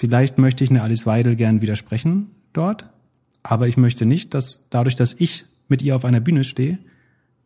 Vielleicht 0.00 0.38
möchte 0.38 0.62
ich 0.62 0.70
eine 0.70 0.82
Alice 0.82 1.06
Weidel 1.06 1.34
gern 1.34 1.60
widersprechen 1.60 2.30
dort, 2.52 2.88
aber 3.42 3.66
ich 3.66 3.76
möchte 3.76 4.06
nicht, 4.06 4.32
dass 4.32 4.68
dadurch, 4.70 4.94
dass 4.94 5.12
ich 5.12 5.44
mit 5.66 5.82
ihr 5.82 5.96
auf 5.96 6.04
einer 6.04 6.20
Bühne 6.20 6.44
stehe, 6.44 6.78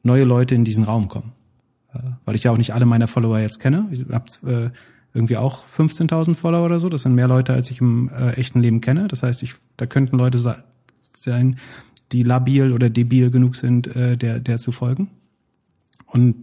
neue 0.02 0.24
Leute 0.24 0.54
in 0.54 0.66
diesen 0.66 0.84
Raum 0.84 1.08
kommen. 1.08 1.32
Äh, 1.94 1.98
weil 2.24 2.34
ich 2.34 2.44
ja 2.44 2.50
auch 2.50 2.58
nicht 2.58 2.74
alle 2.74 2.86
meiner 2.86 3.08
Follower 3.08 3.38
jetzt 3.38 3.60
kenne. 3.60 3.86
Ich 3.90 4.04
habe 4.10 4.26
äh, 4.46 4.70
irgendwie 5.14 5.36
auch 5.36 5.64
15.000 5.66 6.34
Follower 6.34 6.64
oder 6.64 6.80
so. 6.80 6.88
Das 6.88 7.02
sind 7.02 7.14
mehr 7.14 7.28
Leute, 7.28 7.52
als 7.52 7.70
ich 7.70 7.80
im 7.80 8.08
äh, 8.08 8.32
echten 8.32 8.60
Leben 8.60 8.80
kenne. 8.80 9.08
Das 9.08 9.22
heißt, 9.22 9.42
ich, 9.42 9.54
da 9.76 9.86
könnten 9.86 10.16
Leute 10.16 10.38
sein, 11.12 11.56
die 12.12 12.22
labil 12.22 12.72
oder 12.72 12.90
debil 12.90 13.30
genug 13.30 13.56
sind, 13.56 13.94
äh, 13.94 14.16
der, 14.16 14.40
der 14.40 14.58
zu 14.58 14.72
folgen. 14.72 15.10
Und 16.06 16.36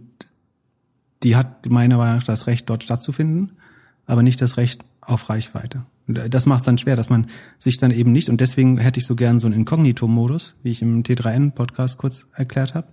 die 1.22 1.36
hat 1.36 1.66
meiner 1.66 1.96
Meinung 1.96 2.16
nach 2.16 2.24
das 2.24 2.46
Recht, 2.46 2.70
dort 2.70 2.82
stattzufinden, 2.82 3.52
aber 4.06 4.22
nicht 4.22 4.40
das 4.40 4.56
Recht 4.56 4.82
auf 5.00 5.28
Reichweite. 5.28 5.82
Das 6.06 6.46
macht 6.46 6.60
es 6.60 6.66
dann 6.66 6.78
schwer, 6.78 6.96
dass 6.96 7.10
man 7.10 7.26
sich 7.56 7.78
dann 7.78 7.92
eben 7.92 8.10
nicht, 8.10 8.30
und 8.30 8.40
deswegen 8.40 8.78
hätte 8.78 8.98
ich 8.98 9.06
so 9.06 9.14
gern 9.14 9.38
so 9.38 9.46
einen 9.46 9.60
Inkognito-Modus, 9.60 10.56
wie 10.62 10.70
ich 10.70 10.82
im 10.82 11.04
T3N-Podcast 11.04 11.98
kurz 11.98 12.26
erklärt 12.34 12.74
habe, 12.74 12.88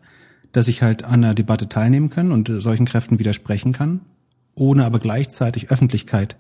dass 0.52 0.68
ich 0.68 0.82
halt 0.82 1.04
an 1.04 1.22
der 1.22 1.34
Debatte 1.34 1.70
teilnehmen 1.70 2.10
kann 2.10 2.32
und 2.32 2.48
solchen 2.48 2.86
Kräften 2.86 3.20
widersprechen 3.20 3.74
kann, 3.74 4.02
ohne 4.56 4.86
aber 4.86 5.00
gleichzeitig 5.00 5.72
Öffentlichkeit 5.72 6.36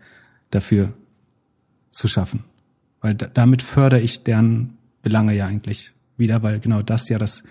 dafür 0.51 0.93
zu 1.89 2.07
schaffen. 2.07 2.43
Weil 3.01 3.15
damit 3.15 3.61
fördere 3.61 4.01
ich 4.01 4.23
deren 4.23 4.77
Belange 5.01 5.35
ja 5.35 5.45
eigentlich 5.45 5.93
wieder, 6.17 6.43
weil 6.43 6.59
genau 6.59 6.81
das 6.81 7.09
ja 7.09 7.19
das 7.19 7.43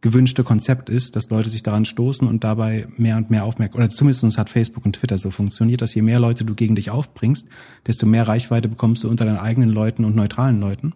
gewünschte 0.00 0.44
Konzept 0.44 0.90
ist, 0.90 1.16
dass 1.16 1.28
Leute 1.30 1.50
sich 1.50 1.62
daran 1.62 1.84
stoßen 1.84 2.26
und 2.26 2.44
dabei 2.44 2.86
mehr 2.96 3.16
und 3.16 3.30
mehr 3.30 3.44
aufmerken. 3.44 3.76
Oder 3.76 3.88
zumindest 3.88 4.38
hat 4.38 4.48
Facebook 4.48 4.86
und 4.86 4.94
Twitter 4.94 5.18
so 5.18 5.30
funktioniert, 5.30 5.82
dass 5.82 5.94
je 5.94 6.02
mehr 6.02 6.20
Leute 6.20 6.44
du 6.44 6.54
gegen 6.54 6.76
dich 6.76 6.90
aufbringst, 6.90 7.48
desto 7.86 8.06
mehr 8.06 8.28
Reichweite 8.28 8.68
bekommst 8.68 9.02
du 9.02 9.08
unter 9.08 9.24
deinen 9.24 9.38
eigenen 9.38 9.70
Leuten 9.70 10.04
und 10.04 10.14
neutralen 10.14 10.60
Leuten. 10.60 10.94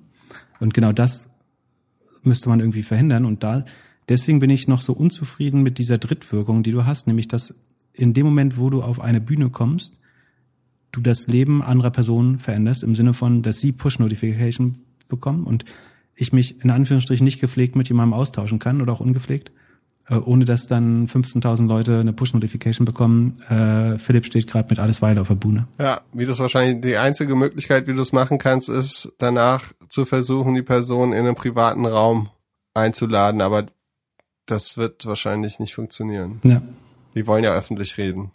Und 0.60 0.72
genau 0.72 0.92
das 0.92 1.30
müsste 2.22 2.48
man 2.48 2.60
irgendwie 2.60 2.84
verhindern. 2.84 3.24
Und 3.24 3.42
da, 3.42 3.64
deswegen 4.08 4.40
bin 4.40 4.50
ich 4.50 4.68
noch 4.68 4.82
so 4.82 4.92
unzufrieden 4.92 5.62
mit 5.62 5.78
dieser 5.78 5.98
Drittwirkung, 5.98 6.62
die 6.62 6.72
du 6.72 6.84
hast, 6.86 7.06
nämlich 7.06 7.28
dass 7.28 7.54
in 7.92 8.14
dem 8.14 8.26
Moment, 8.26 8.56
wo 8.56 8.70
du 8.70 8.82
auf 8.82 9.00
eine 9.00 9.20
Bühne 9.20 9.50
kommst, 9.50 9.98
du 10.92 11.00
das 11.00 11.26
Leben 11.26 11.62
anderer 11.62 11.90
Personen 11.90 12.38
veränderst, 12.38 12.82
im 12.82 12.94
Sinne 12.94 13.14
von, 13.14 13.42
dass 13.42 13.60
sie 13.60 13.72
Push-Notification 13.72 14.78
bekommen 15.08 15.44
und 15.44 15.64
ich 16.14 16.32
mich 16.32 16.62
in 16.62 16.70
Anführungsstrichen 16.70 17.24
nicht 17.24 17.40
gepflegt 17.40 17.76
mit 17.76 17.88
jemandem 17.88 18.14
austauschen 18.14 18.58
kann 18.58 18.82
oder 18.82 18.92
auch 18.92 19.00
ungepflegt, 19.00 19.50
äh, 20.08 20.16
ohne 20.16 20.44
dass 20.44 20.66
dann 20.66 21.06
15.000 21.06 21.66
Leute 21.66 22.00
eine 22.00 22.12
Push-Notification 22.12 22.84
bekommen. 22.84 23.40
Äh, 23.48 23.98
Philipp 23.98 24.26
steht 24.26 24.46
gerade 24.46 24.68
mit 24.68 24.78
alles 24.78 25.00
Weile 25.00 25.22
auf 25.22 25.28
der 25.28 25.36
Bühne. 25.36 25.66
Ja, 25.78 26.02
wie 26.12 26.26
du 26.26 26.32
es 26.32 26.38
wahrscheinlich, 26.38 26.82
die 26.82 26.96
einzige 26.96 27.34
Möglichkeit, 27.34 27.86
wie 27.86 27.94
du 27.94 28.00
es 28.00 28.12
machen 28.12 28.38
kannst, 28.38 28.68
ist 28.68 29.12
danach 29.18 29.72
zu 29.88 30.04
versuchen, 30.04 30.54
die 30.54 30.62
Person 30.62 31.12
in 31.12 31.26
einen 31.26 31.34
privaten 31.34 31.86
Raum 31.86 32.28
einzuladen, 32.74 33.40
aber 33.40 33.66
das 34.46 34.76
wird 34.76 35.06
wahrscheinlich 35.06 35.58
nicht 35.58 35.74
funktionieren. 35.74 36.40
Ja. 36.44 36.62
Die 37.14 37.26
wollen 37.26 37.44
ja 37.44 37.54
öffentlich 37.54 37.98
reden. 37.98 38.32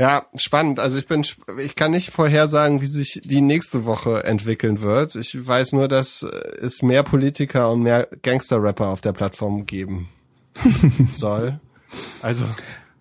Ja, 0.00 0.26
spannend. 0.36 0.78
Also 0.78 0.96
ich 0.96 1.08
bin, 1.08 1.26
ich 1.60 1.74
kann 1.74 1.90
nicht 1.90 2.10
vorhersagen, 2.10 2.80
wie 2.80 2.86
sich 2.86 3.20
die 3.24 3.40
nächste 3.40 3.84
Woche 3.84 4.22
entwickeln 4.22 4.80
wird. 4.80 5.16
Ich 5.16 5.46
weiß 5.46 5.72
nur, 5.72 5.88
dass 5.88 6.22
es 6.22 6.82
mehr 6.82 7.02
Politiker 7.02 7.72
und 7.72 7.82
mehr 7.82 8.08
Gangster-Rapper 8.22 8.88
auf 8.88 9.00
der 9.00 9.12
Plattform 9.12 9.66
geben 9.66 10.08
soll. 11.14 11.58
Also 12.22 12.44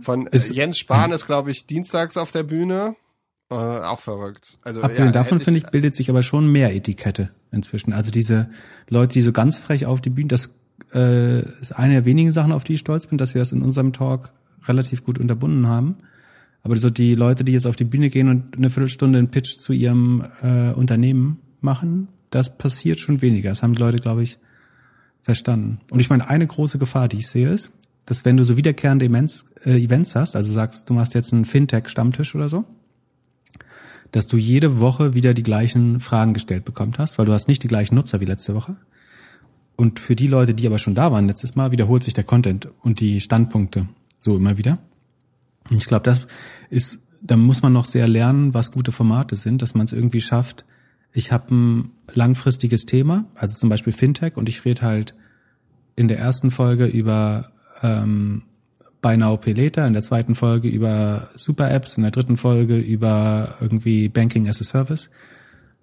von 0.01 0.25
ist, 0.27 0.51
Jens 0.51 0.79
Spahn 0.79 1.11
ist, 1.11 1.27
glaube 1.27 1.51
ich, 1.51 1.67
dienstags 1.67 2.17
auf 2.17 2.31
der 2.31 2.43
Bühne. 2.43 2.95
Äh, 3.49 3.55
auch 3.55 3.99
verrückt. 3.99 4.57
Also 4.63 4.81
Abgesehen 4.81 5.07
ja, 5.07 5.11
davon 5.11 5.39
finde 5.39 5.59
ich 5.59 5.67
bildet 5.67 5.95
sich 5.95 6.09
aber 6.09 6.23
schon 6.23 6.47
mehr 6.51 6.73
Etikette 6.75 7.29
inzwischen. 7.51 7.93
Also 7.93 8.11
diese 8.11 8.49
Leute, 8.89 9.13
die 9.13 9.21
so 9.21 9.31
ganz 9.31 9.57
frech 9.57 9.85
auf 9.85 10.01
die 10.01 10.09
Bühne, 10.09 10.27
das 10.27 10.56
äh, 10.93 11.41
ist 11.61 11.73
eine 11.73 11.93
der 11.93 12.05
wenigen 12.05 12.31
Sachen, 12.31 12.51
auf 12.51 12.63
die 12.63 12.75
ich 12.75 12.79
stolz 12.79 13.07
bin, 13.07 13.17
dass 13.17 13.33
wir 13.33 13.41
das 13.41 13.51
in 13.51 13.61
unserem 13.61 13.93
Talk 13.93 14.31
relativ 14.67 15.03
gut 15.03 15.19
unterbunden 15.19 15.67
haben 15.67 15.97
aber 16.67 16.75
so 16.75 16.89
die 16.89 17.15
Leute, 17.15 17.45
die 17.45 17.53
jetzt 17.53 17.65
auf 17.65 17.77
die 17.77 17.85
Bühne 17.85 18.09
gehen 18.09 18.27
und 18.27 18.57
eine 18.57 18.69
Viertelstunde 18.69 19.19
einen 19.19 19.29
Pitch 19.29 19.57
zu 19.57 19.71
ihrem 19.71 20.21
äh, 20.41 20.73
Unternehmen 20.73 21.39
machen, 21.61 22.09
das 22.29 22.57
passiert 22.57 22.99
schon 22.99 23.21
weniger. 23.21 23.49
Das 23.49 23.63
haben 23.63 23.73
die 23.73 23.81
Leute, 23.81 23.99
glaube 23.99 24.21
ich, 24.21 24.37
verstanden. 25.21 25.79
Und 25.91 26.01
ich 26.01 26.09
meine, 26.09 26.27
eine 26.27 26.45
große 26.45 26.77
Gefahr, 26.77 27.07
die 27.07 27.19
ich 27.19 27.29
sehe, 27.29 27.49
ist, 27.49 27.71
dass 28.05 28.25
wenn 28.25 28.35
du 28.35 28.43
so 28.43 28.57
wiederkehrende 28.57 29.05
Events, 29.05 29.45
äh, 29.63 29.81
Events 29.81 30.13
hast, 30.13 30.35
also 30.35 30.51
sagst, 30.51 30.89
du 30.89 30.93
machst 30.93 31.13
jetzt 31.13 31.31
einen 31.31 31.45
Fintech-Stammtisch 31.45 32.35
oder 32.35 32.49
so, 32.49 32.65
dass 34.11 34.27
du 34.27 34.35
jede 34.35 34.81
Woche 34.81 35.13
wieder 35.13 35.33
die 35.33 35.43
gleichen 35.43 36.01
Fragen 36.01 36.33
gestellt 36.33 36.65
bekommen 36.65 36.95
hast, 36.97 37.17
weil 37.17 37.25
du 37.25 37.31
hast 37.31 37.47
nicht 37.47 37.63
die 37.63 37.69
gleichen 37.69 37.95
Nutzer 37.95 38.19
wie 38.19 38.25
letzte 38.25 38.55
Woche. 38.55 38.75
Und 39.77 39.99
für 39.99 40.15
die 40.15 40.27
Leute, 40.27 40.53
die 40.53 40.67
aber 40.67 40.79
schon 40.79 40.95
da 40.95 41.11
waren 41.11 41.27
letztes 41.27 41.55
Mal, 41.55 41.71
wiederholt 41.71 42.03
sich 42.03 42.15
der 42.15 42.23
Content 42.23 42.67
und 42.81 42.99
die 42.99 43.21
Standpunkte 43.21 43.87
so 44.19 44.35
immer 44.35 44.57
wieder. 44.57 44.79
Ich 45.69 45.85
glaube, 45.85 46.03
das 46.03 46.25
ist, 46.69 46.99
da 47.21 47.37
muss 47.37 47.61
man 47.61 47.73
noch 47.73 47.85
sehr 47.85 48.07
lernen, 48.07 48.55
was 48.55 48.71
gute 48.71 48.91
Formate 48.91 49.35
sind, 49.35 49.61
dass 49.61 49.75
man 49.75 49.85
es 49.85 49.93
irgendwie 49.93 50.21
schafft. 50.21 50.65
Ich 51.13 51.31
habe 51.31 51.53
ein 51.53 51.91
langfristiges 52.11 52.85
Thema, 52.85 53.25
also 53.35 53.55
zum 53.55 53.69
Beispiel 53.69 53.93
Fintech, 53.93 54.35
und 54.35 54.49
ich 54.49 54.65
rede 54.65 54.81
halt 54.81 55.13
in 55.95 56.07
der 56.07 56.17
ersten 56.17 56.49
Folge 56.49 56.87
über 56.87 57.51
ähm, 57.83 58.43
Buy 59.01 59.15
Now 59.15 59.37
Pay 59.37 59.53
in 59.53 59.93
der 59.93 60.01
zweiten 60.01 60.33
Folge 60.33 60.69
über 60.69 61.29
Super 61.35 61.69
Apps, 61.71 61.97
in 61.97 62.03
der 62.03 62.11
dritten 62.11 62.37
Folge 62.37 62.77
über 62.79 63.55
irgendwie 63.61 64.09
Banking 64.09 64.47
as 64.47 64.59
a 64.59 64.63
Service, 64.63 65.11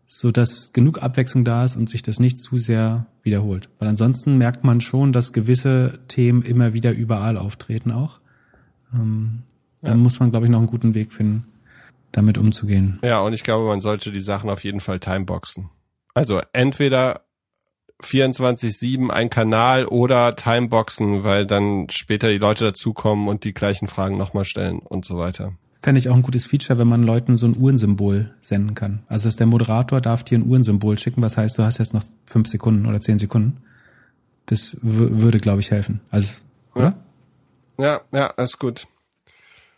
so 0.07 0.31
dass 0.31 0.73
genug 0.73 1.03
Abwechslung 1.03 1.45
da 1.45 1.65
ist 1.65 1.77
und 1.77 1.89
sich 1.89 2.03
das 2.03 2.21
nicht 2.21 2.39
zu 2.39 2.57
sehr 2.57 3.07
wiederholt. 3.23 3.69
Weil 3.79 3.89
ansonsten 3.89 4.37
merkt 4.37 4.65
man 4.65 4.81
schon, 4.81 5.13
dass 5.13 5.33
gewisse 5.33 5.99
Themen 6.09 6.43
immer 6.43 6.75
wieder 6.75 6.93
überall 6.93 7.37
auftreten 7.37 7.91
auch. 7.91 8.21
Ähm, 8.93 9.43
ja. 9.83 9.91
Da 9.91 9.95
muss 9.97 10.21
man, 10.21 10.31
glaube 10.31 10.47
ich, 10.47 10.53
noch 10.53 10.59
einen 10.59 10.67
guten 10.67 10.95
Weg 10.95 11.13
finden, 11.13 11.45
damit 12.13 12.39
umzugehen. 12.39 12.99
Ja, 13.03 13.21
und 13.21 13.33
ich 13.33 13.45
glaube, 13.45 13.67
man 13.67 13.81
sollte 13.81 14.13
die 14.13 14.21
Sachen 14.21 14.51
auf 14.51 14.65
jeden 14.65 14.81
Fall 14.81 15.01
timeboxen. 15.01 15.71
Also 16.15 16.41
entweder 16.53 17.23
24-7 18.03 19.11
ein 19.11 19.31
Kanal 19.31 19.87
oder 19.87 20.37
Timeboxen, 20.37 21.25
weil 21.25 21.47
dann 21.47 21.89
später 21.91 22.29
die 22.29 22.39
Leute 22.39 22.65
dazukommen 22.65 23.29
und 23.29 23.45
die 23.45 23.55
gleichen 23.55 23.89
Fragen 23.89 24.17
nochmal 24.17 24.45
stellen 24.45 24.79
und 24.79 25.05
so 25.05 25.19
weiter. 25.19 25.55
Fände 25.85 25.99
ich 25.99 26.09
auch 26.09 26.15
ein 26.15 26.23
gutes 26.23 26.47
Feature, 26.47 26.79
wenn 26.79 26.89
man 26.89 27.03
Leuten 27.03 27.37
so 27.37 27.47
ein 27.47 27.55
Uhrensymbol 27.59 28.31
senden 28.41 28.75
kann. 28.75 29.03
Also 29.07 29.29
dass 29.29 29.37
der 29.37 29.47
Moderator 29.47 30.01
darf 30.01 30.25
dir 30.25 30.39
ein 30.39 30.47
Uhrensymbol 30.47 30.97
schicken, 30.99 31.21
was 31.21 31.37
heißt, 31.37 31.59
du 31.59 31.63
hast 31.63 31.77
jetzt 31.77 31.93
noch 31.93 32.03
fünf 32.25 32.49
Sekunden 32.49 32.87
oder 32.87 33.01
zehn 33.01 33.19
Sekunden. 33.19 33.59
Das 34.47 34.79
würde, 34.81 35.41
glaube 35.41 35.61
ich, 35.61 35.71
helfen. 35.71 36.01
Also, 36.11 36.45
oder? 36.75 36.95
Ja, 37.79 38.01
ja, 38.15 38.31
ja 38.37 38.43
ist 38.43 38.59
gut. 38.59 38.87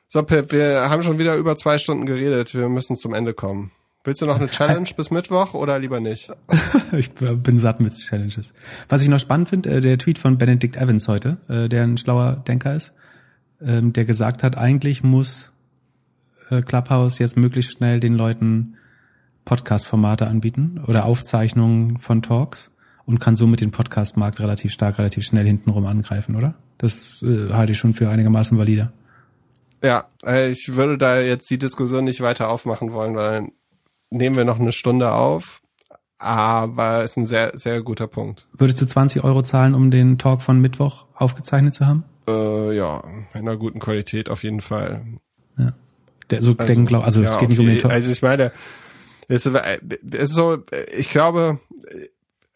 So, 0.07 0.23
Pip, 0.23 0.53
wir 0.53 0.89
haben 0.89 1.03
schon 1.03 1.19
wieder 1.19 1.35
über 1.35 1.57
zwei 1.57 1.77
Stunden 1.77 2.07
geredet. 2.07 2.55
Wir 2.55 2.69
müssen 2.69 2.95
zum 2.95 3.13
Ende 3.13 3.35
kommen. 3.35 3.73
Willst 4.05 4.23
du 4.23 4.27
noch 4.27 4.39
eine 4.39 4.47
Challenge 4.47 4.89
bis 4.97 5.11
Mittwoch 5.11 5.55
oder 5.55 5.77
lieber 5.81 5.99
nicht? 5.99 6.31
ich 6.93 7.11
bin 7.15 7.59
satt 7.59 7.81
mit 7.81 7.97
Challenges. 7.97 8.55
Was 8.89 9.03
ich 9.03 9.09
noch 9.09 9.19
spannend 9.19 9.49
finde, 9.49 9.71
äh, 9.71 9.81
der 9.81 9.99
Tweet 9.99 10.21
von 10.21 10.39
Benedict 10.39 10.77
Evans 10.77 11.09
heute, 11.09 11.39
äh, 11.49 11.69
der 11.69 11.83
ein 11.83 11.99
schlauer 11.99 12.45
Denker 12.47 12.77
ist, 12.77 12.95
ähm, 13.61 13.93
der 13.93 14.05
gesagt 14.05 14.45
hat, 14.45 14.57
eigentlich 14.57 15.03
muss 15.03 15.53
Clubhouse 16.63 17.19
jetzt 17.19 17.37
möglichst 17.37 17.73
schnell 17.73 18.01
den 18.01 18.15
Leuten 18.15 18.77
Podcast-Formate 19.45 20.27
anbieten 20.27 20.81
oder 20.87 21.05
Aufzeichnungen 21.05 21.99
von 21.99 22.23
Talks 22.23 22.73
und 23.07 23.21
kann 23.21 23.37
somit 23.37 23.61
den 23.61 23.71
Podcast-Markt 23.71 24.41
relativ 24.41 24.73
stark, 24.73 24.99
relativ 24.99 25.25
schnell 25.25 25.47
hintenrum 25.47 25.87
angreifen, 25.87 26.37
oder? 26.37 26.55
Das 26.79 27.23
äh, 27.23 27.53
halte 27.53 27.73
ich 27.73 27.79
schon 27.79 27.95
für 27.95 28.11
einigermaßen 28.11 28.59
valide. 28.59 28.93
Ja, 29.83 30.09
äh, 30.25 30.51
ich 30.51 30.75
würde 30.75 30.99
da 30.99 31.21
jetzt 31.21 31.49
die 31.49 31.59
Diskussion 31.59 32.05
nicht 32.05 32.21
weiter 32.21 32.49
aufmachen 32.49 32.93
wollen, 32.93 33.15
weil 33.15 33.33
dann 33.33 33.53
nehmen 34.11 34.37
wir 34.37 34.45
noch 34.45 34.59
eine 34.59 34.73
Stunde 34.73 35.13
auf. 35.13 35.63
Aber 36.19 37.05
ist 37.05 37.19
ein 37.19 37.27
sehr, 37.27 37.53
sehr 37.55 37.83
guter 37.83 38.07
Punkt. 38.07 38.49
Würdest 38.53 38.81
du 38.81 38.87
20 38.87 39.23
Euro 39.23 39.43
zahlen, 39.43 39.75
um 39.75 39.91
den 39.91 40.17
Talk 40.17 40.41
von 40.41 40.61
Mittwoch 40.61 41.07
aufgezeichnet 41.15 41.75
zu 41.75 41.87
haben? 41.87 42.05
Äh, 42.27 42.75
ja, 42.75 43.05
in 43.35 43.41
einer 43.41 43.59
guten 43.59 43.81
Qualität 43.81 44.31
auf 44.31 44.43
jeden 44.43 44.63
Fall. 44.63 45.05
Ja. 45.59 45.73
Der, 46.31 46.43
so 46.43 46.53
also, 46.53 46.65
denken, 46.65 46.87
glaub, 46.87 47.05
also 47.05 47.23
ja, 47.23 47.31
es 47.31 47.39
geht 47.39 47.51
nicht 47.51 47.59
um 47.59 47.67
den 47.67 47.79
Talk. 47.79 47.93
Also 47.93 48.11
ich 48.11 48.23
meine, 48.23 48.53
es 49.29 49.47
ist 49.47 50.35
so, 50.35 50.59
ich 50.97 51.11
glaube, 51.11 51.61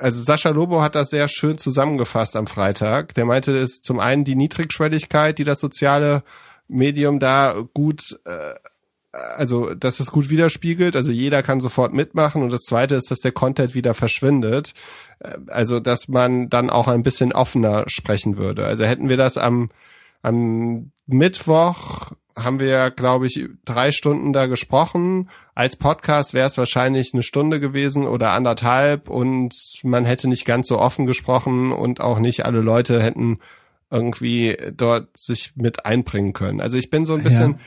also 0.01 0.22
Sascha 0.22 0.51
Lobo 0.51 0.80
hat 0.80 0.94
das 0.94 1.10
sehr 1.10 1.28
schön 1.28 1.59
zusammengefasst 1.59 2.34
am 2.36 2.47
Freitag. 2.47 3.14
Der 3.14 3.26
meinte, 3.26 3.56
es 3.56 3.74
ist 3.74 3.84
zum 3.84 4.01
einen 4.01 4.24
die 4.24 4.34
Niedrigschwelligkeit, 4.36 5.38
die 5.38 5.44
das 5.44 5.60
soziale 5.60 6.22
Medium 6.68 7.18
da 7.18 7.55
gut, 7.74 8.18
äh, 8.24 8.55
also 9.12 9.74
dass 9.74 10.01
es 10.01 10.10
gut 10.10 10.30
widerspiegelt. 10.30 10.97
Also 10.97 11.10
jeder 11.10 11.42
kann 11.42 11.60
sofort 11.60 11.92
mitmachen. 11.92 12.42
Und 12.42 12.51
das 12.51 12.62
Zweite 12.62 12.94
ist, 12.94 13.10
dass 13.10 13.18
der 13.18 13.32
Content 13.32 13.74
wieder 13.74 13.92
verschwindet. 13.94 14.72
Äh, 15.18 15.36
also 15.48 15.80
dass 15.80 16.09
man 16.09 16.48
dann 16.48 16.70
auch 16.70 16.88
ein 16.88 17.02
bisschen 17.02 17.32
offener 17.32 17.84
sprechen 17.86 18.36
würde. 18.36 18.66
Also 18.66 18.84
hätten 18.84 19.09
wir 19.09 19.16
das 19.16 19.36
am 19.36 19.70
am 20.22 20.92
Mittwoch 21.06 22.12
haben 22.36 22.61
wir, 22.61 22.90
glaube 22.90 23.27
ich, 23.27 23.48
drei 23.65 23.93
Stunden 23.93 24.32
da 24.32 24.47
gesprochen. 24.47 25.28
Als 25.55 25.77
Podcast 25.77 26.35
wäre 26.35 26.47
es 26.47 26.59
wahrscheinlich 26.59 27.12
eine 27.12 27.23
Stunde 27.23 27.61
gewesen 27.61 28.07
oder 28.07 28.32
anderthalb 28.32 29.09
und 29.09 29.55
man 29.82 30.05
hätte 30.05 30.28
nicht 30.28 30.44
ganz 30.44 30.69
so 30.69 30.78
offen 30.78 31.07
gesprochen 31.07 31.73
und 31.73 32.01
auch 32.01 32.19
nicht 32.19 32.47
alle 32.47 32.61
Leute 32.61 33.02
hätten 33.02 33.39
irgendwie 33.90 34.57
dort 34.77 35.16
sich 35.16 35.52
mit 35.57 35.85
einbringen 35.85 36.32
können. 36.32 36.61
Also 36.61 36.77
ich 36.77 36.90
bin 36.90 37.05
so 37.05 37.15
ein 37.15 37.23
bisschen. 37.23 37.59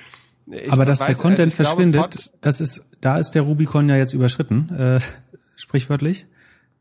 Ja. 0.46 0.72
Aber 0.72 0.86
dass 0.86 1.02
weiß, 1.02 1.08
der 1.08 1.16
Content 1.16 1.54
also 1.54 1.56
verschwindet, 1.56 2.12
glaube, 2.12 2.38
das 2.42 2.62
ist, 2.62 2.90
da 3.02 3.18
ist 3.18 3.32
der 3.32 3.44
Rubicon 3.44 3.88
ja 3.90 3.96
jetzt 3.96 4.14
überschritten, 4.14 4.70
äh, 4.70 5.00
sprichwörtlich. 5.56 6.28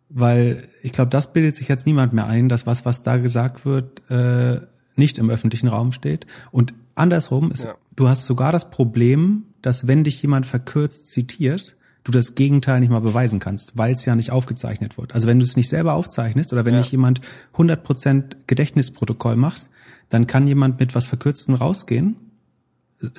Weil 0.08 0.68
ich 0.82 0.92
glaube, 0.92 1.10
das 1.10 1.32
bildet 1.32 1.56
sich 1.56 1.68
jetzt 1.68 1.86
niemand 1.86 2.12
mehr 2.12 2.26
ein, 2.26 2.48
dass 2.48 2.66
was, 2.66 2.84
was 2.84 3.02
da 3.02 3.16
gesagt 3.16 3.64
wird, 3.64 4.10
äh, 4.10 4.60
nicht 4.94 5.18
im 5.18 5.30
öffentlichen 5.30 5.68
Raum 5.68 5.92
steht. 5.92 6.26
Und 6.50 6.74
andersrum 6.94 7.50
ist, 7.50 7.64
ja. 7.64 7.74
du 7.96 8.08
hast 8.08 8.26
sogar 8.26 8.52
das 8.52 8.70
Problem, 8.70 9.44
dass 9.60 9.86
wenn 9.86 10.04
dich 10.04 10.20
jemand 10.22 10.46
verkürzt 10.46 11.10
zitiert, 11.10 11.76
du 12.04 12.12
das 12.12 12.34
Gegenteil 12.34 12.80
nicht 12.80 12.90
mal 12.90 13.00
beweisen 13.00 13.38
kannst, 13.38 13.76
weil 13.76 13.92
es 13.92 14.04
ja 14.04 14.16
nicht 14.16 14.32
aufgezeichnet 14.32 14.98
wird. 14.98 15.14
Also 15.14 15.28
wenn 15.28 15.38
du 15.38 15.44
es 15.44 15.56
nicht 15.56 15.68
selber 15.68 15.94
aufzeichnest 15.94 16.52
oder 16.52 16.64
wenn 16.64 16.74
ja. 16.74 16.80
nicht 16.80 16.90
jemand 16.90 17.20
100% 17.54 18.36
Gedächtnisprotokoll 18.46 19.36
macht, 19.36 19.70
dann 20.08 20.26
kann 20.26 20.46
jemand 20.46 20.80
mit 20.80 20.94
was 20.94 21.06
Verkürztem 21.06 21.54
rausgehen, 21.54 22.16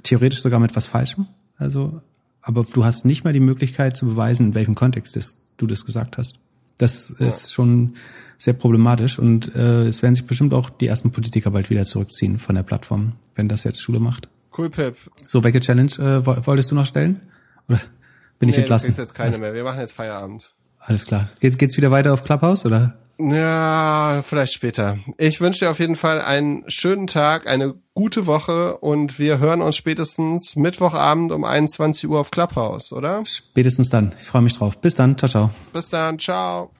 theoretisch 0.03 0.41
sogar 0.41 0.59
mit 0.59 0.75
was 0.75 0.85
Falschem. 0.85 1.27
Also, 1.55 2.01
aber 2.41 2.65
du 2.71 2.83
hast 2.83 3.05
nicht 3.05 3.23
mehr 3.23 3.33
die 3.33 3.39
Möglichkeit 3.39 3.95
zu 3.95 4.05
beweisen, 4.05 4.47
in 4.47 4.55
welchem 4.55 4.75
Kontext 4.75 5.15
das, 5.15 5.37
du 5.57 5.65
das 5.65 5.85
gesagt 5.85 6.17
hast. 6.17 6.35
Das 6.77 7.15
ja. 7.19 7.27
ist 7.27 7.53
schon 7.53 7.95
sehr 8.43 8.53
problematisch 8.53 9.19
und 9.19 9.55
äh, 9.55 9.87
es 9.87 10.03
werden 10.03 10.15
sich 10.15 10.25
bestimmt 10.25 10.53
auch 10.53 10.69
die 10.69 10.87
ersten 10.87 11.11
Politiker 11.11 11.51
bald 11.51 11.69
wieder 11.69 11.85
zurückziehen 11.85 12.39
von 12.39 12.55
der 12.55 12.63
Plattform, 12.63 13.13
wenn 13.35 13.47
das 13.47 13.63
jetzt 13.63 13.81
Schule 13.81 14.01
macht. 14.01 14.27
Cool, 14.57 14.69
Pip. 14.69 14.97
So, 15.27 15.43
welche 15.43 15.61
Challenge 15.61 15.91
äh, 15.93 16.25
wolltest 16.25 16.69
du 16.69 16.75
noch 16.75 16.85
stellen? 16.85 17.21
Oder 17.69 17.79
bin 18.39 18.49
nee, 18.49 18.55
ich 18.55 18.59
entlassen? 18.59 18.93
Du 18.93 19.01
jetzt 19.01 19.15
keine 19.15 19.37
mehr. 19.37 19.53
Wir 19.53 19.63
machen 19.63 19.79
jetzt 19.79 19.93
Feierabend. 19.93 20.53
Alles 20.77 21.05
klar. 21.05 21.29
Geht, 21.39 21.57
geht's 21.57 21.77
wieder 21.77 21.89
weiter 21.89 22.13
auf 22.13 22.25
Clubhouse 22.25 22.65
oder? 22.65 22.97
Ja, 23.17 24.21
vielleicht 24.25 24.53
später. 24.53 24.97
Ich 25.17 25.39
wünsche 25.39 25.63
dir 25.63 25.71
auf 25.71 25.79
jeden 25.79 25.95
Fall 25.95 26.19
einen 26.19 26.65
schönen 26.67 27.07
Tag, 27.07 27.47
eine 27.47 27.75
gute 27.93 28.25
Woche 28.25 28.77
und 28.79 29.19
wir 29.19 29.39
hören 29.39 29.61
uns 29.61 29.77
spätestens 29.77 30.57
Mittwochabend 30.57 31.31
um 31.31 31.45
21 31.45 32.09
Uhr 32.09 32.19
auf 32.19 32.31
Clubhouse, 32.31 32.91
oder? 32.91 33.23
Spätestens 33.25 33.89
dann. 33.89 34.13
Ich 34.19 34.25
freue 34.25 34.41
mich 34.41 34.57
drauf. 34.57 34.77
Bis 34.79 34.95
dann. 34.95 35.17
Ciao, 35.17 35.29
ciao. 35.29 35.49
Bis 35.71 35.89
dann. 35.89 36.19
Ciao. 36.19 36.71